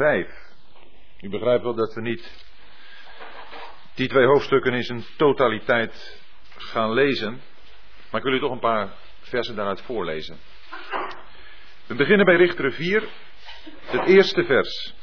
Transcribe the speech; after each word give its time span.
5. 0.00 0.26
U 1.20 1.28
begrijpt 1.28 1.62
wel 1.62 1.74
dat 1.74 1.94
we 1.94 2.00
niet 2.00 2.46
die 3.94 4.08
twee 4.08 4.26
hoofdstukken 4.26 4.72
in 4.72 4.82
zijn 4.82 5.04
totaliteit 5.16 6.22
gaan 6.56 6.92
lezen. 6.92 7.40
Maar 8.10 8.20
ik 8.20 8.26
wil 8.26 8.36
u 8.36 8.40
toch 8.40 8.50
een 8.50 8.58
paar 8.58 8.92
versen 9.20 9.56
daaruit 9.56 9.80
voorlezen. 9.80 10.38
We 11.86 11.94
beginnen 11.94 12.26
bij 12.26 12.36
Richter 12.36 12.72
4, 12.72 13.08
het 13.84 14.06
eerste 14.06 14.44
vers. 14.44 14.94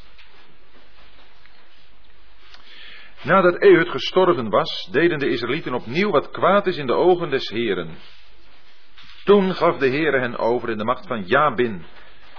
Nadat 3.21 3.61
Ehud 3.61 3.89
gestorven 3.89 4.49
was, 4.49 4.89
deden 4.91 5.19
de 5.19 5.29
Israëlieten 5.29 5.73
opnieuw 5.73 6.09
wat 6.11 6.31
kwaad 6.31 6.67
is 6.67 6.77
in 6.77 6.87
de 6.87 6.93
ogen 6.93 7.29
des 7.29 7.49
Heren. 7.49 7.97
Toen 9.23 9.55
gaf 9.55 9.77
de 9.77 9.87
Heere 9.87 10.19
hen 10.19 10.37
over 10.37 10.69
in 10.69 10.77
de 10.77 10.83
macht 10.83 11.07
van 11.07 11.23
Jabin, 11.23 11.85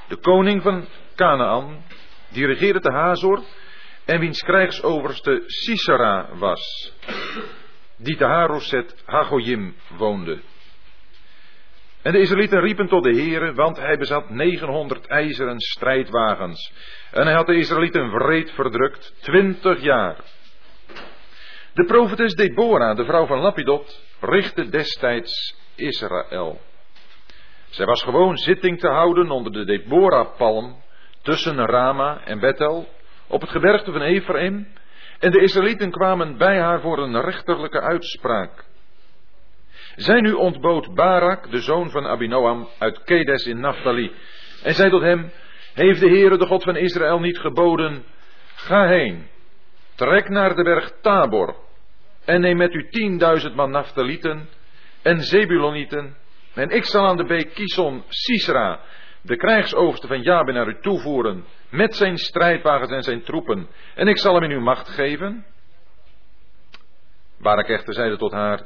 de 0.09 0.17
koning 0.17 0.63
van 0.63 0.89
Canaan, 1.15 1.85
die 2.29 2.47
regeerde 2.47 2.81
te 2.81 2.93
Hazor 2.93 3.43
en 4.05 4.21
wiens 4.21 4.43
krijgsoverste 4.43 5.43
Sisera 5.47 6.29
was, 6.33 6.93
die 7.97 8.17
te 8.17 8.25
Haroset 8.25 8.95
Hagoyim 9.07 9.75
woonde. 9.97 10.41
En 12.03 12.13
de 12.13 12.21
Israëlieten 12.21 12.61
riepen 12.61 12.89
tot 12.89 13.05
de 13.05 13.15
Heere, 13.15 13.53
want 13.53 13.77
hij 13.77 13.97
bezat 13.97 14.31
900 14.31 15.07
ijzeren 15.07 15.61
strijdwagens. 15.61 16.73
En 17.11 17.27
hij 17.27 17.35
had 17.35 17.47
de 17.47 17.57
Israëlieten 17.57 18.11
wreed 18.11 18.51
verdrukt, 18.51 19.15
twintig 19.21 19.81
jaar. 19.81 20.17
De 21.75 21.85
profetes 21.85 22.35
Deborah, 22.35 22.97
de 22.97 23.05
vrouw 23.05 23.27
van 23.27 23.39
Lapidot, 23.39 24.03
richtte 24.21 24.69
destijds 24.69 25.57
Israël. 25.75 26.61
Zij 27.69 27.87
was 27.87 28.03
gewoon 28.03 28.37
zitting 28.37 28.81
te 28.81 28.89
houden 28.89 29.31
onder 29.31 29.53
de 29.53 29.65
Deborah-palm 29.65 30.83
tussen 31.23 31.67
Rama 31.67 32.21
en 32.25 32.41
Bethel 32.41 32.89
op 33.27 33.41
het 33.41 33.51
gebergte 33.51 33.93
van 33.93 34.03
Ephraim. 34.03 34.69
En 35.19 35.31
de 35.31 35.41
Israëlieten 35.41 35.91
kwamen 35.91 36.37
bij 36.37 36.61
haar 36.61 36.81
voor 36.81 36.99
een 36.99 37.21
rechterlijke 37.21 37.81
uitspraak. 37.81 38.65
Zij 39.97 40.21
nu 40.21 40.33
ontbood 40.33 40.95
Barak, 40.95 41.51
de 41.51 41.61
zoon 41.61 41.91
van 41.91 42.07
Abinoam, 42.07 42.69
uit 42.79 43.03
Kedes 43.05 43.47
in 43.47 43.61
Naphtali. 43.61 44.13
En 44.63 44.75
zei 44.75 44.91
tot 44.91 45.03
hem, 45.03 45.31
heeft 45.75 46.01
de 46.01 46.09
Heere, 46.09 46.39
de 46.39 46.47
God 46.47 46.63
van 46.63 46.77
Israël, 46.77 47.21
niet 47.21 47.39
geboden, 47.39 48.05
ga 48.55 48.87
heen, 48.87 49.27
trek 49.95 50.29
naar 50.29 50.55
de 50.55 50.63
berg 50.63 50.93
Tabor, 51.01 51.57
en 52.25 52.41
neem 52.41 52.57
met 52.57 52.75
u 52.75 52.89
tienduizend 52.89 53.55
man 53.55 53.71
Naphtalieten 53.71 54.49
en 55.03 55.21
Zebulonieten, 55.21 56.17
en 56.55 56.71
ik 56.71 56.85
zal 56.85 57.07
aan 57.07 57.17
de 57.17 57.25
beek 57.25 57.55
Kison 57.55 58.03
Sisra, 58.09 58.81
de 59.29 59.37
krijgsoverste 59.37 60.07
van 60.07 60.23
Jabin, 60.23 60.55
naar 60.55 60.69
u 60.69 60.81
toevoeren, 60.81 61.45
met 61.71 61.97
zijn 61.97 62.17
strijdwagens 62.17 62.91
en 62.91 63.03
zijn 63.03 63.23
troepen, 63.23 63.69
en 63.95 64.09
ik 64.09 64.19
zal 64.19 64.35
hem 64.35 64.43
in 64.43 64.51
uw 64.51 64.61
macht 64.61 64.89
geven. 64.89 65.47
Barak 67.41 67.69
echter 67.69 67.95
zeide 67.95 68.17
tot 68.17 68.33
haar, 68.33 68.63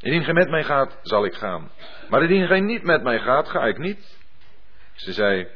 indien 0.00 0.24
gij 0.24 0.32
met 0.32 0.50
mij 0.50 0.64
gaat, 0.64 0.98
zal 1.02 1.24
ik 1.24 1.34
gaan, 1.34 1.70
maar 2.08 2.22
indien 2.22 2.46
gij 2.46 2.60
niet 2.60 2.82
met 2.82 3.02
mij 3.02 3.18
gaat, 3.18 3.48
ga 3.48 3.64
ik 3.64 3.78
niet. 3.78 4.18
Ze 4.94 5.12
zei, 5.12 5.48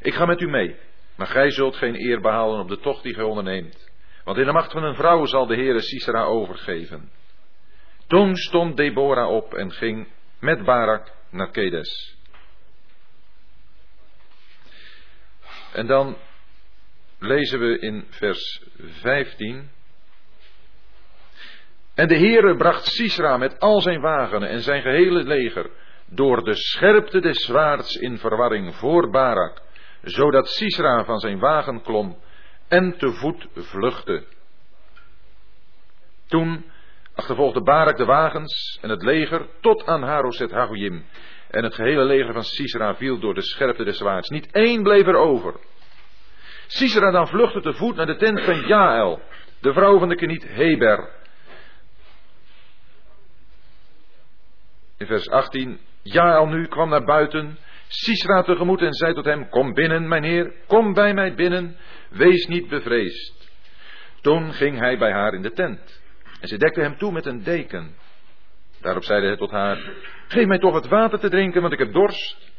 ik 0.00 0.14
ga 0.14 0.26
met 0.26 0.40
u 0.40 0.46
mee, 0.46 0.76
maar 1.16 1.26
gij 1.26 1.50
zult 1.50 1.76
geen 1.76 1.94
eer 1.94 2.20
behalen 2.20 2.60
op 2.60 2.68
de 2.68 2.80
tocht 2.80 3.02
die 3.02 3.14
gij 3.14 3.24
onderneemt, 3.24 3.90
want 4.24 4.38
in 4.38 4.44
de 4.44 4.52
macht 4.52 4.72
van 4.72 4.84
een 4.84 4.94
vrouw 4.94 5.26
zal 5.26 5.46
de 5.46 5.54
Heere 5.54 5.80
Sisera 5.80 6.22
overgeven. 6.22 7.10
Toen 8.06 8.36
stond 8.36 8.76
Deborah 8.76 9.30
op 9.30 9.54
en 9.54 9.72
ging 9.72 10.08
met 10.40 10.64
Barak 10.64 11.12
naar 11.30 11.50
Kedes. 11.50 12.13
En 15.74 15.86
dan 15.86 16.16
lezen 17.18 17.58
we 17.58 17.78
in 17.78 18.06
vers 18.10 18.62
15. 18.78 19.70
En 21.94 22.08
de 22.08 22.16
Heere 22.16 22.56
bracht 22.56 22.84
Sisra 22.84 23.36
met 23.36 23.60
al 23.60 23.80
zijn 23.80 24.00
wagenen 24.00 24.48
en 24.48 24.60
zijn 24.60 24.82
gehele 24.82 25.22
leger 25.22 25.70
door 26.06 26.44
de 26.44 26.54
scherpte 26.54 27.20
des 27.20 27.44
zwaards 27.44 27.96
in 27.96 28.18
verwarring 28.18 28.74
voor 28.74 29.10
Barak, 29.10 29.62
zodat 30.02 30.48
Sisra 30.48 31.04
van 31.04 31.18
zijn 31.18 31.38
wagen 31.38 31.82
klom 31.82 32.18
en 32.68 32.96
te 32.98 33.12
voet 33.12 33.46
vluchtte. 33.54 34.24
Toen 36.26 36.64
achtervolgde 37.14 37.62
Barak 37.62 37.96
de 37.96 38.04
wagens 38.04 38.78
en 38.82 38.88
het 38.88 39.02
leger 39.02 39.48
tot 39.60 39.86
aan 39.86 40.02
Haroset 40.02 40.50
Hagoyim. 40.50 41.04
En 41.54 41.64
het 41.64 41.74
gehele 41.74 42.04
leger 42.04 42.32
van 42.32 42.44
Sisera 42.44 42.94
viel 42.94 43.18
door 43.18 43.34
de 43.34 43.42
scherpte 43.42 43.84
des 43.84 43.96
zwaards. 43.96 44.28
Niet 44.28 44.52
één 44.52 44.82
bleef 44.82 45.06
er 45.06 45.16
over. 45.16 45.54
Sisera 46.66 47.10
dan 47.10 47.28
vluchtte 47.28 47.60
te 47.60 47.72
voet 47.72 47.96
naar 47.96 48.06
de 48.06 48.16
tent 48.16 48.40
van 48.40 48.60
Jael, 48.66 49.22
de 49.60 49.72
vrouw 49.72 49.98
van 49.98 50.08
de 50.08 50.14
keniet 50.14 50.48
Heber. 50.48 51.10
In 54.98 55.06
vers 55.06 55.28
18, 55.28 55.78
Jael 56.02 56.46
nu 56.46 56.66
kwam 56.66 56.88
naar 56.88 57.04
buiten, 57.04 57.58
Sisera 57.88 58.42
tegemoet 58.42 58.80
en 58.80 58.92
zei 58.92 59.14
tot 59.14 59.24
hem, 59.24 59.48
kom 59.48 59.72
binnen, 59.72 60.08
mijn 60.08 60.24
heer, 60.24 60.52
kom 60.66 60.92
bij 60.92 61.14
mij 61.14 61.34
binnen, 61.34 61.76
wees 62.10 62.46
niet 62.46 62.68
bevreesd. 62.68 63.52
Toen 64.20 64.52
ging 64.52 64.78
hij 64.78 64.98
bij 64.98 65.12
haar 65.12 65.34
in 65.34 65.42
de 65.42 65.52
tent. 65.52 66.02
En 66.40 66.48
ze 66.48 66.56
dekte 66.56 66.80
hem 66.80 66.96
toe 66.96 67.12
met 67.12 67.26
een 67.26 67.42
deken. 67.42 67.94
Daarop 68.84 69.04
zeide 69.04 69.26
hij 69.26 69.36
tot 69.36 69.50
haar: 69.50 69.92
Geef 70.28 70.46
mij 70.46 70.58
toch 70.58 70.72
wat 70.72 70.88
water 70.88 71.18
te 71.18 71.28
drinken, 71.28 71.60
want 71.60 71.72
ik 71.72 71.78
heb 71.78 71.92
dorst. 71.92 72.52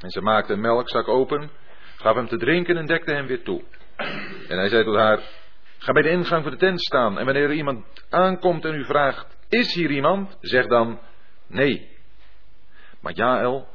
En 0.00 0.10
ze 0.10 0.20
maakte 0.20 0.52
een 0.52 0.60
melkzak 0.60 1.08
open, 1.08 1.50
gaf 1.96 2.14
hem 2.14 2.28
te 2.28 2.36
drinken 2.36 2.76
en 2.76 2.86
dekte 2.86 3.12
hem 3.12 3.26
weer 3.26 3.42
toe. 3.42 3.62
En 4.48 4.58
hij 4.58 4.68
zei 4.68 4.84
tot 4.84 4.96
haar: 4.96 5.20
Ga 5.78 5.92
bij 5.92 6.02
de 6.02 6.10
ingang 6.10 6.42
van 6.42 6.52
de 6.52 6.58
tent 6.58 6.80
staan. 6.80 7.18
En 7.18 7.24
wanneer 7.24 7.42
er 7.42 7.52
iemand 7.52 7.84
aankomt 8.10 8.64
en 8.64 8.74
u 8.74 8.84
vraagt: 8.84 9.36
Is 9.48 9.74
hier 9.74 9.90
iemand? 9.90 10.36
Zeg 10.40 10.66
dan: 10.66 11.00
Nee. 11.46 11.88
Maar 13.00 13.12
Jaël, 13.12 13.68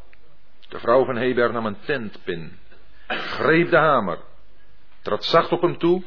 de 0.70 0.80
vrouw 0.80 1.06
van 1.06 1.16
Heber, 1.16 1.52
nam 1.54 1.66
een 1.66 1.80
tentpin, 1.80 2.60
greep 3.08 3.70
de 3.70 3.78
hamer, 3.78 4.20
trad 5.02 5.26
zacht 5.26 5.52
op 5.52 5.62
hem 5.62 5.78
toe 5.78 6.04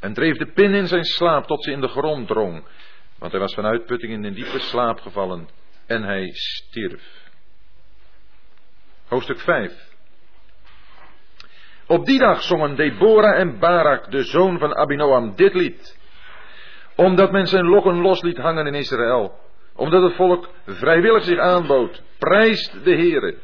en 0.00 0.14
dreef 0.14 0.36
de 0.36 0.52
pin 0.52 0.74
in 0.74 0.86
zijn 0.86 1.04
slaap 1.04 1.46
tot 1.46 1.64
ze 1.64 1.70
in 1.70 1.80
de 1.80 1.88
grond 1.88 2.28
drong, 2.28 2.64
want 3.22 3.34
hij 3.34 3.42
was 3.42 3.54
van 3.54 3.66
uitputting 3.66 4.12
in 4.12 4.24
een 4.24 4.34
diepe 4.34 4.58
slaap 4.58 5.00
gevallen 5.00 5.48
en 5.86 6.02
hij 6.02 6.30
stierf. 6.32 7.30
Hoofdstuk 9.08 9.38
5. 9.38 9.72
Op 11.86 12.06
die 12.06 12.18
dag 12.18 12.42
zongen 12.42 12.76
Deborah 12.76 13.38
en 13.38 13.58
Barak, 13.58 14.10
de 14.10 14.22
zoon 14.22 14.58
van 14.58 14.74
Abinoam, 14.74 15.36
dit 15.36 15.54
lied. 15.54 15.98
Omdat 16.96 17.32
men 17.32 17.46
zijn 17.46 17.64
lokken 17.64 18.00
los 18.00 18.22
liet 18.22 18.36
hangen 18.36 18.66
in 18.66 18.74
Israël. 18.74 19.38
Omdat 19.74 20.02
het 20.02 20.14
volk 20.14 20.48
vrijwillig 20.66 21.24
zich 21.24 21.38
aanbood. 21.38 22.02
Prijst 22.18 22.84
de 22.84 22.94
Heere. 22.94 23.36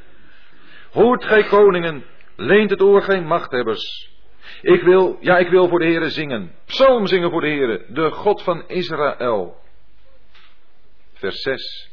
Hoort 0.90 1.24
gij 1.24 1.42
koningen, 1.42 2.04
leent 2.36 2.70
het 2.70 2.82
oor 2.82 3.02
geen 3.02 3.26
machthebbers. 3.26 4.10
Ik 4.60 4.82
wil, 4.82 5.16
ja, 5.20 5.38
ik 5.38 5.48
wil 5.48 5.68
voor 5.68 5.78
de 5.78 5.86
Heere 5.86 6.10
zingen. 6.10 6.54
Psalm 6.66 7.06
zingen 7.06 7.30
voor 7.30 7.40
de 7.40 7.48
Heere, 7.48 7.84
de 7.88 8.10
God 8.10 8.42
van 8.42 8.64
Israël. 8.66 9.66
Vers 11.18 11.40
6. 11.40 11.90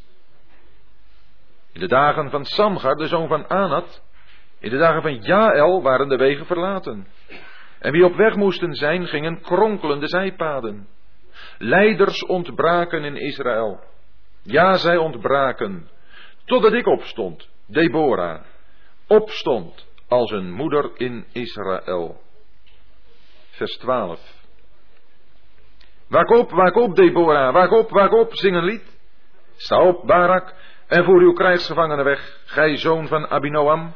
In 1.73 1.79
de 1.79 1.87
dagen 1.87 2.29
van 2.29 2.45
Samgar, 2.45 2.95
de 2.95 3.07
zoon 3.07 3.27
van 3.27 3.49
Anat, 3.49 4.03
in 4.59 4.69
de 4.69 4.77
dagen 4.77 5.01
van 5.01 5.21
Jaël 5.21 5.81
waren 5.81 6.07
de 6.07 6.15
wegen 6.15 6.45
verlaten. 6.45 7.07
En 7.79 7.91
wie 7.91 8.05
op 8.05 8.15
weg 8.15 8.35
moesten 8.35 8.73
zijn, 8.73 9.07
gingen 9.07 9.41
kronkelende 9.41 10.07
zijpaden. 10.07 10.87
Leiders 11.57 12.25
ontbraken 12.25 13.03
in 13.03 13.15
Israël. 13.15 13.79
Ja, 14.41 14.75
zij 14.75 14.97
ontbraken. 14.97 15.89
Totdat 16.45 16.73
ik 16.73 16.87
opstond, 16.87 17.49
Deborah, 17.67 18.41
opstond 19.07 19.87
als 20.07 20.31
een 20.31 20.51
moeder 20.51 20.91
in 20.95 21.25
Israël 21.31 22.23
vers 23.55 23.77
12. 23.77 24.19
Waak 26.07 26.29
op, 26.29 26.51
waak 26.51 26.75
op, 26.75 26.95
Deborah, 26.95 27.53
waak 27.53 27.71
op, 27.71 27.89
waak 27.89 28.13
op, 28.13 28.35
zing 28.35 28.55
een 28.55 28.63
lied. 28.63 28.94
Sta 29.55 29.81
op, 29.81 30.07
Barak, 30.07 30.53
en 30.87 31.03
voer 31.03 31.21
uw 31.21 31.33
krijgsgevangenen 31.33 32.05
weg, 32.05 32.39
gij 32.45 32.77
zoon 32.77 33.07
van 33.07 33.27
Abinoam. 33.27 33.95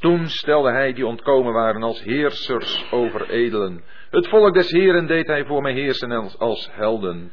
Toen 0.00 0.28
stelde 0.28 0.70
hij 0.70 0.92
die 0.92 1.06
ontkomen 1.06 1.52
waren 1.52 1.82
als 1.82 2.02
heersers 2.02 2.86
over 2.90 3.30
edelen. 3.30 3.84
Het 4.10 4.28
volk 4.28 4.54
des 4.54 4.70
Heren 4.70 5.06
deed 5.06 5.26
hij 5.26 5.44
voor 5.44 5.62
mij 5.62 5.72
heersen 5.72 6.38
als 6.38 6.68
helden. 6.72 7.32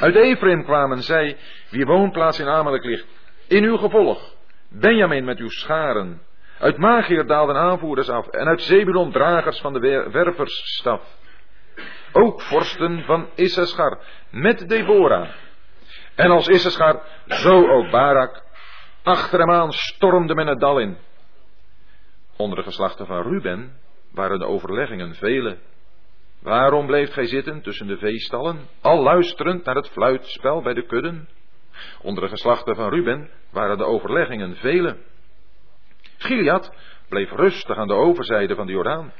Uit 0.00 0.14
Ephraim 0.14 0.64
kwamen 0.64 1.02
zij, 1.02 1.36
wie 1.70 1.84
woonplaats 1.84 2.40
in 2.40 2.48
Amalek 2.48 2.84
ligt, 2.84 3.06
in 3.48 3.64
uw 3.64 3.76
gevolg. 3.76 4.34
Benjamin 4.70 5.24
met 5.24 5.38
uw 5.38 5.48
scharen. 5.48 6.22
Uit 6.58 6.76
Magier 6.76 7.26
daalden 7.26 7.56
aanvoerders 7.56 8.08
af 8.08 8.28
en 8.28 8.46
uit 8.46 8.62
Zebulon 8.62 9.12
dragers 9.12 9.60
van 9.60 9.72
de 9.72 10.08
werversstaf. 10.12 11.20
Ook 12.12 12.42
vorsten 12.42 13.04
van 13.04 13.28
Issachar 13.34 13.98
met 14.30 14.68
Deborah. 14.68 15.28
En 16.14 16.30
als 16.30 16.48
Issachar, 16.48 17.02
zo 17.26 17.68
ook 17.68 17.90
Barak. 17.90 18.42
Achter 19.02 19.38
hem 19.38 19.50
aan 19.50 19.72
stormde 19.72 20.34
men 20.34 20.46
het 20.46 20.60
dal 20.60 20.78
in. 20.78 20.96
Onder 22.36 22.56
de 22.56 22.64
geslachten 22.64 23.06
van 23.06 23.22
Ruben 23.22 23.80
waren 24.12 24.38
de 24.38 24.46
overleggingen 24.46 25.14
vele. 25.14 25.58
Waarom 26.42 26.86
bleef 26.86 27.12
gij 27.12 27.26
zitten 27.26 27.62
tussen 27.62 27.86
de 27.86 27.96
veestallen, 27.96 28.68
al 28.80 29.02
luisterend 29.02 29.64
naar 29.64 29.74
het 29.74 29.88
fluitspel 29.88 30.62
bij 30.62 30.74
de 30.74 30.86
kudden? 30.86 31.28
Onder 32.02 32.22
de 32.22 32.28
geslachten 32.28 32.74
van 32.74 32.88
Ruben 32.88 33.30
waren 33.50 33.78
de 33.78 33.84
overleggingen 33.84 34.56
vele. 34.56 34.96
Gilead 36.16 36.72
bleef 37.08 37.30
rustig 37.30 37.76
aan 37.76 37.88
de 37.88 37.94
overzijde 37.94 38.54
van 38.54 38.66
de 38.66 38.72
Jordaan. 38.72 39.12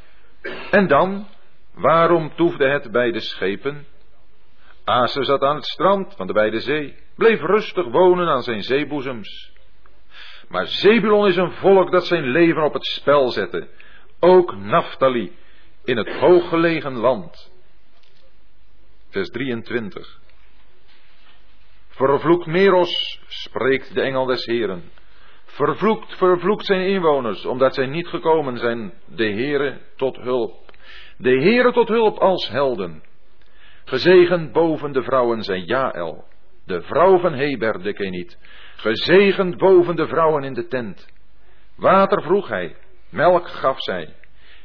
En 0.70 0.86
dan, 0.86 1.26
waarom 1.74 2.34
toefde 2.34 2.68
het 2.68 2.90
bij 2.90 3.10
de 3.10 3.20
schepen? 3.20 3.86
Aser 4.84 5.24
zat 5.24 5.42
aan 5.42 5.56
het 5.56 5.66
strand 5.66 6.14
van 6.16 6.26
de 6.26 6.32
beide 6.32 6.60
zee, 6.60 6.96
bleef 7.16 7.40
rustig 7.40 7.86
wonen 7.86 8.28
aan 8.28 8.42
zijn 8.42 8.62
zeeboezems. 8.62 9.52
Maar 10.48 10.66
Zebulon 10.66 11.26
is 11.26 11.36
een 11.36 11.52
volk 11.52 11.90
dat 11.90 12.06
zijn 12.06 12.24
leven 12.24 12.62
op 12.62 12.72
het 12.72 12.84
spel 12.84 13.28
zette. 13.28 13.68
Ook 14.20 14.56
Naphtali 14.56 15.32
in 15.84 15.96
het 15.96 16.08
hooggelegen 16.08 16.92
land. 16.92 17.50
Vers 19.08 19.28
23. 19.30 20.20
Vervloekt 21.88 22.46
Meros, 22.46 23.20
spreekt 23.26 23.94
de 23.94 24.00
engel 24.00 24.24
des 24.24 24.44
Heren. 24.44 24.90
Vervloekt, 25.44 26.16
vervloekt 26.16 26.64
zijn 26.64 26.86
inwoners, 26.86 27.44
omdat 27.44 27.74
zij 27.74 27.86
niet 27.86 28.08
gekomen 28.08 28.58
zijn, 28.58 28.92
de 29.06 29.24
Heere 29.24 29.80
tot 29.96 30.16
hulp. 30.16 30.71
De 31.22 31.30
Heere 31.30 31.72
tot 31.72 31.88
hulp 31.88 32.18
als 32.18 32.48
helden. 32.48 33.02
Gezegend 33.84 34.52
boven 34.52 34.92
de 34.92 35.02
vrouwen 35.02 35.42
zijn 35.42 35.64
Jaël, 35.64 36.24
de 36.64 36.82
vrouw 36.82 37.18
van 37.18 37.32
Heber 37.32 37.82
de 37.82 37.92
Keniet. 37.92 38.38
Gezegend 38.76 39.56
boven 39.56 39.96
de 39.96 40.06
vrouwen 40.06 40.44
in 40.44 40.54
de 40.54 40.66
tent. 40.66 41.08
Water 41.76 42.22
vroeg 42.22 42.48
hij, 42.48 42.76
melk 43.10 43.48
gaf 43.48 43.82
zij. 43.82 44.14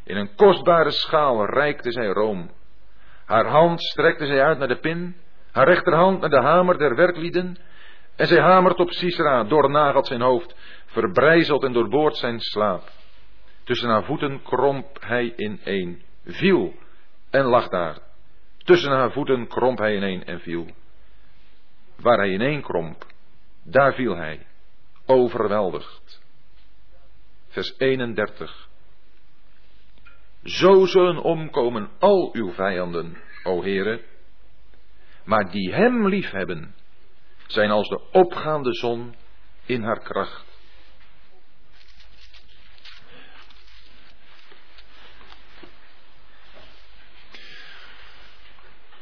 In 0.04 0.18
een 0.18 0.36
kostbare 0.36 0.92
schaal 0.92 1.46
reikte 1.46 1.92
zij 1.92 2.08
room. 2.08 2.52
Haar 3.26 3.46
hand 3.46 3.82
strekte 3.82 4.26
zij 4.26 4.44
uit 4.44 4.58
naar 4.58 4.68
de 4.68 4.80
pin, 4.80 5.16
haar 5.52 5.68
rechterhand 5.68 6.20
naar 6.20 6.30
de 6.30 6.42
hamer 6.42 6.78
der 6.78 6.96
werklieden. 6.96 7.58
En 8.16 8.28
zij 8.28 8.42
hamert 8.42 8.80
op 8.80 8.92
Sisera, 8.92 9.44
doornagelt 9.44 10.08
zijn 10.08 10.22
hoofd, 10.22 10.56
verbrijzelt 10.86 11.64
en 11.64 11.74
doorboort 11.74 12.16
zijn 12.16 12.40
slaap. 12.40 12.84
Tussen 13.64 13.90
haar 13.90 14.04
voeten 14.04 14.42
kromp 14.42 14.98
hij 15.00 15.34
in 15.36 15.60
een, 15.64 16.06
viel 16.28 16.76
en 17.30 17.44
lag 17.44 17.70
daar. 17.70 17.98
Tussen 18.58 18.92
haar 18.92 19.12
voeten 19.12 19.48
kromp 19.48 19.78
hij 19.78 19.96
ineen 19.96 20.26
en 20.26 20.40
viel. 20.40 20.68
Waar 21.96 22.18
hij 22.18 22.30
ineen 22.30 22.62
kromp, 22.62 23.06
daar 23.64 23.94
viel 23.94 24.16
hij, 24.16 24.46
overweldigd. 25.06 26.22
Vers 27.48 27.74
31. 27.78 28.70
Zo 30.44 30.86
zullen 30.86 31.22
omkomen 31.22 31.90
al 32.00 32.30
uw 32.34 32.52
vijanden, 32.52 33.18
o 33.44 33.62
Heere, 33.62 34.02
maar 35.24 35.52
die 35.52 35.74
hem 35.74 36.08
liefhebben, 36.08 36.76
zijn 37.48 37.72
als 37.72 37.90
de 37.90 38.02
opgaande 38.12 38.74
zon 38.74 39.16
in 39.66 39.84
haar 39.84 40.00
kracht. 40.00 40.47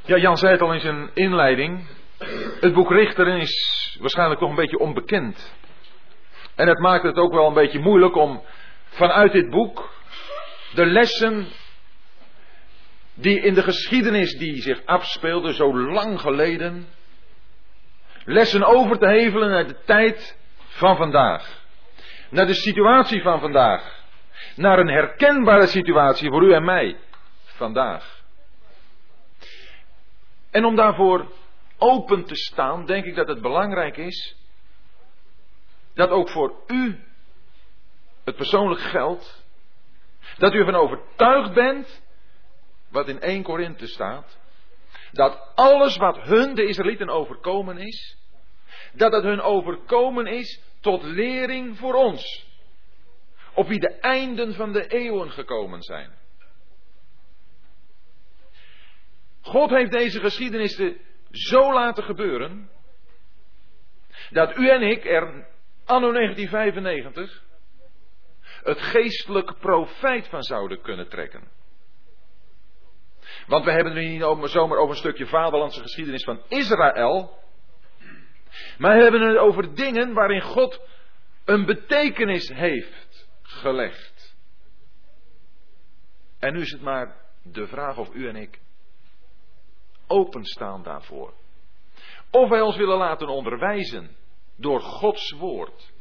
Ja, 0.07 0.17
Jan 0.17 0.37
zei 0.37 0.51
het 0.51 0.61
al 0.61 0.73
in 0.73 0.79
zijn 0.79 1.09
inleiding. 1.13 1.87
Het 2.59 2.73
boek 2.73 2.91
Richteren 2.91 3.37
is 3.37 3.97
waarschijnlijk 3.99 4.39
toch 4.39 4.49
een 4.49 4.55
beetje 4.55 4.79
onbekend. 4.79 5.55
En 6.55 6.67
het 6.67 6.79
maakt 6.79 7.03
het 7.03 7.17
ook 7.17 7.33
wel 7.33 7.47
een 7.47 7.53
beetje 7.53 7.79
moeilijk 7.79 8.15
om 8.15 8.43
vanuit 8.87 9.31
dit 9.31 9.49
boek 9.49 9.89
de 10.73 10.85
lessen 10.85 11.47
die 13.13 13.39
in 13.39 13.53
de 13.53 13.63
geschiedenis 13.63 14.37
die 14.37 14.61
zich 14.61 14.85
afspeelde 14.85 15.53
zo 15.53 15.77
lang 15.77 16.21
geleden, 16.21 16.87
lessen 18.25 18.63
over 18.63 18.97
te 18.97 19.07
hevelen 19.07 19.49
naar 19.49 19.67
de 19.67 19.77
tijd 19.85 20.37
van 20.67 20.97
vandaag. 20.97 21.63
Naar 22.29 22.47
de 22.47 22.53
situatie 22.53 23.21
van 23.21 23.39
vandaag. 23.39 24.03
Naar 24.55 24.79
een 24.79 24.89
herkenbare 24.89 25.67
situatie 25.67 26.29
voor 26.29 26.43
u 26.43 26.53
en 26.53 26.65
mij 26.65 26.97
vandaag. 27.45 28.14
En 30.55 30.65
om 30.65 30.75
daarvoor 30.75 31.31
open 31.77 32.25
te 32.25 32.35
staan, 32.35 32.85
denk 32.85 33.05
ik 33.05 33.15
dat 33.15 33.27
het 33.27 33.41
belangrijk 33.41 33.97
is 33.97 34.35
dat 35.93 36.09
ook 36.09 36.29
voor 36.29 36.63
u 36.67 36.99
het 38.23 38.35
persoonlijk 38.35 38.81
geldt. 38.81 39.45
Dat 40.37 40.53
u 40.53 40.57
ervan 40.57 40.75
overtuigd 40.75 41.53
bent, 41.53 42.03
wat 42.89 43.07
in 43.07 43.19
1 43.19 43.43
Korinthe 43.43 43.87
staat, 43.87 44.37
dat 45.11 45.51
alles 45.55 45.97
wat 45.97 46.17
hun, 46.17 46.55
de 46.55 46.65
Israëlieten, 46.65 47.09
overkomen 47.09 47.77
is, 47.77 48.17
dat 48.93 49.11
het 49.11 49.23
hun 49.23 49.41
overkomen 49.41 50.25
is 50.25 50.61
tot 50.79 51.03
lering 51.03 51.77
voor 51.77 51.93
ons. 51.93 52.47
Op 53.53 53.67
wie 53.67 53.79
de 53.79 53.93
einden 53.99 54.53
van 54.53 54.71
de 54.71 54.87
eeuwen 54.87 55.31
gekomen 55.31 55.81
zijn. 55.81 56.23
God 59.45 59.69
heeft 59.69 59.91
deze 59.91 60.19
geschiedenissen 60.19 60.97
zo 61.31 61.73
laten 61.73 62.03
gebeuren, 62.03 62.69
dat 64.29 64.57
u 64.57 64.69
en 64.69 64.81
ik 64.81 65.05
er 65.05 65.47
anno 65.85 66.11
1995 66.11 67.43
het 68.63 68.81
geestelijk 68.81 69.59
profijt 69.59 70.27
van 70.27 70.43
zouden 70.43 70.81
kunnen 70.81 71.09
trekken. 71.09 71.51
Want 73.47 73.65
we 73.65 73.71
hebben 73.71 73.95
het 73.95 74.05
niet 74.05 74.49
zomaar 74.49 74.77
over 74.77 74.89
een 74.89 75.01
stukje 75.01 75.25
vaderlandse 75.25 75.81
geschiedenis 75.81 76.23
van 76.23 76.41
Israël. 76.47 77.39
Maar 78.77 78.95
we 78.95 79.01
hebben 79.01 79.21
het 79.21 79.37
over 79.37 79.75
dingen 79.75 80.13
waarin 80.13 80.41
God 80.41 80.81
een 81.45 81.65
betekenis 81.65 82.49
heeft 82.49 83.27
gelegd. 83.41 84.35
En 86.39 86.53
nu 86.53 86.61
is 86.61 86.71
het 86.71 86.81
maar 86.81 87.15
de 87.43 87.67
vraag 87.67 87.97
of 87.97 88.13
u 88.13 88.27
en 88.27 88.35
ik 88.35 88.63
openstaan 90.07 90.83
daarvoor. 90.83 91.33
Of 92.31 92.49
wij 92.49 92.61
ons 92.61 92.75
willen 92.75 92.97
laten 92.97 93.27
onderwijzen 93.27 94.15
door 94.55 94.81
Gods 94.81 95.31
woord. 95.31 95.93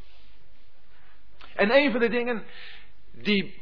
En 1.55 1.75
een 1.75 1.91
van 1.91 1.99
de 1.99 2.09
dingen 2.09 2.45
die 3.11 3.61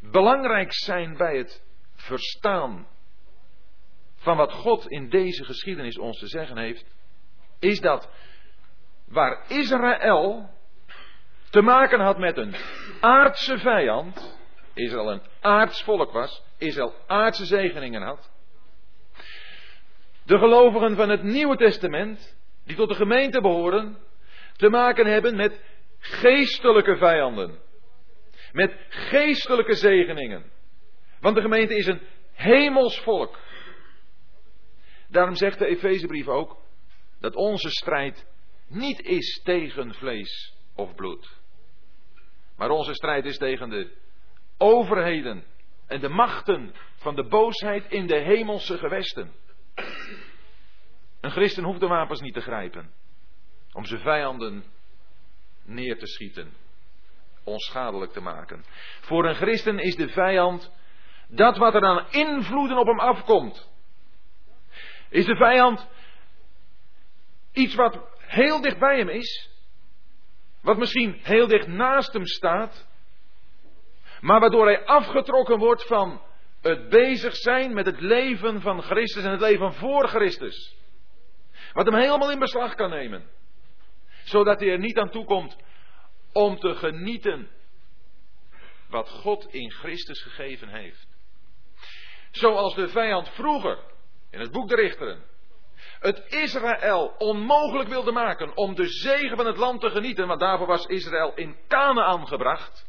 belangrijk 0.00 0.72
zijn 0.72 1.16
bij 1.16 1.36
het 1.36 1.62
verstaan 1.94 2.86
van 4.16 4.36
wat 4.36 4.52
God 4.52 4.88
in 4.88 5.08
deze 5.08 5.44
geschiedenis 5.44 5.98
ons 5.98 6.18
te 6.18 6.26
zeggen 6.26 6.58
heeft, 6.58 6.84
is 7.58 7.80
dat 7.80 8.10
waar 9.04 9.44
Israël 9.48 10.50
te 11.50 11.60
maken 11.60 12.00
had 12.00 12.18
met 12.18 12.36
een 12.36 12.54
aardse 13.00 13.58
vijand, 13.58 14.38
Israël 14.74 15.10
een 15.10 15.22
aards 15.40 15.82
volk 15.82 16.12
was, 16.12 16.42
Israël 16.58 16.94
aardse 17.06 17.44
zegeningen 17.44 18.02
had, 18.02 18.30
de 20.26 20.38
gelovigen 20.38 20.96
van 20.96 21.08
het 21.08 21.22
Nieuwe 21.22 21.56
Testament, 21.56 22.38
die 22.64 22.76
tot 22.76 22.88
de 22.88 22.94
gemeente 22.94 23.40
behoren, 23.40 23.98
te 24.56 24.68
maken 24.68 25.06
hebben 25.06 25.36
met 25.36 25.60
geestelijke 25.98 26.96
vijanden. 26.96 27.58
Met 28.52 28.76
geestelijke 28.88 29.74
zegeningen. 29.74 30.44
Want 31.20 31.36
de 31.36 31.42
gemeente 31.42 31.76
is 31.76 31.86
een 31.86 32.00
hemels 32.32 33.00
volk. 33.00 33.38
Daarom 35.08 35.34
zegt 35.34 35.58
de 35.58 35.66
Efezebrief 35.66 36.28
ook 36.28 36.56
dat 37.20 37.34
onze 37.34 37.70
strijd 37.70 38.26
niet 38.68 39.00
is 39.00 39.40
tegen 39.44 39.94
vlees 39.94 40.54
of 40.74 40.94
bloed. 40.94 41.36
Maar 42.56 42.70
onze 42.70 42.94
strijd 42.94 43.24
is 43.24 43.38
tegen 43.38 43.68
de 43.68 43.90
overheden 44.58 45.44
en 45.86 46.00
de 46.00 46.08
machten 46.08 46.74
van 46.96 47.14
de 47.14 47.24
boosheid 47.24 47.84
in 47.88 48.06
de 48.06 48.18
hemelse 48.18 48.78
gewesten. 48.78 49.32
Een 51.20 51.30
christen 51.30 51.64
hoeft 51.64 51.80
de 51.80 51.86
wapens 51.86 52.20
niet 52.20 52.34
te 52.34 52.40
grijpen 52.40 52.92
om 53.72 53.84
zijn 53.84 54.00
vijanden 54.00 54.64
neer 55.64 55.98
te 55.98 56.06
schieten, 56.06 56.52
onschadelijk 57.44 58.12
te 58.12 58.20
maken. 58.20 58.64
Voor 59.00 59.24
een 59.24 59.34
christen 59.34 59.78
is 59.78 59.96
de 59.96 60.08
vijand 60.08 60.72
dat 61.28 61.56
wat 61.56 61.74
er 61.74 61.84
aan 61.84 62.06
invloeden 62.10 62.78
op 62.78 62.86
hem 62.86 63.00
afkomt. 63.00 63.70
Is 65.08 65.24
de 65.24 65.36
vijand 65.36 65.88
iets 67.52 67.74
wat 67.74 67.98
heel 68.18 68.60
dicht 68.60 68.78
bij 68.78 68.98
hem 68.98 69.08
is, 69.08 69.50
wat 70.60 70.76
misschien 70.76 71.18
heel 71.22 71.46
dicht 71.46 71.66
naast 71.66 72.12
hem 72.12 72.26
staat, 72.26 72.86
maar 74.20 74.40
waardoor 74.40 74.66
hij 74.66 74.84
afgetrokken 74.84 75.58
wordt 75.58 75.86
van 75.86 76.20
het 76.68 76.88
bezig 76.88 77.36
zijn 77.36 77.74
met 77.74 77.86
het 77.86 78.00
leven 78.00 78.60
van 78.60 78.82
Christus 78.82 79.24
en 79.24 79.30
het 79.30 79.40
leven 79.40 79.72
voor 79.72 80.08
Christus. 80.08 80.76
Wat 81.72 81.86
hem 81.86 81.94
helemaal 81.94 82.30
in 82.30 82.38
beslag 82.38 82.74
kan 82.74 82.90
nemen. 82.90 83.30
Zodat 84.24 84.60
hij 84.60 84.70
er 84.70 84.78
niet 84.78 84.98
aan 84.98 85.10
toe 85.10 85.24
komt 85.24 85.56
om 86.32 86.58
te 86.58 86.74
genieten 86.74 87.50
wat 88.88 89.08
God 89.08 89.46
in 89.54 89.70
Christus 89.70 90.22
gegeven 90.22 90.68
heeft. 90.68 91.06
Zoals 92.30 92.74
de 92.74 92.88
vijand 92.88 93.28
vroeger, 93.28 93.78
in 94.30 94.40
het 94.40 94.50
boek 94.50 94.68
de 94.68 94.74
Richteren, 94.74 95.24
het 96.00 96.24
Israël 96.28 97.14
onmogelijk 97.18 97.88
wilde 97.88 98.12
maken 98.12 98.56
om 98.56 98.74
de 98.74 98.86
zegen 98.86 99.36
van 99.36 99.46
het 99.46 99.56
land 99.56 99.80
te 99.80 99.90
genieten, 99.90 100.26
want 100.26 100.40
daarvoor 100.40 100.66
was 100.66 100.86
Israël 100.86 101.32
in 101.34 101.56
Canaan 101.68 102.26
gebracht. 102.26 102.86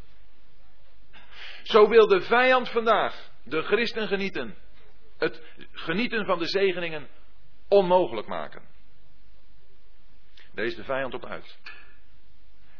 Zo 1.63 1.87
wil 1.87 2.07
de 2.07 2.21
vijand 2.21 2.69
vandaag 2.69 3.35
de 3.49 3.61
christen 3.61 4.07
genieten, 4.07 4.55
het 5.17 5.41
genieten 5.71 6.25
van 6.25 6.39
de 6.39 6.47
zegeningen 6.47 7.07
onmogelijk 7.67 8.27
maken. 8.27 8.61
Daar 10.53 10.65
is 10.65 10.75
de 10.75 10.83
vijand 10.83 11.13
op 11.13 11.25
uit. 11.25 11.57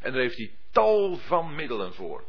En 0.00 0.12
daar 0.12 0.20
heeft 0.20 0.36
hij 0.36 0.50
tal 0.70 1.16
van 1.16 1.54
middelen 1.54 1.94
voor. 1.94 2.24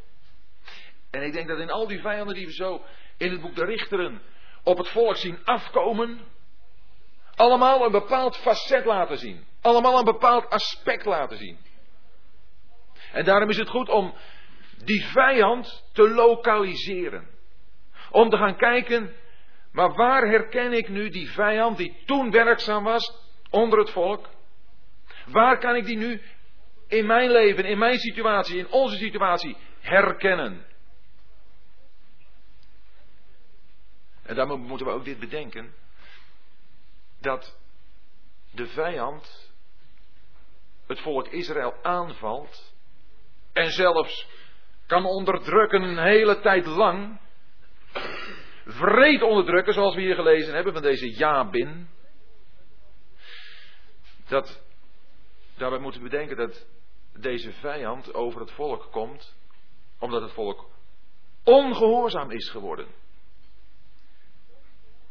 En 1.10 1.22
ik 1.22 1.34
denk 1.34 1.48
dat 1.48 1.60
in 1.60 1.72
al 1.72 1.88
die 1.88 2.00
vijanden 2.00 2.36
die 2.36 2.46
we 2.46 2.54
zo 2.54 2.86
in 3.18 3.32
het 3.32 3.42
boek 3.42 3.56
de 3.56 3.66
Richteren 3.66 4.22
op 4.64 4.78
het 4.78 4.88
volk 4.88 5.16
zien 5.16 5.46
afkomen, 5.46 6.20
allemaal 7.36 7.86
een 7.86 7.92
bepaald 7.92 8.38
facet 8.38 8.86
laten 8.86 9.18
zien. 9.18 9.46
Allemaal 9.62 9.98
een 10.00 10.06
bepaald 10.06 10.50
aspect 10.50 11.06
laten 11.06 11.38
zien. 11.38 11.58
En 13.12 13.26
daarom 13.26 13.50
is 13.50 13.58
het 13.58 13.70
goed 13.70 13.90
om 13.90 14.14
die 14.84 15.06
vijand 15.06 15.90
te 15.94 16.10
lokaliseren. 16.10 17.39
Om 18.12 18.30
te 18.30 18.38
gaan 18.38 18.56
kijken, 18.56 19.14
maar 19.72 19.94
waar 19.94 20.28
herken 20.28 20.74
ik 20.74 20.90
nu 20.90 21.10
die 21.10 21.30
vijand 21.30 21.78
die 21.78 22.04
toen 22.06 22.32
werkzaam 22.32 22.84
was 22.84 23.14
onder 23.50 23.80
het 23.80 23.90
volk? 23.90 24.30
Waar 25.26 25.58
kan 25.58 25.76
ik 25.76 25.86
die 25.86 25.98
nu 25.98 26.22
in 26.88 27.06
mijn 27.06 27.32
leven, 27.32 27.66
in 27.66 27.78
mijn 27.78 27.98
situatie, 28.00 28.58
in 28.58 28.72
onze 28.72 28.98
situatie 28.98 29.58
herkennen? 29.80 30.66
En 34.24 34.36
daarom 34.36 34.62
moeten 34.62 34.88
we 34.88 34.94
ook 34.94 35.06
dit 35.06 35.20
bedenken. 35.20 35.74
Dat 37.22 37.58
de 38.52 38.68
vijand 38.68 39.52
het 40.88 41.00
volk 41.00 41.28
Israël 41.28 41.74
aanvalt. 41.82 42.74
En 43.54 43.72
zelfs 43.72 44.28
kan 44.88 45.06
onderdrukken 45.06 45.82
een 45.82 46.04
hele 46.04 46.40
tijd 46.40 46.66
lang. 46.66 47.20
Vreed 48.72 49.22
onderdrukken, 49.22 49.74
zoals 49.74 49.96
we 49.96 50.02
hier 50.02 50.16
gelezen 50.16 50.54
hebben 50.54 50.74
van 50.74 50.82
deze 50.82 51.10
Jabin. 51.10 51.90
Dat, 54.28 54.64
daarbij 55.58 55.80
moeten 55.80 56.02
we 56.02 56.10
bedenken 56.10 56.38
dat 56.38 56.68
deze 57.14 57.52
vijand 57.52 58.14
over 58.14 58.40
het 58.40 58.52
volk 58.52 58.92
komt, 58.92 59.36
omdat 60.00 60.22
het 60.22 60.32
volk 60.32 60.70
ongehoorzaam 61.44 62.32
is 62.32 62.50
geworden. 62.50 62.88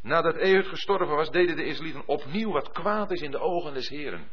Nadat 0.01 0.35
Ehud 0.35 0.67
gestorven 0.67 1.15
was, 1.15 1.29
deden 1.29 1.55
de 1.55 1.65
Israëlieten 1.65 2.07
opnieuw 2.07 2.51
wat 2.51 2.71
kwaad 2.71 3.11
is 3.11 3.21
in 3.21 3.31
de 3.31 3.39
ogen 3.39 3.73
des 3.73 3.89
Heren. 3.89 4.29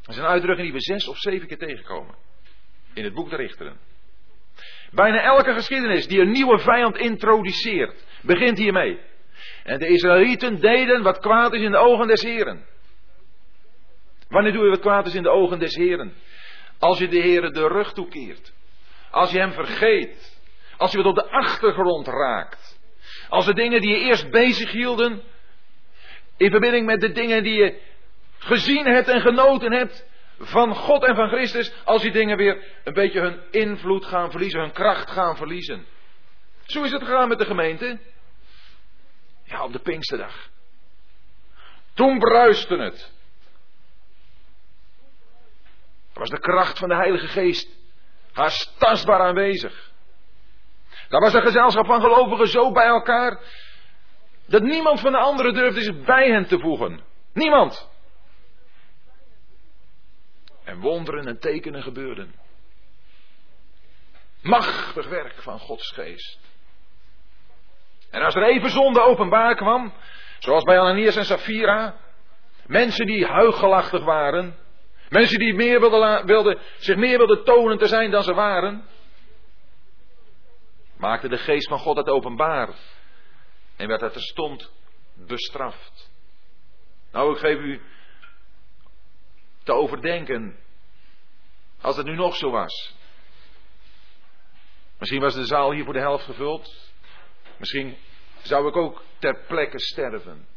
Dat 0.00 0.14
is 0.14 0.16
een 0.16 0.24
uitdrukking 0.24 0.66
die 0.66 0.76
we 0.76 0.82
zes 0.82 1.08
of 1.08 1.18
zeven 1.18 1.48
keer 1.48 1.58
tegenkomen. 1.58 2.14
In 2.94 3.04
het 3.04 3.14
boek 3.14 3.30
der 3.30 3.38
Richteren. 3.38 3.89
Bijna 4.90 5.22
elke 5.22 5.52
geschiedenis 5.52 6.06
die 6.06 6.20
een 6.20 6.30
nieuwe 6.30 6.58
vijand 6.58 6.96
introduceert, 6.96 8.04
begint 8.22 8.58
hiermee. 8.58 9.00
En 9.62 9.78
de 9.78 9.86
Israëlieten 9.86 10.60
deden 10.60 11.02
wat 11.02 11.18
kwaad 11.18 11.52
is 11.52 11.60
in 11.60 11.70
de 11.70 11.78
ogen 11.78 12.06
des 12.06 12.22
Heren. 12.22 12.64
Wanneer 14.28 14.52
doe 14.52 14.64
je 14.64 14.70
wat 14.70 14.80
kwaad 14.80 15.06
is 15.06 15.14
in 15.14 15.22
de 15.22 15.30
ogen 15.30 15.58
des 15.58 15.74
Heren? 15.74 16.12
Als 16.78 16.98
je 16.98 17.08
de 17.08 17.20
Heren 17.20 17.52
de 17.52 17.68
rug 17.68 17.92
toekeert. 17.92 18.52
Als 19.10 19.30
je 19.30 19.38
hem 19.38 19.52
vergeet. 19.52 20.38
Als 20.76 20.90
je 20.90 20.96
wat 20.96 21.06
op 21.06 21.14
de 21.14 21.30
achtergrond 21.30 22.06
raakt. 22.06 22.80
Als 23.28 23.46
de 23.46 23.54
dingen 23.54 23.80
die 23.80 23.90
je 23.90 24.04
eerst 24.04 24.30
bezig 24.30 24.72
hielden, 24.72 25.22
in 26.36 26.50
verbinding 26.50 26.86
met 26.86 27.00
de 27.00 27.12
dingen 27.12 27.42
die 27.42 27.54
je 27.54 27.80
gezien 28.38 28.86
hebt 28.86 29.08
en 29.08 29.20
genoten 29.20 29.72
hebt 29.72 30.08
van 30.40 30.74
God 30.74 31.04
en 31.04 31.14
van 31.14 31.28
Christus, 31.28 31.72
als 31.84 32.02
die 32.02 32.12
dingen 32.12 32.36
weer 32.36 32.64
een 32.84 32.92
beetje 32.92 33.20
hun 33.20 33.40
invloed 33.50 34.04
gaan 34.06 34.30
verliezen, 34.30 34.60
hun 34.60 34.72
kracht 34.72 35.10
gaan 35.10 35.36
verliezen. 35.36 35.86
Zo 36.66 36.82
is 36.82 36.92
het 36.92 37.02
gegaan 37.02 37.28
met 37.28 37.38
de 37.38 37.44
gemeente. 37.44 37.98
Ja, 39.44 39.64
op 39.64 39.72
de 39.72 39.78
Pinksterdag. 39.78 40.48
Toen 41.94 42.18
bruiste 42.18 42.76
het. 42.76 43.12
Dat 46.08 46.18
was 46.18 46.30
de 46.30 46.40
kracht 46.40 46.78
van 46.78 46.88
de 46.88 46.94
Heilige 46.94 47.26
Geest. 47.26 47.68
Haast 48.32 48.78
tastbaar 48.78 49.20
aanwezig. 49.20 49.90
Daar 51.08 51.20
was 51.20 51.34
een 51.34 51.42
gezelschap 51.42 51.86
van 51.86 52.00
gelovigen 52.00 52.48
zo 52.48 52.72
bij 52.72 52.86
elkaar. 52.86 53.40
Dat 54.46 54.62
niemand 54.62 55.00
van 55.00 55.12
de 55.12 55.18
anderen 55.18 55.54
durfde 55.54 55.82
zich 55.82 56.04
bij 56.04 56.30
hen 56.30 56.46
te 56.46 56.58
voegen. 56.58 57.00
Niemand. 57.32 57.89
En 60.70 60.80
wonderen 60.80 61.26
en 61.26 61.38
tekenen 61.38 61.82
gebeurden. 61.82 62.34
Machtig 64.42 65.08
werk 65.08 65.42
van 65.42 65.58
Gods 65.58 65.90
geest. 65.90 66.38
En 68.10 68.22
als 68.22 68.34
er 68.34 68.42
even 68.42 68.70
zonde 68.70 69.00
openbaar 69.00 69.54
kwam, 69.54 69.92
zoals 70.38 70.64
bij 70.64 70.78
Ananias 70.78 71.16
en 71.16 71.24
Safira, 71.24 71.96
mensen 72.66 73.06
die 73.06 73.26
huigelachtig 73.26 74.04
waren, 74.04 74.58
mensen 75.08 75.38
die 75.38 75.54
meer 75.54 75.80
wilden, 75.80 76.26
wilden, 76.26 76.58
zich 76.78 76.96
meer 76.96 77.18
wilden 77.18 77.44
tonen 77.44 77.78
te 77.78 77.86
zijn 77.86 78.10
dan 78.10 78.22
ze 78.22 78.34
waren, 78.34 78.84
maakte 80.96 81.28
de 81.28 81.38
geest 81.38 81.68
van 81.68 81.78
God 81.78 81.96
het 81.96 82.08
openbaar 82.08 82.68
en 83.76 83.88
werd 83.88 84.00
het 84.00 84.12
terstond 84.12 84.72
bestraft. 85.14 86.10
Nou, 87.12 87.32
ik 87.32 87.38
geef 87.38 87.58
u 87.58 87.80
te 89.62 89.72
overdenken, 89.72 90.58
als 91.80 91.96
het 91.96 92.06
nu 92.06 92.14
nog 92.14 92.36
zo 92.36 92.50
was. 92.50 92.94
Misschien 94.98 95.20
was 95.20 95.34
de 95.34 95.46
zaal 95.46 95.72
hier 95.72 95.84
voor 95.84 95.92
de 95.92 95.98
helft 95.98 96.24
gevuld. 96.24 96.92
Misschien 97.56 97.96
zou 98.42 98.68
ik 98.68 98.76
ook 98.76 99.02
ter 99.18 99.44
plekke 99.46 99.78
sterven. 99.78 100.48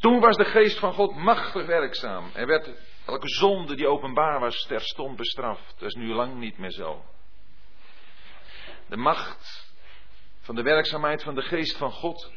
Toen 0.00 0.20
was 0.20 0.36
de 0.36 0.44
geest 0.44 0.78
van 0.78 0.92
God 0.92 1.16
machtig 1.16 1.66
werkzaam. 1.66 2.30
Er 2.34 2.46
werd 2.46 2.70
elke 3.06 3.28
zonde 3.28 3.74
die 3.74 3.88
openbaar 3.88 4.40
was 4.40 4.66
terstond 4.66 5.16
bestraft. 5.16 5.74
Dat 5.78 5.88
is 5.88 5.94
nu 5.94 6.12
lang 6.12 6.38
niet 6.38 6.58
meer 6.58 6.70
zo. 6.70 7.04
De 8.86 8.96
macht 8.96 9.74
van 10.40 10.54
de 10.54 10.62
werkzaamheid 10.62 11.22
van 11.22 11.34
de 11.34 11.42
geest 11.42 11.76
van 11.76 11.92
God 11.92 12.32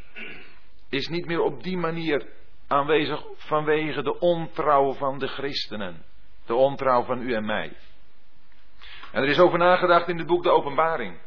is 0.90 1.08
niet 1.08 1.26
meer 1.26 1.42
op 1.42 1.64
die 1.64 1.78
manier 1.78 2.28
aanwezig 2.68 3.24
vanwege 3.36 4.04
de 4.04 4.20
ontrouw 4.20 4.94
van 4.94 5.20
de 5.20 5.28
christenen. 5.28 6.06
De 6.46 6.56
ontrouw 6.56 7.04
van 7.04 7.22
u 7.22 7.34
en 7.34 7.46
mij. 7.46 7.74
En 9.12 9.22
er 9.24 9.30
is 9.30 9.40
over 9.40 9.58
nagedacht 9.58 10.08
in 10.08 10.18
het 10.18 10.28
boek 10.28 10.44
De 10.44 10.52
Openbaring. 10.52 11.20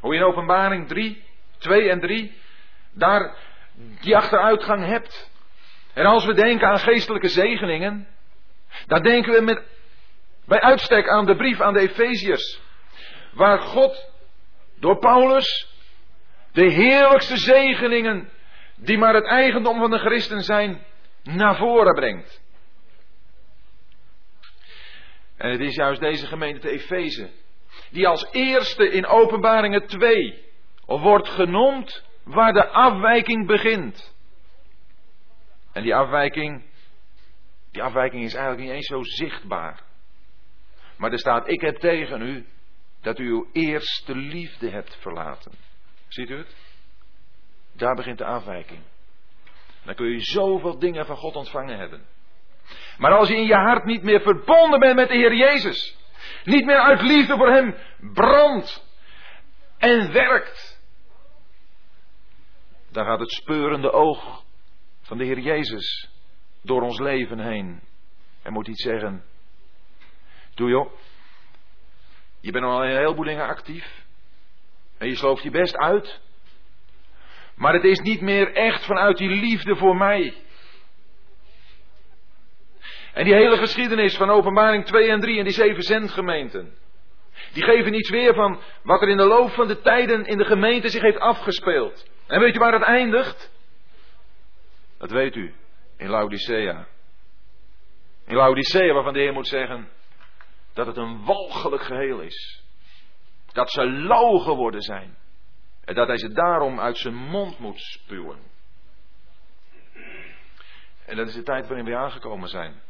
Hoe 0.00 0.14
je 0.14 0.20
in 0.20 0.26
Openbaring 0.26 0.88
3, 0.88 1.24
2 1.58 1.90
en 1.90 2.00
3 2.00 2.34
daar 2.92 3.36
die 4.00 4.16
achteruitgang 4.16 4.84
hebt. 4.84 5.30
En 5.94 6.06
als 6.06 6.24
we 6.24 6.34
denken 6.34 6.68
aan 6.68 6.78
geestelijke 6.78 7.28
zegeningen, 7.28 8.08
dan 8.86 9.02
denken 9.02 9.32
we 9.32 9.40
met, 9.40 9.62
bij 10.46 10.60
uitstek 10.60 11.08
aan 11.08 11.26
de 11.26 11.36
brief 11.36 11.60
aan 11.60 11.72
de 11.72 11.80
Efeziërs, 11.80 12.60
waar 13.32 13.58
God 13.58 14.10
door 14.78 14.98
Paulus 14.98 15.68
de 16.52 16.72
heerlijkste 16.72 17.36
zegeningen, 17.36 18.30
die 18.76 18.98
maar 18.98 19.14
het 19.14 19.24
eigendom 19.24 19.78
van 19.78 19.90
de 19.90 19.98
christen 19.98 20.42
zijn, 20.42 20.84
naar 21.22 21.56
voren 21.56 21.94
brengt. 21.94 22.42
En 25.36 25.50
het 25.50 25.60
is 25.60 25.74
juist 25.74 26.00
deze 26.00 26.26
gemeente 26.26 26.60
de 26.60 26.70
Efeze, 26.70 27.30
die 27.90 28.08
als 28.08 28.28
eerste 28.30 28.90
in 28.90 29.06
Openbaringen 29.06 29.86
2 29.86 30.44
wordt 30.86 31.28
genoemd 31.28 32.04
waar 32.24 32.52
de 32.52 32.66
afwijking 32.68 33.46
begint. 33.46 34.14
En 35.72 35.82
die 35.82 35.94
afwijking, 35.94 36.64
die 37.70 37.82
afwijking 37.82 38.22
is 38.22 38.34
eigenlijk 38.34 38.66
niet 38.66 38.76
eens 38.76 38.86
zo 38.86 39.02
zichtbaar. 39.02 39.82
Maar 40.96 41.12
er 41.12 41.18
staat, 41.18 41.48
ik 41.48 41.60
heb 41.60 41.76
tegen 41.76 42.22
u 42.22 42.46
dat 43.00 43.18
u 43.18 43.28
uw 43.28 43.48
eerste 43.52 44.14
liefde 44.14 44.70
hebt 44.70 44.96
verlaten. 45.00 45.52
Ziet 46.08 46.30
u 46.30 46.36
het? 46.36 46.56
Daar 47.72 47.94
begint 47.94 48.18
de 48.18 48.24
afwijking. 48.24 48.80
Dan 49.84 49.94
kun 49.94 50.06
je 50.06 50.20
zoveel 50.20 50.78
dingen 50.78 51.06
van 51.06 51.16
God 51.16 51.36
ontvangen 51.36 51.78
hebben. 51.78 52.06
Maar 52.98 53.12
als 53.12 53.28
je 53.28 53.36
in 53.36 53.46
je 53.46 53.54
hart 53.54 53.84
niet 53.84 54.02
meer 54.02 54.20
verbonden 54.20 54.80
bent 54.80 54.96
met 54.96 55.08
de 55.08 55.14
Heer 55.14 55.34
Jezus, 55.34 55.96
niet 56.44 56.64
meer 56.64 56.80
uit 56.80 57.02
liefde 57.02 57.36
voor 57.36 57.50
Hem 57.50 57.76
brandt 58.14 58.86
en 59.78 60.12
werkt, 60.12 60.80
dan 62.90 63.04
gaat 63.04 63.20
het 63.20 63.32
speurende 63.32 63.92
oog 63.92 64.44
van 65.02 65.18
de 65.18 65.24
Heer 65.24 65.38
Jezus 65.38 66.09
door 66.62 66.82
ons 66.82 66.98
leven 66.98 67.38
heen. 67.38 67.80
En 68.42 68.52
moet 68.52 68.68
iets 68.68 68.82
zeggen. 68.82 69.24
Doe 70.54 70.70
joh. 70.70 70.92
Je 72.40 72.52
bent 72.52 72.64
al 72.64 72.84
een 72.84 72.96
heleboel 72.96 73.24
dingen 73.24 73.46
actief. 73.46 74.04
En 74.98 75.08
je 75.08 75.16
slooft 75.16 75.42
je 75.42 75.50
best 75.50 75.76
uit. 75.76 76.20
Maar 77.54 77.74
het 77.74 77.84
is 77.84 77.98
niet 77.98 78.20
meer 78.20 78.52
echt 78.52 78.84
vanuit 78.84 79.16
die 79.16 79.28
liefde 79.28 79.76
voor 79.76 79.96
mij. 79.96 80.34
En 83.12 83.24
die 83.24 83.34
hele 83.34 83.56
geschiedenis 83.56 84.16
van 84.16 84.30
openbaring 84.30 84.84
2 84.84 85.10
en 85.10 85.20
3 85.20 85.38
en 85.38 85.44
die 85.44 85.52
zeven 85.52 85.82
zendgemeenten. 85.82 86.74
Die 87.52 87.62
geven 87.62 87.94
iets 87.94 88.10
weer 88.10 88.34
van 88.34 88.60
wat 88.82 89.02
er 89.02 89.08
in 89.08 89.16
de 89.16 89.24
loop 89.24 89.50
van 89.50 89.66
de 89.66 89.80
tijden 89.80 90.24
in 90.24 90.38
de 90.38 90.44
gemeente 90.44 90.88
zich 90.88 91.02
heeft 91.02 91.18
afgespeeld. 91.18 92.08
En 92.26 92.40
weet 92.40 92.54
u 92.54 92.58
waar 92.58 92.72
het 92.72 92.82
eindigt? 92.82 93.50
Dat 94.98 95.10
weet 95.10 95.34
u. 95.34 95.54
In 96.00 96.08
Laodicea. 96.08 96.86
In 98.24 98.36
Laodicea 98.36 98.92
waarvan 98.92 99.12
de 99.12 99.18
Heer 99.18 99.32
moet 99.32 99.48
zeggen 99.48 99.88
dat 100.72 100.86
het 100.86 100.96
een 100.96 101.24
walgelijk 101.24 101.82
geheel 101.82 102.20
is. 102.20 102.62
Dat 103.52 103.70
ze 103.70 103.90
lauw 103.90 104.38
geworden 104.38 104.80
zijn. 104.80 105.16
En 105.84 105.94
dat 105.94 106.06
hij 106.06 106.18
ze 106.18 106.32
daarom 106.32 106.80
uit 106.80 106.98
zijn 106.98 107.14
mond 107.14 107.58
moet 107.58 107.78
spuwen. 107.78 108.38
En 111.04 111.16
dat 111.16 111.28
is 111.28 111.34
de 111.34 111.42
tijd 111.42 111.66
waarin 111.66 111.84
we 111.84 111.96
aangekomen 111.96 112.48
zijn. 112.48 112.82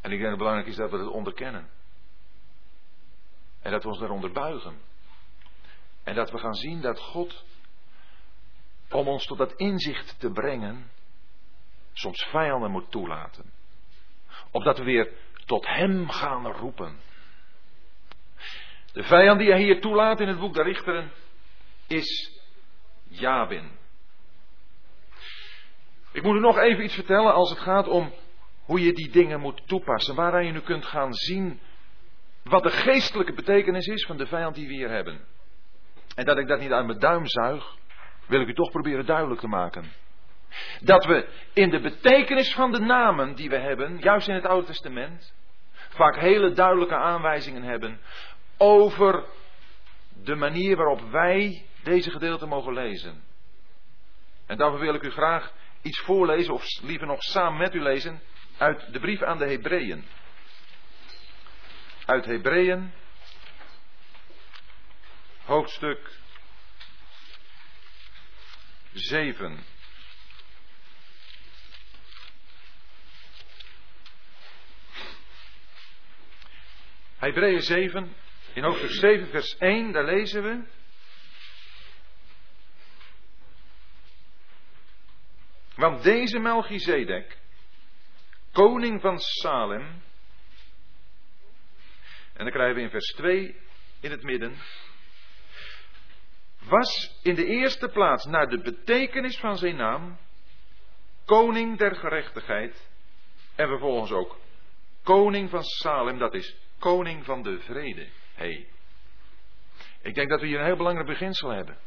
En 0.00 0.12
ik 0.12 0.18
denk 0.18 0.20
dat 0.20 0.30
het 0.30 0.38
belangrijk 0.38 0.68
is 0.68 0.76
dat 0.76 0.90
we 0.90 0.98
het 0.98 1.08
onderkennen. 1.08 1.68
En 3.62 3.70
dat 3.70 3.82
we 3.82 3.88
ons 3.88 3.98
daaronder 3.98 4.32
buigen. 4.32 4.78
En 6.04 6.14
dat 6.14 6.30
we 6.30 6.38
gaan 6.38 6.54
zien 6.54 6.80
dat 6.80 7.00
God, 7.00 7.44
om 8.90 9.08
ons 9.08 9.26
tot 9.26 9.38
dat 9.38 9.52
inzicht 9.52 10.20
te 10.20 10.30
brengen, 10.30 10.94
soms 11.98 12.22
vijanden 12.22 12.70
moet 12.70 12.90
toelaten. 12.90 13.52
Opdat 14.50 14.78
we 14.78 14.84
weer 14.84 15.12
tot 15.44 15.66
Hem 15.66 16.10
gaan 16.10 16.46
roepen. 16.46 16.96
De 18.92 19.02
vijand 19.02 19.38
die 19.38 19.50
hij 19.50 19.62
hier 19.62 19.80
toelaat 19.80 20.20
in 20.20 20.28
het 20.28 20.38
boek 20.38 20.54
der 20.54 20.64
Richteren 20.64 21.10
is 21.86 22.40
Jabin. 23.08 23.70
Ik 26.12 26.22
moet 26.22 26.36
u 26.36 26.40
nog 26.40 26.58
even 26.58 26.84
iets 26.84 26.94
vertellen 26.94 27.34
als 27.34 27.50
het 27.50 27.58
gaat 27.58 27.88
om 27.88 28.12
hoe 28.64 28.80
je 28.80 28.92
die 28.92 29.10
dingen 29.10 29.40
moet 29.40 29.62
toepassen. 29.66 30.14
Waaraan 30.14 30.46
je 30.46 30.52
nu 30.52 30.60
kunt 30.60 30.86
gaan 30.86 31.14
zien 31.14 31.60
wat 32.42 32.62
de 32.62 32.70
geestelijke 32.70 33.32
betekenis 33.32 33.86
is 33.86 34.06
van 34.06 34.16
de 34.16 34.26
vijand 34.26 34.54
die 34.54 34.66
we 34.66 34.72
hier 34.72 34.90
hebben. 34.90 35.20
En 36.14 36.24
dat 36.24 36.38
ik 36.38 36.48
dat 36.48 36.60
niet 36.60 36.72
uit 36.72 36.86
mijn 36.86 36.98
duim 36.98 37.26
zuig, 37.26 37.76
wil 38.26 38.40
ik 38.40 38.48
u 38.48 38.54
toch 38.54 38.70
proberen 38.70 39.06
duidelijk 39.06 39.40
te 39.40 39.48
maken. 39.48 39.92
Dat 40.80 41.04
we 41.04 41.28
in 41.52 41.70
de 41.70 41.80
betekenis 41.80 42.54
van 42.54 42.72
de 42.72 42.80
namen 42.80 43.34
die 43.34 43.48
we 43.48 43.58
hebben, 43.58 43.98
juist 43.98 44.28
in 44.28 44.34
het 44.34 44.46
Oude 44.46 44.66
Testament, 44.66 45.34
vaak 45.88 46.16
hele 46.18 46.52
duidelijke 46.52 46.96
aanwijzingen 46.96 47.62
hebben 47.62 48.00
over 48.56 49.24
de 50.22 50.34
manier 50.34 50.76
waarop 50.76 51.00
wij 51.10 51.64
deze 51.82 52.10
gedeelte 52.10 52.46
mogen 52.46 52.72
lezen. 52.72 53.24
En 54.46 54.56
daarvoor 54.56 54.80
wil 54.80 54.94
ik 54.94 55.02
u 55.02 55.10
graag 55.10 55.52
iets 55.82 56.00
voorlezen, 56.00 56.54
of 56.54 56.64
liever 56.82 57.06
nog 57.06 57.22
samen 57.22 57.58
met 57.58 57.74
u 57.74 57.82
lezen, 57.82 58.20
uit 58.58 58.92
de 58.92 59.00
brief 59.00 59.22
aan 59.22 59.38
de 59.38 59.46
Hebreeën. 59.46 60.04
Uit 62.06 62.24
Hebreeën, 62.24 62.92
hoofdstuk 65.44 66.20
7. 68.92 69.75
Hebreeën 77.18 77.62
7, 77.62 78.14
in 78.54 78.62
hoofdstuk 78.62 78.90
7, 78.90 79.26
vers 79.26 79.56
1, 79.58 79.92
daar 79.92 80.04
lezen 80.04 80.42
we. 80.42 80.62
Want 85.74 86.02
deze 86.02 86.38
Melchizedek, 86.38 87.38
koning 88.52 89.00
van 89.00 89.18
Salem, 89.18 90.02
en 92.32 92.44
dan 92.44 92.50
krijgen 92.50 92.74
we 92.74 92.80
in 92.80 92.90
vers 92.90 93.12
2 93.12 93.56
in 94.00 94.10
het 94.10 94.22
midden, 94.22 94.56
was 96.62 97.18
in 97.22 97.34
de 97.34 97.44
eerste 97.46 97.88
plaats 97.88 98.24
naar 98.24 98.46
de 98.48 98.60
betekenis 98.60 99.38
van 99.38 99.56
zijn 99.56 99.76
naam 99.76 100.18
koning 101.24 101.78
der 101.78 101.96
gerechtigheid 101.96 102.88
en 103.54 103.68
vervolgens 103.68 104.10
ook 104.10 104.38
koning 105.02 105.50
van 105.50 105.62
Salem, 105.62 106.18
dat 106.18 106.34
is 106.34 106.65
koning 106.78 107.24
van 107.24 107.42
de 107.42 107.60
vrede. 107.60 108.08
Hey. 108.34 108.68
Ik 110.02 110.14
denk 110.14 110.28
dat 110.28 110.40
we 110.40 110.46
hier 110.46 110.58
een 110.58 110.64
heel 110.64 110.76
belangrijk 110.76 111.08
beginsel 111.08 111.50
hebben. 111.50 111.78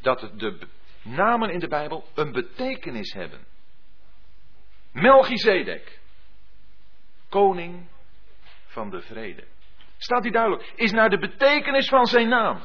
Dat 0.00 0.30
de 0.34 0.58
namen 1.02 1.50
in 1.50 1.58
de 1.58 1.68
Bijbel 1.68 2.08
een 2.14 2.32
betekenis 2.32 3.12
hebben. 3.12 3.46
Melchizedek, 4.92 6.00
koning 7.28 7.88
van 8.66 8.90
de 8.90 9.00
vrede. 9.00 9.44
Staat 9.98 10.22
die 10.22 10.32
duidelijk? 10.32 10.72
Is 10.74 10.90
naar 10.90 11.10
de 11.10 11.18
betekenis 11.18 11.88
van 11.88 12.06
zijn 12.06 12.28
naam. 12.28 12.60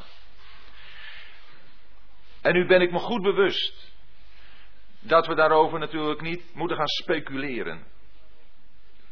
En 2.41 2.53
nu 2.53 2.65
ben 2.65 2.81
ik 2.81 2.91
me 2.91 2.99
goed 2.99 3.21
bewust 3.21 3.91
dat 4.99 5.27
we 5.27 5.35
daarover 5.35 5.79
natuurlijk 5.79 6.21
niet 6.21 6.53
moeten 6.53 6.77
gaan 6.77 6.87
speculeren. 6.87 7.85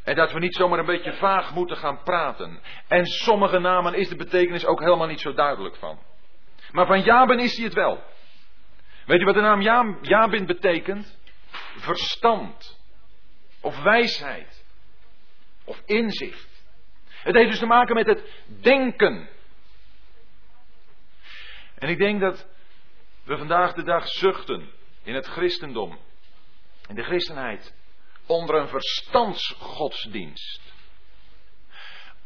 En 0.04 0.16
dat 0.16 0.32
we 0.32 0.40
niet 0.40 0.56
zomaar 0.56 0.80
een 0.80 0.86
beetje 0.86 1.14
vaag 1.14 1.54
moeten 1.54 1.78
gaan 1.78 2.04
praten. 2.04 2.60
En 2.88 3.06
sommige 3.06 3.60
namen 3.60 3.94
is 3.94 4.10
de 4.10 4.16
betekenis 4.16 4.66
ook 4.66 4.80
helemaal 4.80 5.08
niet 5.08 5.22
zo 5.22 5.34
duidelijk 5.34 5.76
van. 5.76 6.00
Maar 6.72 6.86
van 6.86 7.02
Jabin 7.02 7.40
is 7.40 7.56
hij 7.56 7.66
het 7.66 7.74
wel. 7.74 8.04
Weet 9.06 9.20
je 9.20 9.26
wat 9.26 9.34
de 9.34 9.42
naam 9.42 9.98
Jabin 10.02 10.46
betekent? 10.46 11.20
Verstand. 11.76 12.80
Of 13.62 13.82
wijsheid. 13.82 14.66
Of 15.66 15.82
inzicht. 15.86 16.50
Het 17.08 17.36
heeft 17.36 17.50
dus 17.50 17.60
te 17.60 17.66
maken 17.66 17.96
met 17.96 18.06
het 18.06 18.44
denken. 18.62 19.30
En 21.76 21.90
ik 21.90 21.98
denk 21.98 22.20
dat 22.20 22.48
we 23.24 23.38
vandaag 23.38 23.74
de 23.74 23.84
dag 23.84 24.08
zuchten 24.08 24.70
in 25.04 25.16
het 25.16 25.28
christendom. 25.28 26.00
In 26.88 26.96
de 26.96 27.04
christenheid 27.04 27.74
onder 28.26 28.56
een 28.56 28.68
verstandsgodsdienst. 28.68 30.62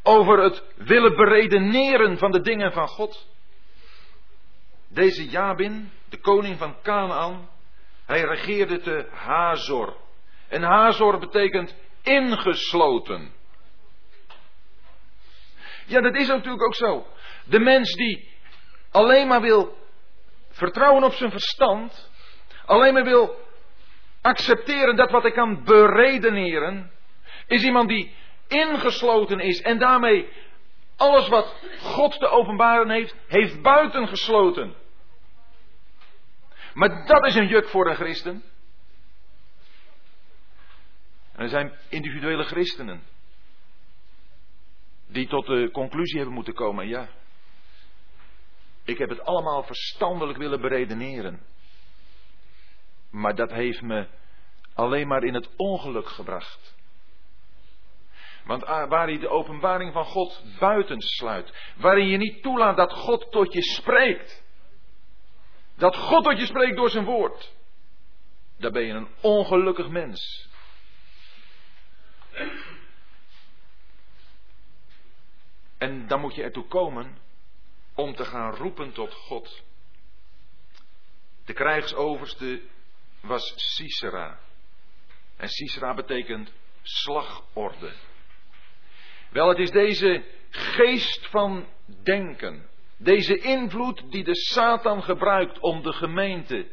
Over 0.03 0.39
het 0.43 0.63
willen 0.75 1.15
beredeneren 1.15 2.17
van 2.17 2.31
de 2.31 2.41
dingen 2.41 2.71
van 2.71 2.87
God. 2.87 3.27
Deze 4.87 5.29
Jabin, 5.29 5.91
de 6.09 6.17
koning 6.17 6.57
van 6.57 6.81
Canaan, 6.81 7.49
hij 8.05 8.21
regeerde 8.21 8.79
te 8.79 9.07
Hazor. 9.11 9.97
En 10.47 10.63
Hazor 10.63 11.19
betekent 11.19 11.75
ingesloten. 12.01 13.33
Ja, 15.85 16.01
dat 16.01 16.15
is 16.15 16.27
natuurlijk 16.27 16.63
ook 16.63 16.75
zo. 16.75 17.07
De 17.43 17.59
mens 17.59 17.93
die 17.93 18.29
alleen 18.91 19.27
maar 19.27 19.41
wil 19.41 19.77
vertrouwen 20.49 21.03
op 21.03 21.13
zijn 21.13 21.31
verstand, 21.31 22.11
alleen 22.65 22.93
maar 22.93 23.03
wil 23.03 23.44
accepteren 24.25 24.95
dat 24.95 25.11
wat 25.11 25.25
ik 25.25 25.33
kan 25.33 25.63
beredeneren, 25.63 26.91
is 27.47 27.63
iemand 27.63 27.89
die 27.89 28.15
ingesloten 28.47 29.39
is 29.39 29.61
en 29.61 29.79
daarmee 29.79 30.29
alles 30.95 31.27
wat 31.27 31.55
God 31.79 32.19
te 32.19 32.27
openbaren 32.27 32.89
heeft, 32.89 33.15
heeft 33.27 33.61
buitengesloten. 33.61 34.75
Maar 36.73 37.05
dat 37.05 37.25
is 37.25 37.35
een 37.35 37.47
juk 37.47 37.67
voor 37.67 37.89
een 37.89 37.95
christen. 37.95 38.43
En 41.33 41.43
er 41.43 41.49
zijn 41.49 41.73
individuele 41.89 42.43
christenen 42.43 43.03
die 45.07 45.27
tot 45.27 45.45
de 45.45 45.69
conclusie 45.71 46.17
hebben 46.17 46.35
moeten 46.35 46.53
komen, 46.53 46.87
ja, 46.87 47.07
ik 48.83 48.97
heb 48.97 49.09
het 49.09 49.21
allemaal 49.21 49.63
verstandelijk 49.63 50.37
willen 50.37 50.61
beredeneren. 50.61 51.41
Maar 53.15 53.35
dat 53.35 53.51
heeft 53.51 53.81
me 53.81 54.07
alleen 54.73 55.07
maar 55.07 55.23
in 55.23 55.33
het 55.33 55.49
ongeluk 55.55 56.07
gebracht. 56.07 56.75
Want 58.45 58.65
ah, 58.65 58.89
waar 58.89 59.07
hij 59.07 59.19
de 59.19 59.29
openbaring 59.29 59.93
van 59.93 60.05
God 60.05 60.43
buitensluit, 60.59 61.73
waarin 61.75 62.07
je 62.07 62.17
niet 62.17 62.41
toelaat 62.41 62.77
dat 62.77 62.93
God 62.93 63.31
tot 63.31 63.53
je 63.53 63.61
spreekt, 63.61 64.43
dat 65.75 65.95
God 65.95 66.23
tot 66.23 66.39
je 66.39 66.45
spreekt 66.45 66.75
door 66.75 66.89
zijn 66.89 67.05
woord, 67.05 67.53
dan 68.57 68.71
ben 68.71 68.83
je 68.83 68.93
een 68.93 69.09
ongelukkig 69.21 69.89
mens. 69.89 70.49
En 75.77 76.07
dan 76.07 76.21
moet 76.21 76.35
je 76.35 76.43
ertoe 76.43 76.67
komen 76.67 77.17
om 77.93 78.15
te 78.15 78.25
gaan 78.25 78.55
roepen 78.55 78.91
tot 78.91 79.13
God. 79.13 79.63
De 81.45 81.53
krijgsoverste 81.53 82.73
was 83.25 83.53
Sisera. 83.55 84.39
En 85.37 85.49
Sisera 85.49 85.93
betekent 85.93 86.53
slagorde. 86.81 87.93
Wel, 89.29 89.49
het 89.49 89.59
is 89.59 89.71
deze 89.71 90.23
geest 90.49 91.27
van 91.27 91.67
denken, 92.03 92.69
deze 92.97 93.37
invloed 93.37 94.11
die 94.11 94.23
de 94.23 94.35
Satan 94.35 95.03
gebruikt 95.03 95.59
om 95.59 95.81
de 95.81 95.93
gemeente, 95.93 96.67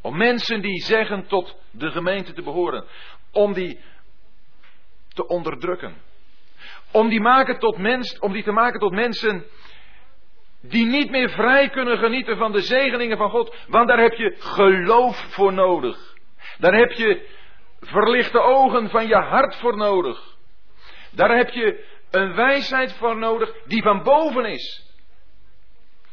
om 0.00 0.16
mensen 0.16 0.60
die 0.60 0.82
zeggen 0.82 1.26
tot 1.26 1.56
de 1.70 1.90
gemeente 1.90 2.32
te 2.32 2.42
behoren, 2.42 2.84
om 3.32 3.52
die 3.52 3.80
te 5.08 5.26
onderdrukken. 5.26 6.06
Om 6.90 7.08
die, 7.08 7.20
maken 7.20 7.58
tot 7.58 7.78
mens, 7.78 8.18
om 8.18 8.32
die 8.32 8.42
te 8.42 8.52
maken 8.52 8.80
tot 8.80 8.92
mensen 8.92 9.44
die 10.60 10.86
niet 10.86 11.10
meer 11.10 11.30
vrij 11.30 11.68
kunnen 11.68 11.98
genieten 11.98 12.36
van 12.36 12.52
de 12.52 12.62
zegeningen 12.62 13.16
van 13.16 13.30
God. 13.30 13.56
Want 13.68 13.88
daar 13.88 14.00
heb 14.00 14.12
je 14.12 14.34
geloof 14.38 15.16
voor 15.16 15.52
nodig. 15.52 16.16
Daar 16.58 16.74
heb 16.74 16.90
je 16.90 17.26
verlichte 17.80 18.40
ogen 18.40 18.90
van 18.90 19.06
je 19.06 19.16
hart 19.16 19.56
voor 19.56 19.76
nodig. 19.76 20.36
Daar 21.10 21.36
heb 21.36 21.48
je 21.50 21.86
een 22.10 22.34
wijsheid 22.34 22.92
voor 22.92 23.16
nodig 23.16 23.52
die 23.64 23.82
van 23.82 24.02
boven 24.02 24.44
is. 24.44 24.86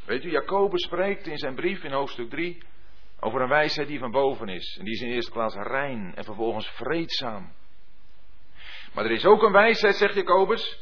Weet 0.06 0.24
u, 0.24 0.32
Jacobus 0.32 0.84
spreekt 0.84 1.28
in 1.28 1.38
zijn 1.38 1.56
brief 1.56 1.84
in 1.84 1.92
hoofdstuk 1.92 2.30
3 2.30 2.64
over 3.20 3.42
een 3.42 3.50
wijsheid 3.50 3.88
die 3.88 4.00
van 4.00 4.12
boven 4.12 4.50
is. 4.50 4.78
En 4.80 4.86
die 4.86 4.94
is 4.94 5.02
in 5.02 5.12
eerste 5.12 5.32
plaats 5.32 5.56
rein 5.56 6.12
en 6.16 6.24
vervolgens 6.24 6.68
vreedzaam. 6.68 7.54
Maar 8.94 9.06
er 9.06 9.12
is 9.12 9.26
ook 9.26 9.44
een 9.44 9.52
wijsheid, 9.52 9.96
zegt 9.96 10.16
Jacobus. 10.16 10.80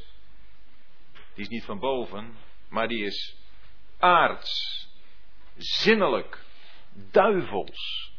Die 1.34 1.44
is 1.44 1.50
niet 1.50 1.64
van 1.64 1.80
boven, 1.80 2.36
maar 2.70 2.88
die 2.88 3.06
is 3.06 3.43
aards, 4.04 4.88
zinnelijk, 5.58 6.46
duivels. 7.12 8.12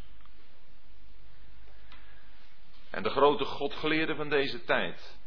En 2.91 3.03
de 3.03 3.11
grote 3.11 3.45
godgeleerden 3.45 4.17
van 4.17 4.29
deze 4.29 4.65
tijd. 4.65 5.19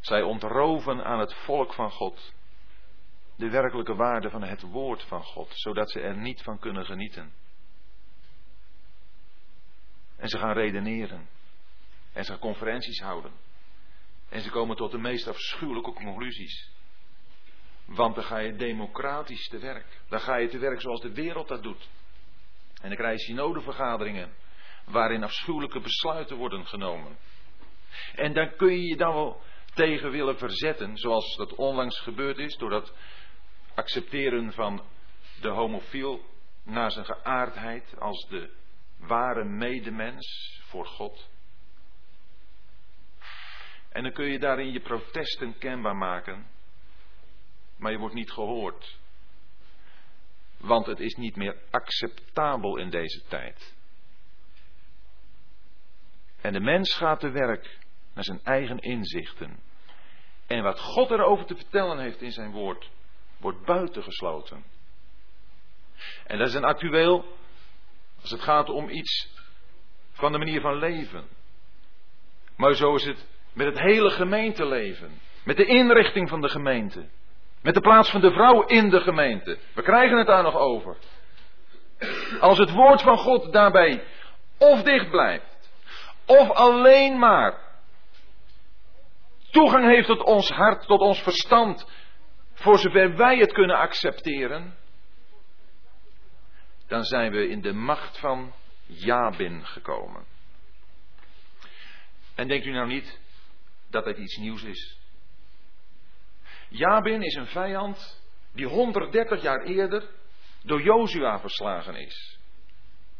Zij 0.00 0.22
ontroven 0.22 1.04
aan 1.04 1.18
het 1.18 1.34
volk 1.34 1.74
van 1.74 1.90
God 1.90 2.32
de 3.36 3.50
werkelijke 3.50 3.94
waarde 3.94 4.30
van 4.30 4.42
het 4.42 4.62
woord 4.62 5.02
van 5.02 5.22
God, 5.22 5.52
zodat 5.54 5.90
ze 5.90 6.00
er 6.00 6.16
niet 6.16 6.42
van 6.42 6.58
kunnen 6.58 6.84
genieten. 6.84 7.32
En 10.16 10.28
ze 10.28 10.38
gaan 10.38 10.52
redeneren. 10.52 11.28
En 12.12 12.24
ze 12.24 12.30
gaan 12.30 12.40
conferenties 12.40 13.00
houden. 13.00 13.32
En 14.28 14.40
ze 14.40 14.50
komen 14.50 14.76
tot 14.76 14.90
de 14.90 14.98
meest 14.98 15.28
afschuwelijke 15.28 15.92
conclusies. 15.92 16.70
Want 17.94 18.14
dan 18.14 18.24
ga 18.24 18.38
je 18.38 18.56
democratisch 18.56 19.48
te 19.48 19.58
werk. 19.58 20.00
Dan 20.08 20.20
ga 20.20 20.36
je 20.36 20.48
te 20.48 20.58
werk 20.58 20.80
zoals 20.80 21.00
de 21.00 21.12
wereld 21.12 21.48
dat 21.48 21.62
doet. 21.62 21.88
En 22.80 22.88
dan 22.88 22.96
krijg 22.96 23.18
je 23.18 23.24
synodevergaderingen 23.24 24.32
waarin 24.84 25.22
afschuwelijke 25.22 25.80
besluiten 25.80 26.36
worden 26.36 26.66
genomen. 26.66 27.16
En 28.14 28.32
dan 28.32 28.56
kun 28.56 28.72
je 28.72 28.86
je 28.86 28.96
dan 28.96 29.14
wel 29.14 29.42
tegen 29.74 30.10
willen 30.10 30.38
verzetten, 30.38 30.96
zoals 30.96 31.36
dat 31.36 31.54
onlangs 31.54 32.00
gebeurd 32.00 32.38
is, 32.38 32.56
door 32.56 32.70
dat 32.70 32.94
accepteren 33.74 34.52
van 34.52 34.82
de 35.40 35.48
homofiel 35.48 36.24
naar 36.64 36.90
zijn 36.90 37.04
geaardheid 37.04 38.00
als 38.00 38.26
de 38.28 38.50
ware 38.98 39.44
medemens 39.44 40.60
voor 40.62 40.86
God. 40.86 41.30
En 43.88 44.02
dan 44.02 44.12
kun 44.12 44.26
je 44.26 44.38
daarin 44.38 44.72
je 44.72 44.80
protesten 44.80 45.58
kenbaar 45.58 45.96
maken, 45.96 46.46
maar 47.82 47.92
je 47.92 47.98
wordt 47.98 48.14
niet 48.14 48.30
gehoord. 48.30 48.98
Want 50.56 50.86
het 50.86 51.00
is 51.00 51.14
niet 51.14 51.36
meer 51.36 51.56
acceptabel 51.70 52.76
in 52.76 52.90
deze 52.90 53.22
tijd. 53.28 53.74
En 56.40 56.52
de 56.52 56.60
mens 56.60 56.94
gaat 56.94 57.20
te 57.20 57.30
werk 57.30 57.78
naar 58.14 58.24
zijn 58.24 58.40
eigen 58.42 58.78
inzichten. 58.78 59.60
En 60.46 60.62
wat 60.62 60.80
God 60.80 61.10
erover 61.10 61.46
te 61.46 61.56
vertellen 61.56 61.98
heeft 61.98 62.22
in 62.22 62.32
zijn 62.32 62.50
woord, 62.50 62.90
wordt 63.36 63.64
buitengesloten. 63.64 64.64
En 66.26 66.38
dat 66.38 66.48
is 66.48 66.54
een 66.54 66.64
actueel 66.64 67.36
als 68.20 68.30
het 68.30 68.40
gaat 68.40 68.68
om 68.68 68.88
iets 68.88 69.28
van 70.12 70.32
de 70.32 70.38
manier 70.38 70.60
van 70.60 70.76
leven. 70.76 71.24
Maar 72.56 72.74
zo 72.74 72.94
is 72.94 73.04
het 73.04 73.26
met 73.52 73.66
het 73.66 73.78
hele 73.78 74.10
gemeenteleven. 74.10 75.20
Met 75.44 75.56
de 75.56 75.66
inrichting 75.66 76.28
van 76.28 76.40
de 76.40 76.48
gemeente. 76.48 77.08
Met 77.62 77.74
de 77.74 77.80
plaats 77.80 78.10
van 78.10 78.20
de 78.20 78.32
vrouw 78.32 78.62
in 78.62 78.90
de 78.90 79.00
gemeente. 79.00 79.58
We 79.74 79.82
krijgen 79.82 80.18
het 80.18 80.26
daar 80.26 80.42
nog 80.42 80.56
over. 80.56 80.96
Als 82.40 82.58
het 82.58 82.70
woord 82.70 83.02
van 83.02 83.18
God 83.18 83.52
daarbij 83.52 84.04
of 84.58 84.82
dicht 84.82 85.10
blijft, 85.10 85.70
of 86.26 86.50
alleen 86.50 87.18
maar 87.18 87.58
toegang 89.50 89.84
heeft 89.84 90.06
tot 90.06 90.22
ons 90.22 90.50
hart, 90.50 90.86
tot 90.86 91.00
ons 91.00 91.22
verstand, 91.22 91.86
voor 92.54 92.78
zover 92.78 93.16
wij 93.16 93.38
het 93.38 93.52
kunnen 93.52 93.76
accepteren, 93.76 94.76
dan 96.88 97.04
zijn 97.04 97.32
we 97.32 97.48
in 97.48 97.60
de 97.60 97.72
macht 97.72 98.18
van 98.18 98.52
Jabin 98.86 99.66
gekomen. 99.66 100.24
En 102.34 102.48
denkt 102.48 102.66
u 102.66 102.70
nou 102.70 102.86
niet 102.86 103.20
dat 103.90 104.04
het 104.04 104.18
iets 104.18 104.36
nieuws 104.36 104.62
is? 104.62 105.01
Jabin 106.72 107.22
is 107.22 107.34
een 107.34 107.46
vijand 107.46 108.22
die 108.52 108.66
130 108.66 109.42
jaar 109.42 109.62
eerder 109.62 110.10
door 110.62 110.82
Jozua 110.82 111.40
verslagen 111.40 111.94
is. 111.94 112.38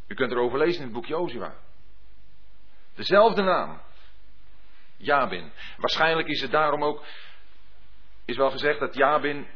U 0.06 0.14
kunt 0.14 0.32
erover 0.32 0.58
lezen 0.58 0.76
in 0.76 0.82
het 0.82 0.92
boek 0.92 1.06
Jozua. 1.06 1.54
Dezelfde 2.94 3.42
naam. 3.42 3.80
Jabin. 4.96 5.52
Waarschijnlijk 5.76 6.28
is 6.28 6.40
het 6.40 6.50
daarom 6.50 6.84
ook, 6.84 7.04
is 8.24 8.36
wel 8.36 8.50
gezegd 8.50 8.80
dat 8.80 8.94
Jabin 8.94 9.46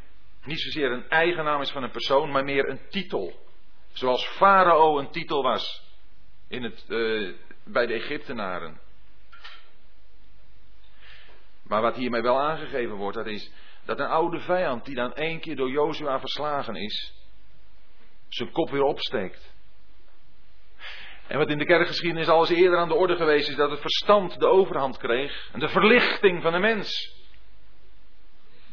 niet 0.44 0.61
zozeer 0.61 0.90
een 0.90 1.09
eigen 1.09 1.44
naam 1.44 1.61
is 1.61 1.70
van 1.70 1.82
een 1.82 1.90
persoon, 1.90 2.30
maar 2.30 2.44
meer 2.44 2.68
een 2.68 2.88
titel. 2.88 3.44
Zoals 3.92 4.26
Farao 4.26 4.98
een 4.98 5.11
titel 5.11 5.42
was 5.42 5.82
in 6.48 6.62
het, 6.62 6.85
uh, 6.88 7.35
bij 7.64 7.87
de 7.87 7.94
Egyptenaren. 7.94 8.80
Maar 11.62 11.82
wat 11.82 11.96
hiermee 11.96 12.22
wel 12.22 12.40
aangegeven 12.40 12.94
wordt, 12.94 13.16
dat 13.16 13.26
is 13.26 13.50
dat 13.87 14.01
een 14.01 14.07
oude 14.07 14.40
vijand 14.40 14.85
die 14.85 14.94
dan 14.94 15.14
één 15.14 15.40
keer 15.40 15.57
door 15.57 15.70
Jozua 15.70 16.20
verslagen 16.20 16.77
is, 16.77 17.14
zijn 18.29 18.53
kop 18.53 18.70
weer 18.70 18.83
opsteekt. 18.83 19.55
En 21.27 21.38
wat 21.38 21.49
in 21.49 21.59
de 21.59 21.64
kerkgeschiedenis 21.64 22.29
al 22.29 22.40
eens 22.40 22.59
eerder 22.59 22.79
aan 22.79 22.88
de 22.88 22.94
orde 22.94 23.16
geweest 23.16 23.49
is, 23.49 23.57
dat 23.57 23.70
het 23.70 23.81
verstand 23.81 24.38
de 24.38 24.46
overhand 24.46 24.96
kreeg 24.96 25.51
en 25.53 25.61
de 25.61 25.68
verlichting 25.68 26.42
van 26.42 26.53
de 26.53 26.59
mens 26.59 27.14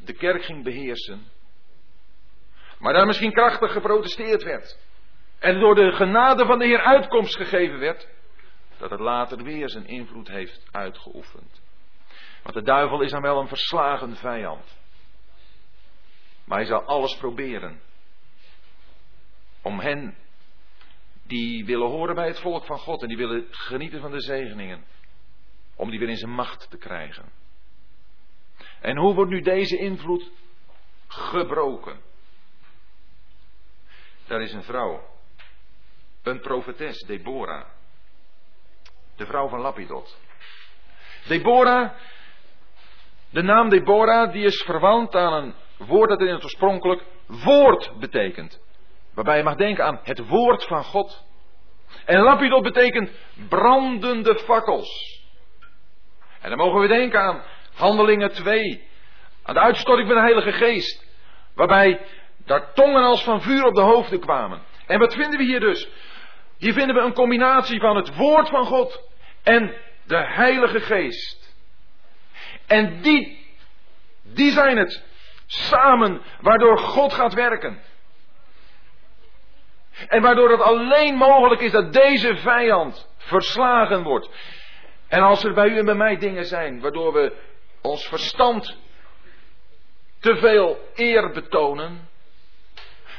de 0.05 0.13
kerk 0.13 0.43
ging 0.43 0.63
beheersen. 0.63 1.31
Maar 2.79 2.93
daar 2.93 3.05
misschien 3.05 3.31
krachtig 3.31 3.71
geprotesteerd 3.71 4.43
werd. 4.43 4.79
En 5.39 5.59
door 5.59 5.75
de 5.75 5.91
genade 5.91 6.45
van 6.45 6.59
de 6.59 6.65
Heer 6.65 6.81
uitkomst 6.81 7.35
gegeven 7.35 7.79
werd, 7.79 8.07
dat 8.77 8.89
het 8.89 8.99
later 8.99 9.43
weer 9.43 9.69
zijn 9.69 9.85
invloed 9.85 10.27
heeft 10.27 10.67
uitgeoefend. 10.71 11.61
Want 12.43 12.55
de 12.55 12.61
duivel 12.61 13.01
is 13.01 13.11
dan 13.11 13.21
wel 13.21 13.39
een 13.39 13.47
verslagen 13.47 14.15
vijand. 14.15 14.81
Maar 16.43 16.57
hij 16.57 16.67
zal 16.67 16.81
alles 16.81 17.17
proberen 17.17 17.81
om 19.61 19.79
hen 19.79 20.15
die 21.23 21.65
willen 21.65 21.89
horen 21.89 22.15
bij 22.15 22.27
het 22.27 22.39
volk 22.39 22.65
van 22.65 22.79
God 22.79 23.01
en 23.01 23.07
die 23.07 23.17
willen 23.17 23.47
genieten 23.49 24.01
van 24.01 24.11
de 24.11 24.21
zegeningen, 24.21 24.85
om 25.75 25.89
die 25.89 25.99
weer 25.99 26.09
in 26.09 26.17
zijn 26.17 26.31
macht 26.31 26.69
te 26.69 26.77
krijgen. 26.77 27.31
En 28.81 28.97
hoe 28.97 29.13
wordt 29.13 29.31
nu 29.31 29.41
deze 29.41 29.77
invloed 29.77 30.31
gebroken? 31.07 32.01
Daar 34.27 34.41
is 34.41 34.53
een 34.53 34.63
vrouw, 34.63 35.07
een 36.23 36.39
profetes, 36.39 36.99
Deborah, 36.99 37.65
de 39.15 39.25
vrouw 39.25 39.47
van 39.47 39.59
Lapidot. 39.59 40.17
Deborah, 41.27 41.91
de 43.29 43.41
naam 43.41 43.69
Deborah, 43.69 44.31
die 44.31 44.45
is 44.45 44.61
verwant 44.61 45.15
aan 45.15 45.43
een 45.43 45.53
woord 45.77 46.09
dat 46.09 46.21
in 46.21 46.33
het 46.33 46.43
oorspronkelijk 46.43 47.03
woord 47.25 47.91
betekent. 47.99 48.61
Waarbij 49.13 49.37
je 49.37 49.43
mag 49.43 49.55
denken 49.55 49.85
aan 49.85 49.99
het 50.03 50.27
woord 50.27 50.63
van 50.63 50.83
God. 50.83 51.25
En 52.05 52.19
lapidot 52.19 52.63
betekent 52.63 53.11
brandende 53.49 54.39
fakkels. 54.39 55.21
En 56.41 56.49
dan 56.49 56.57
mogen 56.57 56.79
we 56.81 56.87
denken 56.87 57.19
aan 57.19 57.43
Handelingen 57.73 58.31
2. 58.31 58.87
Aan 59.43 59.53
de 59.53 59.59
uitstorting 59.59 60.07
van 60.07 60.15
de 60.15 60.23
Heilige 60.23 60.51
Geest. 60.51 61.05
Waarbij 61.55 62.01
daar 62.45 62.73
tongen 62.73 63.03
als 63.03 63.23
van 63.23 63.41
vuur 63.41 63.65
op 63.65 63.75
de 63.75 63.81
hoofden 63.81 64.19
kwamen. 64.19 64.61
En 64.87 64.99
wat 64.99 65.13
vinden 65.13 65.37
we 65.37 65.45
hier 65.45 65.59
dus? 65.59 65.87
Hier 66.57 66.73
vinden 66.73 66.95
we 66.95 67.01
een 67.01 67.13
combinatie 67.13 67.79
van 67.79 67.95
het 67.95 68.15
woord 68.15 68.49
van 68.49 68.65
God 68.65 69.09
en 69.43 69.75
de 70.05 70.25
Heilige 70.25 70.79
Geest. 70.79 71.55
En 72.67 73.01
die, 73.01 73.45
die 74.21 74.51
zijn 74.51 74.77
het 74.77 75.03
samen 75.45 76.21
waardoor 76.41 76.77
God 76.77 77.13
gaat 77.13 77.33
werken. 77.33 77.81
En 80.07 80.21
waardoor 80.21 80.49
het 80.51 80.61
alleen 80.61 81.15
mogelijk 81.15 81.61
is 81.61 81.71
dat 81.71 81.93
deze 81.93 82.35
vijand 82.35 83.09
verslagen 83.17 84.03
wordt. 84.03 84.29
En 85.07 85.21
als 85.21 85.43
er 85.43 85.53
bij 85.53 85.67
u 85.67 85.77
en 85.77 85.85
bij 85.85 85.95
mij 85.95 86.17
dingen 86.17 86.45
zijn 86.45 86.81
waardoor 86.81 87.13
we 87.13 87.35
ons 87.81 88.07
verstand 88.07 88.77
te 90.19 90.35
veel 90.35 90.89
eer 90.95 91.31
betonen, 91.31 92.09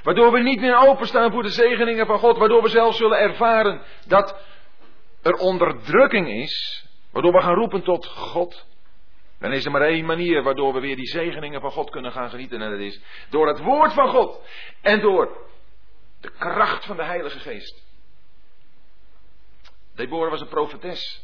waardoor 0.02 0.32
we 0.32 0.40
niet 0.40 0.60
meer 0.60 0.88
openstaan 0.88 1.30
voor 1.30 1.42
de 1.42 1.50
zegeningen 1.50 2.06
van 2.06 2.18
God, 2.18 2.38
waardoor 2.38 2.62
we 2.62 2.68
zelfs 2.68 2.96
zullen 2.96 3.18
ervaren 3.18 3.80
dat 4.06 4.36
er 5.22 5.34
onderdrukking 5.34 6.28
is, 6.28 6.86
waardoor 7.12 7.32
we 7.32 7.40
gaan 7.40 7.54
roepen 7.54 7.82
tot 7.82 8.06
God, 8.06 8.66
dan 9.38 9.52
is 9.52 9.64
er 9.64 9.70
maar 9.70 9.82
één 9.82 10.04
manier 10.04 10.42
waardoor 10.42 10.72
we 10.72 10.80
weer 10.80 10.96
die 10.96 11.06
zegeningen 11.06 11.60
van 11.60 11.70
God 11.70 11.90
kunnen 11.90 12.12
gaan 12.12 12.30
genieten. 12.30 12.62
En 12.62 12.70
dat 12.70 12.80
is 12.80 13.00
door 13.28 13.46
het 13.46 13.60
woord 13.60 13.92
van 13.92 14.08
God. 14.08 14.40
En 14.80 15.00
door 15.00 15.46
de 16.20 16.30
kracht 16.38 16.84
van 16.84 16.96
de 16.96 17.04
Heilige 17.04 17.38
Geest. 17.38 17.82
Deborah 19.94 20.30
was 20.30 20.40
een 20.40 20.48
profetes. 20.48 21.22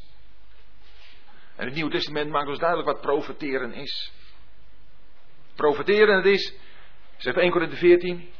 En 1.57 1.64
het 1.64 1.75
Nieuwe 1.75 1.90
Testament 1.90 2.31
maakt 2.31 2.49
ons 2.49 2.59
duidelijk 2.59 2.88
wat 2.88 3.01
profeteren 3.01 3.73
is. 3.73 4.12
Profeteren, 5.55 6.16
het 6.16 6.27
is, 6.27 6.55
zegt 7.16 7.37
1 7.37 7.51
Korinthe 7.51 7.77
14. 7.77 8.31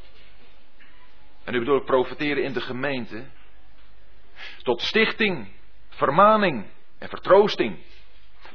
En 1.45 1.53
nu 1.53 1.59
bedoel 1.59 1.77
ik 1.77 1.85
profeteren 1.85 2.43
in 2.43 2.53
de 2.53 2.61
gemeente. 2.61 3.25
Tot 4.63 4.81
stichting, 4.81 5.53
vermaning 5.89 6.67
en 6.99 7.09
vertroosting. 7.09 7.79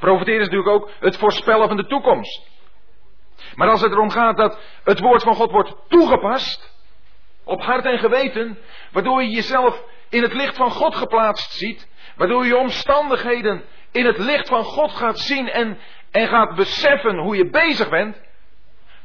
Profeteren 0.05 0.39
is 0.39 0.49
natuurlijk 0.49 0.75
ook 0.75 0.91
het 0.99 1.17
voorspellen 1.17 1.67
van 1.67 1.77
de 1.77 1.85
toekomst. 1.85 2.49
Maar 3.55 3.69
als 3.69 3.81
het 3.81 3.91
erom 3.91 4.09
gaat 4.09 4.37
dat 4.37 4.59
het 4.83 4.99
woord 4.99 5.23
van 5.23 5.35
God 5.35 5.51
wordt 5.51 5.75
toegepast, 5.87 6.73
op 7.43 7.61
hart 7.61 7.85
en 7.85 7.99
geweten, 7.99 8.57
waardoor 8.91 9.23
je 9.23 9.29
jezelf 9.29 9.83
in 10.09 10.21
het 10.21 10.33
licht 10.33 10.55
van 10.55 10.71
God 10.71 10.95
geplaatst 10.95 11.51
ziet, 11.51 11.87
waardoor 12.15 12.45
je 12.45 12.57
omstandigheden 12.57 13.63
in 13.91 14.05
het 14.05 14.17
licht 14.17 14.47
van 14.47 14.63
God 14.63 14.91
gaat 14.91 15.19
zien 15.19 15.49
en, 15.49 15.77
en 16.11 16.27
gaat 16.27 16.55
beseffen 16.55 17.17
hoe 17.17 17.35
je 17.35 17.49
bezig 17.49 17.89
bent, 17.89 18.21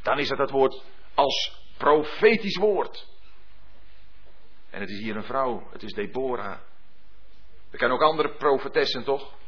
dan 0.03 0.19
is 0.19 0.29
het 0.29 0.39
dat 0.39 0.51
woord 0.51 0.85
als 1.15 1.63
profetisch 1.79 2.57
woord. 2.57 3.09
En 4.71 4.81
het 4.81 4.91
is 4.91 4.99
hier 4.99 5.17
een 5.17 5.25
vrouw, 5.25 5.69
het 5.73 5.83
is 5.83 5.93
Deborah. 5.93 6.59
We 7.71 7.79
kennen 7.79 7.97
ook 7.97 8.05
andere 8.05 8.35
profetessen, 8.35 9.05
toch? 9.05 9.39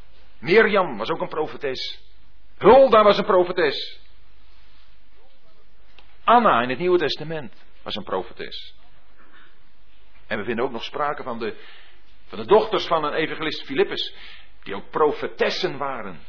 Mirjam 0.42 0.96
was 0.96 1.10
ook 1.10 1.20
een 1.20 1.28
profetes. 1.28 2.02
Hulda 2.58 3.02
was 3.02 3.18
een 3.18 3.24
profetes. 3.24 4.00
Anna 6.24 6.62
in 6.62 6.68
het 6.68 6.78
Nieuwe 6.78 6.98
Testament 6.98 7.64
was 7.82 7.94
een 7.94 8.04
profetes. 8.04 8.74
En 10.26 10.38
we 10.38 10.44
vinden 10.44 10.64
ook 10.64 10.70
nog 10.70 10.84
sprake 10.84 11.22
van 11.22 11.38
de, 11.38 11.56
van 12.26 12.38
de 12.38 12.46
dochters 12.46 12.86
van 12.86 13.04
een 13.04 13.12
evangelist 13.12 13.64
Filippus, 13.64 14.14
die 14.62 14.74
ook 14.74 14.90
profetessen 14.90 15.78
waren. 15.78 16.20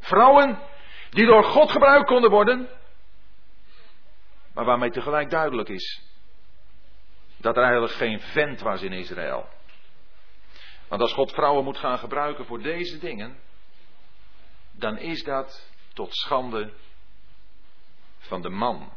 Vrouwen 0.00 0.58
die 1.10 1.26
door 1.26 1.44
God 1.44 1.70
gebruikt 1.70 2.06
konden 2.06 2.30
worden, 2.30 2.68
maar 4.54 4.64
waarmee 4.64 4.90
tegelijk 4.90 5.30
duidelijk 5.30 5.68
is 5.68 6.02
dat 7.36 7.56
er 7.56 7.62
eigenlijk 7.62 7.92
geen 7.92 8.20
vent 8.20 8.60
was 8.60 8.82
in 8.82 8.92
Israël. 8.92 9.54
Want 10.88 11.00
als 11.00 11.12
God 11.12 11.32
vrouwen 11.32 11.64
moet 11.64 11.78
gaan 11.78 11.98
gebruiken 11.98 12.46
voor 12.46 12.62
deze 12.62 12.98
dingen, 12.98 13.38
dan 14.72 14.98
is 14.98 15.22
dat 15.22 15.70
tot 15.92 16.16
schande 16.16 16.72
van 18.18 18.42
de 18.42 18.48
man. 18.48 18.92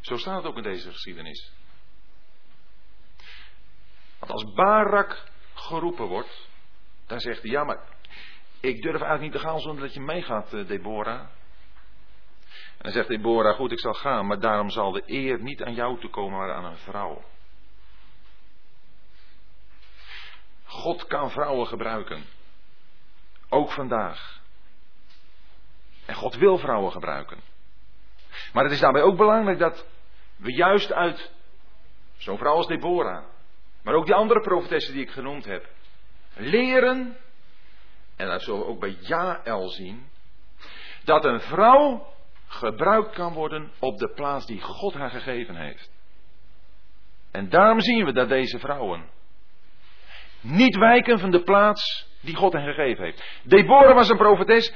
Zo 0.00 0.16
staat 0.16 0.36
het 0.36 0.46
ook 0.46 0.56
in 0.56 0.62
deze 0.62 0.90
geschiedenis. 0.90 1.52
Want 4.18 4.32
als 4.32 4.52
Barak 4.52 5.24
geroepen 5.54 6.06
wordt, 6.06 6.48
dan 7.06 7.20
zegt 7.20 7.42
hij: 7.42 7.50
Ja, 7.50 7.64
maar 7.64 7.80
ik 8.60 8.82
durf 8.82 9.00
eigenlijk 9.00 9.22
niet 9.22 9.32
te 9.32 9.48
gaan 9.48 9.60
zonder 9.60 9.82
dat 9.82 9.94
je 9.94 10.00
meegaat, 10.00 10.52
eh, 10.54 10.66
Deborah. 10.66 11.20
En 11.20 11.28
dan 12.78 12.92
zegt 12.92 13.08
Deborah: 13.08 13.56
Goed, 13.56 13.72
ik 13.72 13.80
zal 13.80 13.94
gaan, 13.94 14.26
maar 14.26 14.40
daarom 14.40 14.70
zal 14.70 14.92
de 14.92 15.02
eer 15.06 15.42
niet 15.42 15.62
aan 15.62 15.74
jou 15.74 16.00
toekomen, 16.00 16.38
maar 16.38 16.52
aan 16.52 16.64
een 16.64 16.76
vrouw. 16.76 17.24
God 20.66 21.06
kan 21.06 21.30
vrouwen 21.30 21.66
gebruiken. 21.66 22.24
Ook 23.48 23.72
vandaag. 23.72 24.40
En 26.06 26.14
God 26.14 26.34
wil 26.34 26.58
vrouwen 26.58 26.92
gebruiken. 26.92 27.40
Maar 28.52 28.64
het 28.64 28.72
is 28.72 28.80
daarbij 28.80 29.02
ook 29.02 29.16
belangrijk 29.16 29.58
dat 29.58 29.86
we 30.36 30.52
juist 30.52 30.92
uit 30.92 31.32
zo'n 32.16 32.38
vrouw 32.38 32.54
als 32.54 32.66
Deborah, 32.66 33.24
maar 33.82 33.94
ook 33.94 34.06
die 34.06 34.14
andere 34.14 34.40
profetessen 34.40 34.92
die 34.92 35.02
ik 35.02 35.10
genoemd 35.10 35.44
heb, 35.44 35.68
leren, 36.34 37.16
en 38.16 38.26
dat 38.26 38.42
zullen 38.42 38.60
we 38.60 38.66
ook 38.66 38.80
bij 38.80 38.96
Jaël 39.00 39.68
zien, 39.68 40.08
dat 41.04 41.24
een 41.24 41.40
vrouw 41.40 42.14
gebruikt 42.46 43.14
kan 43.14 43.32
worden 43.32 43.72
op 43.78 43.98
de 43.98 44.08
plaats 44.08 44.46
die 44.46 44.60
God 44.60 44.94
haar 44.94 45.10
gegeven 45.10 45.56
heeft. 45.56 45.90
En 47.30 47.48
daarom 47.48 47.80
zien 47.80 48.04
we 48.04 48.12
dat 48.12 48.28
deze 48.28 48.58
vrouwen 48.58 49.08
niet 50.46 50.76
wijken 50.76 51.18
van 51.18 51.30
de 51.30 51.42
plaats 51.42 52.08
die 52.20 52.36
God 52.36 52.52
hen 52.52 52.64
gegeven 52.64 53.04
heeft. 53.04 53.24
Deborah 53.42 53.94
was 53.94 54.08
een 54.08 54.16
profetes 54.16 54.74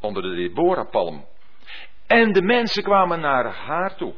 onder 0.00 0.22
de 0.22 0.34
Deborah-palm. 0.34 1.26
En 2.06 2.32
de 2.32 2.42
mensen 2.42 2.82
kwamen 2.82 3.20
naar 3.20 3.54
haar 3.54 3.96
toe. 3.96 4.14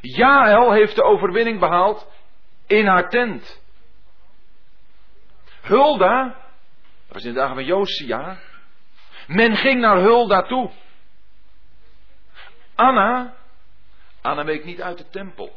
Jaël 0.00 0.72
heeft 0.72 0.96
de 0.96 1.02
overwinning 1.02 1.60
behaald 1.60 2.08
in 2.66 2.86
haar 2.86 3.08
tent. 3.08 3.62
Hulda, 5.60 6.24
dat 6.24 7.12
was 7.12 7.24
in 7.24 7.32
de 7.32 7.38
dagen 7.38 7.54
van 7.54 7.64
Josia. 7.64 8.38
Men 9.26 9.56
ging 9.56 9.80
naar 9.80 9.98
Hulda 9.98 10.42
toe. 10.42 10.70
Anna, 12.74 13.34
Anna 14.20 14.44
week 14.44 14.64
niet 14.64 14.82
uit 14.82 14.98
de 14.98 15.08
tempel. 15.08 15.52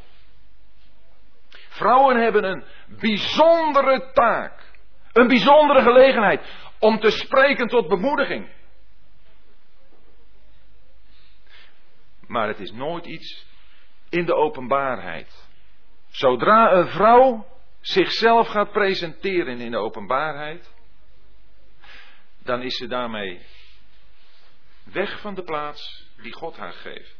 Vrouwen 1.77 2.17
hebben 2.17 2.43
een 2.43 2.63
bijzondere 2.87 4.11
taak. 4.13 4.61
Een 5.13 5.27
bijzondere 5.27 5.81
gelegenheid 5.81 6.41
om 6.79 6.99
te 6.99 7.09
spreken 7.09 7.67
tot 7.67 7.87
bemoediging. 7.87 8.49
Maar 12.27 12.47
het 12.47 12.59
is 12.59 12.71
nooit 12.71 13.05
iets 13.05 13.45
in 14.09 14.25
de 14.25 14.35
openbaarheid. 14.35 15.47
Zodra 16.09 16.71
een 16.71 16.87
vrouw 16.87 17.45
zichzelf 17.81 18.47
gaat 18.47 18.71
presenteren 18.71 19.59
in 19.59 19.71
de 19.71 19.77
openbaarheid, 19.77 20.73
dan 22.43 22.61
is 22.61 22.75
ze 22.75 22.87
daarmee 22.87 23.45
weg 24.83 25.19
van 25.19 25.35
de 25.35 25.43
plaats 25.43 26.09
die 26.21 26.33
God 26.33 26.57
haar 26.57 26.73
geeft. 26.73 27.17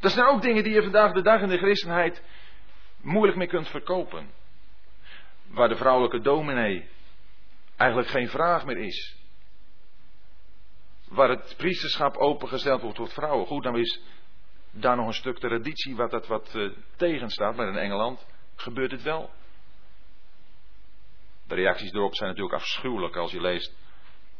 Dat 0.00 0.12
zijn 0.12 0.26
ook 0.26 0.42
dingen 0.42 0.64
die 0.64 0.72
je 0.72 0.82
vandaag 0.82 1.12
de 1.12 1.22
dag 1.22 1.40
in 1.40 1.48
de 1.48 1.58
christenheid 1.58 2.22
moeilijk 3.02 3.38
mee 3.38 3.46
kunt 3.46 3.68
verkopen. 3.68 4.30
Waar 5.46 5.68
de 5.68 5.76
vrouwelijke 5.76 6.20
dominee 6.20 6.88
eigenlijk 7.76 8.08
geen 8.08 8.28
vraag 8.28 8.64
meer 8.64 8.78
is. 8.78 9.16
Waar 11.08 11.28
het 11.28 11.54
priesterschap 11.56 12.16
opengesteld 12.16 12.82
wordt 12.82 12.96
voor 12.96 13.08
vrouwen. 13.08 13.46
Goed, 13.46 13.62
dan 13.62 13.76
is 13.76 14.02
daar 14.70 14.96
nog 14.96 15.06
een 15.06 15.12
stuk 15.12 15.38
traditie 15.38 15.96
wat 15.96 16.10
dat 16.10 16.26
wat 16.26 16.54
uh, 16.54 16.72
tegenstaat. 16.96 17.56
Maar 17.56 17.68
in 17.68 17.76
Engeland 17.76 18.26
gebeurt 18.54 18.90
het 18.90 19.02
wel. 19.02 19.30
De 21.46 21.54
reacties 21.54 21.92
erop 21.92 22.14
zijn 22.14 22.28
natuurlijk 22.28 22.56
afschuwelijk 22.56 23.16
als 23.16 23.32
je 23.32 23.40
leest 23.40 23.74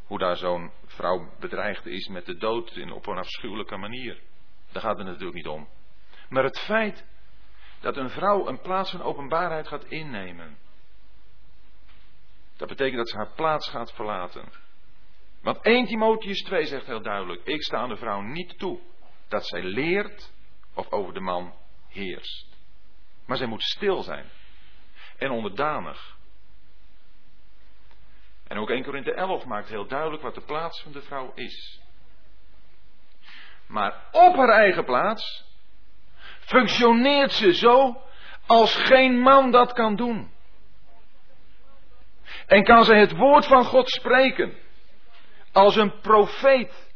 hoe 0.05 0.19
daar 0.19 0.37
zo'n 0.37 0.71
vrouw 0.85 1.29
bedreigd 1.39 1.85
is 1.85 2.07
met 2.07 2.25
de 2.25 2.37
dood 2.37 2.75
in, 2.75 2.91
op 2.91 3.07
een 3.07 3.17
afschuwelijke 3.17 3.77
manier. 3.77 4.21
Daar 4.71 4.81
gaat 4.81 4.97
het 4.97 5.07
natuurlijk 5.07 5.35
niet 5.35 5.47
om. 5.47 5.67
Maar 6.29 6.43
het 6.43 6.59
feit 6.59 7.05
dat 7.83 7.97
een 7.97 8.09
vrouw 8.09 8.47
een 8.47 8.61
plaats 8.61 8.91
van 8.91 9.01
openbaarheid 9.01 9.67
gaat 9.67 9.85
innemen. 9.85 10.57
Dat 12.57 12.67
betekent 12.67 12.97
dat 12.97 13.09
ze 13.09 13.15
haar 13.15 13.33
plaats 13.35 13.69
gaat 13.69 13.93
verlaten. 13.93 14.51
Want 15.41 15.61
1 15.61 15.85
Timotheus 15.85 16.41
2 16.41 16.65
zegt 16.65 16.85
heel 16.85 17.01
duidelijk: 17.01 17.41
Ik 17.43 17.63
sta 17.63 17.77
aan 17.77 17.89
de 17.89 17.95
vrouw 17.95 18.21
niet 18.21 18.59
toe 18.59 18.79
dat 19.27 19.47
zij 19.47 19.63
leert 19.63 20.33
of 20.73 20.91
over 20.91 21.13
de 21.13 21.19
man 21.19 21.53
heerst. 21.87 22.57
Maar 23.25 23.37
zij 23.37 23.47
moet 23.47 23.63
stil 23.63 24.03
zijn 24.03 24.29
en 25.17 25.31
onderdanig. 25.31 26.17
En 28.47 28.57
ook 28.57 28.69
1 28.69 28.83
Korinthe 28.83 29.13
11 29.13 29.45
maakt 29.45 29.69
heel 29.69 29.87
duidelijk 29.87 30.21
wat 30.21 30.35
de 30.35 30.41
plaats 30.45 30.81
van 30.81 30.91
de 30.91 31.01
vrouw 31.01 31.31
is. 31.33 31.81
Maar 33.67 34.07
op 34.11 34.35
haar 34.35 34.49
eigen 34.49 34.85
plaats 34.85 35.52
functioneert 36.45 37.31
ze 37.31 37.53
zo 37.53 38.01
als 38.45 38.75
geen 38.75 39.19
man 39.19 39.51
dat 39.51 39.73
kan 39.73 39.95
doen. 39.95 40.31
En 42.47 42.63
kan 42.63 42.83
ze 42.83 42.95
het 42.95 43.15
woord 43.15 43.45
van 43.45 43.65
God 43.65 43.89
spreken 43.89 44.57
als 45.51 45.75
een 45.75 45.99
profeet. 45.99 46.91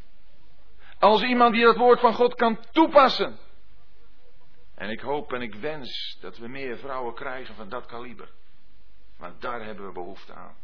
Als 0.99 1.21
iemand 1.21 1.53
die 1.53 1.63
dat 1.63 1.77
woord 1.77 1.99
van 1.99 2.13
God 2.13 2.35
kan 2.35 2.65
toepassen. 2.71 3.37
En 4.75 4.89
ik 4.89 4.99
hoop 4.99 5.33
en 5.33 5.41
ik 5.41 5.55
wens 5.55 6.17
dat 6.21 6.37
we 6.37 6.47
meer 6.47 6.77
vrouwen 6.77 7.13
krijgen 7.13 7.55
van 7.55 7.69
dat 7.69 7.85
kaliber. 7.85 8.29
Want 9.17 9.41
daar 9.41 9.63
hebben 9.63 9.85
we 9.85 9.91
behoefte 9.91 10.33
aan. 10.33 10.55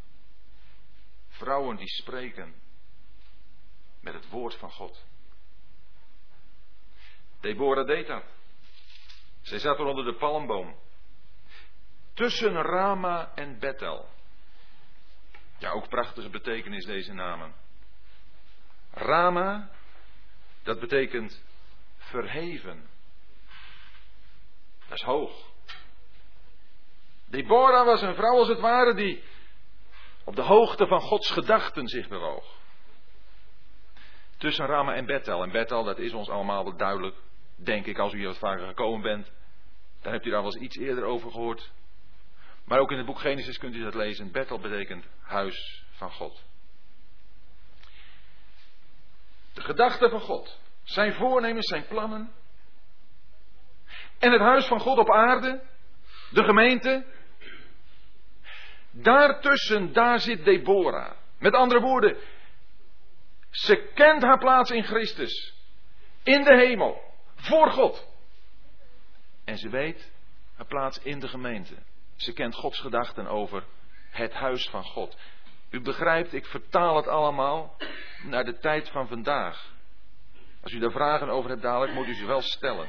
Vrouwen 1.28 1.76
die 1.76 1.88
spreken 1.88 2.54
met 4.02 4.14
het 4.14 4.30
woord 4.30 4.56
van 4.56 4.72
God. 4.72 5.06
Deborah 7.40 7.88
deed 7.88 8.08
dat. 8.08 8.24
Zij 9.44 9.60
zat 9.60 9.80
er 9.80 9.86
onder 9.86 10.06
de 10.06 10.16
palmboom. 10.16 10.76
Tussen 12.14 12.62
Rama 12.62 13.32
en 13.36 13.60
Bethel. 13.60 14.10
Ja, 15.58 15.70
ook 15.70 15.90
prachtige 15.90 16.30
betekenis 16.30 16.86
deze 16.86 17.14
namen. 17.14 17.54
Rama, 18.92 19.70
dat 20.64 20.80
betekent 20.80 21.44
verheven. 21.98 22.90
Dat 24.88 24.98
is 24.98 25.04
hoog. 25.04 25.52
Deborah 27.26 27.86
was 27.86 28.02
een 28.02 28.16
vrouw 28.16 28.38
als 28.38 28.48
het 28.48 28.60
ware 28.60 28.94
die 28.94 29.24
op 30.24 30.36
de 30.36 30.42
hoogte 30.42 30.88
van 30.88 31.02
Gods 31.02 31.32
gedachten 31.32 31.88
zich 31.88 32.08
bewoog. 32.08 32.46
Tussen 34.38 34.66
Rama 34.66 34.94
en 34.94 35.06
Bethel. 35.06 35.44
En 35.44 35.52
Bethel, 35.52 35.84
dat 35.84 35.98
is 35.98 36.14
ons 36.14 36.30
allemaal 36.30 36.64
wel 36.64 36.78
duidelijk. 36.78 37.16
Denk 37.56 37.86
ik, 37.86 37.98
als 37.98 38.14
u 38.14 38.18
hier 38.18 38.28
wat 38.28 38.38
vaker 38.38 38.68
gekomen 38.68 39.02
bent. 39.02 39.32
Dan 40.02 40.12
hebt 40.12 40.26
u 40.26 40.30
daar 40.30 40.44
wel 40.44 40.54
eens 40.54 40.64
iets 40.64 40.78
eerder 40.78 41.04
over 41.04 41.32
gehoord. 41.32 41.72
Maar 42.66 42.80
ook 42.80 42.92
in 42.92 42.98
het 42.98 43.06
boek 43.06 43.20
Genesis 43.20 43.58
kunt 43.58 43.76
u 43.76 43.84
dat 43.84 43.94
lezen. 43.94 44.32
Bethel 44.32 44.60
betekent 44.60 45.06
huis 45.22 45.86
van 45.92 46.12
God. 46.12 46.44
De 49.54 49.62
gedachten 49.62 50.10
van 50.10 50.20
God. 50.20 50.60
Zijn 50.84 51.14
voornemens, 51.14 51.68
zijn 51.68 51.88
plannen. 51.88 52.32
En 54.20 54.32
het 54.32 54.42
huis 54.42 54.66
van 54.66 54.80
God 54.80 54.98
op 54.98 55.12
aarde. 55.12 55.62
De 56.30 56.44
gemeente. 56.44 57.06
Daartussen, 58.92 59.94
daar 59.94 60.20
zit 60.20 60.46
Deborah. 60.46 61.12
Met 61.40 61.54
andere 61.54 61.80
woorden, 61.80 62.18
ze 63.50 63.92
kent 63.94 64.24
haar 64.24 64.38
plaats 64.38 64.72
in 64.72 64.84
Christus. 64.84 65.54
In 66.24 66.44
de 66.44 66.56
hemel. 66.56 67.13
Voor 67.44 67.72
God. 67.72 68.08
En 69.44 69.58
ze 69.58 69.70
weet 69.70 70.12
haar 70.56 70.66
plaats 70.66 71.00
in 71.00 71.20
de 71.20 71.28
gemeente. 71.28 71.76
Ze 72.16 72.34
kent 72.34 72.56
Gods 72.56 72.80
gedachten 72.80 73.28
over 73.28 73.64
het 74.10 74.34
huis 74.34 74.70
van 74.70 74.84
God. 74.84 75.18
U 75.70 75.82
begrijpt, 75.82 76.34
ik 76.34 76.46
vertaal 76.46 76.96
het 76.96 77.08
allemaal 77.08 77.78
naar 78.24 78.44
de 78.44 78.58
tijd 78.58 78.90
van 78.90 79.08
vandaag. 79.08 79.74
Als 80.62 80.72
u 80.72 80.80
daar 80.80 80.92
vragen 80.92 81.30
over 81.30 81.50
hebt 81.50 81.62
dadelijk, 81.62 81.94
moet 81.94 82.08
u 82.08 82.14
ze 82.14 82.26
wel 82.26 82.42
stellen. 82.42 82.88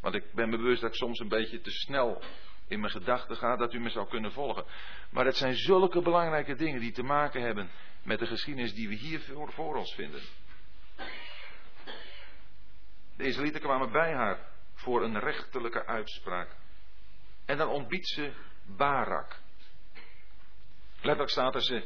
Want 0.00 0.14
ik 0.14 0.32
ben 0.32 0.48
me 0.48 0.56
bewust 0.56 0.80
dat 0.80 0.90
ik 0.90 0.96
soms 0.96 1.18
een 1.18 1.28
beetje 1.28 1.60
te 1.60 1.70
snel 1.70 2.22
in 2.68 2.80
mijn 2.80 2.92
gedachten 2.92 3.36
ga, 3.36 3.56
dat 3.56 3.72
u 3.72 3.80
me 3.80 3.90
zou 3.90 4.08
kunnen 4.08 4.32
volgen. 4.32 4.64
Maar 5.10 5.24
het 5.24 5.36
zijn 5.36 5.54
zulke 5.54 6.02
belangrijke 6.02 6.54
dingen 6.54 6.80
die 6.80 6.92
te 6.92 7.02
maken 7.02 7.42
hebben 7.42 7.70
met 8.02 8.18
de 8.18 8.26
geschiedenis 8.26 8.74
die 8.74 8.88
we 8.88 8.94
hier 8.94 9.20
voor, 9.20 9.52
voor 9.52 9.76
ons 9.76 9.94
vinden. 9.94 10.20
De 13.16 13.24
Israëlieten 13.24 13.60
kwamen 13.60 13.92
bij 13.92 14.14
haar 14.14 14.38
voor 14.74 15.02
een 15.02 15.18
rechterlijke 15.18 15.86
uitspraak. 15.86 16.56
En 17.44 17.56
dan 17.58 17.68
ontbiedt 17.68 18.08
ze 18.08 18.32
Barak. 18.76 19.40
Letterlijk 20.94 21.30
staat 21.30 21.54
er 21.54 21.62
ze 21.62 21.84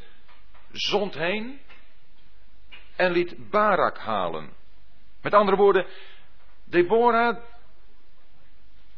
zond 0.70 1.14
heen 1.14 1.60
en 2.96 3.12
liet 3.12 3.50
Barak 3.50 3.98
halen. 3.98 4.52
Met 5.22 5.34
andere 5.34 5.56
woorden, 5.56 5.86
Deborah, 6.64 7.36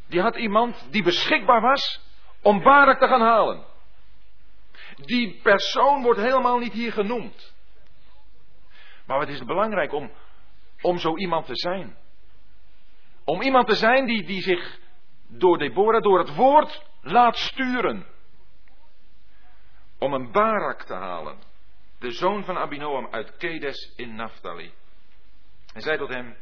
die 0.06 0.20
had 0.20 0.36
iemand 0.36 0.86
die 0.90 1.02
beschikbaar 1.02 1.60
was 1.60 2.00
om 2.42 2.62
Barak 2.62 2.98
te 2.98 3.06
gaan 3.06 3.20
halen. 3.20 3.64
Die 4.96 5.40
persoon 5.42 6.02
wordt 6.02 6.20
helemaal 6.20 6.58
niet 6.58 6.72
hier 6.72 6.92
genoemd. 6.92 7.54
Maar 9.06 9.20
het 9.20 9.28
is 9.28 9.44
belangrijk 9.44 9.92
om, 9.92 10.10
om 10.80 10.98
zo 10.98 11.16
iemand 11.16 11.46
te 11.46 11.56
zijn. 11.56 11.96
Om 13.24 13.42
iemand 13.42 13.66
te 13.68 13.74
zijn 13.74 14.06
die, 14.06 14.24
die 14.24 14.42
zich 14.42 14.78
door 15.28 15.58
Deborah, 15.58 16.02
door 16.02 16.18
het 16.18 16.34
woord, 16.34 16.82
laat 17.00 17.36
sturen. 17.36 18.06
Om 19.98 20.12
een 20.12 20.32
Barak 20.32 20.82
te 20.82 20.94
halen. 20.94 21.38
De 21.98 22.10
zoon 22.10 22.44
van 22.44 22.58
Abinoam 22.58 23.08
uit 23.10 23.36
Kedes 23.36 23.92
in 23.96 24.14
Naphtali. 24.14 24.72
En 25.74 25.80
zei 25.80 25.98
tot 25.98 26.08
hem: 26.08 26.36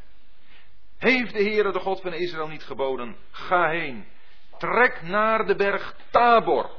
Heeft 0.99 1.33
de 1.33 1.43
Heere, 1.43 1.73
de 1.73 1.81
God 1.81 2.01
van 2.01 2.13
Israël, 2.13 2.49
niet 2.49 2.65
geboden? 2.65 3.17
Ga 3.31 3.69
heen. 3.69 4.07
Trek 4.59 5.03
naar 5.03 5.47
de 5.47 5.55
berg 5.55 5.97
Tabor. 6.11 6.71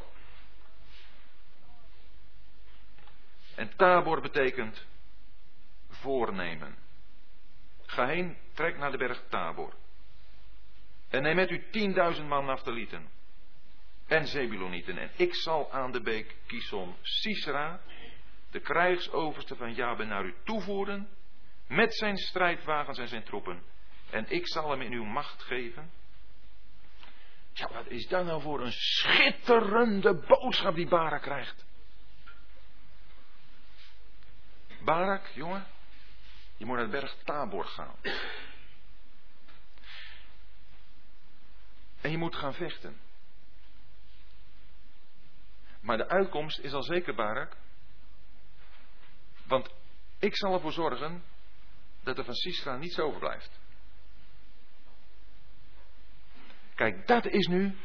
En 3.55 3.75
Tabor 3.75 4.21
betekent 4.21 4.85
voornemen. 5.89 6.75
Ga 7.85 8.07
heen, 8.07 8.37
trek 8.53 8.77
naar 8.77 8.91
de 8.91 8.97
berg 8.97 9.23
Tabor. 9.29 9.73
En 11.11 11.21
neem 11.21 11.35
met 11.35 11.49
u 11.51 11.69
tienduizend 11.71 12.27
man 12.27 12.45
Naftalieten. 12.45 13.09
En 14.07 14.27
Zebulonieten. 14.27 14.97
En 14.97 15.11
ik 15.15 15.35
zal 15.35 15.71
aan 15.71 15.91
de 15.91 16.01
beek 16.01 16.35
Kison 16.45 16.95
Sisra, 17.01 17.79
de 18.51 18.59
krijgsoverste 18.59 19.55
van 19.55 19.73
Jabe, 19.73 20.03
naar 20.03 20.25
u 20.25 20.33
toevoeren. 20.43 21.09
Met 21.67 21.95
zijn 21.95 22.17
strijdwagens 22.17 22.97
en 22.97 23.07
zijn 23.07 23.23
troepen. 23.23 23.63
En 24.09 24.25
ik 24.29 24.47
zal 24.47 24.69
hem 24.69 24.81
in 24.81 24.91
uw 24.91 25.03
macht 25.03 25.43
geven. 25.43 25.91
Ja, 27.53 27.69
wat 27.73 27.87
is 27.87 28.07
dat 28.07 28.25
nou 28.25 28.41
voor 28.41 28.61
een 28.61 28.71
schitterende 28.71 30.13
boodschap 30.13 30.75
die 30.75 30.87
Barak 30.87 31.21
krijgt? 31.21 31.65
Barak, 34.83 35.27
jongen, 35.27 35.65
je 36.57 36.65
moet 36.65 36.75
naar 36.75 36.85
de 36.85 36.91
berg 36.91 37.15
Tabor 37.23 37.65
gaan. 37.65 37.95
En 42.01 42.11
je 42.11 42.17
moet 42.17 42.35
gaan 42.35 42.53
vechten. 42.53 42.99
Maar 45.81 45.97
de 45.97 46.07
uitkomst 46.07 46.59
is 46.59 46.73
al 46.73 46.83
zeker, 46.83 47.15
Barak. 47.15 47.57
Want 49.47 49.73
ik 50.19 50.37
zal 50.37 50.53
ervoor 50.53 50.71
zorgen 50.71 51.23
dat 52.03 52.17
er 52.17 52.23
van 52.23 52.33
Sisra 52.33 52.77
niets 52.77 52.99
overblijft. 52.99 53.59
Kijk, 56.75 57.07
dat 57.07 57.25
is 57.25 57.47
nu 57.47 57.77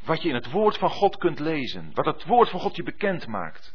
wat 0.00 0.22
je 0.22 0.28
in 0.28 0.34
het 0.34 0.50
woord 0.50 0.78
van 0.78 0.90
God 0.90 1.16
kunt 1.16 1.38
lezen. 1.38 1.90
Wat 1.94 2.04
het 2.04 2.24
woord 2.24 2.50
van 2.50 2.60
God 2.60 2.76
je 2.76 2.82
bekend 2.82 3.26
maakt. 3.26 3.74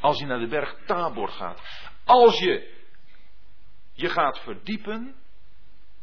Als 0.00 0.18
je 0.18 0.26
naar 0.26 0.38
de 0.38 0.48
berg 0.48 0.76
Tabor 0.86 1.28
gaat. 1.28 1.60
Als 2.04 2.38
je 2.38 2.82
je 3.92 4.08
gaat 4.08 4.38
verdiepen 4.38 5.14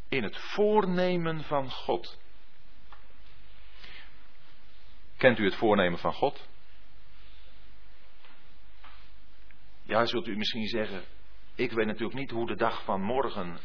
in 0.08 0.22
het 0.22 0.36
voornemen 0.36 1.44
van 1.44 1.70
God. 1.70 2.18
Kent 5.22 5.38
u 5.38 5.44
het 5.44 5.54
voornemen 5.54 5.98
van 5.98 6.12
God? 6.12 6.48
Ja, 9.82 10.04
zult 10.04 10.26
u 10.26 10.36
misschien 10.36 10.66
zeggen, 10.66 11.04
ik 11.54 11.72
weet 11.72 11.86
natuurlijk 11.86 12.18
niet 12.18 12.30
hoe 12.30 12.46
de 12.46 12.56
dag 12.56 12.84
van 12.84 13.02
morgen 13.02 13.58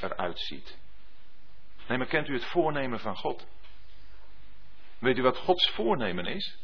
eruit 0.00 0.38
ziet. 0.38 0.78
Nee, 1.88 1.98
maar 1.98 2.06
kent 2.06 2.28
u 2.28 2.32
het 2.32 2.44
voornemen 2.44 3.00
van 3.00 3.16
God? 3.16 3.46
Weet 4.98 5.18
u 5.18 5.22
wat 5.22 5.36
Gods 5.36 5.70
voornemen 5.70 6.26
is? 6.26 6.58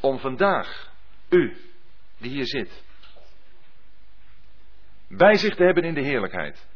Om 0.00 0.18
vandaag, 0.18 0.92
u, 1.28 1.56
die 2.18 2.30
hier 2.30 2.46
zit, 2.46 2.84
bij 5.08 5.36
zich 5.36 5.54
te 5.54 5.64
hebben 5.64 5.84
in 5.84 5.94
de 5.94 6.04
heerlijkheid. 6.04 6.66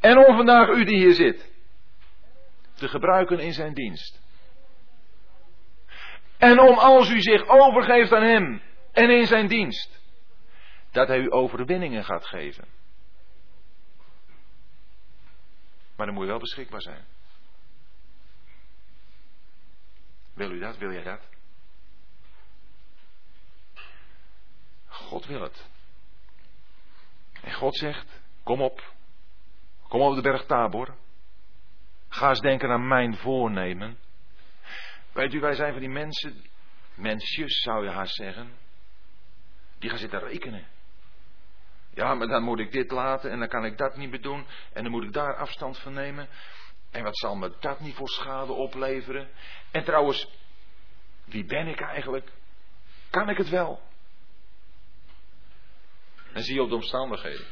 En 0.00 0.18
om 0.18 0.36
vandaag 0.36 0.68
u 0.68 0.84
die 0.84 0.98
hier 0.98 1.14
zit, 1.14 1.51
te 2.82 2.88
gebruiken 2.88 3.38
in 3.38 3.52
zijn 3.52 3.74
dienst. 3.74 4.20
En 6.38 6.60
om 6.60 6.78
als 6.78 7.10
u 7.10 7.20
zich 7.20 7.46
overgeeft 7.46 8.12
aan 8.12 8.22
hem 8.22 8.62
en 8.92 9.10
in 9.10 9.26
zijn 9.26 9.46
dienst, 9.46 10.00
dat 10.90 11.08
hij 11.08 11.18
u 11.18 11.32
overwinningen 11.32 12.04
gaat 12.04 12.26
geven. 12.26 12.68
Maar 15.96 16.06
dan 16.06 16.14
moet 16.14 16.24
je 16.24 16.30
wel 16.30 16.40
beschikbaar 16.40 16.82
zijn. 16.82 17.04
Wil 20.34 20.50
u 20.50 20.58
dat? 20.58 20.78
Wil 20.78 20.92
jij 20.92 21.02
dat? 21.02 21.28
God 24.86 25.26
wil 25.26 25.42
het. 25.42 25.66
En 27.42 27.52
God 27.52 27.76
zegt: 27.76 28.20
Kom 28.42 28.62
op. 28.62 28.92
Kom 29.88 30.00
op 30.00 30.14
de 30.14 30.22
berg 30.22 30.46
Tabor. 30.46 30.96
Ga 32.12 32.28
eens 32.28 32.40
denken 32.40 32.70
aan 32.70 32.88
mijn 32.88 33.16
voornemen. 33.16 33.98
Weet 35.12 35.32
u, 35.32 35.40
wij 35.40 35.54
zijn 35.54 35.72
van 35.72 35.80
die 35.80 35.90
mensen, 35.90 36.44
mensjes 36.94 37.62
zou 37.62 37.84
je 37.84 37.90
haast 37.90 38.14
zeggen, 38.14 38.52
die 39.78 39.90
gaan 39.90 39.98
zitten 39.98 40.20
rekenen. 40.20 40.66
Ja, 41.94 42.14
maar 42.14 42.26
dan 42.26 42.42
moet 42.42 42.58
ik 42.58 42.72
dit 42.72 42.90
laten 42.90 43.30
en 43.30 43.38
dan 43.38 43.48
kan 43.48 43.64
ik 43.64 43.78
dat 43.78 43.96
niet 43.96 44.10
meer 44.10 44.22
doen. 44.22 44.46
En 44.72 44.82
dan 44.82 44.92
moet 44.92 45.04
ik 45.04 45.12
daar 45.12 45.36
afstand 45.36 45.78
van 45.78 45.92
nemen. 45.92 46.28
En 46.90 47.02
wat 47.02 47.18
zal 47.18 47.36
me 47.36 47.54
dat 47.60 47.80
niet 47.80 47.94
voor 47.94 48.08
schade 48.08 48.52
opleveren? 48.52 49.28
En 49.70 49.84
trouwens, 49.84 50.28
wie 51.24 51.44
ben 51.44 51.66
ik 51.66 51.80
eigenlijk? 51.80 52.32
Kan 53.10 53.28
ik 53.28 53.36
het 53.36 53.48
wel? 53.48 53.82
En 56.32 56.42
zie 56.42 56.54
je 56.54 56.62
op 56.62 56.68
de 56.68 56.74
omstandigheden. 56.74 57.46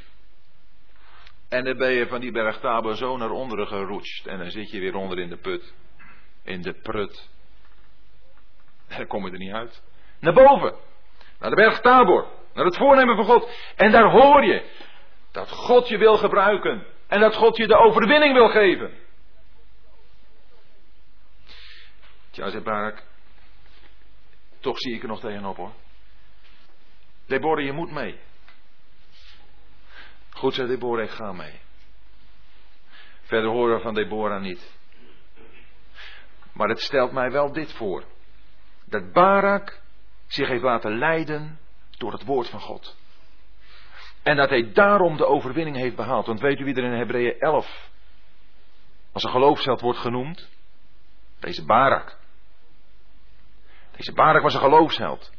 En 1.51 1.64
dan 1.64 1.76
ben 1.76 1.90
je 1.92 2.07
van 2.07 2.20
die 2.20 2.32
berg 2.32 2.61
Tabor 2.61 2.96
zo 2.96 3.16
naar 3.16 3.30
onderen 3.30 3.66
geroetst. 3.66 4.26
En 4.26 4.38
dan 4.38 4.51
zit 4.51 4.70
je 4.70 4.80
weer 4.80 4.94
onder 4.94 5.18
in 5.18 5.28
de 5.28 5.36
put. 5.36 5.74
In 6.44 6.62
de 6.62 6.72
prut. 6.72 7.28
Dan 8.88 9.07
kom 9.07 9.26
je 9.26 9.32
er 9.32 9.38
niet 9.38 9.53
uit. 9.53 9.82
Naar 10.20 10.32
boven. 10.32 10.74
Naar 11.38 11.51
de 11.51 11.57
berg 11.57 11.80
Tabor. 11.80 12.28
Naar 12.55 12.64
het 12.64 12.76
voornemen 12.76 13.16
van 13.16 13.24
God. 13.24 13.51
En 13.76 13.90
daar 13.90 14.11
hoor 14.11 14.44
je 14.44 14.70
dat 15.32 15.51
God 15.51 15.88
je 15.88 15.98
wil 15.98 16.16
gebruiken. 16.16 16.86
En 17.07 17.20
dat 17.20 17.36
God 17.36 17.57
je 17.57 17.66
de 17.66 17.76
overwinning 17.76 18.34
wil 18.34 18.48
geven. 18.48 18.92
Tja, 22.30 22.51
zei 22.51 22.62
Barak. 22.62 23.03
Toch 24.61 24.78
zie 24.78 24.94
ik 24.94 25.03
er 25.03 25.09
nog 25.09 25.20
tegenop 25.20 25.57
hoor. 25.57 25.72
Deborah, 27.26 27.64
je 27.64 27.72
moet 27.72 27.90
mee. 27.90 28.18
Goed, 30.31 30.55
zei 30.55 30.68
Deborah, 30.68 31.05
ik 31.05 31.11
ga 31.11 31.33
mee. 31.33 31.61
Verder 33.22 33.51
horen 33.51 33.76
we 33.76 33.83
van 33.83 33.95
Deborah 33.95 34.43
niet. 34.43 34.78
Maar 36.53 36.68
het 36.68 36.81
stelt 36.81 37.12
mij 37.12 37.31
wel 37.31 37.53
dit 37.53 37.72
voor. 37.72 38.05
Dat 38.85 39.12
Barak 39.12 39.81
zich 40.26 40.49
heeft 40.49 40.62
laten 40.62 40.99
leiden 40.99 41.59
door 41.99 42.12
het 42.12 42.24
woord 42.24 42.49
van 42.49 42.61
God. 42.61 42.97
En 44.22 44.37
dat 44.37 44.49
hij 44.49 44.72
daarom 44.72 45.16
de 45.16 45.26
overwinning 45.26 45.76
heeft 45.76 45.97
behaald. 45.97 46.26
Want 46.26 46.41
weet 46.41 46.61
u 46.61 46.64
wie 46.64 46.74
er 46.74 46.85
in 46.85 46.99
Hebreeën 46.99 47.39
11 47.39 47.91
als 49.12 49.22
een 49.24 49.31
geloofsheld 49.31 49.81
wordt 49.81 49.99
genoemd? 49.99 50.49
Deze 51.41 51.64
Barak. 51.64 52.18
Deze 53.97 54.12
Barak 54.12 54.43
was 54.43 54.55
een 54.55 54.61
geloofsheld. 54.61 55.33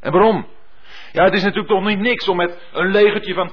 En 0.00 0.12
waarom? 0.12 0.48
Ja, 1.12 1.24
het 1.24 1.34
is 1.34 1.42
natuurlijk 1.42 1.68
toch 1.68 1.84
niet 1.84 1.98
niks 1.98 2.28
om 2.28 2.36
met 2.36 2.58
een 2.72 2.90
legertje 2.90 3.34
van 3.34 3.50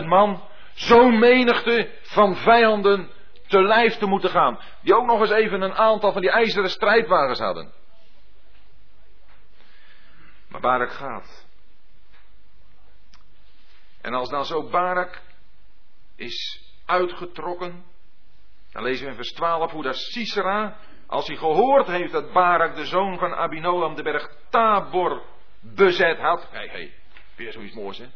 10.000 0.00 0.04
man 0.06 0.48
zo'n 0.74 1.18
menigte 1.18 1.90
van 2.02 2.36
vijanden 2.36 3.10
te 3.46 3.62
lijf 3.62 3.96
te 3.96 4.06
moeten 4.06 4.30
gaan. 4.30 4.58
Die 4.82 4.94
ook 4.94 5.06
nog 5.06 5.20
eens 5.20 5.30
even 5.30 5.60
een 5.60 5.74
aantal 5.74 6.12
van 6.12 6.20
die 6.20 6.30
ijzeren 6.30 6.70
strijdwagens 6.70 7.38
hadden. 7.38 7.72
Maar 10.48 10.60
Barak 10.60 10.92
gaat. 10.92 11.46
En 14.00 14.14
als 14.14 14.28
dan 14.28 14.44
zo 14.44 14.68
Barak 14.68 15.22
is 16.16 16.62
uitgetrokken, 16.86 17.84
dan 18.72 18.82
lezen 18.82 19.04
we 19.04 19.10
in 19.10 19.16
vers 19.16 19.32
12 19.32 19.70
hoe 19.70 19.82
dat 19.82 19.96
Sisera, 19.96 20.76
als 21.06 21.26
hij 21.26 21.36
gehoord 21.36 21.86
heeft 21.86 22.12
dat 22.12 22.32
Barak, 22.32 22.76
de 22.76 22.86
zoon 22.86 23.18
van 23.18 23.34
Abinoam, 23.34 23.94
de 23.94 24.02
berg 24.02 24.28
Tabor 24.50 25.22
bezet 25.60 26.18
had. 26.18 26.48
Hé, 26.50 26.58
hey, 26.58 26.68
hey, 26.68 26.92
weer 27.36 27.52
zoiets 27.52 27.74
moois, 27.74 27.98
hè? 27.98 28.06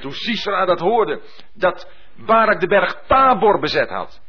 Toen 0.00 0.12
Sisera 0.12 0.64
dat 0.64 0.80
hoorde, 0.80 1.20
dat 1.52 1.88
Barak 2.16 2.60
de 2.60 2.66
berg 2.66 3.02
Tabor 3.06 3.60
bezet 3.60 3.88
had. 3.88 4.20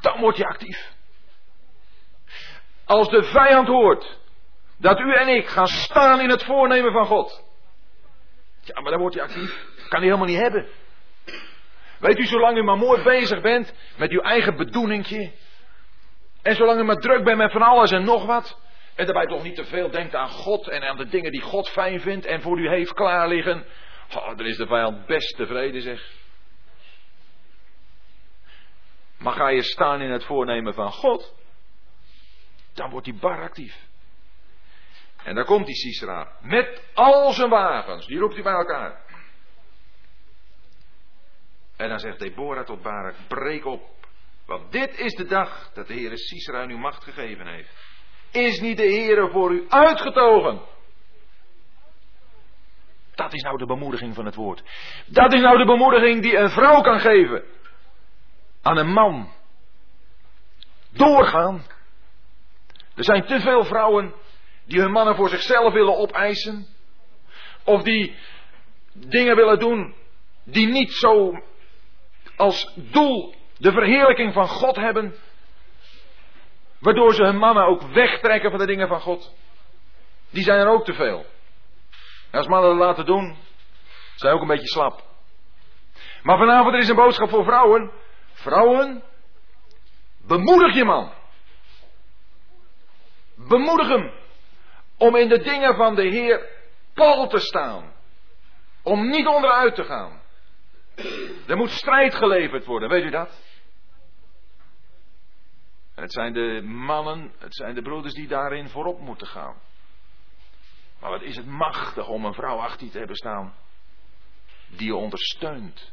Dan 0.00 0.20
wordt 0.20 0.38
hij 0.38 0.46
actief. 0.46 0.92
Als 2.84 3.08
de 3.08 3.22
vijand 3.22 3.68
hoort 3.68 4.18
dat 4.76 5.00
u 5.00 5.14
en 5.14 5.28
ik 5.28 5.48
gaan 5.48 5.66
staan 5.66 6.20
in 6.20 6.30
het 6.30 6.44
voornemen 6.44 6.92
van 6.92 7.06
God. 7.06 7.44
Ja, 8.60 8.80
maar 8.80 8.90
dan 8.90 9.00
wordt 9.00 9.14
hij 9.14 9.24
actief. 9.24 9.66
Kan 9.88 10.00
hij 10.00 10.08
helemaal 10.08 10.26
niet 10.26 10.40
hebben. 10.40 10.66
Weet 11.98 12.18
u, 12.18 12.24
zolang 12.26 12.56
u 12.56 12.62
maar 12.62 12.76
mooi 12.76 13.02
bezig 13.02 13.40
bent 13.40 13.74
met 13.96 14.10
uw 14.10 14.20
eigen 14.20 14.56
bedoelingje. 14.56 15.32
En 16.42 16.54
zolang 16.54 16.80
u 16.80 16.82
maar 16.82 16.96
druk 16.96 17.24
bent 17.24 17.38
met 17.38 17.52
van 17.52 17.62
alles 17.62 17.90
en 17.90 18.04
nog 18.04 18.26
wat. 18.26 18.58
En 18.98 19.04
daarbij 19.04 19.26
toch 19.26 19.42
niet 19.42 19.54
te 19.54 19.64
veel 19.64 19.90
denkt 19.90 20.14
aan 20.14 20.28
God 20.28 20.68
en 20.68 20.82
aan 20.82 20.96
de 20.96 21.08
dingen 21.08 21.32
die 21.32 21.40
God 21.40 21.68
fijn 21.68 22.00
vindt 22.00 22.26
en 22.26 22.42
voor 22.42 22.58
u 22.58 22.68
heeft 22.68 22.92
klaar 22.92 23.28
liggen. 23.28 23.66
Oh, 24.14 24.36
dan 24.36 24.46
is 24.46 24.56
de 24.56 24.66
vijand 24.66 25.06
best 25.06 25.36
tevreden, 25.36 25.82
zeg. 25.82 26.12
Maar 29.18 29.32
ga 29.32 29.48
je 29.48 29.62
staan 29.62 30.00
in 30.00 30.10
het 30.10 30.24
voornemen 30.24 30.74
van 30.74 30.92
God, 30.92 31.34
dan 32.74 32.90
wordt 32.90 33.04
die 33.04 33.18
bar 33.18 33.42
actief. 33.42 33.86
En 35.22 35.34
dan 35.34 35.44
komt 35.44 35.66
die 35.66 35.74
Sisera 35.74 36.36
met 36.40 36.82
al 36.94 37.32
zijn 37.32 37.50
wagens, 37.50 38.06
die 38.06 38.18
roept 38.18 38.34
hij 38.34 38.42
bij 38.42 38.52
elkaar. 38.52 39.04
En 41.76 41.88
dan 41.88 41.98
zegt 41.98 42.18
Deborah 42.18 42.64
tot 42.64 42.82
Barak, 42.82 43.14
breek 43.28 43.64
op, 43.64 43.90
want 44.46 44.72
dit 44.72 44.98
is 44.98 45.14
de 45.14 45.26
dag 45.26 45.70
dat 45.72 45.86
de 45.86 45.94
Heer 45.94 46.16
Sisera 46.18 46.66
uw 46.66 46.78
macht 46.78 47.04
gegeven 47.04 47.46
heeft. 47.46 47.87
Is 48.30 48.60
niet 48.60 48.76
de 48.76 48.86
Heer 48.86 49.30
voor 49.30 49.52
u 49.52 49.66
uitgetogen? 49.68 50.60
Dat 53.14 53.32
is 53.32 53.42
nou 53.42 53.58
de 53.58 53.66
bemoediging 53.66 54.14
van 54.14 54.24
het 54.24 54.34
woord. 54.34 54.62
Dat 55.06 55.32
is 55.32 55.40
nou 55.40 55.58
de 55.58 55.64
bemoediging 55.64 56.22
die 56.22 56.36
een 56.36 56.50
vrouw 56.50 56.80
kan 56.80 57.00
geven 57.00 57.44
aan 58.62 58.76
een 58.76 58.92
man. 58.92 59.32
Doorgaan. 60.90 61.66
Er 62.94 63.04
zijn 63.04 63.26
te 63.26 63.40
veel 63.40 63.64
vrouwen 63.64 64.14
die 64.64 64.80
hun 64.80 64.90
mannen 64.90 65.16
voor 65.16 65.28
zichzelf 65.28 65.72
willen 65.72 65.96
opeisen. 65.96 66.66
Of 67.64 67.82
die 67.82 68.16
dingen 68.92 69.36
willen 69.36 69.58
doen 69.58 69.94
die 70.44 70.66
niet 70.66 70.92
zo 70.92 71.42
als 72.36 72.72
doel 72.74 73.34
de 73.58 73.72
verheerlijking 73.72 74.32
van 74.32 74.48
God 74.48 74.76
hebben. 74.76 75.14
Waardoor 76.80 77.14
ze 77.14 77.22
hun 77.22 77.38
mannen 77.38 77.66
ook 77.66 77.82
wegtrekken 77.82 78.50
van 78.50 78.58
de 78.58 78.66
dingen 78.66 78.88
van 78.88 79.00
God. 79.00 79.34
Die 80.30 80.42
zijn 80.42 80.60
er 80.60 80.68
ook 80.68 80.84
te 80.84 80.94
veel. 80.94 81.26
En 82.30 82.38
als 82.38 82.46
mannen 82.46 82.70
dat 82.70 82.86
laten 82.86 83.06
doen, 83.06 83.36
zijn 84.16 84.34
ook 84.34 84.40
een 84.40 84.46
beetje 84.46 84.66
slap. 84.66 85.02
Maar 86.22 86.38
vanavond 86.38 86.74
er 86.74 86.80
is 86.80 86.88
een 86.88 86.96
boodschap 86.96 87.28
voor 87.28 87.44
vrouwen. 87.44 87.92
Vrouwen, 88.32 89.02
bemoedig 90.26 90.74
je 90.74 90.84
man. 90.84 91.12
Bemoedig 93.36 93.88
hem 93.88 94.12
om 94.98 95.16
in 95.16 95.28
de 95.28 95.38
dingen 95.38 95.76
van 95.76 95.94
de 95.94 96.08
Heer 96.08 96.48
pal 96.94 97.28
te 97.28 97.38
staan. 97.38 97.92
Om 98.82 99.08
niet 99.08 99.26
onderuit 99.26 99.74
te 99.74 99.84
gaan. 99.84 100.20
Er 101.46 101.56
moet 101.56 101.70
strijd 101.70 102.14
geleverd 102.14 102.64
worden, 102.64 102.88
weet 102.88 103.04
u 103.04 103.10
dat? 103.10 103.47
En 105.98 106.04
het 106.04 106.12
zijn 106.12 106.32
de 106.32 106.62
mannen, 106.64 107.32
het 107.38 107.54
zijn 107.54 107.74
de 107.74 107.82
broeders 107.82 108.14
die 108.14 108.28
daarin 108.28 108.68
voorop 108.68 109.00
moeten 109.00 109.26
gaan. 109.26 109.56
Maar 111.00 111.10
wat 111.10 111.22
is 111.22 111.36
het 111.36 111.46
machtig 111.46 112.08
om 112.08 112.24
een 112.24 112.34
vrouw 112.34 112.58
achter 112.58 112.86
je 112.86 112.92
te 112.92 112.98
hebben 112.98 113.16
staan 113.16 113.54
die 114.68 114.86
je 114.86 114.94
ondersteunt. 114.94 115.92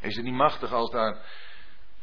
Is 0.00 0.16
het 0.16 0.24
niet 0.24 0.34
machtig 0.34 0.72
als 0.72 0.90
daar 0.90 1.18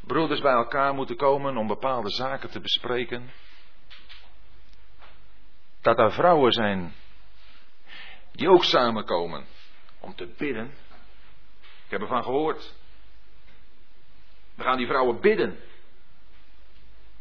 broeders 0.00 0.40
bij 0.40 0.52
elkaar 0.52 0.94
moeten 0.94 1.16
komen 1.16 1.56
om 1.56 1.66
bepaalde 1.66 2.10
zaken 2.10 2.50
te 2.50 2.60
bespreken? 2.60 3.30
Dat 5.80 5.98
er 5.98 6.12
vrouwen 6.12 6.52
zijn 6.52 6.94
die 8.30 8.48
ook 8.48 8.64
samenkomen 8.64 9.46
om 10.00 10.14
te 10.14 10.34
bidden. 10.38 10.66
Ik 11.84 11.90
heb 11.90 12.00
ervan 12.00 12.22
gehoord. 12.22 12.74
We 14.54 14.62
gaan 14.62 14.76
die 14.76 14.86
vrouwen 14.86 15.20
bidden. 15.20 15.70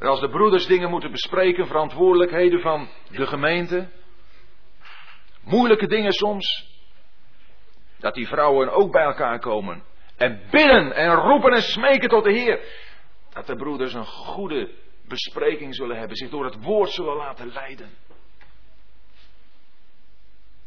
En 0.01 0.07
als 0.07 0.19
de 0.19 0.29
broeders 0.29 0.65
dingen 0.65 0.89
moeten 0.89 1.11
bespreken, 1.11 1.67
verantwoordelijkheden 1.67 2.61
van 2.61 2.89
de 3.09 3.27
gemeente, 3.27 3.89
moeilijke 5.43 5.87
dingen 5.87 6.11
soms, 6.11 6.69
dat 7.99 8.13
die 8.13 8.27
vrouwen 8.27 8.69
ook 8.69 8.91
bij 8.91 9.03
elkaar 9.03 9.39
komen 9.39 9.83
en 10.17 10.41
bidden 10.51 10.93
en 10.93 11.13
roepen 11.13 11.51
en 11.51 11.61
smeken 11.61 12.09
tot 12.09 12.23
de 12.23 12.31
Heer. 12.31 12.59
Dat 13.33 13.47
de 13.47 13.55
broeders 13.55 13.93
een 13.93 14.05
goede 14.05 14.71
bespreking 15.07 15.75
zullen 15.75 15.97
hebben, 15.97 16.17
zich 16.17 16.29
door 16.29 16.45
het 16.45 16.63
woord 16.63 16.89
zullen 16.89 17.15
laten 17.15 17.51
leiden. 17.51 17.89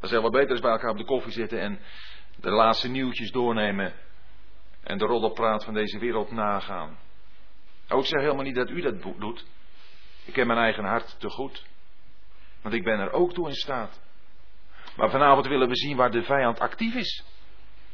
Dat 0.00 0.12
is 0.12 0.20
wel 0.20 0.30
beter 0.30 0.54
is 0.54 0.60
bij 0.60 0.70
elkaar 0.70 0.90
op 0.90 0.98
de 0.98 1.04
koffie 1.04 1.32
zitten 1.32 1.60
en 1.60 1.80
de 2.36 2.50
laatste 2.50 2.88
nieuwtjes 2.88 3.30
doornemen 3.30 3.94
en 4.82 4.98
de 4.98 5.06
roddelpraat 5.06 5.64
van 5.64 5.74
deze 5.74 5.98
wereld 5.98 6.30
nagaan. 6.30 6.98
Nou, 7.88 8.00
ik 8.00 8.06
zeg 8.06 8.20
helemaal 8.20 8.44
niet 8.44 8.54
dat 8.54 8.70
u 8.70 8.80
dat 8.80 9.02
doet. 9.02 9.44
Ik 10.24 10.32
ken 10.32 10.46
mijn 10.46 10.58
eigen 10.58 10.84
hart 10.84 11.20
te 11.20 11.30
goed. 11.30 11.64
Want 12.62 12.74
ik 12.74 12.84
ben 12.84 12.98
er 12.98 13.12
ook 13.12 13.32
toe 13.32 13.48
in 13.48 13.54
staat. 13.54 14.00
Maar 14.96 15.10
vanavond 15.10 15.46
willen 15.46 15.68
we 15.68 15.76
zien 15.76 15.96
waar 15.96 16.10
de 16.10 16.22
vijand 16.22 16.60
actief 16.60 16.94
is. 16.94 17.24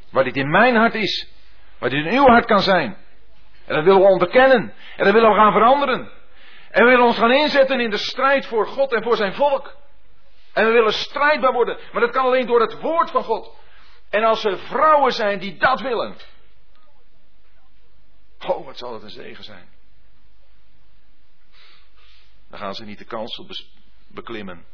Waar 0.09 0.23
dit 0.23 0.35
in 0.35 0.49
mijn 0.49 0.75
hart 0.75 0.93
is. 0.93 1.29
Waar 1.77 1.89
dit 1.89 2.05
in 2.05 2.17
uw 2.17 2.25
hart 2.25 2.45
kan 2.45 2.59
zijn. 2.61 2.97
En 3.65 3.75
dat 3.75 3.83
willen 3.83 4.01
we 4.01 4.07
onderkennen. 4.07 4.73
En 4.97 5.03
dat 5.03 5.13
willen 5.13 5.29
we 5.29 5.35
gaan 5.35 5.51
veranderen. 5.51 6.11
En 6.69 6.83
we 6.83 6.89
willen 6.89 7.05
ons 7.05 7.17
gaan 7.17 7.31
inzetten 7.31 7.79
in 7.79 7.89
de 7.89 7.97
strijd 7.97 8.45
voor 8.45 8.67
God 8.67 8.93
en 8.93 9.03
voor 9.03 9.15
zijn 9.15 9.33
volk. 9.33 9.75
En 10.53 10.65
we 10.65 10.71
willen 10.71 10.93
strijdbaar 10.93 11.53
worden. 11.53 11.77
Maar 11.91 12.01
dat 12.01 12.11
kan 12.11 12.25
alleen 12.25 12.45
door 12.45 12.61
het 12.61 12.79
woord 12.79 13.11
van 13.11 13.23
God. 13.23 13.55
En 14.09 14.23
als 14.23 14.43
er 14.43 14.57
vrouwen 14.57 15.11
zijn 15.11 15.39
die 15.39 15.57
dat 15.57 15.81
willen. 15.81 16.15
Oh, 18.47 18.65
wat 18.65 18.77
zal 18.77 18.93
het 18.93 19.03
een 19.03 19.09
zegen 19.09 19.43
zijn. 19.43 19.69
Dan 22.51 22.59
gaan 22.59 22.73
ze 22.73 22.83
niet 22.83 22.97
de 22.97 23.05
kansel 23.05 23.47
beklimmen. 24.07 24.65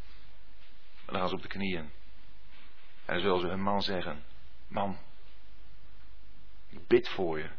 Dan 1.05 1.15
gaan 1.15 1.29
ze 1.29 1.35
op 1.35 1.41
de 1.41 1.47
knieën. 1.47 1.91
En 3.05 3.13
dan 3.13 3.19
zullen 3.19 3.39
ze 3.39 3.47
hun 3.47 3.61
man 3.61 3.81
zeggen: 3.81 4.23
Man, 4.67 4.99
ik 6.69 6.87
bid 6.87 7.09
voor 7.09 7.39
je. 7.39 7.49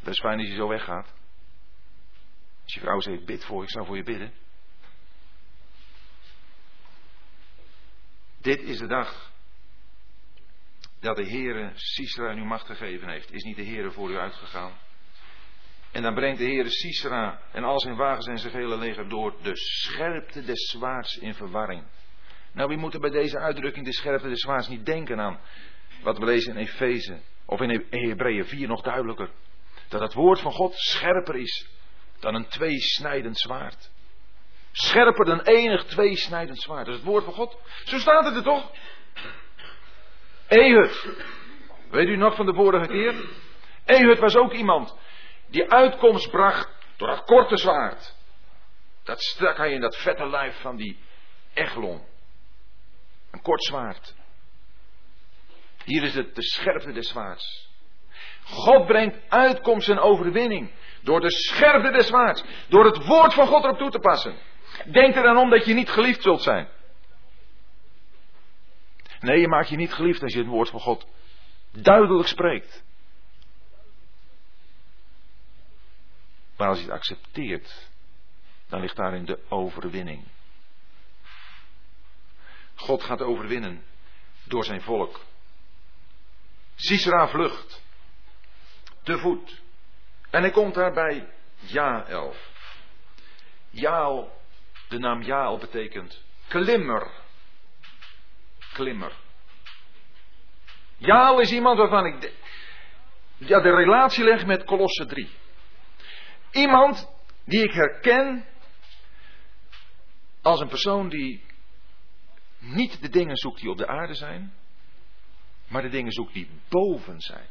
Dat 0.00 0.12
is 0.12 0.20
fijn 0.20 0.38
als 0.38 0.48
je 0.48 0.54
zo 0.54 0.68
weggaat. 0.68 1.14
Als 2.62 2.74
je 2.74 2.80
vrouw 2.80 3.00
zegt: 3.00 3.24
Bid 3.24 3.44
voor 3.44 3.56
je, 3.58 3.64
ik 3.64 3.70
zou 3.70 3.86
voor 3.86 3.96
je 3.96 4.02
bidden. 4.02 4.34
Dit 8.38 8.60
is 8.60 8.78
de 8.78 8.86
dag 8.86 9.32
dat 11.00 11.16
de 11.16 11.28
Heere 11.28 11.72
Sisera 11.74 12.30
in 12.30 12.38
uw 12.38 12.44
macht 12.44 12.66
gegeven 12.66 13.08
heeft. 13.08 13.32
Is 13.32 13.42
niet 13.42 13.56
de 13.56 13.64
Heere 13.64 13.90
voor 13.90 14.10
u 14.10 14.16
uitgegaan? 14.16 14.78
En 15.94 16.02
dan 16.02 16.14
brengt 16.14 16.38
de 16.38 16.44
Heere 16.44 16.70
Sisera 16.70 17.40
en 17.52 17.64
al 17.64 17.80
zijn 17.80 17.96
wagens 17.96 18.26
en 18.26 18.38
zijn 18.38 18.52
hele 18.52 18.76
leger 18.76 19.08
door 19.08 19.34
de 19.42 19.56
scherpte 19.56 20.44
des 20.44 20.70
zwaards 20.70 21.16
in 21.16 21.34
verwarring. 21.34 21.82
Nou, 22.52 22.68
we 22.68 22.76
moeten 22.76 23.00
bij 23.00 23.10
deze 23.10 23.38
uitdrukking 23.38 23.86
de 23.86 23.92
scherpte 23.92 24.28
des 24.28 24.40
zwaards 24.40 24.68
niet 24.68 24.86
denken 24.86 25.20
aan 25.20 25.40
wat 26.02 26.18
we 26.18 26.24
lezen 26.24 26.52
in 26.52 26.58
Efeze 26.58 27.20
of 27.44 27.60
in 27.60 27.86
Hebreeën 27.90 28.44
4 28.44 28.68
nog 28.68 28.82
duidelijker. 28.82 29.30
Dat 29.88 30.00
het 30.00 30.12
woord 30.12 30.40
van 30.40 30.52
God 30.52 30.74
scherper 30.74 31.36
is 31.36 31.68
dan 32.20 32.34
een 32.34 32.46
tweesnijdend 32.46 33.38
zwaard. 33.38 33.90
Scherper 34.72 35.24
dan 35.24 35.40
enig 35.40 35.84
tweesnijdend 35.84 36.60
zwaard. 36.60 36.86
Dat 36.86 36.94
is 36.94 37.00
het 37.00 37.10
woord 37.10 37.24
van 37.24 37.34
God. 37.34 37.58
Zo 37.84 37.98
staat 37.98 38.24
het 38.24 38.36
er 38.36 38.42
toch? 38.42 38.70
Ehud. 40.46 41.08
Weet 41.90 42.08
u 42.08 42.16
nog 42.16 42.34
van 42.34 42.46
de 42.46 42.54
vorige 42.54 42.86
keer? 42.86 43.14
Ehud 43.84 44.18
was 44.18 44.36
ook 44.36 44.52
iemand 44.52 45.02
die 45.54 45.70
uitkomst 45.70 46.30
bracht 46.30 46.68
door 46.96 47.08
dat 47.08 47.24
korte 47.24 47.56
zwaard. 47.56 48.14
Dat 49.02 49.22
stak 49.22 49.56
hij 49.56 49.72
in 49.72 49.80
dat 49.80 49.96
vette 49.96 50.28
lijf 50.28 50.60
van 50.60 50.76
die 50.76 50.98
Eglon. 51.52 52.02
Een 53.30 53.42
kort 53.42 53.64
zwaard. 53.64 54.14
Hier 55.84 56.02
is 56.02 56.14
het 56.14 56.34
de 56.34 56.42
scherpte 56.42 56.92
des 56.92 57.08
zwaards. 57.08 57.72
God 58.44 58.86
brengt 58.86 59.16
uitkomst 59.28 59.88
en 59.88 59.98
overwinning. 59.98 60.70
Door 61.02 61.20
de 61.20 61.30
scherpte 61.30 61.90
des 61.90 62.06
zwaards. 62.06 62.44
Door 62.68 62.84
het 62.84 63.06
woord 63.06 63.34
van 63.34 63.46
God 63.46 63.64
erop 63.64 63.78
toe 63.78 63.90
te 63.90 63.98
passen. 63.98 64.38
Denk 64.84 65.14
er 65.14 65.22
dan 65.22 65.36
om 65.36 65.50
dat 65.50 65.66
je 65.66 65.74
niet 65.74 65.90
geliefd 65.90 66.22
zult 66.22 66.42
zijn. 66.42 66.68
Nee, 69.20 69.40
je 69.40 69.48
maakt 69.48 69.68
je 69.68 69.76
niet 69.76 69.92
geliefd 69.92 70.22
als 70.22 70.32
je 70.32 70.38
het 70.38 70.48
woord 70.48 70.70
van 70.70 70.80
God 70.80 71.06
duidelijk 71.70 72.28
spreekt. 72.28 72.84
Maar 76.56 76.68
als 76.68 76.78
je 76.78 76.84
het 76.84 76.94
accepteert, 76.94 77.88
dan 78.68 78.80
ligt 78.80 78.96
daarin 78.96 79.24
de 79.24 79.38
overwinning. 79.48 80.24
God 82.74 83.02
gaat 83.02 83.20
overwinnen 83.20 83.84
door 84.44 84.64
zijn 84.64 84.82
volk. 84.82 85.20
Sisera 86.74 87.28
vlucht. 87.28 87.82
Te 89.02 89.18
voet. 89.18 89.62
En 90.30 90.40
hij 90.40 90.50
komt 90.50 90.74
daar 90.74 90.92
bij 90.92 91.28
Jael. 91.56 92.34
Jael, 93.70 94.40
de 94.88 94.98
naam 94.98 95.22
Jael 95.22 95.58
betekent 95.58 96.22
klimmer. 96.48 97.10
Klimmer. 98.72 99.12
Jael 100.96 101.40
is 101.40 101.52
iemand 101.52 101.78
waarvan 101.78 102.06
ik 102.06 102.20
de, 102.20 102.32
ja, 103.36 103.60
de 103.60 103.74
relatie 103.74 104.24
leg 104.24 104.46
met 104.46 104.64
Kolosse 104.64 105.06
3. 105.06 105.30
Iemand 106.54 107.08
die 107.44 107.62
ik 107.62 107.72
herken 107.72 108.44
als 110.42 110.60
een 110.60 110.68
persoon 110.68 111.08
die 111.08 111.44
niet 112.58 113.02
de 113.02 113.08
dingen 113.08 113.36
zoekt 113.36 113.60
die 113.60 113.70
op 113.70 113.76
de 113.76 113.86
aarde 113.86 114.14
zijn, 114.14 114.54
maar 115.68 115.82
de 115.82 115.88
dingen 115.88 116.12
zoekt 116.12 116.32
die 116.32 116.50
boven 116.68 117.20
zijn. 117.20 117.46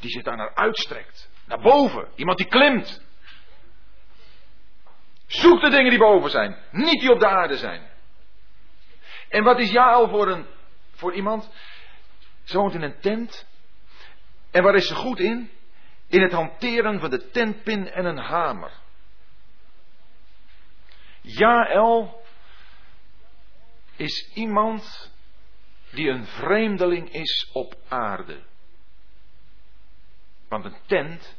Die 0.00 0.10
zich 0.10 0.22
daar 0.22 0.36
naar 0.36 0.54
uitstrekt. 0.54 1.30
Naar 1.46 1.60
boven. 1.60 2.08
Iemand 2.14 2.38
die 2.38 2.46
klimt. 2.46 3.02
Zoek 5.26 5.60
de 5.60 5.70
dingen 5.70 5.90
die 5.90 5.98
boven 5.98 6.30
zijn, 6.30 6.58
niet 6.70 7.00
die 7.00 7.12
op 7.12 7.20
de 7.20 7.28
aarde 7.28 7.56
zijn. 7.56 7.90
En 9.28 9.44
wat 9.44 9.58
is 9.58 9.70
Jaal 9.70 10.08
voor, 10.08 10.28
een, 10.28 10.46
voor 10.92 11.14
iemand? 11.14 11.50
Ze 12.44 12.58
woont 12.58 12.74
in 12.74 12.82
een 12.82 13.00
tent. 13.00 13.46
En 14.50 14.62
waar 14.62 14.74
is 14.74 14.86
ze 14.86 14.94
goed 14.94 15.18
in? 15.18 15.50
In 16.12 16.22
het 16.22 16.32
hanteren 16.32 17.00
van 17.00 17.10
de 17.10 17.30
tentpin 17.30 17.90
en 17.90 18.04
een 18.04 18.18
hamer. 18.18 18.72
Jael 21.20 22.22
is 23.96 24.30
iemand 24.34 25.12
die 25.90 26.08
een 26.08 26.26
vreemdeling 26.26 27.12
is 27.12 27.50
op 27.52 27.74
aarde. 27.88 28.42
Want 30.48 30.64
een 30.64 30.76
tent, 30.86 31.36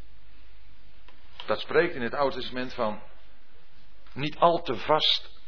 dat 1.46 1.60
spreekt 1.60 1.96
in 1.96 2.02
het 2.02 2.14
Oude 2.14 2.36
Testament 2.36 2.74
van 2.74 3.02
niet 4.14 4.38
al 4.38 4.62
te 4.62 4.76
vast 4.76 5.40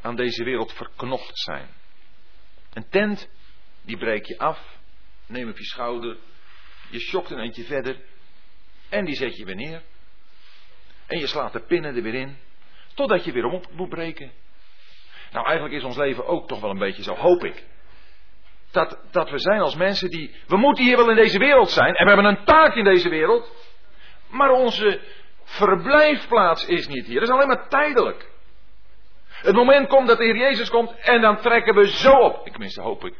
aan 0.00 0.16
deze 0.16 0.44
wereld 0.44 0.72
verknocht 0.72 1.38
zijn. 1.38 1.68
Een 2.72 2.88
tent, 2.88 3.28
die 3.82 3.96
breek 3.96 4.26
je 4.26 4.38
af, 4.38 4.78
neem 5.26 5.48
op 5.48 5.58
je 5.58 5.64
schouder, 5.64 6.18
je 6.90 7.00
schokt 7.00 7.30
een 7.30 7.40
eentje 7.40 7.64
verder 7.64 8.12
en 8.94 9.04
die 9.04 9.14
zet 9.14 9.36
je 9.36 9.44
weer 9.44 9.54
neer. 9.54 9.82
En 11.06 11.18
je 11.18 11.26
slaat 11.26 11.52
de 11.52 11.60
pinnen 11.60 11.96
er 11.96 12.02
weer 12.02 12.14
in, 12.14 12.38
totdat 12.94 13.24
je 13.24 13.32
weer 13.32 13.44
om 13.44 13.62
moet 13.70 13.88
breken. 13.88 14.32
Nou, 15.30 15.46
eigenlijk 15.46 15.74
is 15.74 15.84
ons 15.84 15.96
leven 15.96 16.26
ook 16.26 16.48
toch 16.48 16.60
wel 16.60 16.70
een 16.70 16.78
beetje 16.78 17.02
zo, 17.02 17.14
hoop 17.14 17.44
ik. 17.44 17.64
Dat, 18.70 18.98
dat 19.10 19.30
we 19.30 19.38
zijn 19.38 19.60
als 19.60 19.74
mensen 19.74 20.10
die. 20.10 20.34
We 20.46 20.56
moeten 20.56 20.84
hier 20.84 20.96
wel 20.96 21.10
in 21.10 21.16
deze 21.16 21.38
wereld 21.38 21.70
zijn. 21.70 21.94
En 21.94 22.04
we 22.04 22.12
hebben 22.12 22.30
een 22.30 22.44
taak 22.44 22.74
in 22.74 22.84
deze 22.84 23.08
wereld. 23.08 23.52
Maar 24.28 24.50
onze 24.50 25.00
verblijfplaats 25.44 26.66
is 26.66 26.88
niet 26.88 27.06
hier. 27.06 27.20
Dat 27.20 27.28
is 27.28 27.34
alleen 27.34 27.48
maar 27.48 27.68
tijdelijk. 27.68 28.30
Het 29.28 29.54
moment 29.54 29.88
komt 29.88 30.08
dat 30.08 30.18
de 30.18 30.24
Heer 30.24 30.36
Jezus 30.36 30.70
komt. 30.70 30.98
En 31.00 31.20
dan 31.20 31.40
trekken 31.40 31.74
we 31.74 31.88
zo 31.88 32.12
op. 32.12 32.46
Ik 32.46 32.52
tenminste 32.52 32.80
hoop 32.80 33.04
ik. 33.04 33.14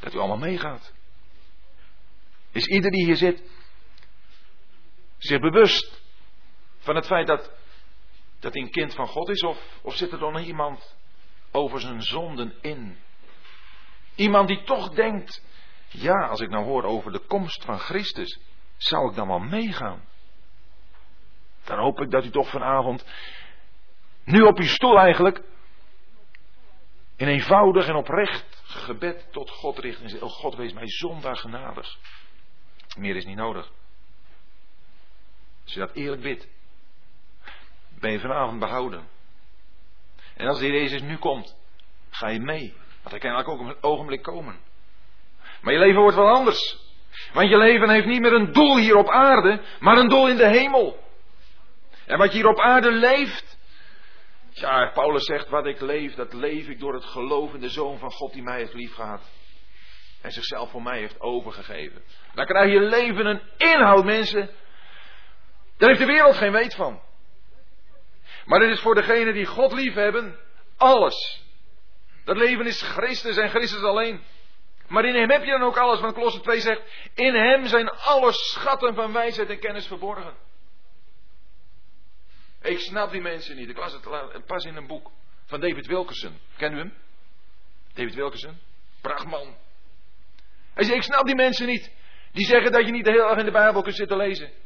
Dat 0.00 0.14
u 0.14 0.18
allemaal 0.18 0.36
meegaat. 0.36 0.92
Is 2.52 2.66
ieder 2.66 2.90
die 2.90 3.04
hier 3.04 3.16
zit. 3.16 3.51
Zich 5.22 5.40
bewust. 5.40 6.00
van 6.78 6.94
het 6.96 7.06
feit 7.06 7.26
dat. 7.26 7.52
dat 8.40 8.52
hij 8.52 8.62
een 8.62 8.70
kind 8.70 8.94
van 8.94 9.06
God 9.06 9.28
is? 9.28 9.42
Of, 9.42 9.78
of 9.82 9.94
zit 9.94 10.12
er 10.12 10.18
dan 10.18 10.36
iemand 10.36 10.96
over 11.50 11.80
zijn 11.80 12.02
zonden 12.02 12.54
in? 12.60 12.98
Iemand 14.14 14.48
die 14.48 14.62
toch 14.62 14.88
denkt, 14.88 15.44
ja, 15.88 16.26
als 16.26 16.40
ik 16.40 16.48
nou 16.48 16.64
hoor 16.64 16.84
over 16.84 17.12
de 17.12 17.18
komst 17.18 17.64
van 17.64 17.78
Christus, 17.78 18.40
zou 18.76 19.10
ik 19.10 19.16
dan 19.16 19.28
wel 19.28 19.38
meegaan? 19.38 20.08
Dan 21.64 21.78
hoop 21.78 22.00
ik 22.00 22.10
dat 22.10 22.24
u 22.24 22.30
toch 22.30 22.48
vanavond, 22.50 23.04
nu 24.24 24.42
op 24.42 24.58
uw 24.58 24.66
stoel 24.66 24.98
eigenlijk, 24.98 25.42
in 27.16 27.28
eenvoudig 27.28 27.86
en 27.86 27.94
oprecht 27.94 28.62
gebed 28.64 29.32
tot 29.32 29.50
God 29.50 29.78
richt 29.78 30.00
en 30.00 30.08
zegt, 30.08 30.22
oh 30.22 30.30
God 30.30 30.54
wees 30.54 30.72
mij 30.72 30.88
zondaar 30.88 31.36
genadig. 31.36 31.98
Meer 32.96 33.16
is 33.16 33.24
niet 33.24 33.36
nodig. 33.36 33.70
Als 35.64 35.72
je 35.74 35.80
dat 35.80 35.92
eerlijk 35.92 36.22
bidt, 36.22 36.48
ben 38.00 38.12
je 38.12 38.20
vanavond 38.20 38.58
behouden. 38.58 39.08
En 40.36 40.46
als 40.46 40.58
de 40.58 40.64
Heer 40.64 40.80
Jezus 40.80 41.02
nu 41.02 41.16
komt, 41.16 41.56
ga 42.10 42.28
je 42.28 42.40
mee. 42.40 42.74
Want 42.76 43.10
hij 43.10 43.18
kan 43.18 43.30
eigenlijk 43.30 43.48
ook 43.48 43.60
op 43.60 43.76
een 43.76 43.90
ogenblik 43.90 44.22
komen. 44.22 44.56
Maar 45.60 45.72
je 45.72 45.78
leven 45.78 46.00
wordt 46.00 46.16
wel 46.16 46.28
anders. 46.28 46.78
Want 47.32 47.48
je 47.48 47.56
leven 47.56 47.90
heeft 47.90 48.06
niet 48.06 48.20
meer 48.20 48.32
een 48.32 48.52
doel 48.52 48.78
hier 48.78 48.96
op 48.96 49.08
aarde, 49.08 49.60
maar 49.80 49.96
een 49.96 50.08
doel 50.08 50.28
in 50.28 50.36
de 50.36 50.48
hemel. 50.48 50.98
En 52.06 52.18
wat 52.18 52.32
je 52.32 52.38
hier 52.38 52.48
op 52.48 52.60
aarde 52.60 52.90
leeft. 52.90 53.58
Ja, 54.50 54.90
Paulus 54.94 55.24
zegt: 55.24 55.48
Wat 55.48 55.66
ik 55.66 55.80
leef, 55.80 56.14
dat 56.14 56.32
leef 56.32 56.68
ik 56.68 56.80
door 56.80 56.94
het 56.94 57.04
geloof 57.04 57.54
in 57.54 57.60
de 57.60 57.68
Zoon 57.68 57.98
van 57.98 58.12
God 58.12 58.32
die 58.32 58.42
mij 58.42 58.58
heeft 58.58 58.74
liefgehad. 58.74 59.30
En 60.22 60.30
zichzelf 60.30 60.70
voor 60.70 60.82
mij 60.82 60.98
heeft 60.98 61.20
overgegeven. 61.20 62.02
Dan 62.34 62.46
krijg 62.46 62.72
je 62.72 62.80
leven 62.80 63.26
een 63.26 63.42
inhoud, 63.56 64.04
mensen. 64.04 64.50
Daar 65.82 65.90
heeft 65.90 66.06
de 66.06 66.12
wereld 66.12 66.36
geen 66.36 66.52
weet 66.52 66.74
van. 66.74 67.00
Maar 68.44 68.60
het 68.60 68.70
is 68.70 68.80
voor 68.80 68.94
degenen 68.94 69.34
die 69.34 69.46
God 69.46 69.72
lief 69.72 69.94
hebben, 69.94 70.38
alles. 70.76 71.44
Dat 72.24 72.36
leven 72.36 72.66
is 72.66 72.82
Christus 72.82 73.36
en 73.36 73.48
Christus 73.48 73.82
alleen. 73.82 74.22
Maar 74.88 75.04
in 75.04 75.14
hem 75.14 75.30
heb 75.30 75.44
je 75.44 75.50
dan 75.50 75.62
ook 75.62 75.76
alles, 75.76 76.00
want 76.00 76.14
Colosse 76.14 76.40
2 76.40 76.60
zegt, 76.60 76.80
in 77.14 77.34
hem 77.34 77.66
zijn 77.66 77.90
alle 77.90 78.32
schatten 78.32 78.94
van 78.94 79.12
wijsheid 79.12 79.50
en 79.50 79.58
kennis 79.58 79.86
verborgen. 79.86 80.34
Ik 82.60 82.78
snap 82.78 83.10
die 83.10 83.20
mensen 83.20 83.56
niet. 83.56 83.68
Ik 83.68 83.76
las 83.76 83.92
het 83.92 84.46
pas 84.46 84.64
in 84.64 84.76
een 84.76 84.86
boek 84.86 85.10
van 85.44 85.60
David 85.60 85.86
Wilkerson. 85.86 86.38
Ken 86.56 86.72
u 86.72 86.78
hem? 86.78 86.94
David 87.94 88.14
Wilkerson? 88.14 88.58
Prachtman. 89.00 89.56
Hij 90.74 90.84
zei, 90.84 90.96
ik 90.96 91.02
snap 91.02 91.26
die 91.26 91.34
mensen 91.34 91.66
niet. 91.66 91.90
Die 92.32 92.46
zeggen 92.46 92.72
dat 92.72 92.86
je 92.86 92.92
niet 92.92 93.04
de 93.04 93.10
hele 93.10 93.28
dag 93.28 93.38
in 93.38 93.44
de 93.44 93.50
Bijbel 93.50 93.82
kunt 93.82 93.96
zitten 93.96 94.16
lezen. 94.16 94.61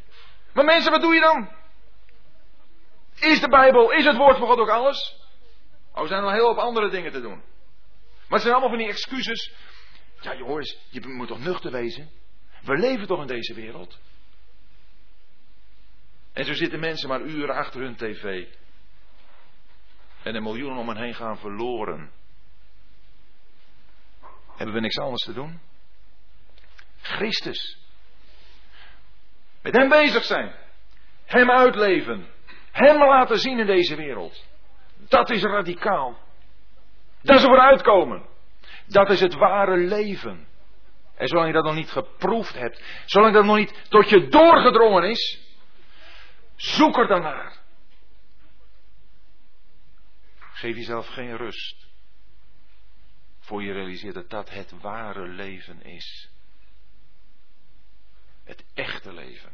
Maar 0.57 0.65
mensen, 0.65 0.91
wat 0.91 1.01
doe 1.01 1.15
je 1.15 1.21
dan? 1.21 1.49
Is 3.15 3.41
de 3.41 3.49
Bijbel, 3.49 3.93
is 3.93 4.05
het 4.05 4.17
woord 4.17 4.37
van 4.39 4.47
God 4.47 4.59
ook 4.59 4.69
alles? 4.69 5.17
Oh, 5.93 6.03
er 6.03 6.09
zijn 6.09 6.23
nog 6.23 6.33
heel 6.33 6.55
veel 6.55 6.63
andere 6.63 6.91
dingen 6.91 7.13
te 7.13 7.21
doen. 7.21 7.43
Maar 8.29 8.39
het 8.39 8.41
zijn 8.41 8.53
allemaal 8.53 8.69
van 8.69 8.79
die 8.79 8.89
excuses. 8.89 9.53
Ja, 10.21 10.37
jongens, 10.37 10.79
je 10.91 11.01
moet 11.01 11.29
toch 11.29 11.39
nuchter 11.39 11.71
wezen? 11.71 12.11
We 12.63 12.77
leven 12.77 13.07
toch 13.07 13.21
in 13.21 13.27
deze 13.27 13.55
wereld? 13.55 13.99
En 16.33 16.45
zo 16.45 16.53
zitten 16.53 16.81
mensen 16.81 17.09
maar 17.09 17.21
uren 17.21 17.55
achter 17.55 17.81
hun 17.81 17.97
tv. 17.97 18.47
En 20.23 20.33
de 20.33 20.41
miljoenen 20.41 20.79
om 20.79 20.89
hen 20.89 21.03
heen 21.03 21.15
gaan 21.15 21.39
verloren. 21.39 22.11
Hebben 24.57 24.75
we 24.75 24.81
niks 24.81 24.99
anders 24.99 25.23
te 25.23 25.33
doen? 25.33 25.61
Christus. 27.01 27.86
Met 29.67 29.75
hem 29.75 29.89
bezig 29.89 30.25
zijn. 30.25 30.55
Hem 31.25 31.51
uitleven. 31.51 32.27
Hem 32.73 32.99
laten 32.99 33.39
zien 33.39 33.59
in 33.59 33.67
deze 33.67 33.97
wereld. 33.97 34.45
Dat 35.09 35.31
is 35.31 35.43
radicaal. 35.43 36.19
Dat 37.23 37.37
is 37.37 37.43
er 37.43 37.49
vooruitkomen. 37.49 38.27
Dat 38.87 39.11
is 39.11 39.21
het 39.21 39.35
ware 39.35 39.77
leven. 39.77 40.49
En 41.17 41.29
zolang 41.29 41.47
je 41.47 41.53
dat 41.53 41.65
nog 41.65 41.75
niet 41.75 41.91
geproefd 41.91 42.55
hebt, 42.55 42.83
zolang 43.07 43.35
dat 43.35 43.45
nog 43.45 43.57
niet 43.57 43.87
tot 43.89 44.09
je 44.09 44.29
doorgedrongen 44.29 45.11
is, 45.11 45.41
zoek 46.57 46.99
er 46.99 47.07
dan 47.07 47.23
naar. 47.23 47.57
Geef 50.39 50.77
jezelf 50.77 51.07
geen 51.07 51.37
rust. 51.37 51.87
Voor 53.41 53.63
je 53.63 53.73
realiseert 53.73 54.15
dat 54.15 54.31
dat 54.31 54.51
het 54.51 54.81
ware 54.81 55.29
leven 55.29 55.83
is. 55.83 56.36
Het 58.47 58.65
echte 58.75 59.13
leven. 59.13 59.53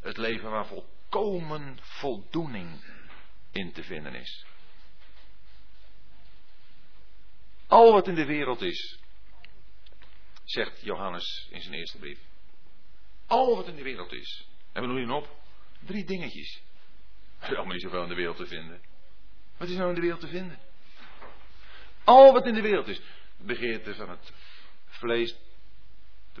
Het 0.00 0.16
leven 0.16 0.50
waar 0.50 0.66
volkomen 0.66 1.78
voldoening 1.80 2.84
in 3.52 3.72
te 3.72 3.82
vinden 3.82 4.14
is. 4.14 4.44
Al 7.66 7.92
wat 7.92 8.08
in 8.08 8.14
de 8.14 8.24
wereld 8.24 8.62
is, 8.62 8.98
zegt 10.44 10.80
Johannes 10.80 11.48
in 11.50 11.62
zijn 11.62 11.74
eerste 11.74 11.98
brief. 11.98 12.18
Al 13.26 13.56
wat 13.56 13.68
in 13.68 13.76
de 13.76 13.82
wereld 13.82 14.12
is. 14.12 14.48
En 14.72 14.82
we 14.82 14.88
noemen 14.88 15.16
op 15.16 15.28
drie 15.80 16.04
dingetjes. 16.04 16.62
Er 17.38 17.50
is 17.50 17.56
allemaal 17.56 17.72
niet 17.72 17.82
zoveel 17.82 18.02
in 18.02 18.08
de 18.08 18.14
wereld 18.14 18.36
te 18.36 18.46
vinden. 18.46 18.82
Wat 19.56 19.68
is 19.68 19.76
nou 19.76 19.88
in 19.88 19.94
de 19.94 20.00
wereld 20.00 20.20
te 20.20 20.28
vinden? 20.28 20.58
Al 22.04 22.32
wat 22.32 22.46
in 22.46 22.54
de 22.54 22.62
wereld 22.62 22.88
is. 22.88 23.00
De 23.36 23.44
begeerte 23.44 23.94
van 23.94 24.10
het 24.10 24.32
vlees, 24.86 25.36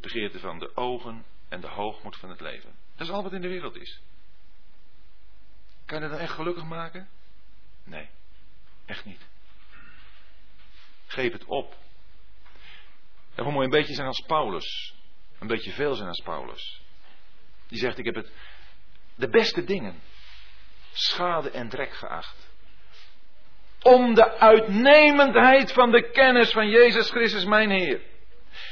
begeerte 0.04 0.38
van 0.38 0.58
de 0.58 0.76
ogen 0.76 1.24
en 1.48 1.60
de 1.60 1.68
hoogmoed 1.68 2.16
van 2.16 2.30
het 2.30 2.40
leven. 2.40 2.74
Dat 2.96 3.06
is 3.06 3.12
al 3.12 3.22
wat 3.22 3.32
in 3.32 3.40
de 3.40 3.48
wereld 3.48 3.76
is. 3.76 4.00
Kan 5.84 5.96
je 5.96 6.02
dat 6.02 6.12
dan 6.12 6.26
echt 6.26 6.34
gelukkig 6.34 6.64
maken? 6.64 7.08
Nee, 7.84 8.08
echt 8.86 9.04
niet. 9.04 9.26
Geef 11.06 11.32
het 11.32 11.44
op. 11.44 11.76
Daarvoor 13.34 13.52
moet 13.54 13.64
je 13.64 13.70
een 13.70 13.80
beetje 13.80 13.94
zijn 13.94 14.06
als 14.06 14.24
Paulus. 14.26 14.94
Een 15.38 15.46
beetje 15.46 15.72
veel 15.72 15.94
zijn 15.94 16.08
als 16.08 16.22
Paulus. 16.22 16.82
Die 17.68 17.78
zegt: 17.78 17.98
Ik 17.98 18.04
heb 18.04 18.14
het, 18.14 18.32
de 19.14 19.28
beste 19.28 19.64
dingen, 19.64 20.00
schade 20.92 21.50
en 21.50 21.68
drek 21.68 21.94
geacht. 21.94 22.52
Om 23.82 24.14
de 24.14 24.38
uitnemendheid 24.38 25.72
van 25.72 25.90
de 25.90 26.10
kennis 26.10 26.50
van 26.50 26.68
Jezus 26.68 27.10
Christus, 27.10 27.44
mijn 27.44 27.70
Heer. 27.70 28.00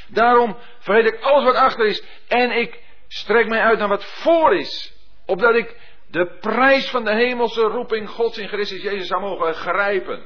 Daarom 0.07 0.57
vergeet 0.79 1.13
ik 1.13 1.21
alles 1.21 1.43
wat 1.43 1.55
achter 1.55 1.85
is 1.85 2.03
en 2.27 2.51
ik 2.51 2.83
strek 3.07 3.47
mij 3.47 3.61
uit 3.61 3.79
naar 3.79 3.87
wat 3.87 4.05
voor 4.05 4.55
is. 4.55 4.93
Opdat 5.25 5.55
ik 5.55 5.79
de 6.07 6.37
prijs 6.39 6.89
van 6.89 7.03
de 7.03 7.13
hemelse 7.13 7.61
roeping 7.61 8.09
Gods 8.09 8.37
in 8.37 8.47
Christus 8.47 8.81
Jezus 8.81 9.07
zou 9.07 9.21
mogen 9.21 9.53
grijpen. 9.53 10.25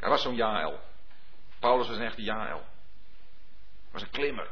Hij 0.00 0.08
was 0.08 0.22
zo'n 0.22 0.34
Jael. 0.34 0.80
Paulus 1.60 1.88
was 1.88 1.96
een 1.96 2.02
echte 2.04 2.22
Jael. 2.22 2.64
Was 3.92 4.02
een 4.02 4.10
klimmer. 4.10 4.48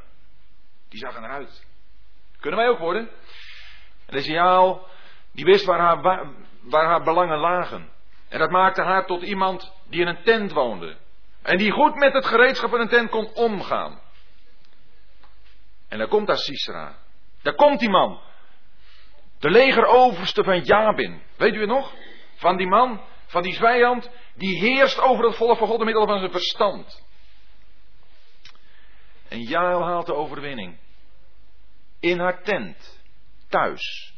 Die 0.89 0.99
zag 0.99 1.17
eruit. 1.17 1.67
Kunnen 2.41 2.61
wij 2.61 2.69
ook 2.69 2.79
worden? 2.79 3.09
En 4.07 4.15
deze 4.15 4.33
Jael, 4.33 4.87
die 5.33 5.45
wist 5.45 5.65
waar 5.65 5.79
haar, 5.79 6.01
waar 6.61 6.87
haar 6.87 7.03
belangen 7.03 7.39
lagen. 7.39 7.91
En 8.29 8.39
dat 8.39 8.51
maakte 8.51 8.83
haar 8.83 9.07
tot 9.07 9.23
iemand 9.23 9.73
die 9.89 10.01
in 10.01 10.07
een 10.07 10.23
tent 10.23 10.53
woonde. 10.53 10.97
En 11.43 11.59
die 11.59 11.71
goed 11.71 11.95
met 11.95 12.13
het 12.13 12.27
gereedschap 12.27 12.75
in 12.75 12.81
een 12.81 12.89
tent 12.89 13.11
kon 13.11 13.35
omgaan. 13.35 14.01
En 15.89 15.99
dan 15.99 16.09
komt 16.09 16.27
daar 16.27 16.39
Sisera. 16.39 16.99
Daar 17.43 17.55
komt 17.55 17.81
die 17.81 17.89
man. 17.89 18.21
De 19.39 19.51
legeroverste 19.51 20.45
van 20.45 20.61
Jabin. 20.61 21.23
Weet 21.37 21.55
u 21.55 21.61
het 21.61 21.69
nog? 21.69 21.95
Van 22.35 22.57
die 22.57 22.67
man, 22.67 23.01
van 23.27 23.43
die 23.43 23.57
vijand, 23.57 24.11
die 24.35 24.59
heerst 24.59 25.01
over 25.01 25.25
het 25.25 25.37
volk 25.37 25.59
van 25.59 25.67
God 25.67 25.77
door 25.77 25.87
middel 25.87 26.07
van 26.07 26.19
zijn 26.19 26.31
verstand. 26.31 27.03
En 29.29 29.41
Jael 29.41 29.83
haalt 29.83 30.07
de 30.07 30.15
overwinning. 30.15 30.79
In 32.01 32.19
haar 32.19 32.43
tent, 32.43 33.01
thuis. 33.49 34.15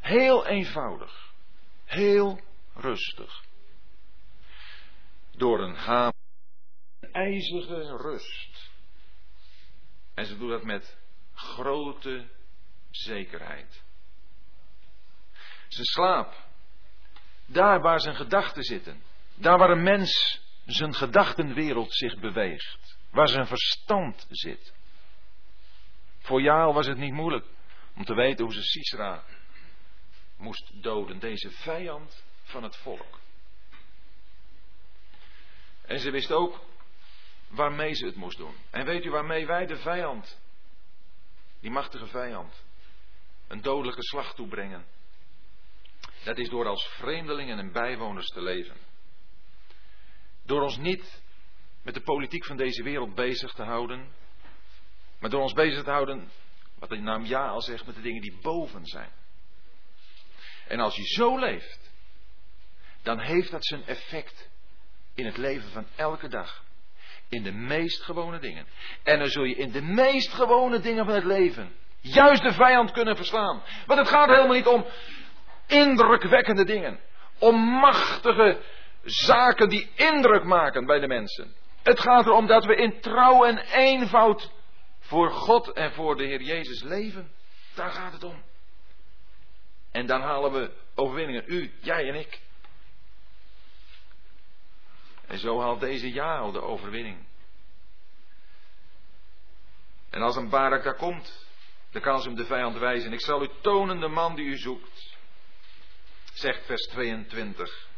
Heel 0.00 0.46
eenvoudig. 0.46 1.32
Heel 1.84 2.40
rustig. 2.74 3.44
Door 5.36 5.60
een 5.60 5.76
haam. 5.76 6.12
ijzige 7.12 7.96
rust. 7.96 8.51
En 10.14 10.26
ze 10.26 10.38
doet 10.38 10.50
dat 10.50 10.64
met 10.64 10.96
grote 11.34 12.28
zekerheid. 12.90 13.82
Ze 15.68 15.84
slaap. 15.84 16.50
Daar 17.46 17.80
waar 17.80 18.00
zijn 18.00 18.16
gedachten 18.16 18.62
zitten. 18.62 19.02
Daar 19.34 19.58
waar 19.58 19.70
een 19.70 19.82
mens 19.82 20.40
zijn 20.66 20.94
gedachtenwereld 20.94 21.94
zich 21.94 22.20
beweegt. 22.20 22.98
Waar 23.10 23.28
zijn 23.28 23.46
verstand 23.46 24.26
zit. 24.30 24.74
Voor 26.18 26.42
Jaal 26.42 26.74
was 26.74 26.86
het 26.86 26.98
niet 26.98 27.12
moeilijk 27.12 27.46
om 27.96 28.04
te 28.04 28.14
weten 28.14 28.44
hoe 28.44 28.54
ze 28.54 28.62
Sisra 28.62 29.24
moest 30.36 30.82
doden. 30.82 31.18
Deze 31.18 31.50
vijand 31.50 32.24
van 32.42 32.62
het 32.62 32.76
volk. 32.76 33.20
En 35.82 35.98
ze 35.98 36.10
wist 36.10 36.32
ook 36.32 36.64
waarmee 37.52 37.94
ze 37.94 38.06
het 38.06 38.16
moest 38.16 38.38
doen. 38.38 38.54
En 38.70 38.84
weet 38.84 39.04
u 39.04 39.10
waarmee 39.10 39.46
wij 39.46 39.66
de 39.66 39.76
vijand, 39.76 40.40
die 41.60 41.70
machtige 41.70 42.06
vijand, 42.06 42.64
een 43.48 43.60
dodelijke 43.60 44.02
slag 44.02 44.34
toebrengen? 44.34 44.86
Dat 46.24 46.38
is 46.38 46.48
door 46.48 46.66
als 46.66 46.86
vreemdelingen 46.86 47.58
en 47.58 47.72
bijwoners 47.72 48.26
te 48.26 48.40
leven. 48.40 48.76
Door 50.44 50.62
ons 50.62 50.76
niet 50.76 51.22
met 51.82 51.94
de 51.94 52.00
politiek 52.00 52.44
van 52.44 52.56
deze 52.56 52.82
wereld 52.82 53.14
bezig 53.14 53.52
te 53.52 53.62
houden, 53.62 54.12
maar 55.18 55.30
door 55.30 55.42
ons 55.42 55.52
bezig 55.52 55.84
te 55.84 55.90
houden, 55.90 56.30
wat 56.78 56.88
de 56.88 56.96
naam 56.96 57.24
Ja 57.24 57.48
al 57.48 57.62
zegt, 57.62 57.86
met 57.86 57.94
de 57.94 58.02
dingen 58.02 58.20
die 58.20 58.38
boven 58.40 58.86
zijn. 58.86 59.10
En 60.66 60.80
als 60.80 60.96
je 60.96 61.04
zo 61.04 61.38
leeft, 61.38 61.90
dan 63.02 63.20
heeft 63.20 63.50
dat 63.50 63.66
zijn 63.66 63.86
effect 63.86 64.50
in 65.14 65.26
het 65.26 65.36
leven 65.36 65.70
van 65.70 65.86
elke 65.96 66.28
dag. 66.28 66.64
In 67.32 67.42
de 67.42 67.52
meest 67.52 68.02
gewone 68.02 68.38
dingen. 68.38 68.66
En 69.02 69.18
dan 69.18 69.28
zul 69.28 69.44
je 69.44 69.54
in 69.54 69.70
de 69.70 69.82
meest 69.82 70.32
gewone 70.32 70.80
dingen 70.80 71.04
van 71.04 71.14
het 71.14 71.24
leven 71.24 71.72
juist 72.00 72.42
de 72.42 72.52
vijand 72.52 72.90
kunnen 72.90 73.16
verslaan. 73.16 73.62
Want 73.86 73.98
het 73.98 74.08
gaat 74.08 74.28
helemaal 74.28 74.54
niet 74.56 74.66
om 74.66 74.86
indrukwekkende 75.66 76.64
dingen. 76.64 77.00
Om 77.38 77.56
machtige 77.56 78.60
zaken 79.04 79.68
die 79.68 79.90
indruk 79.94 80.44
maken 80.44 80.86
bij 80.86 80.98
de 80.98 81.06
mensen. 81.06 81.54
Het 81.82 82.00
gaat 82.00 82.26
erom 82.26 82.46
dat 82.46 82.64
we 82.64 82.76
in 82.76 83.00
trouw 83.00 83.44
en 83.44 83.58
eenvoud 83.58 84.50
voor 85.00 85.30
God 85.30 85.72
en 85.72 85.92
voor 85.92 86.16
de 86.16 86.24
Heer 86.24 86.42
Jezus 86.42 86.82
leven. 86.82 87.32
Daar 87.74 87.90
gaat 87.90 88.12
het 88.12 88.24
om. 88.24 88.42
En 89.90 90.06
dan 90.06 90.20
halen 90.20 90.52
we 90.52 90.70
overwinningen. 90.94 91.44
U, 91.46 91.72
jij 91.80 92.08
en 92.08 92.14
ik. 92.14 92.40
En 95.32 95.38
zo 95.38 95.60
haalt 95.60 95.80
deze 95.80 96.10
Jaal 96.10 96.52
de 96.52 96.62
overwinning. 96.62 97.26
En 100.10 100.22
als 100.22 100.36
een 100.36 100.48
Barak 100.48 100.84
daar 100.84 100.96
komt, 100.96 101.46
dan 101.90 102.02
kan 102.02 102.20
ze 102.20 102.28
hem 102.28 102.36
de 102.36 102.44
vijand 102.44 102.78
wijzen. 102.78 103.12
Ik 103.12 103.20
zal 103.20 103.42
u 103.42 103.48
tonen 103.60 104.00
de 104.00 104.08
man 104.08 104.34
die 104.34 104.44
u 104.44 104.56
zoekt. 104.56 105.16
Zegt 106.32 106.66
vers 106.66 106.86
22. 106.86 107.88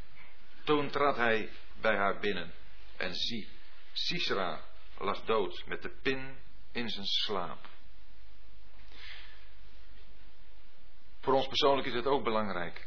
Toen 0.65 0.91
trad 0.91 1.17
hij 1.17 1.51
bij 1.81 1.97
haar 1.97 2.21
binnen. 2.21 2.53
En 2.97 3.15
zie, 3.15 3.49
Sisera 3.93 4.61
lag 4.99 5.25
dood 5.25 5.63
met 5.67 5.83
de 5.83 5.91
pin 6.03 6.37
in 6.73 6.89
zijn 6.89 7.07
slaap. 7.07 7.69
Voor 11.21 11.35
ons 11.35 11.47
persoonlijk 11.47 11.87
is 11.87 11.95
het 11.95 12.07
ook 12.07 12.25
belangrijk. 12.25 12.87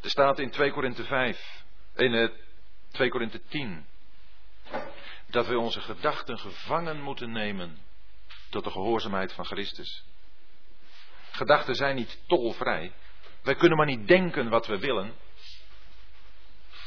Er 0.00 0.10
staat 0.10 0.38
in 0.38 0.50
2 0.50 0.72
Korinthe 0.72 1.04
5, 1.04 1.64
in 1.94 2.12
2 2.94 3.08
Korinthe 3.08 3.40
10, 3.48 3.86
dat 5.26 5.46
we 5.46 5.58
onze 5.58 5.80
gedachten 5.80 6.38
gevangen 6.38 7.00
moeten 7.00 7.32
nemen 7.32 7.78
tot 8.50 8.64
de 8.64 8.70
gehoorzaamheid 8.70 9.32
van 9.32 9.44
Christus. 9.44 10.04
Gedachten 11.30 11.74
zijn 11.74 11.96
niet 11.96 12.22
tolvrij. 12.26 12.92
Wij 13.42 13.54
kunnen 13.54 13.76
maar 13.76 13.86
niet 13.86 14.08
denken 14.08 14.48
wat 14.48 14.66
we 14.66 14.78
willen. 14.78 15.14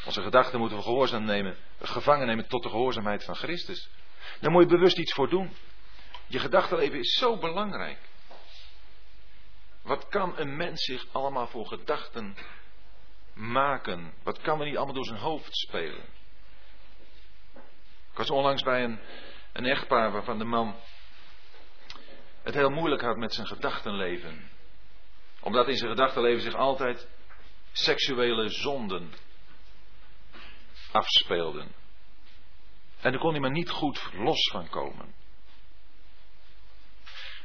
Onze 0.05 0.21
gedachten 0.21 0.59
moeten 0.59 0.77
we 0.77 0.83
gehoorzaam 0.83 1.25
nemen, 1.25 1.57
gevangen 1.81 2.27
nemen 2.27 2.47
tot 2.47 2.63
de 2.63 2.69
gehoorzaamheid 2.69 3.23
van 3.23 3.35
Christus. 3.35 3.89
Daar 4.39 4.51
moet 4.51 4.63
je 4.63 4.75
bewust 4.75 4.97
iets 4.97 5.13
voor 5.13 5.29
doen. 5.29 5.55
Je 6.27 6.39
gedachtenleven 6.39 6.99
is 6.99 7.17
zo 7.17 7.37
belangrijk. 7.37 7.99
Wat 9.81 10.07
kan 10.07 10.37
een 10.37 10.55
mens 10.55 10.83
zich 10.83 11.05
allemaal 11.11 11.47
voor 11.47 11.65
gedachten 11.65 12.35
maken? 13.37 14.13
Wat 14.23 14.41
kan 14.41 14.59
er 14.59 14.65
niet 14.65 14.75
allemaal 14.75 14.95
door 14.95 15.05
zijn 15.05 15.19
hoofd 15.19 15.57
spelen? 15.57 16.05
Ik 18.11 18.23
was 18.23 18.29
onlangs 18.29 18.63
bij 18.63 18.83
een, 18.83 18.99
een 19.53 19.65
echtpaar 19.65 20.11
waarvan 20.11 20.37
de 20.37 20.45
man 20.45 20.75
het 22.43 22.55
heel 22.55 22.69
moeilijk 22.69 23.01
had 23.01 23.17
met 23.17 23.33
zijn 23.33 23.47
gedachtenleven. 23.47 24.49
Omdat 25.41 25.67
in 25.67 25.77
zijn 25.77 25.89
gedachtenleven 25.89 26.41
zich 26.41 26.55
altijd 26.55 27.07
seksuele 27.71 28.49
zonden 28.49 29.13
afspeelden. 30.91 31.75
En 33.01 33.11
daar 33.11 33.21
kon 33.21 33.31
hij 33.31 33.39
maar 33.39 33.51
niet 33.51 33.69
goed 33.69 34.09
los 34.13 34.49
van 34.51 34.69
komen. 34.69 35.15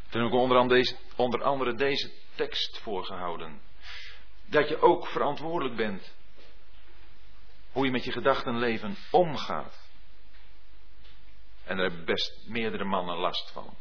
Toen 0.09 0.22
heb 0.22 0.32
ik 0.32 0.38
onder 0.38 0.57
andere, 0.57 0.80
deze, 0.80 0.97
onder 1.16 1.43
andere 1.43 1.74
deze 1.74 2.12
tekst 2.34 2.78
voorgehouden. 2.78 3.61
Dat 4.53 4.68
je 4.68 4.80
ook 4.80 5.07
verantwoordelijk 5.07 5.76
bent 5.76 6.14
hoe 7.72 7.84
je 7.84 7.90
met 7.90 8.05
je 8.05 8.12
gedachtenleven 8.12 8.96
omgaat. 9.11 9.88
En 11.64 11.76
daar 11.76 11.86
hebben 11.86 12.05
best 12.05 12.44
meerdere 12.46 12.84
mannen 12.84 13.16
last 13.16 13.53
van. 13.53 13.76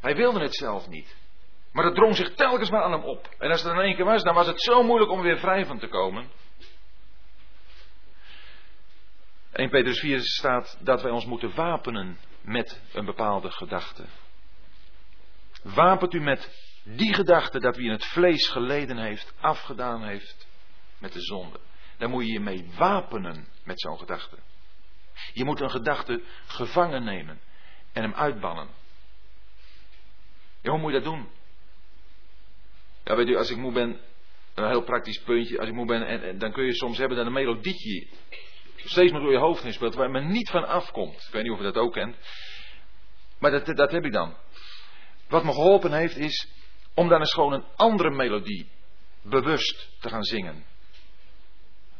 Hij 0.00 0.14
wilde 0.14 0.40
het 0.40 0.54
zelf 0.54 0.88
niet. 0.88 1.16
Maar 1.72 1.84
het 1.84 1.94
drong 1.94 2.16
zich 2.16 2.34
telkens 2.34 2.70
maar 2.70 2.82
aan 2.82 2.92
hem 2.92 3.04
op. 3.04 3.28
En 3.38 3.50
als 3.50 3.62
het 3.62 3.72
in 3.72 3.80
één 3.80 3.96
keer 3.96 4.04
was, 4.04 4.22
dan 4.22 4.34
was 4.34 4.46
het 4.46 4.62
zo 4.62 4.82
moeilijk 4.82 5.10
om 5.10 5.18
er 5.18 5.24
weer 5.24 5.38
vrij 5.38 5.66
van 5.66 5.78
te 5.78 5.88
komen. 5.88 6.30
1 9.52 9.70
Petrus 9.70 9.98
4 9.98 10.20
staat 10.20 10.78
dat 10.80 11.02
wij 11.02 11.10
ons 11.10 11.24
moeten 11.24 11.54
wapenen 11.54 12.18
met 12.40 12.82
een 12.92 13.04
bepaalde 13.04 13.50
gedachte. 13.50 14.04
Wapent 15.62 16.14
u 16.14 16.20
met 16.20 16.69
die 16.82 17.14
gedachte 17.14 17.60
dat 17.60 17.76
wie 17.76 17.86
in 17.86 17.92
het 17.92 18.04
vlees 18.04 18.48
geleden 18.48 18.98
heeft, 18.98 19.34
afgedaan 19.40 20.04
heeft 20.04 20.46
met 20.98 21.12
de 21.12 21.20
zonde. 21.20 21.60
Daar 21.98 22.08
moet 22.08 22.26
je 22.26 22.32
je 22.32 22.40
mee 22.40 22.70
wapenen 22.76 23.48
met 23.64 23.80
zo'n 23.80 23.98
gedachte. 23.98 24.36
Je 25.32 25.44
moet 25.44 25.60
een 25.60 25.70
gedachte 25.70 26.22
gevangen 26.46 27.04
nemen 27.04 27.40
en 27.92 28.02
hem 28.02 28.14
uitbannen. 28.14 28.68
Ja, 30.62 30.70
hoe 30.70 30.80
moet 30.80 30.92
je 30.92 31.00
dat 31.00 31.12
doen? 31.12 31.28
Ja, 33.04 33.16
weet 33.16 33.28
u, 33.28 33.36
als 33.36 33.50
ik 33.50 33.56
moe 33.56 33.72
ben, 33.72 34.00
een 34.54 34.68
heel 34.68 34.82
praktisch 34.82 35.22
puntje, 35.22 35.58
als 35.58 35.68
ik 35.68 35.74
moe 35.74 35.86
ben, 35.86 36.06
en, 36.06 36.38
dan 36.38 36.52
kun 36.52 36.64
je 36.64 36.74
soms 36.74 36.98
hebben 36.98 37.16
dat 37.16 37.26
een 37.26 37.32
melodietje 37.32 38.08
steeds 38.76 39.12
maar 39.12 39.20
door 39.20 39.32
je 39.32 39.38
hoofd 39.38 39.62
heen 39.62 39.72
speelt, 39.72 39.94
waar 39.94 40.10
men 40.10 40.30
niet 40.30 40.50
van 40.50 40.66
afkomt. 40.66 41.14
Ik 41.14 41.32
weet 41.32 41.42
niet 41.42 41.52
of 41.52 41.58
je 41.58 41.64
dat 41.64 41.76
ook 41.76 41.92
kent. 41.92 42.16
Maar 43.38 43.50
dat, 43.50 43.66
dat 43.66 43.90
heb 43.90 44.04
ik 44.04 44.12
dan. 44.12 44.36
Wat 45.28 45.44
me 45.44 45.52
geholpen 45.52 45.92
heeft 45.92 46.16
is 46.16 46.48
om 46.94 47.08
dan 47.08 47.20
eens 47.20 47.34
gewoon 47.34 47.52
een 47.52 47.64
andere 47.76 48.10
melodie 48.10 48.68
bewust 49.22 49.90
te 50.00 50.08
gaan 50.08 50.24
zingen. 50.24 50.64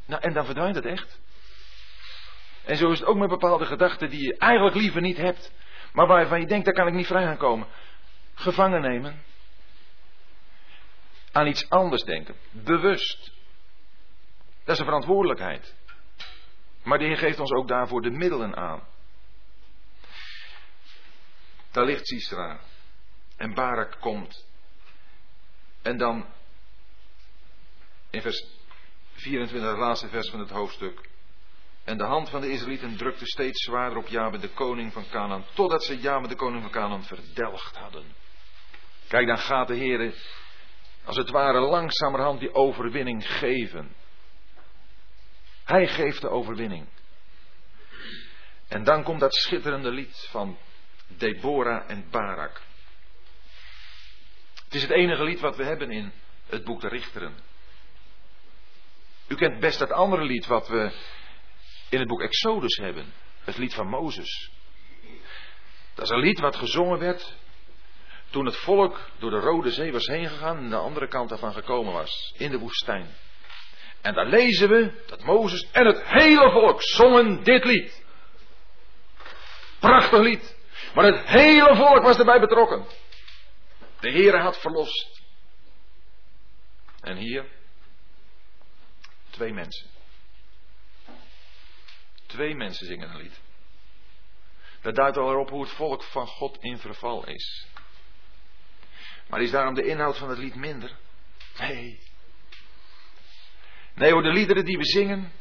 Nou, 0.07 0.23
en 0.23 0.33
dan 0.33 0.45
verdwijnt 0.45 0.75
het 0.75 0.85
echt. 0.85 1.21
En 2.65 2.77
zo 2.77 2.91
is 2.91 2.99
het 2.99 3.09
ook 3.09 3.17
met 3.17 3.29
bepaalde 3.29 3.65
gedachten 3.65 4.11
die 4.11 4.23
je 4.23 4.37
eigenlijk 4.37 4.77
liever 4.77 5.01
niet 5.01 5.17
hebt, 5.17 5.53
maar 5.93 6.07
waarvan 6.07 6.41
je 6.41 6.47
denkt, 6.47 6.65
daar 6.65 6.75
kan 6.75 6.87
ik 6.87 6.95
niet 6.95 7.07
vrij 7.07 7.27
aan 7.27 7.37
komen. 7.37 7.69
Gevangen 8.35 8.81
nemen. 8.81 9.23
Aan 11.33 11.47
iets 11.47 11.71
anders 11.71 12.03
denken. 12.03 12.35
Bewust. 12.51 13.33
Dat 14.65 14.75
is 14.75 14.79
een 14.79 14.85
verantwoordelijkheid. 14.85 15.75
Maar 16.83 16.99
de 16.99 17.05
Heer 17.05 17.17
geeft 17.17 17.41
ons 17.41 17.51
ook 17.51 17.69
daarvoor 17.69 18.03
de 18.03 18.11
middelen 18.11 18.57
aan. 18.57 18.89
Daar 21.71 21.85
ligt 21.85 22.07
Sisra. 22.07 22.61
En 23.37 23.55
Barak 23.55 23.97
komt. 24.01 24.47
En 25.83 25.99
dan 25.99 26.27
in 28.11 28.23
vers 28.23 28.45
24, 29.13 29.71
het 29.71 29.79
laatste 29.79 30.09
vers 30.09 30.31
van 30.31 30.41
het 30.41 30.51
hoofdstuk. 30.51 31.09
En 31.85 31.99
de 31.99 32.05
hand 32.05 32.31
van 32.31 32.41
de 32.41 32.51
Israëlieten 32.51 32.97
drukte 32.97 33.27
steeds 33.27 33.65
zwaarder 33.65 33.99
op 33.99 34.07
Jabe 34.07 34.39
de 34.39 34.49
koning 34.49 34.93
van 34.93 35.09
Canaan, 35.11 35.45
totdat 35.55 35.85
ze 35.85 35.99
Jabe 35.99 36.29
de 36.29 36.37
koning 36.37 36.63
van 36.63 36.71
Canaan 36.71 37.05
verdelgd 37.05 37.77
hadden. 37.77 38.05
Kijk, 39.09 39.27
dan 39.27 39.39
gaat 39.39 39.69
de 39.69 39.75
Heer 39.75 40.15
als 41.05 41.17
het 41.17 41.31
ware 41.31 41.61
langzamerhand 41.61 42.41
die 42.41 42.55
overwinning 42.55 43.31
geven. 43.39 43.95
Hij 45.65 45.87
geeft 45.87 46.21
de 46.21 46.29
overwinning. 46.29 46.87
En 48.69 48.85
dan 48.85 49.03
komt 49.03 49.21
dat 49.21 49.35
schitterende 49.35 49.91
lied 49.91 50.27
van 50.31 50.59
Deborah 51.07 51.91
en 51.91 52.07
Barak. 52.11 52.63
Het 54.71 54.79
is 54.79 54.89
het 54.89 54.97
enige 54.97 55.25
lied 55.25 55.41
wat 55.41 55.57
we 55.57 55.65
hebben 55.65 55.91
in 55.91 56.13
het 56.47 56.65
boek 56.65 56.81
de 56.81 56.89
Richteren. 56.89 57.35
U 59.29 59.35
kent 59.35 59.61
best 59.61 59.79
dat 59.79 59.91
andere 59.91 60.25
lied 60.25 60.47
wat 60.47 60.69
we 60.69 60.91
in 61.89 61.99
het 61.99 62.09
boek 62.09 62.21
Exodus 62.21 62.77
hebben. 62.77 63.13
Het 63.45 63.57
lied 63.57 63.75
van 63.75 63.87
Mozes. 63.87 64.51
Dat 65.95 66.05
is 66.05 66.11
een 66.11 66.19
lied 66.19 66.41
wat 66.41 66.57
gezongen 66.57 66.99
werd 66.99 67.35
toen 68.31 68.47
het 68.47 68.57
volk 68.57 69.01
door 69.19 69.31
de 69.31 69.39
Rode 69.39 69.71
Zee 69.71 69.93
was 69.93 70.07
heen 70.07 70.29
gegaan 70.29 70.57
en 70.57 70.71
de 70.71 70.77
andere 70.77 71.09
kant 71.09 71.29
daarvan 71.29 71.53
gekomen 71.53 71.93
was. 71.93 72.35
In 72.37 72.51
de 72.51 72.59
woestijn. 72.59 73.07
En 74.01 74.15
daar 74.15 74.29
lezen 74.29 74.69
we 74.69 75.05
dat 75.07 75.23
Mozes 75.23 75.69
en 75.73 75.87
het 75.87 76.03
hele 76.05 76.51
volk 76.51 76.83
zongen 76.83 77.43
dit 77.43 77.65
lied. 77.65 78.05
Prachtig 79.81 80.21
lied. 80.21 80.57
Maar 80.95 81.05
het 81.05 81.27
hele 81.27 81.77
volk 81.77 82.03
was 82.03 82.19
erbij 82.19 82.41
betrokken. 82.41 82.87
De 84.01 84.11
Heere 84.11 84.39
had 84.39 84.61
verlost. 84.61 85.23
En 87.01 87.17
hier 87.17 87.47
twee 89.31 89.53
mensen. 89.53 89.91
Twee 92.27 92.55
mensen 92.55 92.87
zingen 92.87 93.11
een 93.11 93.17
lied. 93.17 93.41
Dat 94.83 94.95
duidt 94.95 95.17
al 95.17 95.31
erop 95.31 95.49
hoe 95.49 95.63
het 95.63 95.73
volk 95.73 96.03
van 96.03 96.27
God 96.27 96.57
in 96.61 96.79
verval 96.79 97.27
is. 97.27 97.67
Maar 99.29 99.43
is 99.43 99.51
daarom 99.51 99.75
de 99.75 99.87
inhoud 99.87 100.19
van 100.19 100.29
het 100.29 100.39
lied 100.39 100.55
minder? 100.55 100.97
Nee. 101.59 102.01
Nee 103.95 104.13
hoor, 104.13 104.23
de 104.23 104.33
liederen 104.33 104.65
die 104.65 104.77
we 104.77 104.85
zingen, 104.85 105.33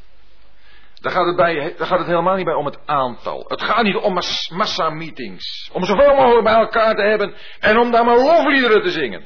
daar 0.99 1.11
gaat, 1.11 1.25
het 1.25 1.35
bij, 1.35 1.75
daar 1.77 1.87
gaat 1.87 1.99
het 1.99 2.07
helemaal 2.07 2.35
niet 2.35 2.45
bij 2.45 2.53
om 2.53 2.65
het 2.65 2.79
aantal. 2.85 3.45
Het 3.47 3.61
gaat 3.61 3.83
niet 3.83 3.95
om 3.95 4.13
massa-meetings. 4.53 5.69
Om 5.73 5.83
zoveel 5.83 6.15
mogelijk 6.15 6.43
bij 6.43 6.53
elkaar 6.53 6.95
te 6.95 7.01
hebben 7.01 7.35
en 7.59 7.77
om 7.77 7.91
daar 7.91 8.05
maar 8.05 8.17
lofliederen 8.17 8.81
te 8.81 8.91
zingen. 8.91 9.25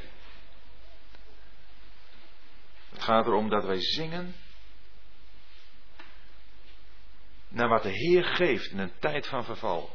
Het 2.91 3.03
gaat 3.03 3.25
erom 3.25 3.49
dat 3.49 3.65
wij 3.65 3.79
zingen 3.79 4.35
naar 7.49 7.69
wat 7.69 7.83
de 7.83 7.91
Heer 7.91 8.23
geeft 8.23 8.71
in 8.71 8.79
een 8.79 8.99
tijd 8.99 9.27
van 9.27 9.43
verval. 9.43 9.89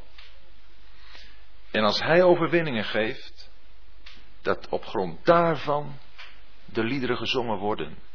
En 1.71 1.85
als 1.85 2.01
Hij 2.01 2.23
overwinningen 2.23 2.85
geeft, 2.85 3.51
dat 4.43 4.69
op 4.69 4.85
grond 4.85 5.25
daarvan 5.25 5.99
de 6.65 6.85
liederen 6.85 7.17
gezongen 7.17 7.59
worden. 7.59 8.08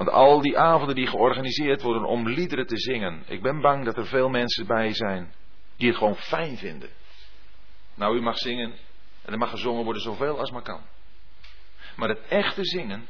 Want 0.00 0.12
al 0.12 0.40
die 0.40 0.58
avonden 0.58 0.94
die 0.94 1.06
georganiseerd 1.06 1.82
worden 1.82 2.04
om 2.04 2.28
liederen 2.28 2.66
te 2.66 2.78
zingen, 2.78 3.22
ik 3.26 3.42
ben 3.42 3.60
bang 3.60 3.84
dat 3.84 3.96
er 3.96 4.06
veel 4.06 4.28
mensen 4.28 4.66
bij 4.66 4.94
zijn 4.94 5.34
die 5.76 5.88
het 5.88 5.96
gewoon 5.96 6.16
fijn 6.16 6.56
vinden. 6.56 6.90
Nou, 7.94 8.16
u 8.16 8.20
mag 8.20 8.38
zingen 8.38 8.72
en 9.24 9.32
er 9.32 9.38
mag 9.38 9.50
gezongen 9.50 9.84
worden 9.84 10.02
zoveel 10.02 10.38
als 10.38 10.50
maar 10.50 10.62
kan. 10.62 10.80
Maar 11.96 12.08
het 12.08 12.28
echte 12.28 12.64
zingen 12.64 13.08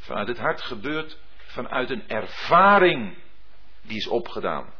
vanuit 0.00 0.28
het 0.28 0.38
hart 0.38 0.62
gebeurt 0.62 1.18
vanuit 1.46 1.90
een 1.90 2.08
ervaring 2.08 3.18
die 3.82 3.96
is 3.96 4.08
opgedaan. 4.08 4.72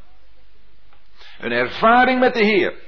Een 1.39 1.53
ervaring 1.53 2.21
met 2.21 2.35
de 2.35 2.45
Heer. 2.45 2.79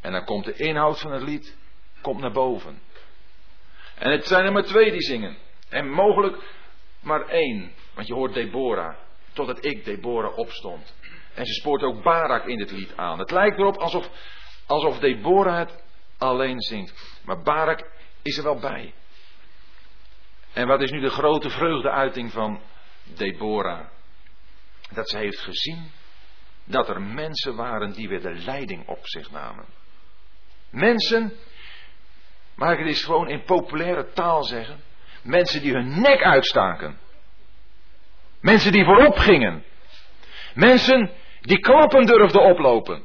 En 0.00 0.12
dan 0.12 0.24
komt 0.24 0.44
de 0.44 0.54
inhoud 0.54 1.00
van 1.00 1.12
het 1.12 1.22
lied 1.22 1.56
komt 2.00 2.20
naar 2.20 2.32
boven. 2.32 2.82
En 3.94 4.10
het 4.10 4.26
zijn 4.26 4.44
er 4.44 4.52
maar 4.52 4.64
twee 4.64 4.90
die 4.90 5.02
zingen. 5.02 5.46
En 5.68 5.90
mogelijk 5.90 6.36
maar 7.00 7.28
één. 7.28 7.72
Want 7.94 8.06
je 8.06 8.14
hoort 8.14 8.34
Deborah. 8.34 8.94
Totdat 9.32 9.64
ik, 9.64 9.84
Deborah, 9.84 10.38
opstond. 10.38 10.94
En 11.34 11.46
ze 11.46 11.52
spoort 11.52 11.82
ook 11.82 12.02
Barak 12.02 12.46
in 12.46 12.56
dit 12.56 12.70
lied 12.70 12.96
aan. 12.96 13.18
Het 13.18 13.30
lijkt 13.30 13.58
erop 13.58 13.76
alsof, 13.76 14.10
alsof 14.66 14.98
Deborah 14.98 15.58
het 15.58 15.84
alleen 16.18 16.60
zingt. 16.60 17.20
Maar 17.24 17.42
Barak 17.42 17.90
is 18.22 18.36
er 18.36 18.44
wel 18.44 18.58
bij. 18.58 18.94
En 20.52 20.66
wat 20.66 20.80
is 20.80 20.90
nu 20.90 21.00
de 21.00 21.10
grote 21.10 21.50
vreugdeuiting 21.50 22.32
van 22.32 22.60
Deborah? 23.04 23.86
dat 24.90 25.08
ze 25.08 25.18
heeft 25.18 25.40
gezien 25.40 25.90
dat 26.64 26.88
er 26.88 27.02
mensen 27.02 27.56
waren 27.56 27.92
die 27.92 28.08
weer 28.08 28.22
de 28.22 28.34
leiding 28.34 28.86
op 28.88 29.06
zich 29.08 29.30
namen. 29.30 29.64
Mensen, 30.70 31.32
mag 32.54 32.72
ik 32.72 32.78
het 32.78 32.86
eens 32.86 33.04
gewoon 33.04 33.28
in 33.28 33.42
populaire 33.42 34.12
taal 34.12 34.44
zeggen, 34.44 34.80
mensen 35.22 35.60
die 35.60 35.72
hun 35.72 36.00
nek 36.00 36.22
uitstaken. 36.22 36.98
Mensen 38.40 38.72
die 38.72 38.84
voorop 38.84 39.16
gingen. 39.16 39.64
Mensen 40.54 41.10
die 41.40 41.58
klappen 41.58 42.06
durfden 42.06 42.42
oplopen. 42.42 43.04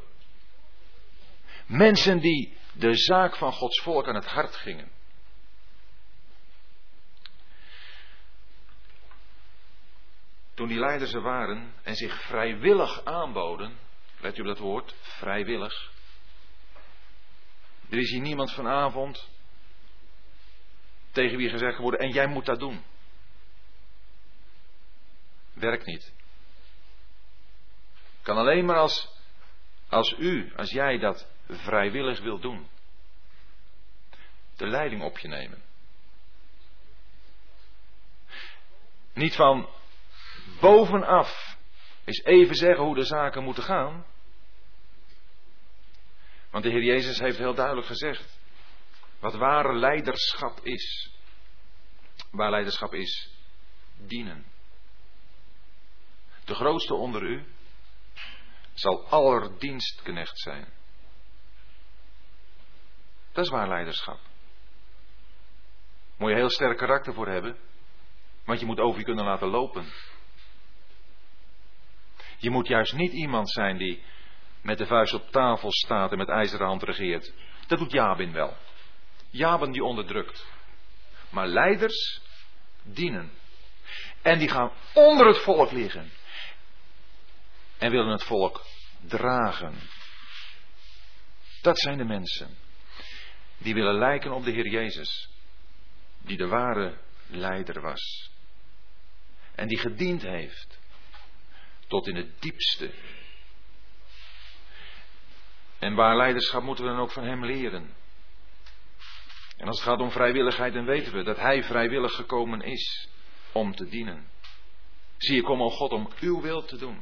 Mensen 1.65 2.19
die 2.19 2.57
de 2.73 2.95
zaak 2.95 3.35
van 3.35 3.51
Gods 3.51 3.81
volk 3.81 4.07
aan 4.07 4.15
het 4.15 4.25
hart 4.25 4.55
gingen. 4.55 4.91
Toen 10.53 10.67
die 10.67 10.79
leiders 10.79 11.13
er 11.13 11.21
waren 11.21 11.73
en 11.83 11.95
zich 11.95 12.21
vrijwillig 12.21 13.05
aanboden, 13.05 13.77
let 14.19 14.37
u 14.37 14.41
op 14.41 14.47
dat 14.47 14.57
woord, 14.57 14.95
vrijwillig. 15.01 15.91
Er 17.89 17.97
is 17.97 18.09
hier 18.09 18.21
niemand 18.21 18.51
vanavond 18.51 19.29
tegen 21.13 21.37
wie 21.37 21.49
gezegd 21.49 21.77
wordt, 21.77 21.99
en 21.99 22.09
jij 22.09 22.27
moet 22.27 22.45
dat 22.45 22.59
doen. 22.59 22.83
Werkt 25.53 25.85
niet. 25.85 26.13
Kan 28.21 28.37
alleen 28.37 28.65
maar 28.65 28.77
als, 28.77 29.09
als 29.89 30.15
u, 30.17 30.53
als 30.55 30.71
jij 30.71 30.97
dat 30.97 31.27
vrijwillig 31.47 32.19
wil 32.19 32.39
doen. 32.39 32.67
De 34.57 34.67
leiding 34.67 35.01
op 35.01 35.19
je 35.19 35.27
nemen. 35.27 35.61
Niet 39.13 39.35
van 39.35 39.69
bovenaf 40.59 41.57
eens 42.03 42.23
even 42.23 42.55
zeggen 42.55 42.83
hoe 42.83 42.95
de 42.95 43.05
zaken 43.05 43.43
moeten 43.43 43.63
gaan. 43.63 44.05
Want 46.49 46.63
de 46.63 46.69
Heer 46.69 46.83
Jezus 46.83 47.19
heeft 47.19 47.37
heel 47.37 47.53
duidelijk 47.53 47.87
gezegd 47.87 48.41
wat 49.23 49.33
ware 49.33 49.73
leiderschap 49.73 50.59
is. 50.63 51.11
Waar 52.31 52.49
leiderschap 52.49 52.93
is, 52.93 53.29
dienen. 53.97 54.45
De 56.45 56.55
grootste 56.55 56.93
onder 56.93 57.23
u 57.23 57.45
zal 58.73 59.07
allerdienstknecht 59.07 60.39
zijn. 60.39 60.73
Dat 63.31 63.45
is 63.45 63.51
waar 63.51 63.67
leiderschap. 63.67 64.19
Moet 66.17 66.29
je 66.29 66.35
heel 66.35 66.49
sterk 66.49 66.77
karakter 66.77 67.13
voor 67.13 67.27
hebben, 67.27 67.57
want 68.45 68.59
je 68.59 68.65
moet 68.65 68.79
over 68.79 68.99
je 68.99 69.05
kunnen 69.05 69.25
laten 69.25 69.47
lopen. 69.47 69.93
Je 72.37 72.49
moet 72.49 72.67
juist 72.67 72.93
niet 72.93 73.11
iemand 73.11 73.51
zijn 73.51 73.77
die 73.77 74.03
met 74.61 74.77
de 74.77 74.85
vuist 74.85 75.13
op 75.13 75.29
tafel 75.29 75.71
staat 75.71 76.11
en 76.11 76.17
met 76.17 76.29
ijzeren 76.29 76.67
hand 76.67 76.83
regeert. 76.83 77.33
Dat 77.67 77.79
doet 77.79 77.91
Jabin 77.91 78.31
wel. 78.31 78.57
Jabin 79.33 79.71
die 79.71 79.83
onderdrukt. 79.83 80.45
Maar 81.29 81.47
leiders 81.47 82.21
dienen. 82.83 83.31
En 84.21 84.39
die 84.39 84.49
gaan 84.49 84.71
onder 84.93 85.27
het 85.27 85.37
volk 85.37 85.71
liggen. 85.71 86.11
En 87.77 87.91
willen 87.91 88.11
het 88.11 88.23
volk 88.23 88.65
dragen. 89.01 89.75
Dat 91.61 91.79
zijn 91.79 91.97
de 91.97 92.03
mensen. 92.03 92.57
Die 93.57 93.73
willen 93.73 93.97
lijken 93.97 94.31
op 94.31 94.43
de 94.43 94.51
Heer 94.51 94.67
Jezus. 94.67 95.29
Die 96.21 96.37
de 96.37 96.47
ware 96.47 96.97
leider 97.27 97.81
was. 97.81 98.31
En 99.55 99.67
die 99.67 99.79
gediend 99.79 100.21
heeft 100.21 100.79
tot 101.87 102.07
in 102.07 102.15
het 102.15 102.41
diepste. 102.41 102.91
En 105.79 105.95
waar 105.95 106.17
leiderschap 106.17 106.63
moeten 106.63 106.85
we 106.85 106.91
dan 106.91 106.99
ook 106.99 107.11
van 107.11 107.23
hem 107.23 107.45
leren. 107.45 108.02
En 109.57 109.67
als 109.67 109.77
het 109.77 109.87
gaat 109.87 109.99
om 109.99 110.11
vrijwilligheid, 110.11 110.73
dan 110.73 110.85
weten 110.85 111.13
we 111.13 111.23
dat 111.23 111.37
hij 111.37 111.63
vrijwillig 111.63 112.15
gekomen 112.15 112.61
is 112.61 113.09
om 113.51 113.75
te 113.75 113.85
dienen. 113.85 114.27
Zie 115.17 115.37
ik 115.37 115.43
kom, 115.43 115.61
o 115.61 115.69
God, 115.69 115.91
om 115.91 116.09
uw 116.19 116.41
wil 116.41 116.63
te 116.63 116.77
doen. 116.77 117.01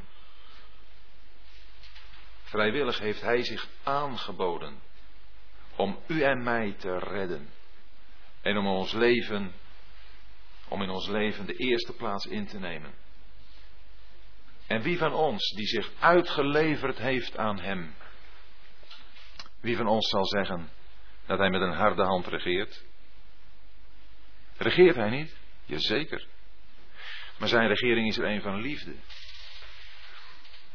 Vrijwillig 2.43 2.99
heeft 2.99 3.22
hij 3.22 3.43
zich 3.43 3.68
aangeboden 3.84 4.82
om 5.76 5.99
u 6.08 6.22
en 6.22 6.43
mij 6.43 6.76
te 6.78 6.97
redden. 6.97 7.49
En 8.41 8.58
om 8.58 8.68
ons 8.68 8.91
leven, 8.91 9.54
om 10.68 10.82
in 10.82 10.89
ons 10.89 11.08
leven 11.08 11.45
de 11.45 11.56
eerste 11.56 11.93
plaats 11.93 12.26
in 12.26 12.47
te 12.47 12.60
nemen. 12.60 12.93
En 14.68 14.82
wie 14.82 14.97
van 14.97 15.14
ons 15.14 15.52
die 15.52 15.68
zich 15.68 15.91
uitgeleverd 15.99 16.97
heeft 16.97 17.38
aan 17.38 17.60
Hem, 17.60 17.95
wie 19.62 19.78
van 19.78 19.88
ons 19.88 20.10
zal 20.10 20.26
zeggen 20.26 20.70
dat 21.26 21.39
Hij 21.39 21.49
met 21.49 21.61
een 21.61 21.74
harde 21.74 22.03
hand 22.03 22.28
regeert? 22.28 22.86
Regeert 24.57 24.95
Hij 24.95 25.09
niet? 25.09 25.38
Jazeker. 25.65 26.28
Maar 27.38 27.47
zijn 27.47 27.67
regering 27.67 28.07
is 28.07 28.17
er 28.17 28.26
een 28.26 28.41
van 28.41 28.61
liefde. 28.61 28.95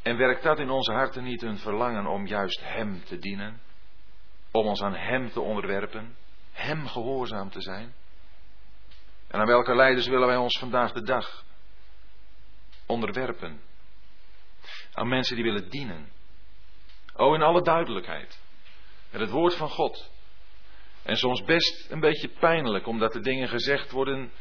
En 0.03 0.17
werkt 0.17 0.43
dat 0.43 0.59
in 0.59 0.71
onze 0.71 0.93
harten 0.93 1.25
niet 1.25 1.43
een 1.43 1.59
verlangen 1.59 2.07
om 2.07 2.27
juist 2.27 2.61
Hem 2.63 3.05
te 3.05 3.19
dienen? 3.19 3.61
Om 4.51 4.67
ons 4.67 4.83
aan 4.83 4.95
Hem 4.95 5.31
te 5.31 5.41
onderwerpen? 5.41 6.17
Hem 6.53 6.87
gehoorzaam 6.87 7.51
te 7.51 7.61
zijn? 7.61 7.95
En 9.29 9.41
aan 9.41 9.47
welke 9.47 9.75
leiders 9.75 10.07
willen 10.07 10.27
wij 10.27 10.37
ons 10.37 10.59
vandaag 10.59 10.93
de 10.93 11.03
dag 11.03 11.45
onderwerpen? 12.87 13.61
aan 14.97 15.09
mensen 15.09 15.37
die 15.37 15.45
willen 15.45 15.71
dienen. 15.71 16.13
Oh, 17.15 17.35
in 17.35 17.43
alle 17.43 17.63
duidelijkheid. 17.63 18.41
Met 19.11 19.21
het 19.21 19.31
woord 19.31 19.57
van 19.57 19.69
God. 19.69 20.11
En 21.07 21.17
soms 21.17 21.45
best 21.45 21.91
een 21.91 22.01
beetje 22.01 22.29
pijnlijk, 22.29 22.87
omdat 22.87 23.15
er 23.15 23.23
dingen 23.23 23.49
gezegd 23.49 23.91
worden 23.91 24.33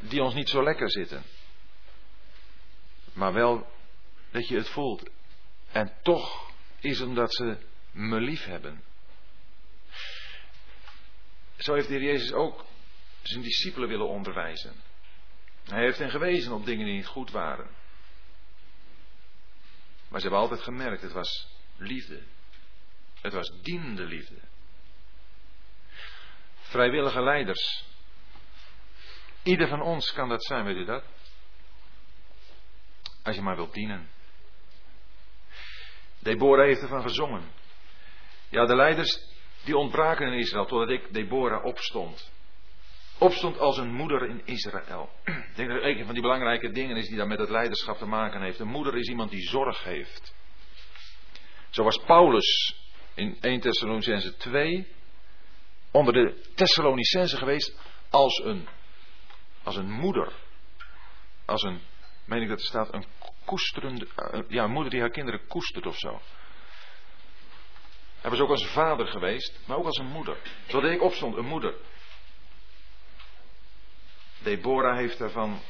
die 0.00 0.22
ons 0.22 0.34
niet 0.34 0.48
zo 0.48 0.62
lekker 0.62 0.90
zitten. 0.90 1.22
Maar 3.12 3.32
wel 3.32 3.66
dat 4.30 4.48
je 4.48 4.56
het 4.56 4.68
voelt. 4.68 5.10
En 5.72 5.92
toch 6.02 6.52
is 6.80 6.98
het 6.98 7.08
omdat 7.08 7.34
ze 7.34 7.56
me 7.90 8.20
lief 8.20 8.44
hebben. 8.44 8.82
Zo 11.56 11.74
heeft 11.74 11.88
de 11.88 11.94
Heer 11.94 12.02
Jezus 12.02 12.32
ook 12.32 12.64
zijn 13.22 13.42
discipelen 13.42 13.88
willen 13.88 14.08
onderwijzen. 14.08 14.74
Hij 15.64 15.82
heeft 15.82 15.98
hen 15.98 16.10
gewezen 16.10 16.52
op 16.52 16.64
dingen 16.64 16.86
die 16.86 16.94
niet 16.94 17.06
goed 17.06 17.30
waren. 17.30 17.70
Maar 20.08 20.20
ze 20.20 20.26
hebben 20.26 20.42
altijd 20.42 20.60
gemerkt, 20.60 21.02
het 21.02 21.12
was 21.12 21.48
liefde. 21.76 22.22
Het 23.20 23.32
was 23.32 23.60
dienende 23.62 24.04
liefde. 24.04 24.51
Vrijwillige 26.72 27.22
leiders. 27.22 27.84
Ieder 29.42 29.68
van 29.68 29.82
ons 29.82 30.12
kan 30.12 30.28
dat 30.28 30.44
zijn, 30.44 30.64
weet 30.64 30.76
u 30.76 30.84
dat? 30.84 31.04
Als 33.22 33.34
je 33.36 33.42
maar 33.42 33.56
wilt 33.56 33.74
dienen. 33.74 34.08
Deborah 36.18 36.66
heeft 36.66 36.82
ervan 36.82 37.02
gezongen. 37.02 37.50
Ja, 38.48 38.66
de 38.66 38.76
leiders 38.76 39.18
die 39.64 39.76
ontbraken 39.76 40.26
in 40.26 40.38
Israël 40.38 40.66
totdat 40.66 40.90
ik 40.90 41.12
Deborah 41.12 41.64
opstond 41.64 42.30
opstond 43.22 43.58
als 43.58 43.78
een 43.78 43.92
moeder 43.92 44.28
in 44.28 44.40
Israël. 44.44 45.10
Ik 45.24 45.56
denk 45.56 45.68
dat 45.68 45.82
een 45.82 46.04
van 46.04 46.12
die 46.12 46.22
belangrijke 46.22 46.70
dingen 46.70 46.96
is 46.96 47.08
die 47.08 47.16
daar 47.16 47.26
met 47.26 47.38
het 47.38 47.50
leiderschap 47.50 47.98
te 47.98 48.06
maken 48.06 48.42
heeft. 48.42 48.58
Een 48.58 48.68
moeder 48.68 48.96
is 48.96 49.08
iemand 49.08 49.30
die 49.30 49.48
zorg 49.48 49.84
heeft. 49.84 50.34
Zo 51.70 51.84
was 51.84 51.98
Paulus 51.98 52.76
in 53.14 53.36
1 53.40 53.60
Thessalonicense 53.60 54.36
2 54.36 54.86
onder 55.92 56.12
de 56.12 56.50
Thessalonicense 56.54 57.36
geweest 57.36 57.78
als 58.10 58.38
een, 58.44 58.68
als 59.62 59.76
een 59.76 59.90
moeder. 59.90 60.32
Als 61.44 61.62
een, 61.62 61.80
meen 62.24 62.42
ik 62.42 62.48
dat 62.48 62.58
er 62.58 62.66
staat, 62.66 62.94
een 62.94 63.04
koesterende, 63.44 64.08
eh, 64.16 64.40
ja, 64.48 64.64
een 64.64 64.70
moeder 64.70 64.90
die 64.90 65.00
haar 65.00 65.10
kinderen 65.10 65.46
koestert 65.46 65.86
of 65.86 65.98
zo. 65.98 66.20
Hij 68.20 68.30
was 68.30 68.40
ook 68.40 68.50
als 68.50 68.66
vader 68.66 69.06
geweest, 69.06 69.60
maar 69.66 69.76
ook 69.76 69.86
als 69.86 69.98
een 69.98 70.10
moeder. 70.10 70.36
Zodat 70.66 70.90
ik 70.90 71.02
opstond, 71.02 71.36
een 71.36 71.44
moeder. 71.44 71.74
Deborah 74.38 74.96
heeft 74.96 75.18
daarvan 75.18 75.60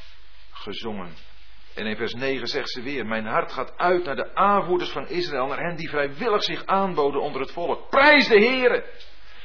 gezongen. 0.51 1.15
En 1.75 1.85
in 1.85 1.95
vers 1.95 2.13
9 2.13 2.47
zegt 2.47 2.69
ze 2.69 2.81
weer: 2.81 3.05
Mijn 3.05 3.25
hart 3.25 3.51
gaat 3.51 3.77
uit 3.77 4.03
naar 4.03 4.15
de 4.15 4.35
aanvoerders 4.35 4.89
van 4.89 5.07
Israël, 5.07 5.47
naar 5.47 5.63
hen 5.63 5.75
die 5.75 5.89
vrijwillig 5.89 6.43
zich 6.43 6.65
aanboden 6.65 7.21
onder 7.21 7.41
het 7.41 7.51
volk. 7.51 7.89
Prijs 7.89 8.27
de 8.27 8.39
Heere! 8.39 8.85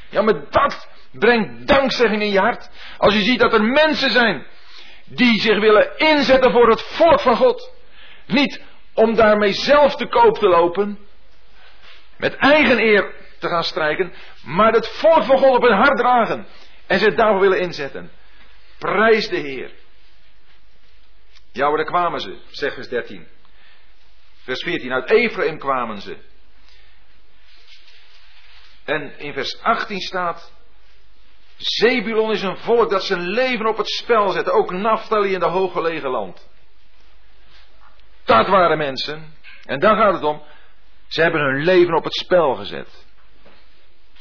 Ja, 0.09 0.23
maar 0.23 0.51
dat 0.51 0.89
brengt 1.13 1.69
dankzegging 1.69 2.23
in 2.23 2.31
je 2.31 2.39
hart. 2.39 2.71
Als 2.99 3.15
je 3.15 3.21
ziet 3.21 3.41
dat 3.41 3.53
er 3.53 3.65
mensen 3.65 4.11
zijn 4.11 4.47
die 5.05 5.41
zich 5.41 5.61
willen 5.61 5.97
inzetten 5.97 6.53
voor 6.53 6.69
het 6.69 6.83
volk 6.83 7.21
van 7.21 7.37
God. 7.37 7.73
Niet 8.27 8.63
om 8.95 9.15
daarmee 9.15 9.53
zelf 9.53 9.97
te 9.97 10.07
koop 10.07 10.39
te 10.39 10.49
lopen, 10.49 10.99
met 12.17 12.37
eigen 12.37 12.79
eer 12.79 13.15
te 13.39 13.49
gaan 13.49 13.65
strijken, 13.65 14.13
maar 14.43 14.73
het 14.73 14.89
volk 14.89 15.23
van 15.25 15.39
God 15.39 15.57
op 15.57 15.63
hun 15.63 15.77
hart 15.77 15.99
dragen 15.99 16.47
en 16.87 16.99
zich 16.99 17.15
daarvoor 17.15 17.41
willen 17.41 17.61
inzetten. 17.61 18.11
Prijs 18.79 19.29
de 19.29 19.37
Heer. 19.37 19.71
Ja, 21.53 21.69
maar 21.69 21.77
daar 21.77 21.87
kwamen 21.87 22.21
ze, 22.21 22.37
zegt 22.51 22.75
vers 22.75 22.89
13. 22.89 23.27
Vers 24.43 24.63
14, 24.63 24.93
uit 24.93 25.11
Ephraim 25.11 25.59
kwamen 25.59 26.01
ze. 26.01 26.17
En 28.89 29.19
in 29.19 29.33
vers 29.33 29.61
18 29.63 30.01
staat, 30.01 30.53
Zebulon 31.57 32.31
is 32.31 32.43
een 32.43 32.57
volk 32.57 32.91
dat 32.91 33.05
zijn 33.05 33.21
leven 33.21 33.67
op 33.67 33.77
het 33.77 33.89
spel 33.89 34.29
zet, 34.29 34.51
ook 34.51 34.71
Naphtali 34.71 35.33
in 35.33 35.41
de 35.41 35.47
hooggelegen 35.47 36.11
land. 36.11 36.49
Dat 38.25 38.49
waren 38.49 38.79
mensen, 38.79 39.35
en 39.65 39.79
daar 39.79 39.97
gaat 39.97 40.15
het 40.15 40.23
om, 40.23 40.43
ze 41.07 41.23
hebben 41.23 41.41
hun 41.41 41.65
leven 41.65 41.95
op 41.95 42.05
het 42.05 42.15
spel 42.15 42.55
gezet. 42.55 43.07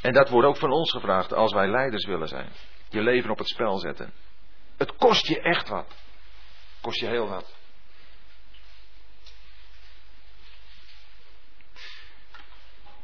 En 0.02 0.14
dat 0.14 0.30
wordt 0.30 0.48
ook 0.48 0.58
van 0.58 0.72
ons 0.72 0.92
gevraagd 0.92 1.34
als 1.34 1.54
wij 1.54 1.68
leiders 1.68 2.06
willen 2.06 2.28
zijn. 2.28 2.52
Je 2.90 3.02
leven 3.02 3.30
op 3.30 3.38
het 3.38 3.48
spel 3.48 3.78
zetten. 3.78 4.14
Het 4.78 4.96
kost 4.96 5.28
je 5.28 5.42
echt 5.42 5.70
wat. 5.70 5.96
Kost 6.82 7.00
je 7.00 7.08
heel 7.08 7.28
wat. 7.28 7.56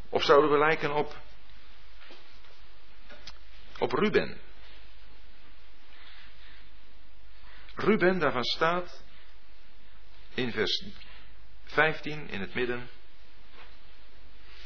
Of 0.10 0.24
zouden 0.24 0.52
we 0.52 0.58
lijken 0.58 0.94
op, 0.94 1.16
op 3.80 3.92
Ruben? 3.92 4.38
Ruben, 7.76 8.20
daarvan 8.20 8.44
staat 8.44 9.04
in 10.34 10.52
vers 10.52 10.84
15 11.64 12.30
in 12.30 12.42
het 12.42 12.54
midden. 12.54 12.90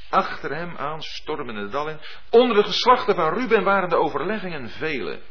Achter 0.10 0.55
hem 0.55 0.78
aan 0.78 1.01
stormen 1.01 1.55
de 1.55 1.70
dal 1.70 1.89
in. 1.89 1.99
Onder 2.30 2.55
de 2.55 2.64
geslachten 2.64 3.16
van 3.16 3.34
Ruben 3.34 3.64
waren 3.64 3.89
de 3.89 3.95
overleggingen 3.95 4.70
vele. 4.70 5.22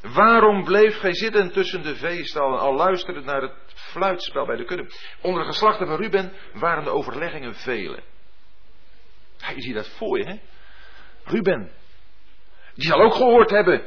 Waarom 0.00 0.64
bleef 0.64 0.98
gij 0.98 1.14
zitten 1.14 1.52
tussen 1.52 1.82
de 1.82 1.96
veestallen, 1.96 2.58
al 2.58 2.74
luisterde 2.74 3.20
naar 3.20 3.42
het 3.42 3.54
fluitspel 3.74 4.46
bij 4.46 4.56
de 4.56 4.64
kudde? 4.64 4.90
Onder 5.20 5.42
de 5.42 5.48
geslachten 5.48 5.86
van 5.86 5.96
Ruben 5.96 6.32
waren 6.52 6.84
de 6.84 6.90
overleggingen 6.90 7.54
vele. 7.54 8.02
Je 9.38 9.62
ziet 9.62 9.74
dat 9.74 9.88
voor 9.88 10.18
je, 10.18 10.24
hè? 10.24 10.38
Ruben. 11.24 11.70
Die 12.74 12.86
zal 12.86 13.00
ook 13.00 13.14
gehoord 13.14 13.50
hebben 13.50 13.82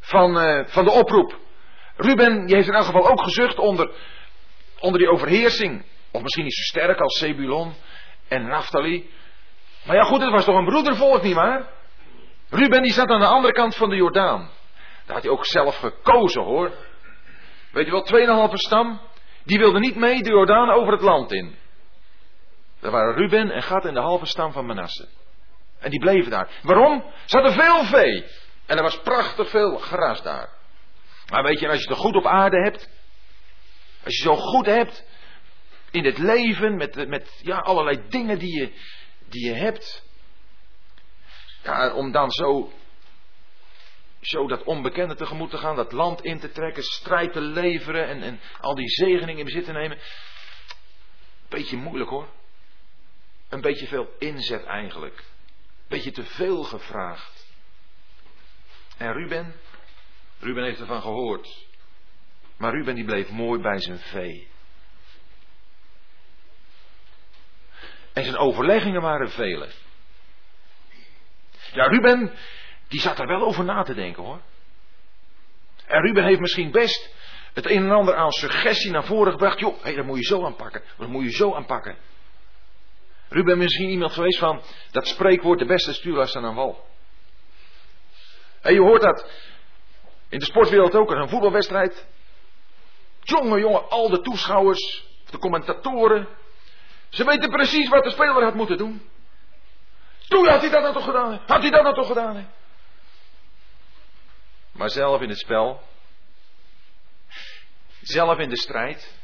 van, 0.00 0.36
uh, 0.42 0.66
van 0.66 0.84
de 0.84 0.90
oproep. 0.90 1.38
Ruben, 1.96 2.46
die 2.46 2.54
heeft 2.54 2.68
in 2.68 2.74
elk 2.74 2.84
geval 2.84 3.08
ook 3.08 3.22
gezucht 3.22 3.58
onder, 3.58 3.90
onder 4.78 4.98
die 4.98 5.10
overheersing. 5.10 5.84
Of 6.10 6.22
misschien 6.22 6.44
niet 6.44 6.54
zo 6.54 6.62
sterk 6.62 7.00
als 7.00 7.18
Zebulon 7.18 7.74
en 8.28 8.46
Naphtali. 8.46 9.10
Maar 9.84 9.96
ja 9.96 10.02
goed, 10.02 10.20
het 10.20 10.30
was 10.30 10.44
toch 10.44 10.56
een 10.56 10.64
broedervolk, 10.64 11.22
nietwaar? 11.22 11.68
Ruben 12.50 12.82
die 12.82 12.92
zat 12.92 13.08
aan 13.08 13.20
de 13.20 13.26
andere 13.26 13.52
kant 13.52 13.76
van 13.76 13.88
de 13.88 13.96
Jordaan. 13.96 14.50
Daar 15.06 15.14
had 15.14 15.22
hij 15.22 15.32
ook 15.32 15.46
zelf 15.46 15.76
gekozen 15.76 16.42
hoor. 16.42 16.72
Weet 17.72 17.86
je 17.86 17.90
wel, 17.90 18.48
2,5 18.48 18.54
stam. 18.54 19.00
Die 19.44 19.58
wilde 19.58 19.78
niet 19.78 19.96
mee 19.96 20.22
de 20.22 20.30
Jordaan 20.30 20.70
over 20.70 20.92
het 20.92 21.02
land 21.02 21.32
in. 21.32 21.56
Dat 22.80 22.92
waren 22.92 23.14
Ruben 23.14 23.50
en 23.50 23.62
Gad 23.62 23.84
en 23.84 23.94
de 23.94 24.00
halve 24.00 24.26
stam 24.26 24.52
van 24.52 24.66
Manasse. 24.66 25.08
En 25.80 25.90
die 25.90 26.00
bleven 26.00 26.30
daar. 26.30 26.50
Waarom? 26.62 27.12
Ze 27.24 27.36
hadden 27.36 27.64
veel 27.64 27.84
vee. 27.84 28.24
En 28.66 28.76
er 28.76 28.82
was 28.82 29.00
prachtig 29.00 29.50
veel 29.50 29.78
gras 29.78 30.22
daar. 30.22 30.48
Maar 31.30 31.42
weet 31.42 31.60
je, 31.60 31.68
als 31.68 31.82
je 31.82 31.88
het 31.88 31.98
goed 31.98 32.16
op 32.16 32.26
aarde 32.26 32.62
hebt. 32.62 32.88
Als 34.04 34.16
je 34.16 34.22
zo 34.22 34.36
goed 34.36 34.66
hebt. 34.66 35.04
In 35.90 36.04
het 36.04 36.18
leven. 36.18 36.76
Met, 36.76 37.08
met 37.08 37.40
ja, 37.42 37.58
allerlei 37.58 38.02
dingen 38.08 38.38
die 38.38 38.60
je, 38.60 38.72
die 39.28 39.46
je 39.46 39.54
hebt. 39.54 40.08
Om 41.94 42.12
dan 42.12 42.30
zo, 42.30 42.72
zo 44.20 44.46
dat 44.46 44.62
onbekende 44.62 45.14
tegemoet 45.14 45.50
te 45.50 45.58
gaan, 45.58 45.76
dat 45.76 45.92
land 45.92 46.22
in 46.22 46.40
te 46.40 46.50
trekken, 46.50 46.82
strijd 46.82 47.32
te 47.32 47.40
leveren 47.40 48.08
en, 48.08 48.22
en 48.22 48.40
al 48.60 48.74
die 48.74 48.88
zegeningen 48.88 49.38
in 49.38 49.44
bezit 49.44 49.64
te 49.64 49.72
nemen. 49.72 49.98
Beetje 51.48 51.76
moeilijk 51.76 52.10
hoor. 52.10 52.28
Een 53.48 53.60
beetje 53.60 53.86
veel 53.86 54.14
inzet 54.18 54.64
eigenlijk. 54.64 55.24
Beetje 55.90 56.10
te 56.10 56.24
veel 56.24 56.62
gevraagd. 56.62 57.46
En 58.96 59.12
Ruben? 59.12 59.54
Ruben 60.38 60.64
heeft 60.64 60.80
ervan 60.80 61.00
gehoord. 61.00 61.66
Maar 62.56 62.72
Ruben 62.72 62.94
die 62.94 63.04
bleef 63.04 63.30
mooi 63.30 63.60
bij 63.60 63.80
zijn 63.80 63.98
vee. 63.98 64.48
En 68.12 68.24
zijn 68.24 68.36
overleggingen 68.36 69.02
waren 69.02 69.30
vele. 69.30 69.68
Ja, 71.72 71.86
Ruben, 71.86 72.32
die 72.88 73.00
zat 73.00 73.18
er 73.18 73.26
wel 73.26 73.42
over 73.42 73.64
na 73.64 73.82
te 73.82 73.94
denken 73.94 74.22
hoor. 74.22 74.40
En 75.86 76.00
Ruben 76.00 76.24
heeft 76.24 76.40
misschien 76.40 76.70
best 76.70 77.14
het 77.52 77.66
een 77.66 77.82
en 77.82 77.90
ander 77.90 78.14
aan 78.14 78.32
suggestie 78.32 78.90
naar 78.90 79.04
voren 79.04 79.32
gebracht. 79.32 79.58
Joh, 79.58 79.82
hey, 79.82 79.94
dat 79.94 80.04
moet 80.04 80.18
je 80.18 80.24
zo 80.24 80.44
aanpakken. 80.44 80.82
Dat 80.96 81.08
moet 81.08 81.24
je 81.24 81.30
zo 81.30 81.54
aanpakken. 81.54 81.96
Is 83.30 83.42
misschien 83.42 83.88
iemand 83.88 84.12
geweest 84.12 84.38
van 84.38 84.62
dat 84.90 85.06
spreekwoord 85.06 85.58
de 85.58 85.66
beste 85.66 85.94
stuurlast 85.94 86.36
aan 86.36 86.44
een 86.44 86.54
wal. 86.54 86.86
En 88.60 88.74
je 88.74 88.80
hoort 88.80 89.02
dat 89.02 89.30
in 90.28 90.38
de 90.38 90.44
sportwereld 90.44 90.94
ook, 90.94 91.10
een 91.10 91.28
voetbalwedstrijd. 91.28 92.06
Jongen, 93.20 93.60
jongen, 93.60 93.88
al 93.88 94.08
de 94.08 94.20
toeschouwers, 94.20 95.04
de 95.30 95.38
commentatoren, 95.38 96.28
ze 97.08 97.24
weten 97.24 97.50
precies 97.50 97.88
wat 97.88 98.04
de 98.04 98.10
speler 98.10 98.44
had 98.44 98.54
moeten 98.54 98.76
doen. 98.76 99.08
Toen 100.28 100.48
had 100.48 100.60
hij 100.60 100.70
dat 100.70 100.82
nou 100.82 100.94
toch 100.94 101.04
gedaan. 101.04 101.40
Had 101.46 101.60
hij 101.60 101.70
dat 101.70 101.82
nou 101.82 101.94
toch 101.94 102.06
gedaan. 102.06 102.52
Maar 104.72 104.90
zelf 104.90 105.20
in 105.20 105.28
het 105.28 105.38
spel. 105.38 105.82
Zelf 108.00 108.38
in 108.38 108.48
de 108.48 108.56
strijd. 108.56 109.14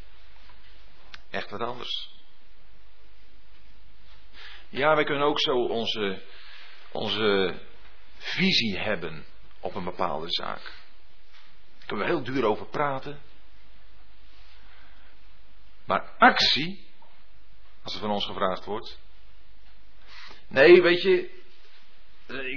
Echt 1.31 1.51
wat 1.51 1.61
anders. 1.61 2.16
Ja, 4.77 4.95
wij 4.95 5.05
kunnen 5.05 5.27
ook 5.27 5.41
zo 5.41 5.57
onze, 5.57 6.23
onze 6.93 7.55
visie 8.19 8.79
hebben 8.79 9.25
op 9.61 9.75
een 9.75 9.85
bepaalde 9.85 10.27
zaak. 10.29 10.63
Daar 11.79 11.87
kunnen 11.87 12.07
we 12.07 12.13
heel 12.13 12.23
duur 12.23 12.45
over 12.45 12.67
praten. 12.67 13.21
Maar 15.85 16.15
actie 16.19 16.87
als 17.83 17.95
er 17.95 18.01
van 18.01 18.11
ons 18.11 18.27
gevraagd 18.27 18.65
wordt. 18.65 18.99
Nee, 20.49 20.83
weet 20.83 21.03
je, 21.03 21.31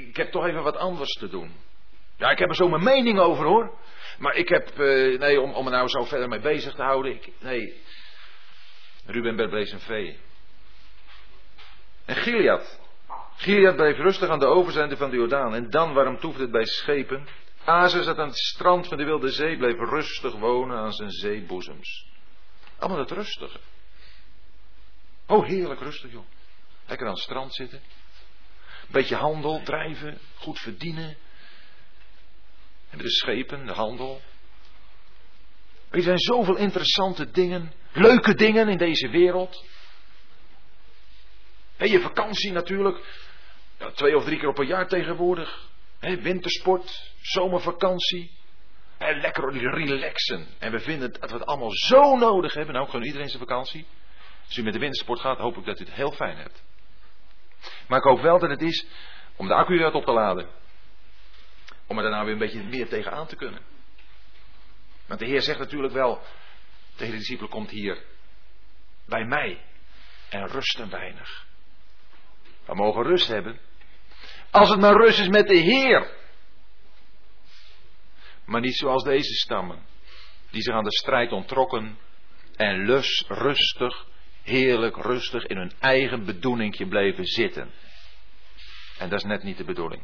ik 0.07 0.15
heb 0.15 0.31
toch 0.31 0.45
even 0.45 0.63
wat 0.63 0.77
anders 0.77 1.11
te 1.11 1.29
doen. 1.29 1.53
Ja, 2.17 2.29
ik 2.29 2.39
heb 2.39 2.49
er 2.49 2.55
zo 2.55 2.69
mijn 2.69 2.83
mening 2.83 3.19
over 3.19 3.45
hoor. 3.45 3.77
Maar 4.17 4.35
ik 4.35 4.49
heb, 4.49 4.79
uh, 4.79 5.19
nee, 5.19 5.41
om, 5.41 5.53
om 5.53 5.63
me 5.63 5.69
nou 5.69 5.87
zo 5.87 6.05
verder 6.05 6.27
mee 6.27 6.39
bezig 6.39 6.75
te 6.75 6.81
houden. 6.81 7.13
Ik, 7.13 7.31
nee. 7.39 7.83
Ruben 9.05 9.49
bleef 9.49 9.71
een 9.71 9.79
vee. 9.79 10.27
En 12.09 12.15
Gilead. 12.15 12.79
Gilead 13.35 13.75
bleef 13.75 13.97
rustig 13.97 14.29
aan 14.29 14.39
de 14.39 14.45
overzijde 14.45 14.97
van 14.97 15.09
de 15.09 15.15
Jordaan. 15.15 15.55
En 15.55 15.69
dan, 15.69 15.93
waarom 15.93 16.19
toefde 16.19 16.41
het 16.41 16.51
bij 16.51 16.65
schepen? 16.65 17.27
Azer 17.63 18.03
zat 18.03 18.17
aan 18.17 18.27
het 18.27 18.37
strand 18.37 18.87
van 18.87 18.97
de 18.97 19.03
Wilde 19.03 19.29
Zee, 19.29 19.57
bleef 19.57 19.77
rustig 19.77 20.33
wonen 20.33 20.77
aan 20.77 20.93
zijn 20.93 21.11
zeeboezems. 21.11 22.07
Allemaal 22.77 22.99
het 22.99 23.11
rustige. 23.11 23.59
Oh, 25.27 25.45
heerlijk 25.45 25.79
rustig, 25.79 26.11
joh. 26.11 26.25
Lekker 26.85 27.07
aan 27.07 27.13
het 27.13 27.21
strand 27.21 27.55
zitten. 27.55 27.81
Beetje 28.87 29.15
handel, 29.15 29.61
drijven, 29.63 30.17
goed 30.35 30.59
verdienen. 30.59 31.17
Hebben 32.87 33.07
de 33.07 33.13
schepen, 33.13 33.65
de 33.65 33.73
handel. 33.73 34.21
Er 35.89 36.01
zijn 36.01 36.19
zoveel 36.19 36.55
interessante 36.55 37.31
dingen, 37.31 37.73
leuke 37.91 38.33
dingen 38.33 38.67
in 38.67 38.77
deze 38.77 39.09
wereld. 39.09 39.65
Je 41.87 42.01
vakantie 42.01 42.51
natuurlijk. 42.51 43.27
Ja, 43.77 43.91
twee 43.91 44.15
of 44.15 44.23
drie 44.23 44.39
keer 44.39 44.47
op 44.47 44.57
een 44.57 44.67
jaar 44.67 44.87
tegenwoordig. 44.87 45.67
He, 45.99 46.21
wintersport, 46.21 47.13
zomervakantie. 47.21 48.37
En 48.97 49.19
lekker 49.19 49.51
relaxen. 49.53 50.47
En 50.59 50.71
we 50.71 50.79
vinden 50.79 51.11
dat 51.11 51.29
we 51.29 51.37
het 51.37 51.45
allemaal 51.45 51.71
zo 51.71 52.17
nodig 52.17 52.53
hebben. 52.53 52.73
Nou, 52.73 52.85
gewoon 52.85 53.05
iedereen 53.05 53.27
zijn 53.27 53.39
vakantie. 53.39 53.85
Als 54.45 54.57
u 54.57 54.63
met 54.63 54.73
de 54.73 54.79
wintersport 54.79 55.19
gaat, 55.19 55.37
hoop 55.37 55.57
ik 55.57 55.65
dat 55.65 55.79
u 55.79 55.83
het 55.85 55.93
heel 55.93 56.11
fijn 56.11 56.37
hebt. 56.37 56.63
Maar 57.87 57.97
ik 57.97 58.03
hoop 58.03 58.21
wel 58.21 58.39
dat 58.39 58.49
het 58.49 58.61
is 58.61 58.85
om 59.35 59.47
de 59.47 59.53
accu 59.53 59.77
eruit 59.77 59.93
op 59.93 60.05
te 60.05 60.11
laden. 60.11 60.49
Om 61.87 61.97
er 61.97 62.03
daarna 62.03 62.23
weer 62.23 62.33
een 62.33 62.39
beetje 62.39 62.63
meer 62.63 62.87
tegenaan 62.87 63.27
te 63.27 63.35
kunnen. 63.35 63.61
Want 65.05 65.19
de 65.19 65.25
Heer 65.25 65.41
zegt 65.41 65.59
natuurlijk 65.59 65.93
wel 65.93 66.21
tegen 66.95 67.13
de 67.13 67.19
discipelen, 67.19 67.49
komt 67.49 67.69
hier 67.69 68.03
bij 69.05 69.25
mij 69.25 69.61
en 70.29 70.47
rust 70.47 70.79
een 70.79 70.89
weinig. 70.89 71.47
We 72.69 72.75
mogen 72.75 73.03
rust 73.03 73.27
hebben. 73.27 73.59
Als 74.51 74.69
het 74.69 74.79
maar 74.79 74.93
rust 74.93 75.19
is 75.19 75.27
met 75.27 75.47
de 75.47 75.57
Heer. 75.57 76.11
Maar 78.45 78.61
niet 78.61 78.75
zoals 78.75 79.03
deze 79.03 79.33
stammen. 79.33 79.79
Die 80.51 80.61
zich 80.61 80.73
aan 80.73 80.83
de 80.83 80.91
strijd 80.91 81.31
ontrokken 81.31 81.97
en 82.55 82.85
lus, 82.85 83.25
rustig 83.27 84.05
heerlijk 84.43 84.95
rustig 84.95 85.45
in 85.45 85.57
hun 85.57 85.71
eigen 85.79 86.25
bedoelingje 86.25 86.87
bleven 86.87 87.25
zitten. 87.25 87.71
En 88.97 89.09
dat 89.09 89.19
is 89.19 89.25
net 89.25 89.43
niet 89.43 89.57
de 89.57 89.63
bedoeling. 89.63 90.03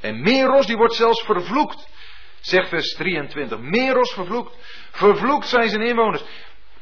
En 0.00 0.20
Meros 0.20 0.66
die 0.66 0.76
wordt 0.76 0.94
zelfs 0.94 1.24
vervloekt. 1.24 1.88
Zegt 2.40 2.68
vers 2.68 2.94
23. 2.94 3.58
Meros 3.58 4.12
vervloekt. 4.12 4.56
Vervloekt 4.90 5.46
zijn 5.46 5.68
zijn 5.68 5.82
inwoners. 5.82 6.24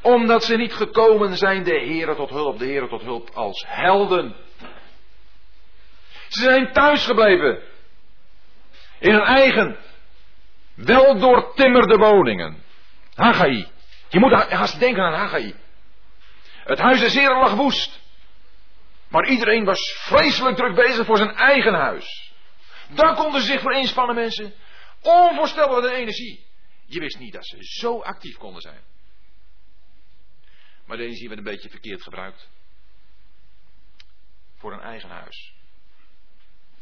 Omdat 0.01 0.43
ze 0.43 0.55
niet 0.55 0.73
gekomen 0.73 1.37
zijn 1.37 1.63
de 1.63 1.79
Heere 1.79 2.15
tot 2.15 2.29
hulp, 2.29 2.59
de 2.59 2.65
Heere 2.65 2.87
tot 2.87 3.01
hulp 3.01 3.29
als 3.29 3.65
helden. 3.67 4.35
Ze 6.31 6.41
zijn 6.41 6.73
thuisgebleven. 6.73 7.61
In 8.99 9.11
hun 9.11 9.23
eigen, 9.23 9.77
wel 10.73 11.19
doortimmerde 11.19 11.97
woningen. 11.97 12.63
Haggai. 13.15 13.67
Je 14.09 14.19
moet 14.19 14.31
haast 14.31 14.79
denken 14.79 15.03
aan 15.03 15.13
Haggai. 15.13 15.55
Het 16.63 16.79
huis 16.79 16.99
des 16.99 17.13
Heren 17.13 17.37
lag 17.37 17.53
woest. 17.53 17.99
Maar 19.07 19.27
iedereen 19.27 19.65
was 19.65 19.93
vreselijk 19.97 20.55
druk 20.55 20.75
bezig 20.75 21.05
voor 21.05 21.17
zijn 21.17 21.35
eigen 21.35 21.73
huis. 21.73 22.33
Daar 22.89 23.15
konden 23.15 23.41
ze 23.41 23.47
zich 23.47 23.61
voor 23.61 23.73
inspannen, 23.73 24.15
mensen. 24.15 24.53
Onvoorstelbaar 25.01 25.81
de 25.81 25.93
energie. 25.93 26.45
Je 26.85 26.99
wist 26.99 27.19
niet 27.19 27.33
dat 27.33 27.45
ze 27.45 27.57
zo 27.59 28.01
actief 28.01 28.37
konden 28.37 28.61
zijn. 28.61 28.81
Maar 30.85 30.97
de 30.97 31.03
energie 31.03 31.27
werd 31.27 31.39
een 31.39 31.45
beetje 31.45 31.69
verkeerd 31.69 32.03
gebruikt. 32.03 32.49
Voor 34.55 34.73
een 34.73 34.81
eigen 34.81 35.09
huis. 35.09 35.60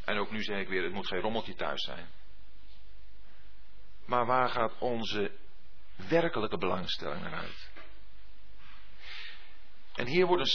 En 0.09 0.17
ook 0.17 0.31
nu 0.31 0.43
zeg 0.43 0.59
ik 0.59 0.67
weer, 0.67 0.83
het 0.83 0.93
moet 0.93 1.07
geen 1.07 1.19
rommeltje 1.19 1.55
thuis 1.55 1.83
zijn. 1.83 2.09
Maar 4.05 4.25
waar 4.25 4.49
gaat 4.49 4.77
onze 4.79 5.31
werkelijke 5.95 6.57
belangstelling 6.57 7.21
naar 7.21 7.33
uit? 7.33 7.69
En 9.95 10.07
hier 10.07 10.25
worden, 10.25 10.47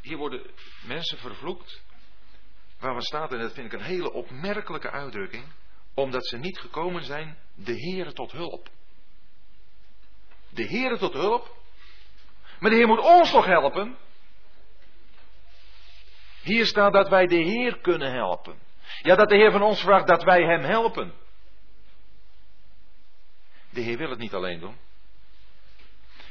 hier 0.00 0.16
worden 0.16 0.50
mensen 0.82 1.18
vervloekt. 1.18 1.82
Waar 2.78 2.94
we 2.94 3.02
staat, 3.02 3.32
en 3.32 3.38
dat 3.38 3.52
vind 3.52 3.72
ik 3.72 3.78
een 3.78 3.86
hele 3.86 4.12
opmerkelijke 4.12 4.90
uitdrukking. 4.90 5.52
Omdat 5.94 6.26
ze 6.26 6.36
niet 6.36 6.58
gekomen 6.58 7.04
zijn, 7.04 7.38
de 7.54 7.80
Heere 7.80 8.12
tot 8.12 8.32
hulp. 8.32 8.70
De 10.48 10.64
Heere 10.64 10.98
tot 10.98 11.12
hulp. 11.12 11.56
Maar 12.60 12.70
de 12.70 12.76
Heer 12.76 12.88
moet 12.88 13.04
ons 13.04 13.30
toch 13.30 13.46
helpen? 13.46 13.96
Hier 16.42 16.66
staat 16.66 16.92
dat 16.92 17.08
wij 17.08 17.26
de 17.26 17.42
Heer 17.42 17.78
kunnen 17.80 18.12
helpen. 18.12 18.65
Ja, 19.02 19.14
dat 19.14 19.28
de 19.28 19.36
Heer 19.36 19.50
van 19.50 19.62
ons 19.62 19.80
vraagt 19.80 20.06
dat 20.06 20.22
wij 20.22 20.42
Hem 20.42 20.62
helpen. 20.62 21.14
De 23.70 23.80
Heer 23.80 23.98
wil 23.98 24.10
het 24.10 24.18
niet 24.18 24.34
alleen 24.34 24.60
doen. 24.60 24.76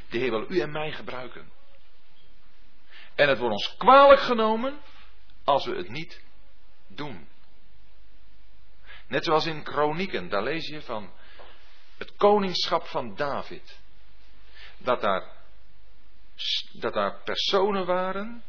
De 0.10 0.18
Heer 0.18 0.30
wil 0.30 0.46
u 0.50 0.60
en 0.60 0.72
mij 0.72 0.92
gebruiken. 0.92 1.52
En 3.16 3.30
het 3.30 3.38
wordt 3.38 3.54
ons 3.54 3.76
kwalijk 3.78 4.20
genomen 4.20 4.80
als 5.44 5.66
we 5.66 5.76
het 5.76 5.90
niet 5.90 6.22
doen. 6.88 7.28
Net 9.08 9.24
zoals 9.24 9.46
in 9.46 9.64
Kronieken, 9.64 10.30
daar 10.30 10.44
lees 10.44 10.68
je 10.68 10.82
van 10.82 11.14
het 11.98 12.16
koningschap 12.16 12.86
van 12.86 13.16
David. 13.16 13.80
Dat 14.78 15.02
daar, 15.02 15.32
dat 16.74 16.94
daar 16.94 17.22
personen 17.24 17.86
waren 17.86 18.44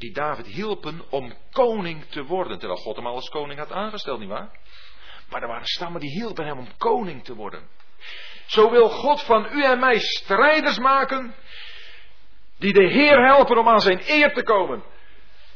die 0.00 0.12
David 0.12 0.46
hielpen 0.46 1.02
om 1.10 1.34
koning 1.52 2.04
te 2.04 2.24
worden. 2.24 2.58
Terwijl 2.58 2.80
God 2.80 2.96
hem 2.96 3.06
al 3.06 3.14
als 3.14 3.28
koning 3.28 3.58
had 3.58 3.72
aangesteld, 3.72 4.18
nietwaar? 4.18 4.50
Maar 5.28 5.42
er 5.42 5.48
waren 5.48 5.66
stammen 5.66 6.00
die 6.00 6.10
hielpen 6.10 6.46
hem 6.46 6.58
om 6.58 6.76
koning 6.78 7.24
te 7.24 7.34
worden. 7.34 7.68
Zo 8.46 8.70
wil 8.70 8.88
God 8.88 9.22
van 9.22 9.48
u 9.52 9.64
en 9.64 9.78
mij 9.78 9.98
strijders 9.98 10.78
maken. 10.78 11.34
Die 12.58 12.72
de 12.72 12.86
Heer 12.86 13.26
helpen 13.26 13.58
om 13.58 13.68
aan 13.68 13.80
zijn 13.80 14.02
eer 14.06 14.32
te 14.32 14.42
komen. 14.42 14.84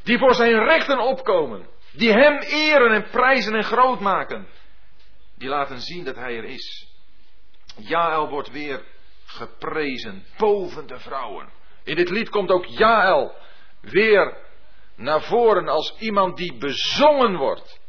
Die 0.02 0.18
voor 0.18 0.34
zijn 0.34 0.64
rechten 0.64 0.98
opkomen. 0.98 1.68
Die 1.92 2.12
hem 2.12 2.38
eren 2.38 2.92
en 2.92 3.10
prijzen 3.10 3.54
en 3.54 3.64
groot 3.64 4.00
maken. 4.00 4.48
Die 5.36 5.48
laten 5.48 5.80
zien 5.80 6.04
dat 6.04 6.16
hij 6.16 6.36
er 6.36 6.44
is. 6.44 6.88
Jaël 7.76 8.28
wordt 8.28 8.50
weer 8.50 8.84
geprezen 9.26 10.26
boven 10.36 10.86
de 10.86 10.98
vrouwen. 10.98 11.48
In 11.84 11.96
dit 11.96 12.10
lied 12.10 12.28
komt 12.28 12.50
ook 12.50 12.66
Jaël 12.66 13.34
weer 13.84 14.36
naar 14.94 15.22
voren 15.22 15.68
als 15.68 15.94
iemand 15.98 16.36
die 16.36 16.54
bezongen 16.58 17.36
wordt. 17.36 17.80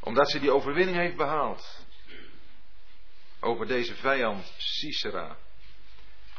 Omdat 0.00 0.30
ze 0.30 0.40
die 0.40 0.50
overwinning 0.50 0.96
heeft 0.96 1.16
behaald. 1.16 1.86
Over 3.40 3.66
deze 3.66 3.94
vijand 3.94 4.54
Sisera. 4.56 5.36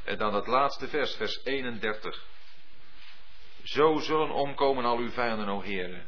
En 0.04 0.18
dan 0.18 0.34
het 0.34 0.48
laatste 0.48 0.88
vers, 0.88 1.16
vers 1.16 1.44
31. 1.44 2.26
Zo 3.64 3.98
zullen 3.98 4.32
omkomen 4.32 4.86
al 4.86 4.98
uw 4.98 5.12
vijanden, 5.12 5.48
o 5.48 5.62
heren. 5.62 6.06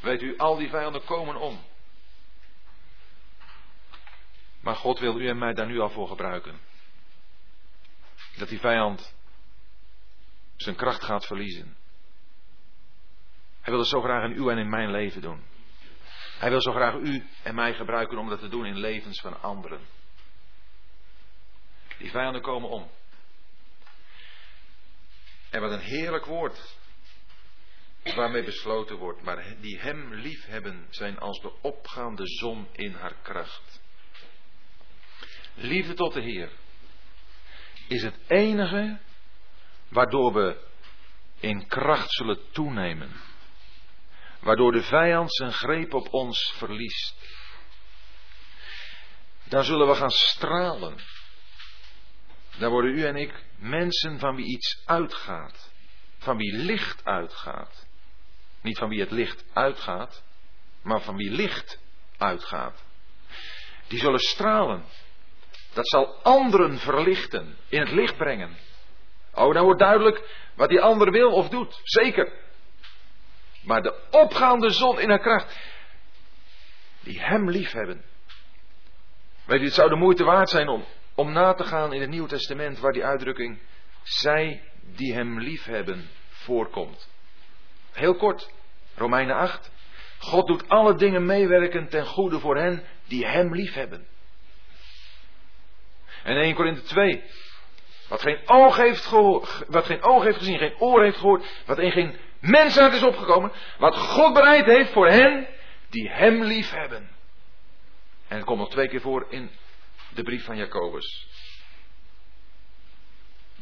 Weet 0.00 0.22
u, 0.22 0.38
al 0.38 0.56
die 0.56 0.68
vijanden 0.68 1.04
komen 1.04 1.36
om. 1.36 1.64
Maar 4.60 4.76
God 4.76 4.98
wil 4.98 5.20
u 5.20 5.28
en 5.28 5.38
mij 5.38 5.52
daar 5.52 5.66
nu 5.66 5.80
al 5.80 5.90
voor 5.90 6.08
gebruiken. 6.08 6.60
Dat 8.36 8.48
die 8.48 8.60
vijand 8.60 9.14
zijn 10.62 10.76
kracht 10.76 11.04
gaat 11.04 11.26
verliezen. 11.26 11.76
Hij 13.60 13.72
wil 13.72 13.78
het 13.78 13.88
zo 13.88 14.00
graag 14.00 14.30
in 14.30 14.36
uw 14.36 14.50
en 14.50 14.58
in 14.58 14.68
mijn 14.68 14.90
leven 14.90 15.22
doen. 15.22 15.44
Hij 16.38 16.50
wil 16.50 16.60
zo 16.60 16.72
graag 16.72 16.94
u 16.94 17.28
en 17.42 17.54
mij 17.54 17.74
gebruiken 17.74 18.18
om 18.18 18.28
dat 18.28 18.40
te 18.40 18.48
doen 18.48 18.66
in 18.66 18.78
levens 18.78 19.20
van 19.20 19.42
anderen. 19.42 19.80
Die 21.98 22.10
vijanden 22.10 22.42
komen 22.42 22.68
om. 22.68 22.90
En 25.50 25.60
wat 25.60 25.70
een 25.70 25.80
heerlijk 25.80 26.24
woord 26.24 26.76
waarmee 28.14 28.44
besloten 28.44 28.96
wordt. 28.96 29.22
Maar 29.22 29.56
die 29.60 29.78
hem 29.78 30.14
lief 30.14 30.46
hebben 30.46 30.86
zijn 30.90 31.18
als 31.18 31.40
de 31.40 31.52
opgaande 31.60 32.26
zon 32.26 32.68
in 32.72 32.92
haar 32.92 33.14
kracht. 33.22 33.80
Liefde 35.54 35.94
tot 35.94 36.12
de 36.12 36.20
Heer 36.20 36.52
is 37.88 38.02
het 38.02 38.14
enige 38.26 39.00
waardoor 39.90 40.32
we 40.32 40.68
in 41.40 41.66
kracht 41.66 42.12
zullen 42.12 42.38
toenemen. 42.52 43.20
Waardoor 44.40 44.72
de 44.72 44.82
vijand 44.82 45.34
zijn 45.34 45.52
greep 45.52 45.94
op 45.94 46.12
ons 46.12 46.52
verliest. 46.56 47.14
Dan 49.44 49.64
zullen 49.64 49.88
we 49.88 49.94
gaan 49.94 50.10
stralen. 50.10 50.96
Dan 52.58 52.70
worden 52.70 52.98
u 52.98 53.04
en 53.04 53.16
ik 53.16 53.44
mensen 53.56 54.18
van 54.18 54.36
wie 54.36 54.46
iets 54.46 54.82
uitgaat. 54.84 55.72
Van 56.18 56.36
wie 56.36 56.52
licht 56.52 57.04
uitgaat. 57.04 57.86
Niet 58.62 58.78
van 58.78 58.88
wie 58.88 59.00
het 59.00 59.10
licht 59.10 59.44
uitgaat, 59.52 60.22
maar 60.82 61.00
van 61.00 61.16
wie 61.16 61.30
licht 61.30 61.78
uitgaat. 62.18 62.84
Die 63.88 63.98
zullen 63.98 64.18
stralen. 64.18 64.84
Dat 65.72 65.88
zal 65.88 66.22
anderen 66.22 66.78
verlichten, 66.78 67.56
in 67.68 67.80
het 67.80 67.90
licht 67.90 68.16
brengen. 68.16 68.56
Oh, 69.34 69.54
dan 69.54 69.64
wordt 69.64 69.80
duidelijk 69.80 70.48
wat 70.54 70.68
die 70.68 70.80
ander 70.80 71.10
wil 71.10 71.32
of 71.32 71.48
doet. 71.48 71.80
Zeker. 71.82 72.32
Maar 73.62 73.82
de 73.82 73.94
opgaande 74.10 74.70
zon 74.70 75.00
in 75.00 75.08
haar 75.08 75.20
kracht, 75.20 75.58
die 77.00 77.20
hem 77.20 77.50
lief 77.50 77.72
hebben. 77.72 78.04
Weet 79.44 79.60
u, 79.60 79.64
het 79.64 79.74
zou 79.74 79.88
de 79.88 79.96
moeite 79.96 80.24
waard 80.24 80.48
zijn 80.48 80.68
om, 80.68 80.84
om 81.14 81.32
na 81.32 81.54
te 81.54 81.64
gaan 81.64 81.92
in 81.92 82.00
het 82.00 82.10
Nieuwe 82.10 82.28
Testament 82.28 82.78
waar 82.78 82.92
die 82.92 83.04
uitdrukking 83.04 83.60
zij 84.02 84.62
die 84.82 85.14
hem 85.14 85.40
lief 85.40 85.64
hebben 85.64 86.08
voorkomt. 86.28 87.08
Heel 87.92 88.14
kort, 88.14 88.50
Romeinen 88.94 89.36
8. 89.36 89.70
God 90.18 90.46
doet 90.46 90.68
alle 90.68 90.94
dingen 90.94 91.26
meewerken 91.26 91.88
ten 91.88 92.06
goede 92.06 92.38
voor 92.38 92.56
hen 92.56 92.84
die 93.06 93.26
hem 93.26 93.54
lief 93.54 93.74
hebben. 93.74 94.06
En 96.22 96.36
1 96.36 96.54
Korinthe 96.54 96.82
2. 96.82 97.24
Wat 98.10 98.22
geen 98.22 98.48
oog 98.48 98.76
heeft 98.76 99.10
wat 99.68 99.84
geen 99.84 100.02
oog 100.02 100.22
heeft 100.22 100.38
gezien, 100.38 100.58
geen 100.58 100.78
oor 100.78 101.02
heeft 101.02 101.16
gehoord, 101.16 101.62
wat 101.66 101.78
in 101.78 101.92
geen 101.92 102.18
mensheid 102.40 102.92
is 102.92 103.02
opgekomen, 103.02 103.52
wat 103.78 103.96
God 103.96 104.34
bereid 104.34 104.64
heeft 104.64 104.92
voor 104.92 105.08
hen 105.08 105.48
die 105.88 106.08
hem 106.08 106.42
lief 106.42 106.70
hebben. 106.70 107.10
En 108.28 108.36
het 108.36 108.44
komt 108.44 108.58
nog 108.58 108.70
twee 108.70 108.88
keer 108.88 109.00
voor 109.00 109.26
in 109.28 109.50
de 110.14 110.22
brief 110.22 110.44
van 110.44 110.56
Jacobus. 110.56 111.28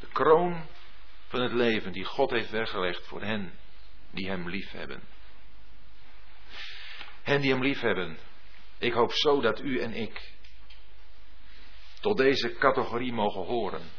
De 0.01 0.09
kroon 0.13 0.67
van 1.27 1.41
het 1.41 1.53
leven 1.53 1.93
die 1.93 2.05
God 2.05 2.31
heeft 2.31 2.51
weggelegd 2.51 3.07
voor 3.07 3.23
hen 3.23 3.59
die 4.11 4.29
hem 4.29 4.49
lief 4.49 4.71
hebben. 4.71 5.03
Hen 7.23 7.41
die 7.41 7.51
hem 7.51 7.63
lief 7.63 7.81
hebben. 7.81 8.19
Ik 8.79 8.93
hoop 8.93 9.13
zo 9.13 9.41
dat 9.41 9.61
u 9.61 9.81
en 9.81 9.93
ik 9.93 10.33
tot 12.01 12.17
deze 12.17 12.55
categorie 12.55 13.13
mogen 13.13 13.45
horen. 13.45 13.98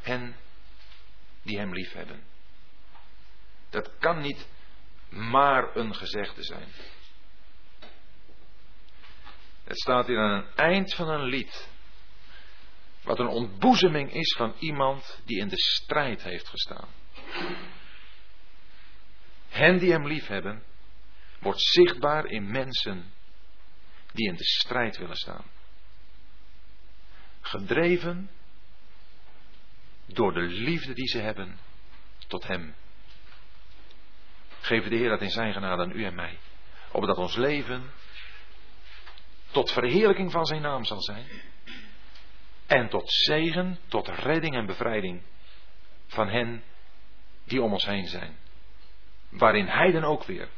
Hen 0.00 0.36
die 1.42 1.58
hem 1.58 1.74
lief 1.74 1.92
hebben. 1.92 2.22
Dat 3.70 3.98
kan 3.98 4.20
niet 4.20 4.48
maar 5.08 5.76
een 5.76 5.94
gezegde 5.94 6.42
zijn. 6.42 6.68
Het 9.64 9.80
staat 9.80 10.06
hier 10.06 10.18
aan 10.18 10.44
het 10.44 10.54
eind 10.54 10.94
van 10.94 11.08
een 11.08 11.24
lied. 11.24 11.68
Wat 13.02 13.18
een 13.18 13.28
ontboezeming 13.28 14.12
is 14.12 14.34
van 14.36 14.54
iemand 14.58 15.20
die 15.24 15.38
in 15.38 15.48
de 15.48 15.58
strijd 15.58 16.22
heeft 16.22 16.48
gestaan. 16.48 16.88
Hen 19.48 19.78
die 19.78 19.90
hem 19.90 20.06
lief 20.06 20.26
hebben, 20.26 20.62
wordt 21.38 21.60
zichtbaar 21.60 22.26
in 22.26 22.50
mensen 22.50 23.12
die 24.12 24.28
in 24.28 24.36
de 24.36 24.44
strijd 24.44 24.96
willen 24.96 25.16
staan. 25.16 25.44
Gedreven 27.40 28.30
door 30.14 30.32
de 30.32 30.40
liefde 30.40 30.92
die 30.92 31.08
ze 31.08 31.18
hebben 31.18 31.58
tot 32.26 32.46
Hem. 32.46 32.74
Geven 34.60 34.90
de 34.90 34.96
Heer 34.96 35.08
dat 35.08 35.20
in 35.20 35.30
zijn 35.30 35.52
genade 35.52 35.82
aan 35.82 35.96
u 35.96 36.04
en 36.04 36.14
mij. 36.14 36.38
Opdat 36.92 37.16
ons 37.16 37.36
leven 37.36 37.90
tot 39.50 39.72
verheerlijking 39.72 40.30
van 40.30 40.46
zijn 40.46 40.62
naam 40.62 40.84
zal 40.84 41.02
zijn. 41.02 41.26
En 42.66 42.88
tot 42.88 43.10
zegen, 43.12 43.78
tot 43.88 44.08
redding 44.08 44.54
en 44.54 44.66
bevrijding 44.66 45.22
van 46.06 46.28
hen 46.28 46.62
die 47.44 47.62
om 47.62 47.72
ons 47.72 47.86
heen 47.86 48.06
zijn. 48.06 48.38
Waarin 49.28 49.66
hij 49.66 49.90
dan 49.90 50.04
ook 50.04 50.24
weer 50.24 50.48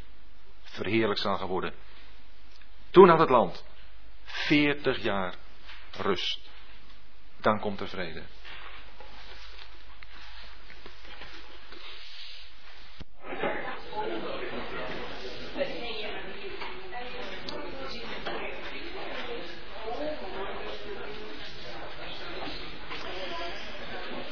verheerlijk 0.63 1.19
zal 1.19 1.47
worden. 1.47 1.75
Toen 2.91 3.09
had 3.09 3.19
het 3.19 3.31
land 3.31 3.65
40 4.25 5.03
jaar 5.03 5.35
rust. 5.91 6.51
Dan 7.41 7.61
komt 7.61 7.79
de 7.79 7.87
vrede. 7.87 8.23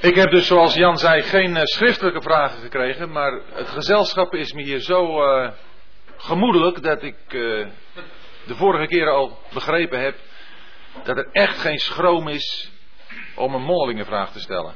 Ik 0.03 0.15
heb 0.15 0.31
dus, 0.31 0.47
zoals 0.47 0.75
Jan 0.75 0.99
zei, 0.99 1.23
geen 1.23 1.57
uh, 1.57 1.63
schriftelijke 1.65 2.23
vragen 2.23 2.61
gekregen, 2.61 3.11
maar 3.13 3.41
het 3.53 3.69
gezelschap 3.69 4.35
is 4.35 4.53
me 4.53 4.63
hier 4.63 4.81
zo 4.81 5.23
uh, 5.23 5.51
gemoedelijk 6.17 6.83
dat 6.83 7.03
ik 7.03 7.33
uh, 7.33 7.67
de 8.47 8.55
vorige 8.55 8.87
keren 8.87 9.13
al 9.13 9.39
begrepen 9.53 10.01
heb 10.01 10.17
dat 11.05 11.17
er 11.17 11.29
echt 11.33 11.59
geen 11.59 11.79
schroom 11.79 12.29
is 12.29 12.73
om 13.35 13.55
een 13.55 13.63
mondelingenvraag 13.63 14.33
te 14.33 14.41
stellen. 14.41 14.75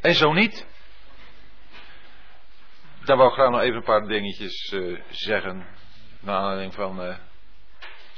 En 0.00 0.14
zo 0.14 0.32
niet, 0.32 0.66
dan 3.04 3.16
wou 3.16 3.28
ik 3.28 3.34
graag 3.34 3.50
nog 3.50 3.60
even 3.60 3.76
een 3.76 3.82
paar 3.82 4.06
dingetjes 4.06 4.74
zeggen, 5.10 5.66
naar 6.20 6.36
aanleiding 6.36 6.74
van 6.74 7.16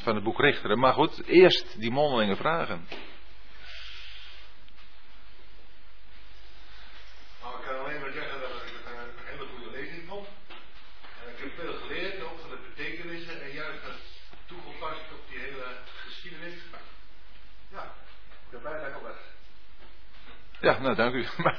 van 0.07 0.15
het 0.15 0.25
boek 0.25 0.41
Richteren. 0.41 0.79
Maar 0.79 0.93
goed, 0.93 1.27
eerst 1.27 1.81
die 1.81 1.91
mondelinge 1.91 2.37
vragen. 2.37 2.87
Nou, 7.43 7.59
ik 7.59 7.65
kan 7.67 7.79
alleen 7.85 8.01
maar 8.01 8.13
zeggen 8.13 8.41
dat 8.41 8.51
ik 8.51 8.73
het 8.77 8.87
een 8.87 9.27
hele 9.33 9.47
goede 9.53 9.71
lezing 9.77 10.09
vond. 10.09 10.27
En 11.23 11.33
ik 11.33 11.39
heb 11.39 11.51
veel 11.61 11.75
geleerd, 11.75 12.23
ook 12.23 12.39
van 12.41 12.51
de 12.51 12.59
betekenissen 12.69 13.43
en 13.43 13.53
juist 13.53 13.83
dat 13.83 14.01
toegepast 14.47 15.13
op 15.13 15.23
die 15.29 15.39
hele 15.39 15.67
geschiedenis. 16.07 16.55
Ja, 17.71 17.93
ben 18.51 18.61
blij 18.61 18.79
dat 18.79 18.89
ik 18.89 18.95
al 18.95 19.03
was. 19.03 19.21
Ja, 20.61 20.79
nou 20.79 20.95
dank 20.95 21.15
u. 21.15 21.27
Maar 21.45 21.59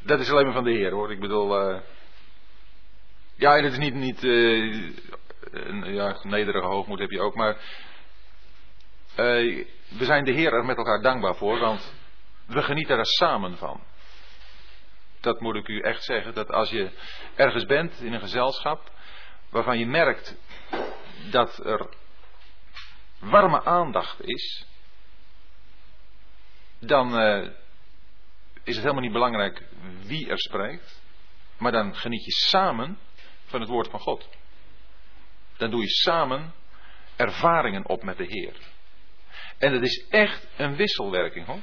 dat 0.00 0.20
is 0.20 0.30
alleen 0.30 0.44
maar 0.44 0.54
van 0.54 0.64
de 0.64 0.70
Heer 0.70 0.92
hoor. 0.92 1.12
Ik 1.12 1.20
bedoel. 1.20 1.70
Uh... 1.70 1.80
Ja, 3.34 3.56
en 3.56 3.64
het 3.64 3.72
is 3.72 3.78
niet, 3.78 3.94
niet 3.94 4.22
uh, 4.22 4.96
een 5.54 6.18
nederige 6.22 6.66
hoogmoed 6.66 6.98
heb 6.98 7.10
je 7.10 7.20
ook, 7.20 7.34
maar 7.34 7.56
uh, 9.16 9.66
we 9.88 10.04
zijn 10.04 10.24
de 10.24 10.32
Heer 10.32 10.52
er 10.52 10.64
met 10.64 10.76
elkaar 10.76 11.02
dankbaar 11.02 11.34
voor, 11.34 11.58
want 11.58 11.94
we 12.46 12.62
genieten 12.62 12.98
er 12.98 13.06
samen 13.06 13.56
van. 13.56 13.84
Dat 15.20 15.40
moet 15.40 15.54
ik 15.54 15.68
u 15.68 15.80
echt 15.80 16.04
zeggen, 16.04 16.34
dat 16.34 16.50
als 16.50 16.70
je 16.70 16.90
ergens 17.34 17.66
bent 17.66 18.00
in 18.00 18.12
een 18.12 18.20
gezelschap 18.20 18.92
waarvan 19.50 19.78
je 19.78 19.86
merkt 19.86 20.36
dat 21.30 21.64
er 21.64 21.88
warme 23.18 23.64
aandacht 23.64 24.26
is, 24.26 24.66
dan 26.78 27.20
uh, 27.20 27.48
is 28.62 28.74
het 28.74 28.82
helemaal 28.82 29.02
niet 29.02 29.12
belangrijk 29.12 29.62
wie 30.02 30.28
er 30.28 30.38
spreekt, 30.38 31.02
maar 31.58 31.72
dan 31.72 31.96
geniet 31.96 32.24
je 32.24 32.32
samen 32.32 32.98
van 33.44 33.60
het 33.60 33.68
woord 33.68 33.90
van 33.90 34.00
God. 34.00 34.28
Dan 35.56 35.70
doe 35.70 35.80
je 35.80 35.88
samen 35.88 36.54
ervaringen 37.16 37.88
op 37.88 38.02
met 38.02 38.16
de 38.16 38.24
Heer. 38.24 38.56
En 39.58 39.72
het 39.72 39.82
is 39.82 40.06
echt 40.08 40.46
een 40.56 40.76
wisselwerking 40.76 41.46
hoor. 41.46 41.60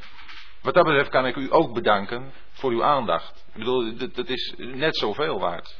Wat 0.61 0.73
dat 0.73 0.85
betreft 0.85 1.09
kan 1.09 1.25
ik 1.25 1.35
u 1.35 1.53
ook 1.53 1.73
bedanken 1.73 2.33
voor 2.51 2.71
uw 2.71 2.83
aandacht. 2.83 3.45
Ik 3.47 3.53
bedoel, 3.53 3.97
dat 3.97 4.29
is 4.29 4.53
net 4.57 4.97
zoveel 4.97 5.39
waard. 5.39 5.77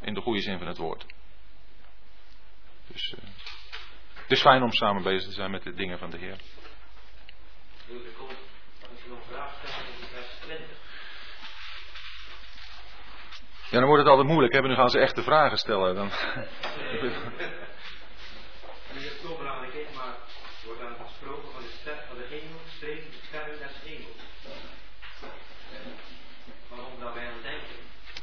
In 0.00 0.14
de 0.14 0.20
goede 0.20 0.40
zin 0.40 0.58
van 0.58 0.66
het 0.66 0.76
woord. 0.76 1.04
Dus 2.86 3.12
uh, 3.12 3.24
het 4.14 4.30
is 4.30 4.40
fijn 4.40 4.62
om 4.62 4.72
samen 4.72 5.02
bezig 5.02 5.28
te 5.28 5.34
zijn 5.34 5.50
met 5.50 5.62
de 5.62 5.74
dingen 5.74 5.98
van 5.98 6.10
de 6.10 6.18
Heer. 6.18 6.36
Ja, 13.70 13.78
dan 13.78 13.84
wordt 13.84 14.02
het 14.02 14.10
altijd 14.10 14.28
moeilijk. 14.28 14.54
Hè? 14.54 14.60
Nu 14.60 14.74
gaan 14.74 14.90
ze 14.90 14.98
echte 14.98 15.22
vragen 15.22 15.56
stellen. 15.58 15.94
Dan... 15.94 16.10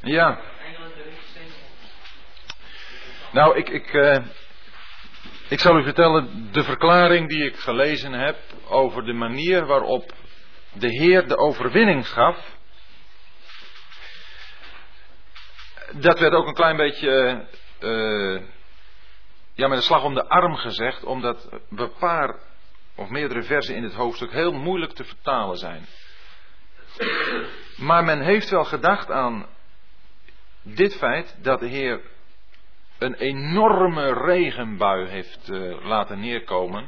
Ja. 0.02 0.40
Nou, 3.32 3.56
ik, 3.56 3.68
ik, 3.68 3.92
uh, 3.92 4.16
ik 5.48 5.60
zal 5.60 5.78
u 5.78 5.82
vertellen 5.82 6.48
de 6.52 6.64
verklaring 6.64 7.28
die 7.28 7.44
ik 7.44 7.56
gelezen 7.56 8.12
heb 8.12 8.36
over 8.68 9.04
de 9.04 9.12
manier 9.12 9.66
waarop 9.66 10.12
de 10.72 10.88
Heer 10.88 11.28
de 11.28 11.36
overwinning 11.36 12.08
gaf 12.08 12.36
dat 15.94 16.18
werd 16.18 16.32
ook 16.32 16.46
een 16.46 16.54
klein 16.54 16.76
beetje 16.76 17.44
uh, 17.80 18.40
ja, 19.54 19.68
met 19.68 19.78
een 19.78 19.84
slag 19.84 20.04
om 20.04 20.14
de 20.14 20.28
arm 20.28 20.56
gezegd, 20.56 21.04
omdat 21.04 21.48
een 21.76 21.92
paar 21.98 22.38
of 22.94 23.08
meerdere 23.08 23.42
versen 23.42 23.74
in 23.74 23.82
het 23.82 23.94
hoofdstuk 23.94 24.32
heel 24.32 24.52
moeilijk 24.52 24.92
te 24.92 25.04
vertalen 25.04 25.56
zijn. 25.56 25.86
Maar 27.76 28.04
men 28.04 28.20
heeft 28.20 28.50
wel 28.50 28.64
gedacht 28.64 29.10
aan 29.10 29.46
dit 30.62 30.96
feit 30.96 31.36
dat 31.42 31.60
de 31.60 31.66
Heer 31.66 32.00
een 32.98 33.14
enorme 33.14 34.12
regenbui 34.12 35.08
heeft 35.08 35.50
uh, 35.50 35.84
laten 35.84 36.20
neerkomen 36.20 36.86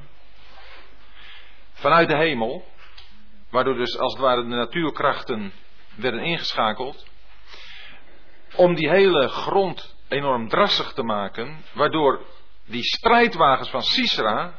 vanuit 1.73 2.09
de 2.09 2.17
hemel, 2.17 2.65
waardoor 3.51 3.77
dus 3.77 3.99
als 3.99 4.13
het 4.13 4.23
ware 4.23 4.43
de 4.43 4.49
natuurkrachten 4.49 5.53
werden 5.95 6.21
ingeschakeld 6.21 7.07
om 8.57 8.75
die 8.75 8.91
hele 8.91 9.29
grond 9.29 9.97
enorm 10.09 10.49
drassig 10.49 10.93
te 10.93 11.03
maken, 11.03 11.65
waardoor 11.73 12.21
die 12.67 12.83
strijdwagens 12.83 13.71
van 13.71 13.83
Sisera 13.83 14.55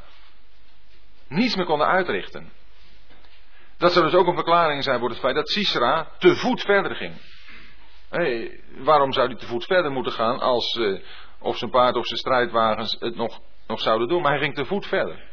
niets 1.27 1.55
meer 1.55 1.65
konden 1.65 1.87
uitrichten. 1.87 2.51
Dat 3.77 3.93
zou 3.93 4.05
dus 4.05 4.13
ook 4.13 4.27
een 4.27 4.35
verklaring 4.35 4.83
zijn 4.83 4.99
voor 4.99 5.09
het 5.09 5.19
feit 5.19 5.35
dat 5.35 5.49
Sisera 5.49 6.07
te 6.17 6.35
voet 6.35 6.61
verder 6.61 6.95
ging. 6.95 7.13
Hey, 8.09 8.59
waarom 8.77 9.13
zou 9.13 9.27
hij 9.27 9.35
te 9.35 9.45
voet 9.45 9.65
verder 9.65 9.91
moeten 9.91 10.11
gaan 10.11 10.39
als 10.39 10.75
uh, 10.75 10.99
of 11.39 11.57
zijn 11.57 11.71
paard 11.71 11.95
of 11.95 12.05
zijn 12.05 12.19
strijdwagens 12.19 12.95
het 12.99 13.15
nog, 13.15 13.39
nog 13.67 13.79
zouden 13.79 14.07
doen? 14.07 14.21
Maar 14.21 14.31
hij 14.31 14.41
ging 14.41 14.55
te 14.55 14.65
voet 14.65 14.87
verder. 14.87 15.23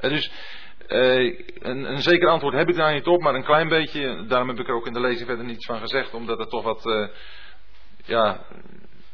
Dus 0.00 0.30
uh, 0.88 1.38
een, 1.58 1.90
een 1.90 2.02
zeker 2.02 2.28
antwoord 2.28 2.54
heb 2.54 2.68
ik 2.68 2.76
daar 2.76 2.92
niet 2.92 3.06
op, 3.06 3.20
maar 3.20 3.34
een 3.34 3.44
klein 3.44 3.68
beetje, 3.68 4.24
daarom 4.26 4.48
heb 4.48 4.58
ik 4.58 4.68
er 4.68 4.74
ook 4.74 4.86
in 4.86 4.92
de 4.92 5.00
lezing 5.00 5.28
verder 5.28 5.44
niets 5.44 5.66
van 5.66 5.80
gezegd, 5.80 6.14
omdat 6.14 6.38
het 6.38 6.50
toch 6.50 6.62
wat, 6.62 6.86
uh, 6.86 7.08
ja, 8.04 8.44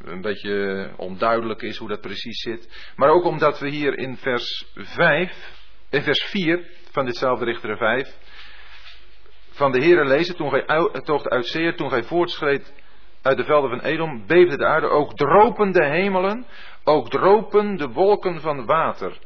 een 0.05 0.21
beetje 0.21 0.91
onduidelijk 0.97 1.63
is 1.63 1.77
hoe 1.77 1.89
dat 1.89 2.01
precies 2.01 2.41
zit. 2.41 2.93
Maar 2.97 3.09
ook 3.09 3.25
omdat 3.25 3.59
we 3.59 3.69
hier 3.69 3.99
in 3.99 4.17
vers 4.17 4.67
5, 4.75 5.53
in 5.91 6.03
vers 6.03 6.25
4 6.25 6.67
van 6.91 7.05
ditzelfde 7.05 7.45
Richteren 7.45 7.77
5, 7.77 8.17
van 9.51 9.73
de 9.73 9.83
Heeren 9.83 10.07
lezen, 10.07 10.37
toen 10.37 10.51
gij 10.51 10.91
tocht 11.05 11.29
uit 11.29 11.47
Zeer, 11.47 11.77
toen 11.77 11.91
gij 11.91 12.03
voortschreed 12.03 12.75
uit 13.23 13.37
de 13.37 13.45
velden 13.45 13.71
van 13.71 13.81
Edom, 13.81 14.27
beefde 14.27 14.57
de 14.57 14.67
aarde, 14.67 14.89
ook 14.89 15.15
dropen 15.15 15.73
de 15.73 15.85
hemelen, 15.85 16.47
ook 16.85 17.11
dropen 17.11 17.77
de 17.77 17.89
wolken 17.89 18.41
van 18.41 18.67
water. 18.67 19.19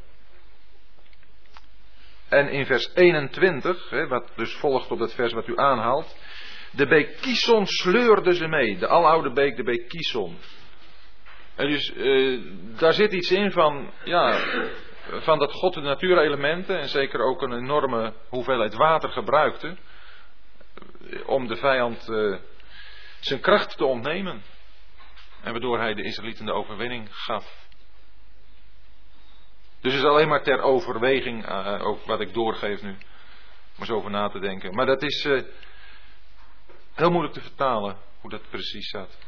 En 2.29 2.49
in 2.49 2.67
vers 2.67 2.91
21, 2.95 4.09
wat 4.09 4.33
dus 4.37 4.55
volgt 4.55 4.91
op 4.91 4.99
dat 4.99 5.15
vers 5.15 5.33
wat 5.33 5.49
u 5.49 5.59
aanhaalt, 5.59 6.17
de 6.71 6.87
beek 6.87 7.17
Kison 7.21 7.67
sleurde 7.67 8.35
ze 8.35 8.47
mee. 8.47 8.79
De 8.79 8.89
aloude 8.89 9.33
beek, 9.33 9.57
de 9.57 9.63
beek 9.63 9.89
Kison. 9.89 10.39
En 11.55 11.67
dus 11.67 11.93
uh, 11.97 12.41
daar 12.79 12.93
zit 12.93 13.13
iets 13.13 13.31
in 13.31 13.51
van, 13.51 13.91
ja, 14.05 14.41
van 15.21 15.39
dat 15.39 15.53
God 15.53 15.75
de 15.75 15.81
natuurelementen 15.81 16.79
en 16.79 16.89
zeker 16.89 17.21
ook 17.21 17.43
een 17.43 17.53
enorme 17.53 18.13
hoeveelheid 18.29 18.75
water 18.75 19.11
gebruikte 19.11 19.77
om 21.27 21.47
de 21.47 21.57
vijand 21.57 22.09
uh, 22.09 22.37
zijn 23.21 23.41
kracht 23.41 23.77
te 23.77 23.85
ontnemen. 23.85 24.43
En 25.43 25.53
waardoor 25.53 25.79
hij 25.79 25.95
de 25.95 26.03
Israëlieten 26.03 26.47
de 26.47 26.53
overwinning 26.53 27.09
gaf. 27.11 27.68
Dus 29.89 29.97
het 29.97 30.07
is 30.07 30.13
alleen 30.13 30.29
maar 30.29 30.43
ter 30.43 30.61
overweging, 30.61 31.49
uh, 31.49 31.87
ook 31.87 32.05
wat 32.05 32.21
ik 32.21 32.35
doorgeef 32.35 32.83
nu. 32.83 32.91
Om 32.91 33.81
eens 33.81 33.91
over 33.91 34.11
na 34.11 34.29
te 34.29 34.39
denken. 34.39 34.75
Maar 34.75 34.87
dat 34.87 35.03
is 35.03 35.25
uh, 35.25 35.43
heel 36.95 37.11
moeilijk 37.11 37.35
te 37.35 37.41
vertalen, 37.41 37.97
hoe 38.21 38.31
dat 38.31 38.51
precies 38.51 38.89
zat. 38.89 39.19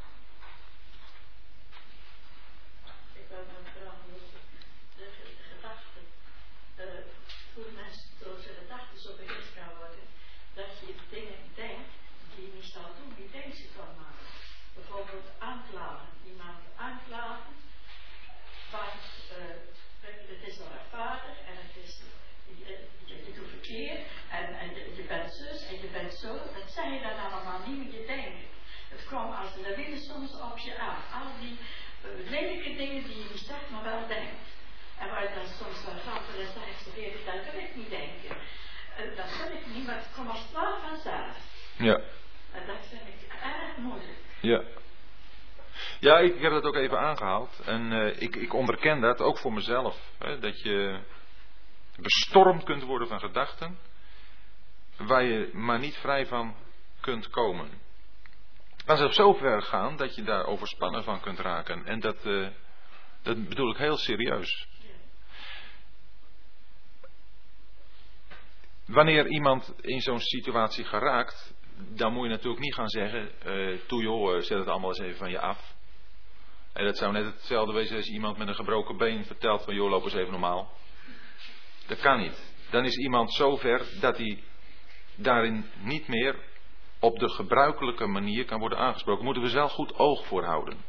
kwam 29.11 29.33
als 29.33 29.55
de 29.55 29.61
lawine 29.61 29.99
soms 29.99 30.31
op 30.49 30.59
je 30.59 30.79
aan. 30.79 31.03
Al 31.19 31.29
die 31.41 31.59
uh, 32.05 32.10
lelijke 32.29 32.77
dingen 32.77 33.03
die 33.03 33.19
je 33.19 33.29
niet 33.31 33.47
zegt, 33.47 33.71
maar 33.71 33.85
wel 33.85 34.07
denkt. 34.07 34.49
En 34.99 35.09
waar 35.09 35.23
je 35.23 35.35
dan 35.35 35.47
soms 35.47 35.79
van 35.79 35.99
gaat, 35.99 36.23
dan 36.27 36.47
zegt 36.47 36.83
ze 36.85 36.91
weer, 36.95 37.13
dat 37.25 37.53
wil 37.53 37.63
ik 37.63 37.77
niet 37.77 37.91
denken. 37.91 38.37
Uh, 38.99 39.17
dat 39.17 39.37
wil 39.37 39.57
ik 39.59 39.67
niet, 39.75 39.87
maar 39.87 39.97
het 39.97 40.11
komt 40.17 40.29
als 40.29 40.53
ware 40.53 40.81
vanzelf. 40.89 41.37
Ja. 41.77 42.01
En 42.53 42.67
dat 42.67 42.87
vind 42.89 43.03
ik 43.03 43.33
erg 43.43 43.77
moeilijk. 43.77 44.19
Ja. 44.41 44.63
Ja, 46.01 46.19
ik, 46.19 46.35
ik 46.35 46.43
heb 46.43 46.53
dat 46.53 46.65
ook 46.65 46.75
even 46.77 46.99
aangehaald. 46.99 47.61
En 47.65 47.93
uh, 47.93 48.21
ik, 48.23 48.37
ik 48.37 48.55
onderken 48.55 49.01
dat 49.01 49.21
ook 49.21 49.39
voor 49.39 49.53
mezelf. 49.53 49.97
Hè, 50.19 50.39
dat 50.39 50.61
je 50.63 51.01
bestormd 51.97 52.65
kunt 52.65 52.83
worden 52.83 53.09
van 53.09 53.21
gedachten. 53.21 53.79
Waar 54.97 55.23
je 55.23 55.51
maar 55.53 55.79
niet 55.79 55.97
vrij 55.97 56.27
van 56.27 56.55
kunt 57.01 57.31
komen 57.31 57.71
kan 58.85 58.97
zelfs 58.97 59.17
zo 59.17 59.33
ver 59.33 59.63
gaan 59.63 59.97
dat 59.97 60.15
je 60.15 60.23
daar 60.23 60.45
overspannen 60.45 61.05
van 61.05 61.21
kunt 61.21 61.39
raken. 61.39 61.87
En 61.87 62.01
dat, 62.01 62.27
uh, 62.27 62.49
dat 63.23 63.49
bedoel 63.49 63.71
ik 63.71 63.77
heel 63.77 63.97
serieus. 63.97 64.69
Wanneer 68.87 69.27
iemand 69.27 69.75
in 69.81 70.01
zo'n 70.01 70.21
situatie 70.21 70.85
geraakt, 70.85 71.55
dan 71.77 72.13
moet 72.13 72.25
je 72.25 72.31
natuurlijk 72.31 72.63
niet 72.63 72.75
gaan 72.75 72.89
zeggen: 72.89 73.31
uh, 73.47 73.79
Toe 73.87 74.03
joh, 74.03 74.41
zet 74.41 74.59
het 74.59 74.69
allemaal 74.69 74.89
eens 74.89 74.99
even 74.99 75.19
van 75.19 75.31
je 75.31 75.41
af. 75.41 75.75
En 76.73 76.85
dat 76.85 76.97
zou 76.97 77.13
net 77.13 77.25
hetzelfde 77.25 77.73
wezen 77.73 77.97
als 77.97 78.09
iemand 78.09 78.39
met 78.39 78.49
een 78.49 78.55
gebroken 78.55 78.97
been 78.97 79.25
vertelt: 79.25 79.65
van 79.65 79.75
joh, 79.75 79.91
loop 79.91 80.05
eens 80.05 80.15
even 80.15 80.31
normaal. 80.31 80.73
Dat 81.87 82.01
kan 82.01 82.19
niet. 82.19 82.55
Dan 82.71 82.85
is 82.85 82.97
iemand 82.97 83.33
zo 83.33 83.57
ver 83.57 83.87
dat 84.01 84.17
hij 84.17 84.43
daarin 85.15 85.71
niet 85.83 86.09
meer 86.09 86.50
op 87.01 87.19
de 87.19 87.29
gebruikelijke 87.29 88.07
manier 88.07 88.45
kan 88.45 88.61
worden 88.61 88.79
aangesproken. 88.79 89.25
Moeten 89.25 89.43
we 89.43 89.49
zelf 89.49 89.73
goed 89.73 89.99
oog 89.99 90.27
voor 90.27 90.45
houden. 90.45 90.85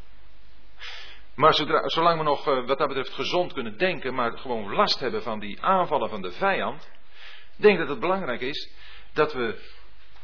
Maar 1.35 1.53
zolang 1.85 2.17
we 2.17 2.23
nog 2.23 2.47
eh, 2.47 2.65
wat 2.65 2.77
dat 2.77 2.87
betreft 2.87 3.13
gezond 3.13 3.53
kunnen 3.53 3.77
denken, 3.77 4.13
maar 4.13 4.37
gewoon 4.37 4.73
last 4.73 4.99
hebben 4.99 5.23
van 5.23 5.39
die 5.39 5.61
aanvallen 5.61 6.09
van 6.09 6.21
de 6.21 6.31
vijand, 6.31 6.91
denk 7.55 7.77
dat 7.77 7.87
het 7.87 7.99
belangrijk 7.99 8.41
is 8.41 8.71
dat 9.13 9.33
we 9.33 9.59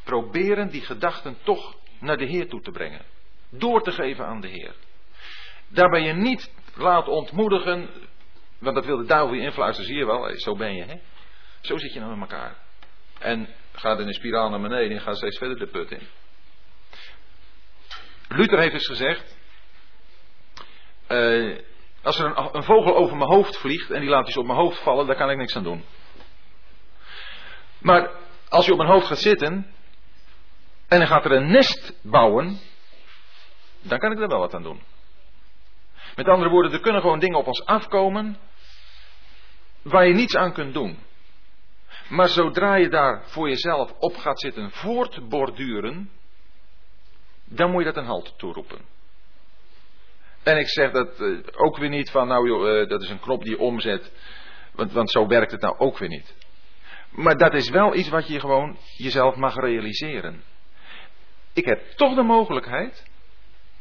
proberen 0.04 0.70
die 0.70 0.82
gedachten 0.82 1.38
toch 1.44 1.76
naar 2.00 2.18
de 2.18 2.26
Heer 2.26 2.50
toe 2.50 2.62
te 2.62 2.72
brengen. 2.72 3.06
Door 3.50 3.82
te 3.82 3.92
geven 3.92 4.26
aan 4.26 4.42
de 4.42 4.48
Heer. 4.48 4.76
Daarbij 5.68 6.02
je 6.02 6.14
niet 6.14 6.54
laat 6.76 7.08
ontmoedigen, 7.08 7.90
want 8.60 8.76
dat 8.76 8.86
wil 8.86 8.98
de 8.98 9.06
duivel 9.06 9.36
je 9.36 9.42
influisteren, 9.42 9.90
zie 9.90 9.98
je 9.98 10.06
wel, 10.06 10.38
zo 10.38 10.56
ben 10.56 10.76
je, 10.76 10.84
hè? 10.84 10.96
Zo 11.62 11.78
zit 11.78 11.94
je 11.94 12.00
nou 12.00 12.18
met 12.18 12.32
elkaar. 12.32 12.58
En 13.20 13.50
gaat 13.80 14.00
in 14.00 14.08
een 14.08 14.14
spiraal 14.14 14.50
naar 14.50 14.62
beneden 14.62 14.98
en 14.98 15.04
gaat 15.04 15.18
steeds 15.18 15.38
verder 15.38 15.58
de 15.58 15.68
put 15.68 15.92
in. 15.92 16.08
Luther 18.28 18.60
heeft 18.60 18.74
eens 18.74 18.88
gezegd: 18.88 19.38
uh, 21.10 21.58
als 22.02 22.20
er 22.20 22.26
een, 22.26 22.56
een, 22.56 22.64
vogel 22.64 22.96
over 22.96 23.18
mijn 23.18 23.30
hoofd 23.30 23.58
vliegt 23.58 23.92
en 23.92 24.00
die 24.00 24.10
laat 24.10 24.28
iets 24.28 24.38
op 24.38 24.46
mijn 24.46 24.60
hoofd 24.60 24.80
vallen, 24.80 25.08
daar 25.08 25.16
kan 25.16 25.30
ik 25.30 25.38
niks 25.38 25.56
aan 25.56 25.64
doen. 25.64 25.86
Maar 27.78 28.10
als 28.50 28.66
je 28.66 28.72
op 28.72 28.78
mijn 28.78 28.90
hoofd 28.90 29.08
gaat 29.08 29.20
zitten 29.20 29.74
en 30.88 31.00
dan 31.00 31.08
gaat 31.08 31.26
er 31.26 31.32
een 31.32 31.52
nest 31.52 31.94
bouwen, 32.04 32.60
dan 33.82 34.00
kan 34.00 34.12
ik 34.12 34.20
er 34.20 34.28
wel 34.28 34.40
wat 34.40 34.54
aan 34.54 34.64
doen. 34.64 34.82
Met 36.16 36.28
andere 36.28 36.50
woorden, 36.50 36.72
er 36.72 36.80
kunnen 36.80 37.02
gewoon 37.02 37.20
dingen 37.20 37.38
op 37.38 37.48
ons 37.48 37.66
afkomen 37.66 38.38
waar 39.82 40.08
je 40.08 40.14
niets 40.14 40.36
aan 40.36 40.54
kunt 40.54 40.74
doen. 40.74 41.00
Maar 42.08 42.30
zodra 42.30 42.76
je 42.76 42.90
daar 42.90 43.22
voor 43.26 43.50
jezelf 43.50 43.92
op 44.00 44.16
gaat 44.16 44.40
zitten 44.40 44.72
voortborduren, 44.72 46.10
dan 47.46 47.72
moet 47.72 47.80
je 47.80 47.92
dat 47.92 47.98
een 47.98 48.10
halt 48.10 48.34
toeroepen. 48.38 48.80
En 50.44 50.58
ik 50.58 50.70
zeg 50.70 50.92
dat 50.92 51.20
uh, 51.20 51.40
ook 51.52 51.78
weer 51.78 51.90
niet 51.90 52.12
van, 52.12 52.28
nou 52.28 52.48
joh, 52.48 52.82
uh, 52.82 52.90
dat 52.90 53.02
is 53.02 53.10
een 53.10 53.20
knop 53.20 53.42
die 53.44 53.52
je 53.52 53.60
omzet, 53.60 54.12
want, 54.72 54.92
want 54.92 55.12
zo 55.12 55.28
werkt 55.28 55.52
het 55.52 55.62
nou 55.62 55.78
ook 55.78 55.98
weer 55.98 56.10
niet. 56.10 56.36
Maar 57.10 57.38
dat 57.38 57.54
is 57.54 57.70
wel 57.70 57.96
iets 57.96 58.10
wat 58.10 58.28
je 58.28 58.40
gewoon 58.40 58.78
jezelf 58.98 59.36
mag 59.36 59.56
realiseren. 59.56 60.44
Ik 61.54 61.66
heb 61.66 61.82
toch 61.96 62.16
de 62.16 62.24
mogelijkheid, 62.24 63.06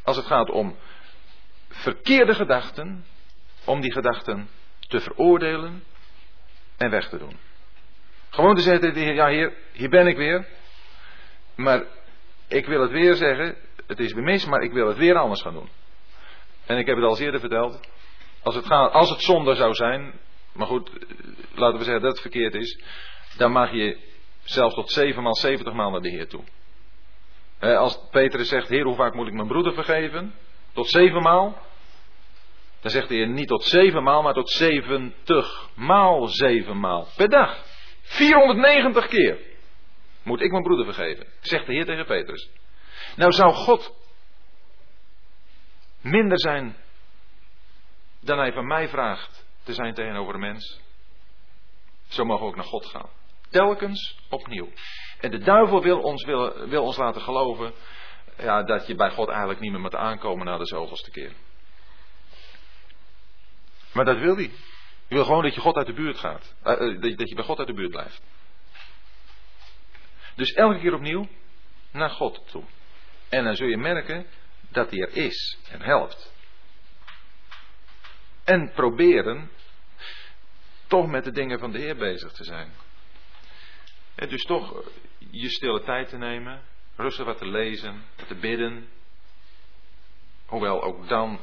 als 0.03 0.17
het 0.17 0.27
gaat 0.27 0.51
om 0.51 0.77
verkeerde 1.69 2.35
gedachten, 2.35 3.05
om 3.65 3.81
die 3.81 3.93
gedachten 3.93 4.49
te 4.81 5.01
veroordelen 5.01 5.85
en 6.77 6.91
weg 6.91 7.09
te 7.09 7.19
doen. 7.19 7.46
Gewoon 8.37 8.55
te 8.55 8.63
zeggen 8.63 8.95
de 8.95 9.01
Heer, 9.01 9.15
ja 9.15 9.27
Heer, 9.27 9.53
hier 9.73 9.89
ben 9.89 10.07
ik 10.07 10.17
weer. 10.17 10.47
Maar 11.55 11.85
ik 12.49 12.67
wil 12.67 12.81
het 12.81 12.91
weer 12.91 13.15
zeggen, 13.15 13.57
het 13.87 13.99
is 13.99 14.13
bemis, 14.13 14.45
maar 14.45 14.63
ik 14.63 14.73
wil 14.73 14.89
het 14.89 14.97
weer 14.97 15.17
anders 15.17 15.43
gaan 15.43 15.53
doen. 15.53 15.69
En 16.67 16.79
ik 16.79 16.87
heb 16.87 16.97
het 16.97 17.05
al 17.05 17.19
eerder 17.19 17.41
verteld. 17.41 17.81
Als 18.43 18.55
het, 18.55 18.67
gaat, 18.67 18.93
als 18.93 19.11
het 19.11 19.23
zonde 19.23 19.55
zou 19.55 19.75
zijn, 19.75 20.19
maar 20.53 20.67
goed, 20.67 20.91
laten 21.55 21.79
we 21.79 21.85
zeggen 21.85 22.03
dat 22.03 22.13
het 22.13 22.21
verkeerd 22.21 22.55
is, 22.55 22.81
dan 23.37 23.53
mag 23.53 23.73
je 23.73 23.99
zelfs 24.45 24.75
tot 24.75 24.91
zevenmaal, 24.91 25.35
zeventig 25.35 25.75
maal 25.75 25.91
naar 25.91 26.01
de 26.01 26.11
Heer 26.11 26.29
toe. 26.29 26.45
Als 27.61 27.99
Petrus 28.11 28.49
zegt, 28.49 28.69
Heer, 28.69 28.85
hoe 28.85 28.97
vaak 28.97 29.15
moet 29.15 29.27
ik 29.27 29.35
mijn 29.35 29.49
broeder 29.49 29.75
vergeven? 29.75 30.35
Tot 30.73 30.89
zevenmaal. 30.91 31.59
Dan 32.81 32.91
zegt 32.91 33.09
de 33.09 33.15
Heer 33.15 33.29
niet 33.29 33.49
tot 33.49 33.65
zevenmaal, 33.65 34.23
maar 34.23 34.35
tot 34.35 34.51
zeventig 34.51 35.69
maal 35.75 36.27
zevenmaal 36.27 37.07
per 37.17 37.29
dag. 37.29 37.75
490 38.07 39.07
keer 39.07 39.39
moet 40.23 40.41
ik 40.41 40.51
mijn 40.51 40.63
broeder 40.63 40.85
vergeven, 40.85 41.27
zegt 41.41 41.67
de 41.67 41.73
Heer 41.73 41.85
tegen 41.85 42.07
Petrus. 42.07 42.51
Nou 43.17 43.33
zou 43.33 43.53
God 43.53 43.95
minder 46.01 46.41
zijn 46.41 46.77
dan 48.21 48.39
hij 48.39 48.53
van 48.53 48.67
mij 48.67 48.89
vraagt 48.89 49.47
te 49.63 49.73
zijn 49.73 49.95
tegenover 49.95 50.35
een 50.35 50.41
mens. 50.41 50.81
Zo 52.09 52.25
mogen 52.25 52.43
we 52.43 52.49
ook 52.49 52.57
naar 52.57 52.65
God 52.65 52.87
gaan. 52.87 53.11
Telkens 53.51 54.19
opnieuw. 54.31 54.69
En 55.21 55.31
de 55.31 55.39
duivel 55.39 55.83
wil 55.83 56.01
ons, 56.01 56.25
wil, 56.25 56.69
wil 56.69 56.83
ons 56.83 56.97
laten 56.97 57.21
geloven 57.21 57.73
ja, 58.39 58.63
dat 58.63 58.87
je 58.87 58.95
bij 58.95 59.11
God 59.11 59.29
eigenlijk 59.29 59.61
niet 59.61 59.71
meer 59.71 59.81
moet 59.81 59.95
aankomen 59.95 60.47
na 60.47 60.59
de 60.59 60.67
zoveelste 60.67 61.11
keer. 61.11 61.33
Maar 63.93 64.05
dat 64.05 64.19
wil 64.19 64.37
hij. 64.37 64.51
Je 65.09 65.15
wil 65.15 65.25
gewoon 65.25 65.43
dat 65.43 65.55
je 65.55 65.61
God 65.61 65.77
uit 65.77 65.87
de 65.87 65.93
buurt 65.93 66.19
gaat. 66.19 66.55
Uh, 66.65 67.01
dat 67.01 67.29
je 67.29 67.35
bij 67.35 67.45
God 67.45 67.59
uit 67.59 67.67
de 67.67 67.75
buurt 67.75 67.91
blijft. 67.91 68.23
Dus 70.35 70.53
elke 70.53 70.79
keer 70.79 70.95
opnieuw 70.95 71.29
naar 71.91 72.11
God 72.11 72.43
toe. 72.51 72.65
En 73.29 73.45
dan 73.45 73.57
zul 73.57 73.67
je 73.67 73.77
merken 73.77 74.27
dat 74.69 74.91
hij 74.91 75.01
er 75.01 75.17
is 75.17 75.59
en 75.71 75.83
helpt. 75.83 76.35
En 78.45 78.73
proberen 78.73 79.51
toch 80.87 81.07
met 81.07 81.25
de 81.25 81.31
dingen 81.31 81.59
van 81.59 81.71
de 81.73 81.79
Heer 81.79 81.97
bezig 81.97 82.33
te 82.33 82.45
zijn. 82.45 82.73
Dus 84.15 84.45
toch 84.45 84.83
je 85.31 85.49
stille 85.49 85.83
tijd 85.83 86.09
te 86.09 86.17
nemen, 86.17 86.63
rustig 86.97 87.25
wat 87.25 87.39
te 87.39 87.47
lezen, 87.47 88.05
te 88.27 88.35
bidden. 88.35 88.89
Hoewel 90.47 90.83
ook 90.83 91.09
dan 91.09 91.41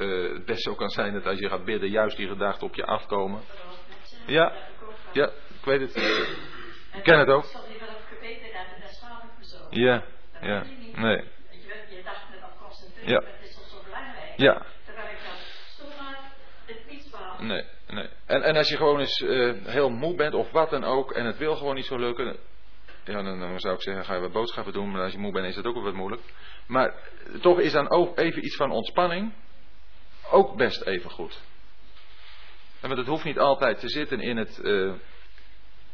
uh, 0.00 0.32
het 0.32 0.44
best 0.44 0.62
zo 0.62 0.74
kan 0.74 0.88
zijn 0.88 1.12
dat 1.12 1.26
als 1.26 1.38
je 1.38 1.48
gaat 1.48 1.64
bidden, 1.64 1.90
juist 1.90 2.16
die 2.16 2.28
gedachten 2.28 2.66
op 2.66 2.74
je 2.74 2.84
afkomen. 2.84 3.40
Ja, 4.26 4.52
ja, 5.12 5.26
ik 5.58 5.64
weet 5.64 5.80
het. 5.80 5.96
Ik 6.92 7.02
ken 7.02 7.18
het 7.18 7.28
ook. 7.28 7.44
Ja, 9.70 10.04
ja, 10.40 10.64
nee. 10.94 11.24
Ja. 13.04 13.22
het 13.24 13.42
is 13.42 13.54
toch 13.54 13.68
zo 13.68 13.76
belangrijk. 13.84 14.32
Ja. 14.36 14.62
Nee, 17.38 17.64
nee. 17.88 18.08
En, 18.26 18.42
en 18.42 18.56
als 18.56 18.68
je 18.68 18.76
gewoon 18.76 19.00
eens 19.00 19.20
uh, 19.20 19.54
heel 19.64 19.90
moe 19.90 20.14
bent 20.14 20.34
of 20.34 20.50
wat 20.50 20.70
dan 20.70 20.84
ook 20.84 21.12
en 21.12 21.24
het 21.24 21.38
wil 21.38 21.56
gewoon 21.56 21.74
niet 21.74 21.84
zo 21.84 21.98
lukken, 21.98 22.36
ja, 23.04 23.22
dan, 23.22 23.38
dan, 23.38 23.60
zou 23.60 23.74
ik 23.74 23.82
zeggen, 23.82 24.04
ga 24.04 24.14
je 24.14 24.20
wat 24.20 24.32
boodschappen 24.32 24.72
doen. 24.72 24.90
Maar 24.90 25.02
als 25.02 25.12
je 25.12 25.18
moe 25.18 25.32
bent, 25.32 25.46
is 25.46 25.54
dat 25.54 25.64
ook 25.64 25.74
wel 25.74 25.82
wat 25.82 25.94
moeilijk. 25.94 26.22
Maar 26.66 26.94
toch 27.40 27.60
is 27.60 27.72
dan 27.72 27.90
ook 27.90 28.18
even 28.18 28.44
iets 28.44 28.56
van 28.56 28.70
ontspanning 28.70 29.32
ook 30.30 30.56
best 30.56 30.82
even 30.82 31.10
goed. 31.10 31.40
En 32.80 32.88
want 32.88 32.96
het 32.96 33.08
hoeft 33.08 33.24
niet 33.24 33.38
altijd 33.38 33.80
te 33.80 33.88
zitten 33.88 34.20
in 34.20 34.36
het. 34.36 34.60
Uh, 34.62 34.92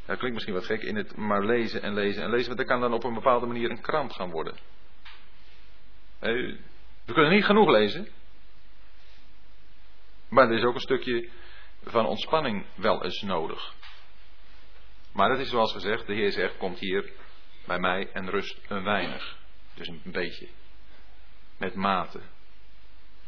dat 0.07 0.19
klinkt 0.19 0.35
misschien 0.35 0.55
wat 0.55 0.67
gek, 0.67 0.83
in 0.83 0.97
het 0.97 1.17
maar 1.17 1.45
lezen 1.45 1.83
en 1.83 1.95
lezen 1.95 2.23
en 2.23 2.31
lezen. 2.31 2.47
Want 2.47 2.59
dat 2.59 2.67
kan 2.67 2.81
dan 2.81 2.93
op 2.93 3.05
een 3.05 3.15
bepaalde 3.15 3.47
manier 3.47 3.71
een 3.71 3.81
krant 3.81 4.13
gaan 4.13 4.31
worden. 4.31 4.55
We 6.21 7.13
kunnen 7.13 7.33
niet 7.33 7.45
genoeg 7.45 7.69
lezen. 7.69 8.09
Maar 10.29 10.49
er 10.49 10.57
is 10.57 10.65
ook 10.65 10.75
een 10.75 10.81
stukje 10.81 11.29
van 11.85 12.07
ontspanning 12.07 12.67
wel 12.75 13.05
eens 13.05 13.23
nodig. 13.23 13.75
Maar 15.13 15.31
het 15.31 15.41
is 15.41 15.49
zoals 15.49 15.73
gezegd, 15.73 16.07
de 16.07 16.15
Heer 16.15 16.33
zegt, 16.33 16.57
komt 16.57 16.79
hier 16.79 17.13
bij 17.67 17.79
mij 17.79 18.11
en 18.13 18.31
rust 18.31 18.59
een 18.69 18.85
weinig. 18.85 19.37
Dus 19.75 19.89
een 19.89 20.03
beetje. 20.05 20.49
Met 21.59 21.75
mate. 21.75 22.21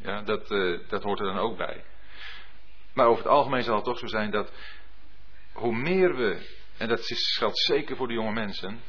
Ja, 0.03 0.23
dat, 0.23 0.51
uh, 0.51 0.79
dat 0.89 1.03
hoort 1.03 1.21
er 1.21 1.27
dan 1.27 1.39
ook 1.39 1.57
bij. 1.57 1.85
Maar 2.93 3.07
over 3.07 3.23
het 3.23 3.33
algemeen 3.33 3.63
zal 3.63 3.75
het 3.75 3.85
toch 3.85 3.99
zo 3.99 4.07
zijn 4.07 4.31
dat 4.31 4.53
hoe 5.53 5.75
meer 5.75 6.17
we, 6.17 6.57
en 6.77 6.89
dat 6.89 7.01
geldt 7.37 7.59
zeker 7.59 7.97
voor 7.97 8.09
de 8.09 8.15
jonge 8.15 8.33
mensen, 8.33 8.81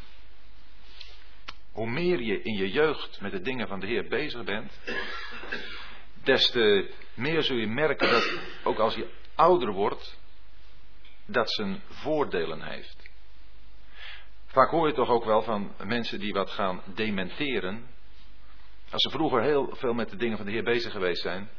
hoe 1.71 1.89
meer 1.89 2.21
je 2.21 2.41
in 2.41 2.53
je 2.53 2.71
jeugd 2.71 3.21
met 3.21 3.31
de 3.31 3.41
dingen 3.41 3.67
van 3.67 3.79
de 3.79 3.87
Heer 3.87 4.07
bezig 4.07 4.43
bent, 4.43 4.79
des 6.23 6.49
te 6.49 6.91
meer 7.13 7.43
zul 7.43 7.55
je 7.55 7.67
merken 7.67 8.09
dat 8.09 8.39
ook 8.63 8.79
als 8.79 8.95
je 8.95 9.09
ouder 9.35 9.71
wordt, 9.71 10.17
dat 11.25 11.51
zijn 11.51 11.81
voordelen 11.89 12.61
heeft. 12.61 13.09
Vaak 14.45 14.69
hoor 14.69 14.87
je 14.87 14.93
toch 14.93 15.09
ook 15.09 15.25
wel 15.25 15.41
van 15.41 15.75
mensen 15.83 16.19
die 16.19 16.33
wat 16.33 16.49
gaan 16.49 16.81
dementeren. 16.85 17.87
Als 18.91 19.01
ze 19.01 19.09
vroeger 19.09 19.41
heel 19.41 19.75
veel 19.75 19.93
met 19.93 20.09
de 20.09 20.15
dingen 20.15 20.37
van 20.37 20.45
de 20.45 20.51
Heer 20.51 20.63
bezig 20.63 20.91
geweest 20.91 21.21
zijn, 21.21 21.49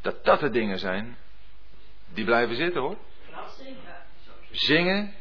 dat 0.00 0.24
dat 0.24 0.40
de 0.40 0.50
dingen 0.50 0.78
zijn 0.78 1.16
die 2.08 2.24
blijven 2.24 2.56
zitten 2.56 2.80
hoor. 2.80 2.96
Zingen, 4.50 5.14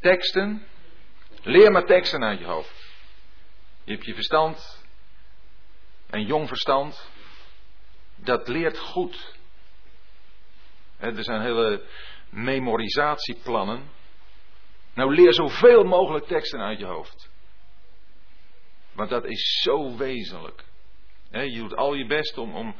teksten, 0.00 0.66
leer 1.42 1.72
maar 1.72 1.86
teksten 1.86 2.24
uit 2.24 2.38
je 2.38 2.44
hoofd. 2.44 2.88
Je 3.84 3.92
hebt 3.92 4.04
je 4.04 4.14
verstand, 4.14 4.84
een 6.10 6.26
jong 6.26 6.48
verstand, 6.48 7.10
dat 8.16 8.48
leert 8.48 8.78
goed. 8.78 9.34
er 10.98 11.24
zijn 11.24 11.40
hele 11.40 11.84
memorisatieplannen. 12.28 13.90
Nou, 14.94 15.14
leer 15.14 15.34
zoveel 15.34 15.84
mogelijk 15.84 16.26
teksten 16.26 16.60
uit 16.60 16.78
je 16.78 16.84
hoofd. 16.84 17.30
Want 18.92 19.10
dat 19.10 19.24
is 19.24 19.60
zo 19.62 19.96
wezenlijk. 19.96 20.64
Je 21.30 21.58
doet 21.58 21.76
al 21.76 21.94
je 21.94 22.06
best 22.06 22.38
om, 22.38 22.54
om 22.54 22.74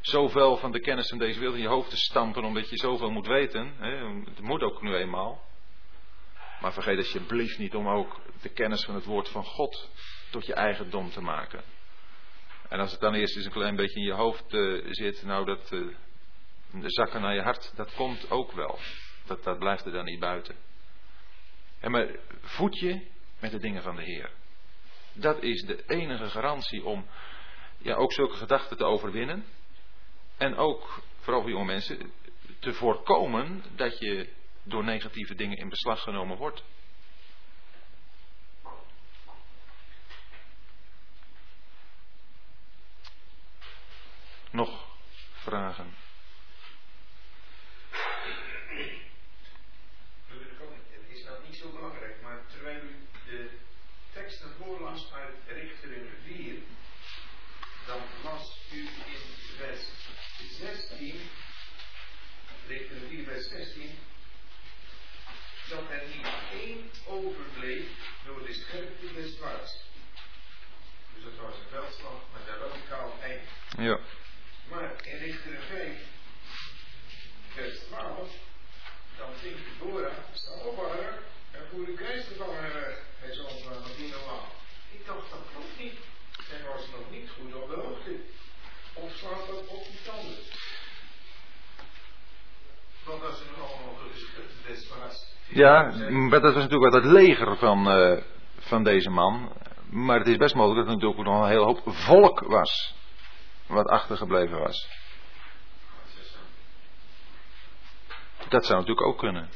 zoveel 0.00 0.56
van 0.56 0.72
de 0.72 0.80
kennis 0.80 1.08
van 1.08 1.18
deze 1.18 1.38
wereld 1.38 1.56
in 1.56 1.62
je 1.62 1.68
hoofd 1.68 1.90
te 1.90 1.96
stampen, 1.96 2.44
omdat 2.44 2.70
je 2.70 2.76
zoveel 2.76 3.10
moet 3.10 3.26
weten. 3.26 3.74
Het 4.24 4.40
moet 4.40 4.62
ook 4.62 4.82
nu 4.82 4.94
eenmaal. 4.94 5.48
Maar 6.60 6.72
vergeet 6.72 6.98
alsjeblieft 6.98 7.58
niet 7.58 7.74
om 7.74 7.88
ook 7.88 8.20
de 8.40 8.48
kennis 8.48 8.84
van 8.84 8.94
het 8.94 9.04
woord 9.04 9.28
van 9.28 9.44
God 9.44 9.90
tot 10.30 10.46
je 10.46 10.54
eigendom 10.54 11.10
te 11.10 11.20
maken. 11.20 11.62
En 12.68 12.80
als 12.80 12.90
het 12.90 13.00
dan 13.00 13.14
eerst 13.14 13.36
eens 13.36 13.44
een 13.44 13.50
klein 13.52 13.76
beetje 13.76 14.00
in 14.00 14.06
je 14.06 14.12
hoofd 14.12 14.52
uh, 14.52 14.86
zit, 14.90 15.22
nou 15.22 15.44
dat 15.44 15.68
de 15.68 16.90
zakken 16.90 17.20
naar 17.20 17.34
je 17.34 17.42
hart, 17.42 17.72
dat 17.76 17.94
komt 17.94 18.30
ook 18.30 18.52
wel. 18.52 18.78
Dat, 19.26 19.44
dat 19.44 19.58
blijft 19.58 19.84
er 19.84 19.92
dan 19.92 20.04
niet 20.04 20.20
buiten. 20.20 20.56
En 21.80 21.90
maar 21.90 22.08
voed 22.40 22.78
je 22.78 23.06
met 23.40 23.50
de 23.50 23.58
dingen 23.58 23.82
van 23.82 23.96
de 23.96 24.02
Heer. 24.02 24.30
Dat 25.12 25.42
is 25.42 25.62
de 25.62 25.84
enige 25.86 26.28
garantie 26.30 26.84
om 26.84 27.06
ja, 27.82 27.94
ook 27.94 28.12
zulke 28.12 28.36
gedachten 28.36 28.76
te 28.76 28.84
overwinnen. 28.84 29.44
En 30.36 30.56
ook, 30.56 31.02
vooral 31.20 31.42
voor 31.42 31.50
jonge 31.50 31.64
mensen, 31.64 32.12
te 32.58 32.72
voorkomen 32.72 33.62
dat 33.76 33.98
je 33.98 34.28
door 34.62 34.84
negatieve 34.84 35.34
dingen 35.34 35.56
in 35.56 35.68
beslag 35.68 36.02
genomen 36.02 36.36
wordt. 36.36 36.64
Nog 44.50 44.98
vragen? 45.32 45.94
Het 50.28 51.18
is 51.18 51.24
nou 51.24 51.46
niet 51.46 51.56
zo 51.56 51.72
belangrijk, 51.72 52.22
maar 52.22 52.46
terwijl 52.46 52.82
u 52.82 53.08
de 53.24 53.58
teksten 54.12 54.50
voorlas 54.58 55.12
uit 55.12 55.34
Richteren 55.46 56.08
4, 56.22 56.54
dan 57.86 58.00
las 58.22 58.60
u 58.72 58.80
in 58.80 59.20
vers 59.56 59.80
16, 60.58 61.20
Richteren 62.66 63.08
4, 63.08 63.24
vers 63.24 63.48
16, 63.48 63.98
dat 65.68 65.90
er 65.90 66.02
niet 66.16 66.28
één 66.52 66.90
overbleef 67.10 67.86
door 68.24 68.46
de 68.46 68.52
scherpte 68.52 69.12
des 69.14 69.34
dwars. 69.34 69.72
Dus 71.14 71.24
dat 71.24 71.36
was 71.46 71.54
een 71.54 71.70
veldslag 71.70 72.20
met 72.32 72.42
een 72.48 72.60
radicaal 72.60 73.12
eind. 73.22 73.48
Ja. 73.78 73.98
Maar 74.68 75.06
in 75.06 75.18
Richter 75.18 75.58
5, 75.68 75.98
vers 77.48 77.78
12, 77.78 78.28
dan 79.16 79.28
zingt 79.42 79.60
Deborah, 79.78 80.12
sta 80.32 80.50
op 80.50 80.76
haar 80.76 81.18
en 81.50 81.66
voer 81.70 81.86
de 81.86 81.94
keizer 81.94 82.36
van 82.36 82.54
haar 82.54 82.72
weg. 82.72 82.98
Hij 83.18 83.34
zal 83.34 83.48
van 83.48 83.72
nog 83.72 83.98
niet 83.98 84.10
normaal. 84.10 84.52
Ik 84.90 85.06
dacht, 85.06 85.30
dat 85.30 85.44
klopt 85.52 85.78
niet. 85.78 85.98
Zij 86.48 86.62
was 86.62 86.86
nog 86.86 87.10
niet 87.10 87.30
goed 87.30 87.54
op 87.54 87.68
de 87.68 87.76
hoogte. 87.76 88.16
Of 88.92 89.16
slaat 89.16 89.46
dat 89.46 89.66
op 89.66 89.84
die 89.84 90.02
tanden? 90.04 90.38
Want 93.04 93.22
als 93.22 93.38
ze 93.38 93.44
nog 93.44 93.72
allemaal 93.72 93.96
door 93.96 94.12
de 94.12 94.48
des 94.66 94.88
was. 94.88 95.26
Ja, 95.52 95.82
maar 96.10 96.40
dat 96.40 96.54
was 96.54 96.62
natuurlijk 96.62 96.92
wel 96.92 97.02
het 97.02 97.12
leger 97.12 97.56
van, 97.56 97.98
uh, 97.98 98.22
van 98.58 98.84
deze 98.84 99.10
man. 99.10 99.52
Maar 99.90 100.18
het 100.18 100.28
is 100.28 100.36
best 100.36 100.54
mogelijk 100.54 100.78
dat 100.78 100.88
er 100.88 101.00
natuurlijk 101.00 101.28
nog 101.28 101.42
een 101.42 101.48
hele 101.48 101.64
hoop 101.64 101.80
volk 101.84 102.40
was 102.40 102.94
wat 103.66 103.86
achtergebleven 103.86 104.58
was. 104.58 104.88
Dat 108.48 108.66
zou 108.66 108.78
natuurlijk 108.78 109.06
ook 109.06 109.18
kunnen. 109.18 109.48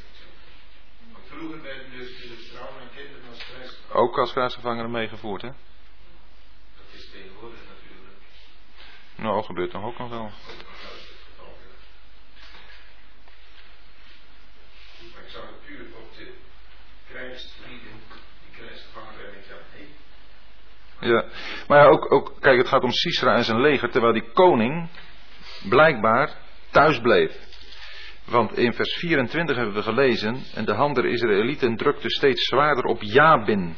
Vroeger 1.25 1.61
werden 1.61 1.91
dus 1.91 2.09
vrouwen 2.51 2.81
en 2.81 2.89
kinderen 2.95 3.29
als 3.29 3.45
krijgsgevangenen. 3.45 4.09
Ook 4.09 4.17
als 4.17 4.31
krijgsgevangenen 4.31 4.91
meegevoerd, 4.91 5.41
hè? 5.41 5.47
Dat 6.77 6.85
is 6.91 7.09
tegenwoordig 7.11 7.59
natuurlijk. 7.59 8.19
Nou, 9.15 9.43
gebeurt 9.43 9.71
toch 9.71 9.83
ook 9.83 9.97
nog 9.97 10.09
wel. 10.09 10.31
Maar 15.13 15.23
ik 15.23 15.29
zou 15.29 15.45
het 15.45 15.65
puur 15.65 15.85
op 15.95 16.15
de 16.17 16.33
krijgslieden, 17.09 18.01
die 18.41 18.61
krijgsgevangenen 18.61 19.17
werden, 19.17 19.39
ik 19.39 19.49
dacht, 19.49 19.61
nee. 19.73 19.95
Ja, 21.05 21.23
maar 21.67 21.77
ja, 21.77 21.85
ook, 21.85 22.11
ook, 22.11 22.33
kijk, 22.39 22.57
het 22.57 22.67
gaat 22.67 22.83
om 22.83 22.91
Sisra 22.91 23.35
en 23.35 23.43
zijn 23.43 23.61
leger, 23.61 23.89
terwijl 23.89 24.13
die 24.13 24.31
koning 24.33 24.89
blijkbaar 25.69 26.29
thuis 26.71 26.99
bleef. 26.99 27.43
Want 28.25 28.57
in 28.57 28.73
vers 28.73 28.93
24 28.93 29.55
hebben 29.55 29.75
we 29.75 29.81
gelezen, 29.81 30.43
en 30.53 30.65
de 30.65 30.73
hand 30.73 30.95
der 30.95 31.05
Israëlieten 31.05 31.75
drukte 31.75 32.09
steeds 32.09 32.45
zwaarder 32.45 32.83
op 32.83 33.01
Jabin, 33.01 33.75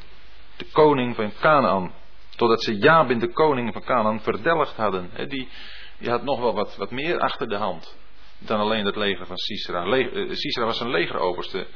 de 0.58 0.66
koning 0.72 1.16
van 1.16 1.32
Canaan. 1.40 1.94
Totdat 2.36 2.64
ze 2.64 2.78
Jabin, 2.78 3.20
de 3.20 3.32
koning 3.32 3.74
van 3.74 3.84
Canaan, 3.84 4.22
verdelgd 4.22 4.76
hadden. 4.76 5.10
die, 5.28 5.50
die 6.00 6.10
had 6.10 6.24
nog 6.24 6.40
wel 6.40 6.54
wat, 6.54 6.76
wat 6.76 6.92
meer 6.92 7.20
achter 7.20 7.48
de 7.48 7.58
hand 7.58 7.98
dan 8.40 8.60
alleen 8.60 8.86
het 8.86 8.96
leger 8.96 9.26
van 9.26 9.38
Sisra. 9.38 9.86
Le, 9.86 10.12
uh, 10.12 10.34
Sisra 10.34 10.66
was 10.66 10.80
een 10.80 10.90
legeroverste. 10.90 11.68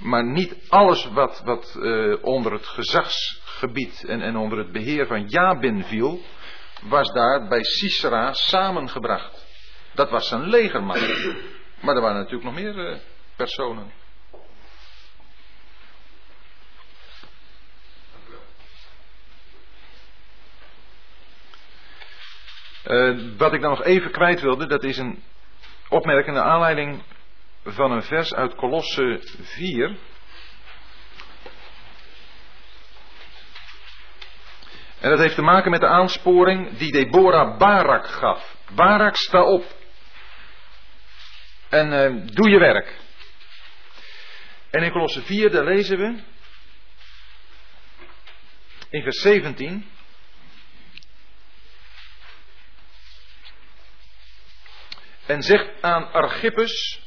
Maar 0.00 0.24
niet 0.24 0.56
alles 0.68 1.04
wat, 1.04 1.42
wat 1.44 1.76
uh, 1.78 2.16
onder 2.20 2.52
het 2.52 2.66
gezagsgebied 2.66 4.04
en, 4.04 4.20
en 4.20 4.36
onder 4.36 4.58
het 4.58 4.72
beheer 4.72 5.06
van 5.06 5.26
Jabin 5.26 5.84
viel, 5.84 6.20
was 6.82 7.12
daar 7.12 7.48
bij 7.48 7.64
Sisera 7.64 8.32
samengebracht. 8.32 9.46
Dat 9.94 10.10
was 10.10 10.28
zijn 10.28 10.42
legerman. 10.42 10.98
Maar 11.80 11.94
er 11.94 12.00
waren 12.00 12.16
natuurlijk 12.16 12.44
nog 12.44 12.54
meer 12.54 12.90
uh, 12.90 12.96
personen. 13.36 13.92
Uh, 22.86 23.36
wat 23.36 23.52
ik 23.52 23.60
dan 23.60 23.70
nog 23.70 23.84
even 23.84 24.10
kwijt 24.10 24.40
wilde, 24.40 24.66
dat 24.66 24.84
is 24.84 24.98
een 24.98 25.22
opmerkende 25.88 26.40
aanleiding 26.40 27.02
van 27.64 27.92
een 27.92 28.02
vers 28.02 28.34
uit 28.34 28.54
Kolosse 28.54 29.20
4. 29.42 29.98
En 35.00 35.10
dat 35.10 35.18
heeft 35.18 35.34
te 35.34 35.42
maken 35.42 35.70
met 35.70 35.80
de 35.80 35.86
aansporing 35.86 36.76
die 36.76 36.92
Deborah 36.92 37.58
Barak 37.58 38.06
gaf. 38.06 38.56
Barak, 38.74 39.16
sta 39.16 39.42
op. 39.42 39.64
En 41.68 41.92
uh, 41.92 42.26
doe 42.34 42.50
je 42.50 42.58
werk. 42.58 42.98
En 44.70 44.82
in 44.82 44.92
Kolosse 44.92 45.22
4, 45.22 45.50
daar 45.50 45.64
lezen 45.64 45.98
we. 45.98 46.22
In 48.90 49.02
vers 49.02 49.20
17. 49.20 49.90
En 55.26 55.42
zegt 55.42 55.82
aan 55.82 56.12
Archippus, 56.12 57.00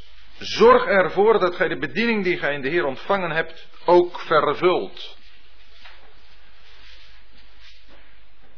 Zorg 0.44 0.86
ervoor 0.86 1.40
dat 1.40 1.56
gij 1.56 1.68
de 1.68 1.78
bediening 1.78 2.24
die 2.24 2.38
gij 2.38 2.53
in 2.53 2.61
de 2.61 2.70
Heer 2.70 2.86
ontvangen 2.86 3.32
hebt 3.32 3.68
ook 3.86 4.20
vervult. 4.20 5.18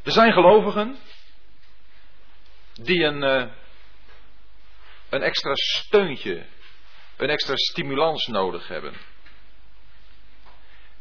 Er 0.02 0.12
zijn 0.12 0.32
gelovigen 0.32 0.98
die 2.72 3.02
een, 3.02 3.22
uh, 3.22 3.52
een 5.08 5.22
extra 5.22 5.54
steuntje, 5.54 6.46
een 7.16 7.30
extra 7.30 7.56
stimulans 7.56 8.26
nodig 8.26 8.68
hebben. 8.68 8.94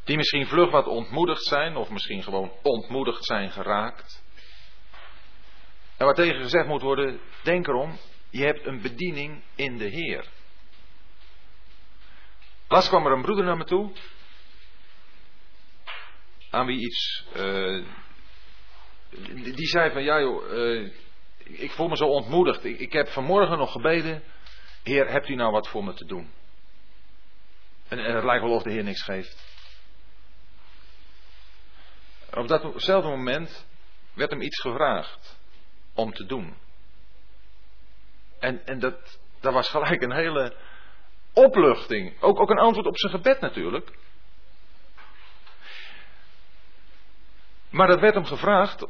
Die 0.04 0.18
misschien 0.18 0.48
vlug 0.48 0.72
wat 0.72 0.88
ontmoedigd 0.88 1.44
zijn, 1.44 1.76
of 1.76 1.90
misschien 1.90 2.24
gewoon 2.24 2.52
ontmoedigd 2.62 3.26
zijn 3.26 3.52
geraakt. 3.52 4.24
En 5.98 6.06
wat 6.06 6.16
tegen 6.16 6.42
gezegd 6.42 6.68
moet 6.68 6.82
worden, 6.82 7.20
denk 7.44 7.68
erom, 7.68 7.98
je 8.30 8.46
hebt 8.46 8.66
een 8.66 8.82
bediening 8.82 9.44
in 9.56 9.78
de 9.78 9.88
Heer. 9.88 10.34
Laatst 12.68 12.90
kwam 12.90 13.06
er 13.06 13.12
een 13.12 13.22
broeder 13.22 13.46
naar 13.46 13.58
me 13.58 13.64
toe. 13.64 13.92
Aan 16.50 16.66
wie 16.66 16.80
iets. 16.80 17.26
Uh, 17.36 17.86
die 19.56 19.68
zei 19.68 19.92
van 19.92 20.04
ja 20.04 20.20
joh, 20.20 20.52
uh, 20.52 20.92
ik 21.38 21.72
voel 21.72 21.88
me 21.88 21.98
zo 21.98 22.06
ontmoedigd. 22.06 22.64
Ik, 22.64 22.80
ik, 22.80 22.92
heb 22.92 23.08
vanmorgen 23.08 23.58
nog 23.58 23.72
gebeden. 23.72 24.24
Heer, 24.84 25.10
hebt 25.10 25.30
u 25.30 25.36
nou 25.36 25.52
wat 25.52 25.68
voor 25.68 25.84
me 25.84 25.94
te 25.94 26.06
doen? 26.06 26.32
En, 27.88 28.00
en 28.00 28.16
het 28.16 28.24
lijkt 28.24 28.44
wel 28.44 28.54
of 28.54 28.64
de 28.64 28.72
Heer 28.72 28.84
niks 28.84 29.02
geeft. 29.04 29.54
Op 32.34 32.48
datzelfde 32.48 33.10
moment 33.10 33.68
werd 34.14 34.32
hem 34.32 34.42
iets 34.42 34.62
gevraagd 34.62 35.40
om 35.94 36.14
te 36.14 36.26
doen. 36.26 36.58
En, 38.40 38.66
en 38.66 38.80
dat, 38.80 39.20
dat 39.40 39.54
was 39.54 39.70
gelijk 39.70 40.02
een 40.02 40.16
hele 40.16 40.56
opluchting. 41.36 42.22
Ook, 42.22 42.40
ook 42.40 42.50
een 42.50 42.60
antwoord 42.60 42.88
op 42.88 42.98
zijn 42.98 43.12
gebed 43.12 43.40
natuurlijk. 43.40 43.92
Maar 47.70 47.88
dat 47.88 48.00
werd 48.00 48.14
hem 48.14 48.26
gevraagd 48.26 48.86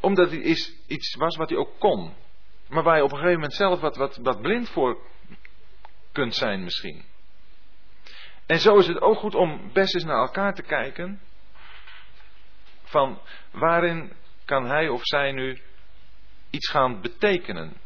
omdat 0.00 0.30
het 0.30 0.74
iets 0.86 1.14
was 1.14 1.36
wat 1.36 1.48
hij 1.48 1.58
ook 1.58 1.78
kon. 1.78 2.14
Maar 2.68 2.82
waar 2.82 2.96
je 2.96 3.02
op 3.02 3.10
een 3.10 3.16
gegeven 3.16 3.40
moment 3.40 3.54
zelf 3.54 3.80
wat, 3.80 3.96
wat, 3.96 4.16
wat 4.16 4.40
blind 4.40 4.68
voor 4.70 4.98
kunt 6.12 6.34
zijn 6.34 6.64
misschien. 6.64 7.04
En 8.46 8.58
zo 8.58 8.76
is 8.76 8.86
het 8.86 9.00
ook 9.00 9.18
goed 9.18 9.34
om 9.34 9.72
best 9.72 9.94
eens 9.94 10.04
naar 10.04 10.20
elkaar 10.20 10.54
te 10.54 10.62
kijken. 10.62 11.20
Van 12.82 13.20
waarin 13.50 14.12
kan 14.44 14.66
hij 14.66 14.88
of 14.88 15.00
zij 15.02 15.32
nu 15.32 15.60
iets 16.50 16.70
gaan 16.70 17.00
betekenen? 17.00 17.76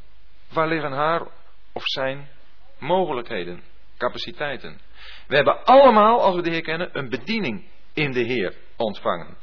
Waar 0.48 0.68
liggen 0.68 0.92
haar 0.92 1.26
of 1.72 1.82
zijn 1.84 2.28
mogelijkheden, 2.82 3.62
capaciteiten? 3.96 4.80
We 5.26 5.34
hebben 5.34 5.64
allemaal, 5.64 6.20
als 6.20 6.34
we 6.34 6.42
de 6.42 6.50
Heer 6.50 6.62
kennen, 6.62 6.98
een 6.98 7.08
bediening 7.08 7.64
in 7.92 8.12
de 8.12 8.20
Heer 8.20 8.54
ontvangen. 8.76 9.36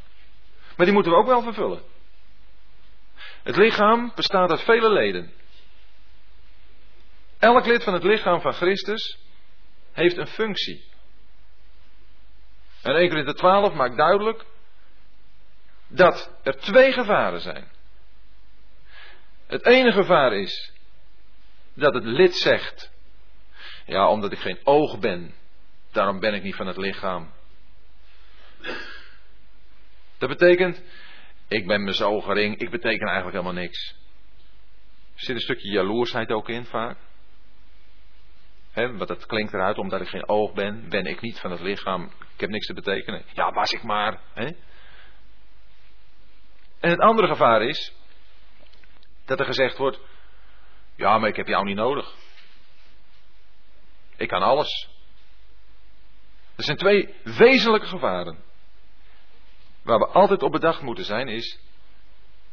Maar 0.76 0.86
die 0.86 0.95
moeten 0.95 1.11
we 1.11 1.18
ook 1.18 1.28
wel 1.28 1.41
vervullen. 1.41 1.82
Het 3.44 3.56
lichaam 3.56 4.11
bestaat 4.16 4.49
uit 4.49 4.61
vele 4.61 4.90
leden. 4.90 5.32
Elk 7.40 7.66
lid 7.66 7.84
van 7.84 7.94
het 7.94 8.03
lichaam 8.03 8.41
van 8.41 8.53
Christus 8.53 9.20
heeft 9.91 10.18
een 10.18 10.28
functie. 10.28 10.88
En 12.82 12.95
1 12.95 13.10
Corinthië 13.10 13.34
12 13.34 13.74
maakt 13.74 13.98
duidelijk 13.98 14.45
dat 15.88 16.32
er 16.44 16.57
twee 16.57 16.91
gevaren 16.91 17.41
zijn. 17.41 17.72
Het 19.48 19.66
ene 19.66 19.91
gevaar 19.91 20.34
is 20.34 20.74
dat 21.74 21.94
het 21.94 22.03
lid 22.03 22.36
zegt: 22.36 22.91
Ja, 23.90 24.10
omdat 24.10 24.32
ik 24.32 24.40
geen 24.40 24.60
oog 24.64 24.99
ben, 24.99 25.34
daarom 25.91 26.20
ben 26.20 26.34
ik 26.34 26.44
niet 26.44 26.56
van 26.56 26.68
het 26.68 26.78
lichaam. 26.78 27.32
Dat 30.18 30.30
betekent, 30.30 30.84
ik 31.48 31.68
ben 31.68 31.84
me 31.84 31.94
zo 31.94 32.20
gering, 32.20 32.57
ik 32.57 32.70
beteken 32.70 33.07
eigenlijk 33.07 33.38
helemaal 33.38 33.61
niks. 33.61 33.95
Er 35.14 35.26
zit 35.26 35.36
een 35.36 35.41
stukje 35.41 35.70
jaloersheid 35.70 36.32
ook 36.32 36.49
in 36.49 36.66
vaak. 36.66 36.98
He, 38.72 38.95
want 38.95 39.07
dat 39.07 39.26
klinkt 39.26 39.53
eruit, 39.53 39.78
omdat 39.78 40.02
ik 40.02 40.07
geen 40.07 40.28
oog 40.28 40.53
ben, 40.53 40.90
ben 40.90 41.06
ik 41.06 41.22
niet 41.22 41.40
van 41.40 41.52
het 41.52 41.61
lichaam, 41.61 42.11
ik 42.34 42.40
heb 42.40 42.49
niks 42.49 42.66
te 42.66 42.74
betekenen. 42.74 43.24
Ja, 43.34 43.52
was 43.52 43.72
ik 43.72 43.84
maar. 43.84 44.22
En 44.34 44.56
het 46.90 46.99
andere 46.99 47.28
gevaar 47.28 47.61
is 47.61 47.94
dat 49.26 49.40
er 49.40 49.45
gezegd 49.45 49.78
wordt: 49.78 49.99
Ja, 50.95 51.18
maar 51.18 51.30
ik 51.30 51.36
heb 51.36 51.48
jou 51.48 51.66
niet 51.66 51.76
nodig. 51.76 52.16
Ik 54.20 54.28
kan 54.28 54.41
alles. 54.41 54.90
Er 56.56 56.64
zijn 56.64 56.78
twee 56.78 57.14
wezenlijke 57.24 57.88
gevaren. 57.88 58.44
Waar 59.82 60.00
we 60.00 60.08
altijd 60.08 60.44
op 60.44 60.52
bedacht 60.52 60.82
moeten 60.82 61.06
zijn 61.06 61.28
is 61.28 61.60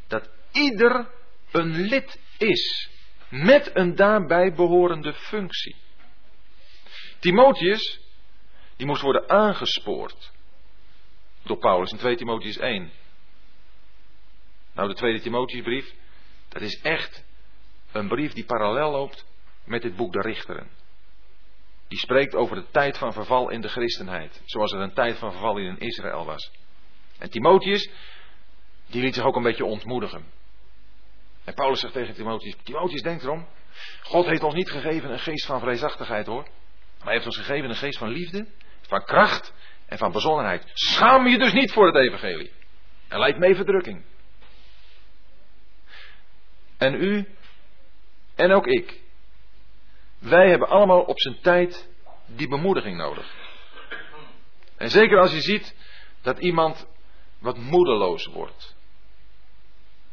dat 0.06 0.30
ieder 0.52 1.09
een 1.51 1.70
lid 1.70 2.20
is 2.38 2.90
met 3.28 3.70
een 3.74 3.94
daarbij 3.94 4.52
behorende 4.52 5.12
functie. 5.14 5.76
Timotheus, 7.18 8.01
die 8.76 8.86
moest 8.86 9.02
worden 9.02 9.28
aangespoord 9.28 10.32
door 11.43 11.59
Paulus 11.59 11.90
in 11.90 11.98
2 11.98 12.16
Timotheus 12.16 12.59
1. 12.59 12.90
Nou, 14.72 14.88
de 14.88 14.94
tweede 14.94 15.20
Timotheusbrief, 15.20 15.94
dat 16.48 16.62
is 16.62 16.80
echt 16.80 17.24
een 17.93 18.09
brief 18.09 18.32
die 18.32 18.44
parallel 18.44 18.90
loopt 18.90 19.26
met 19.64 19.82
dit 19.82 19.97
boek 19.97 20.12
de 20.12 20.20
Richteren. 20.20 20.76
Die 21.88 21.98
spreekt 21.98 22.34
over 22.34 22.56
de 22.56 22.66
tijd 22.70 22.98
van 22.98 23.12
verval 23.12 23.50
in 23.50 23.60
de 23.60 23.68
christenheid, 23.68 24.42
zoals 24.44 24.72
er 24.72 24.80
een 24.80 24.94
tijd 24.94 25.18
van 25.18 25.30
verval 25.30 25.58
in 25.58 25.78
Israël 25.78 26.24
was. 26.24 26.50
En 27.18 27.30
Timotheus, 27.30 27.90
die 28.86 29.02
liet 29.02 29.14
zich 29.14 29.24
ook 29.24 29.36
een 29.36 29.42
beetje 29.42 29.64
ontmoedigen. 29.64 30.24
En 31.44 31.54
Paulus 31.54 31.80
zegt 31.80 31.92
tegen 31.92 32.14
Timotheus, 32.14 32.56
Timotheus 32.62 33.02
denk 33.02 33.22
erom, 33.22 33.48
God 34.02 34.26
heeft 34.26 34.42
ons 34.42 34.54
niet 34.54 34.70
gegeven 34.70 35.10
een 35.10 35.18
geest 35.18 35.46
van 35.46 35.60
vreesachtigheid 35.60 36.26
hoor. 36.26 36.42
Maar 36.42 37.04
hij 37.04 37.12
heeft 37.12 37.26
ons 37.26 37.36
gegeven 37.36 37.68
een 37.68 37.76
geest 37.76 37.98
van 37.98 38.08
liefde, 38.08 38.46
van 38.80 39.04
kracht 39.04 39.54
en 39.86 39.98
van 39.98 40.12
bezonnenheid. 40.12 40.70
Schaam 40.72 41.26
je 41.26 41.38
dus 41.38 41.52
niet 41.52 41.72
voor 41.72 41.86
het 41.86 41.96
evangelie. 41.96 42.52
En 43.08 43.18
lijkt 43.18 43.38
mee 43.38 43.54
verdrukking. 43.54 44.04
En 46.78 46.94
u 46.94 47.28
en 48.34 48.52
ook 48.52 48.66
ik. 48.66 49.04
Wij 50.28 50.48
hebben 50.48 50.69
allemaal 50.69 51.01
op 51.01 51.20
zijn 51.20 51.40
tijd 51.40 51.89
die 52.27 52.48
bemoediging 52.48 52.97
nodig. 52.97 53.35
En 54.77 54.90
zeker 54.90 55.19
als 55.19 55.32
je 55.32 55.40
ziet 55.40 55.77
dat 56.23 56.39
iemand 56.39 56.86
wat 57.39 57.57
moedeloos 57.57 58.27
wordt. 58.27 58.77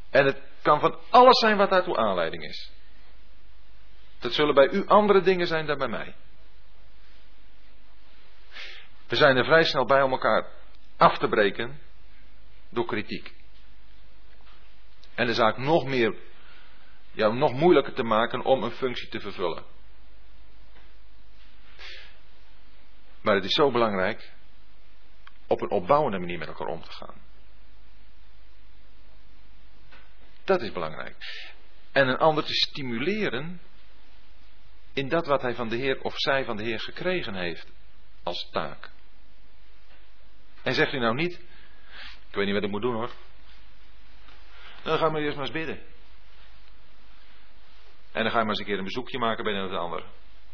En 0.09 0.25
het 0.25 0.41
kan 0.61 0.79
van 0.79 0.99
alles 1.09 1.39
zijn 1.39 1.57
wat 1.57 1.69
daartoe 1.69 1.97
aanleiding 1.97 2.43
is. 2.43 2.71
Dat 4.19 4.33
zullen 4.33 4.53
bij 4.53 4.69
u 4.69 4.87
andere 4.87 5.21
dingen 5.21 5.47
zijn 5.47 5.65
dan 5.65 5.77
bij 5.77 5.87
mij. 5.87 6.15
We 9.07 9.15
zijn 9.15 9.37
er 9.37 9.45
vrij 9.45 9.63
snel 9.63 9.85
bij 9.85 10.01
om 10.01 10.11
elkaar 10.11 10.47
af 10.97 11.17
te 11.17 11.27
breken 11.27 11.79
door 12.69 12.85
kritiek. 12.85 13.33
En 15.15 15.25
de 15.25 15.33
zaak 15.33 15.57
nog 15.57 15.85
meer, 15.85 16.15
ja, 17.11 17.27
nog 17.27 17.53
moeilijker 17.53 17.93
te 17.93 18.03
maken 18.03 18.43
om 18.43 18.63
een 18.63 18.71
functie 18.71 19.09
te 19.09 19.19
vervullen. 19.19 19.72
Maar 23.23 23.35
het 23.35 23.43
is 23.43 23.53
zo 23.53 23.71
belangrijk 23.71 24.31
op 25.47 25.61
een 25.61 25.69
opbouwende 25.69 26.19
manier 26.19 26.37
met 26.37 26.47
elkaar 26.47 26.67
om 26.67 26.83
te 26.83 26.91
gaan. 26.91 27.21
Dat 30.43 30.61
is 30.61 30.71
belangrijk. 30.71 31.49
En 31.91 32.07
een 32.07 32.17
ander 32.17 32.43
te 32.43 32.53
stimuleren 32.53 33.61
in 34.93 35.09
dat 35.09 35.25
wat 35.25 35.41
hij 35.41 35.55
van 35.55 35.69
de 35.69 35.75
Heer 35.75 36.01
of 36.01 36.13
zij 36.15 36.45
van 36.45 36.57
de 36.57 36.63
Heer 36.63 36.79
gekregen 36.79 37.35
heeft 37.35 37.67
als 38.23 38.49
taak. 38.51 38.91
En 40.63 40.73
zegt 40.73 40.93
u 40.93 40.99
nou 40.99 41.15
niet, 41.15 41.33
ik 42.29 42.35
weet 42.35 42.45
niet 42.45 42.53
wat 42.53 42.63
ik 42.63 42.69
moet 42.69 42.81
doen 42.81 42.95
hoor. 42.95 43.11
Dan 44.83 44.97
ga 44.97 45.09
maar 45.09 45.21
eerst 45.21 45.35
maar 45.35 45.45
eens 45.45 45.53
bidden. 45.53 45.79
En 48.11 48.23
dan 48.23 48.31
ga 48.31 48.37
je 48.37 48.45
maar 48.45 48.47
eens 48.47 48.59
een 48.59 48.65
keer 48.65 48.77
een 48.77 48.83
bezoekje 48.83 49.19
maken 49.19 49.43
bij 49.43 49.53
een 49.53 49.63
of 49.63 49.71
de 49.71 49.77
ander. 49.77 50.03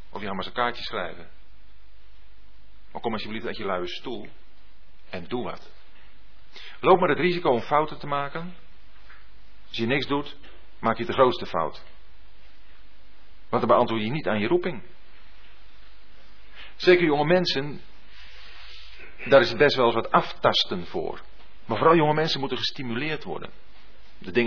Of 0.10 0.20
je 0.20 0.26
gaat 0.28 0.36
maar 0.36 0.36
eens 0.36 0.46
een 0.46 0.54
kaartje 0.54 0.84
schrijven. 0.84 1.39
Maar 2.92 3.02
kom 3.02 3.14
alsjeblieft 3.14 3.46
uit 3.46 3.58
je 3.58 3.66
luie 3.66 3.88
stoel 3.88 4.28
en 5.10 5.28
doe 5.28 5.44
wat. 5.44 5.72
Loop 6.80 7.00
maar 7.00 7.10
het 7.10 7.20
risico 7.20 7.50
om 7.50 7.62
fouten 7.62 8.00
te 8.00 8.08
maken. 8.08 8.56
Als 9.68 9.78
je 9.78 9.86
niks 9.86 10.08
doet, 10.08 10.38
maak 10.80 10.98
je 10.98 11.06
de 11.06 11.14
grootste 11.14 11.46
fout. 11.46 11.84
Want 13.50 13.62
dan 13.62 13.72
beantwoord 13.72 14.02
je 14.02 14.12
niet 14.12 14.28
aan 14.28 14.40
je 14.40 14.48
roeping. 14.48 14.84
Zeker 16.76 17.06
jonge 17.06 17.26
mensen, 17.26 17.82
daar 19.26 19.42
is 19.42 19.56
best 19.56 19.76
wel 19.76 19.86
eens 19.86 19.96
wat 19.96 20.12
aftasten 20.12 20.86
voor. 20.86 21.22
Maar 21.66 21.78
vooral 21.78 21.96
jonge 21.96 22.14
mensen 22.14 22.40
moeten 22.40 22.58
gestimuleerd 22.58 23.24
worden. 23.24 23.52
De 24.18 24.32
dingen 24.32 24.38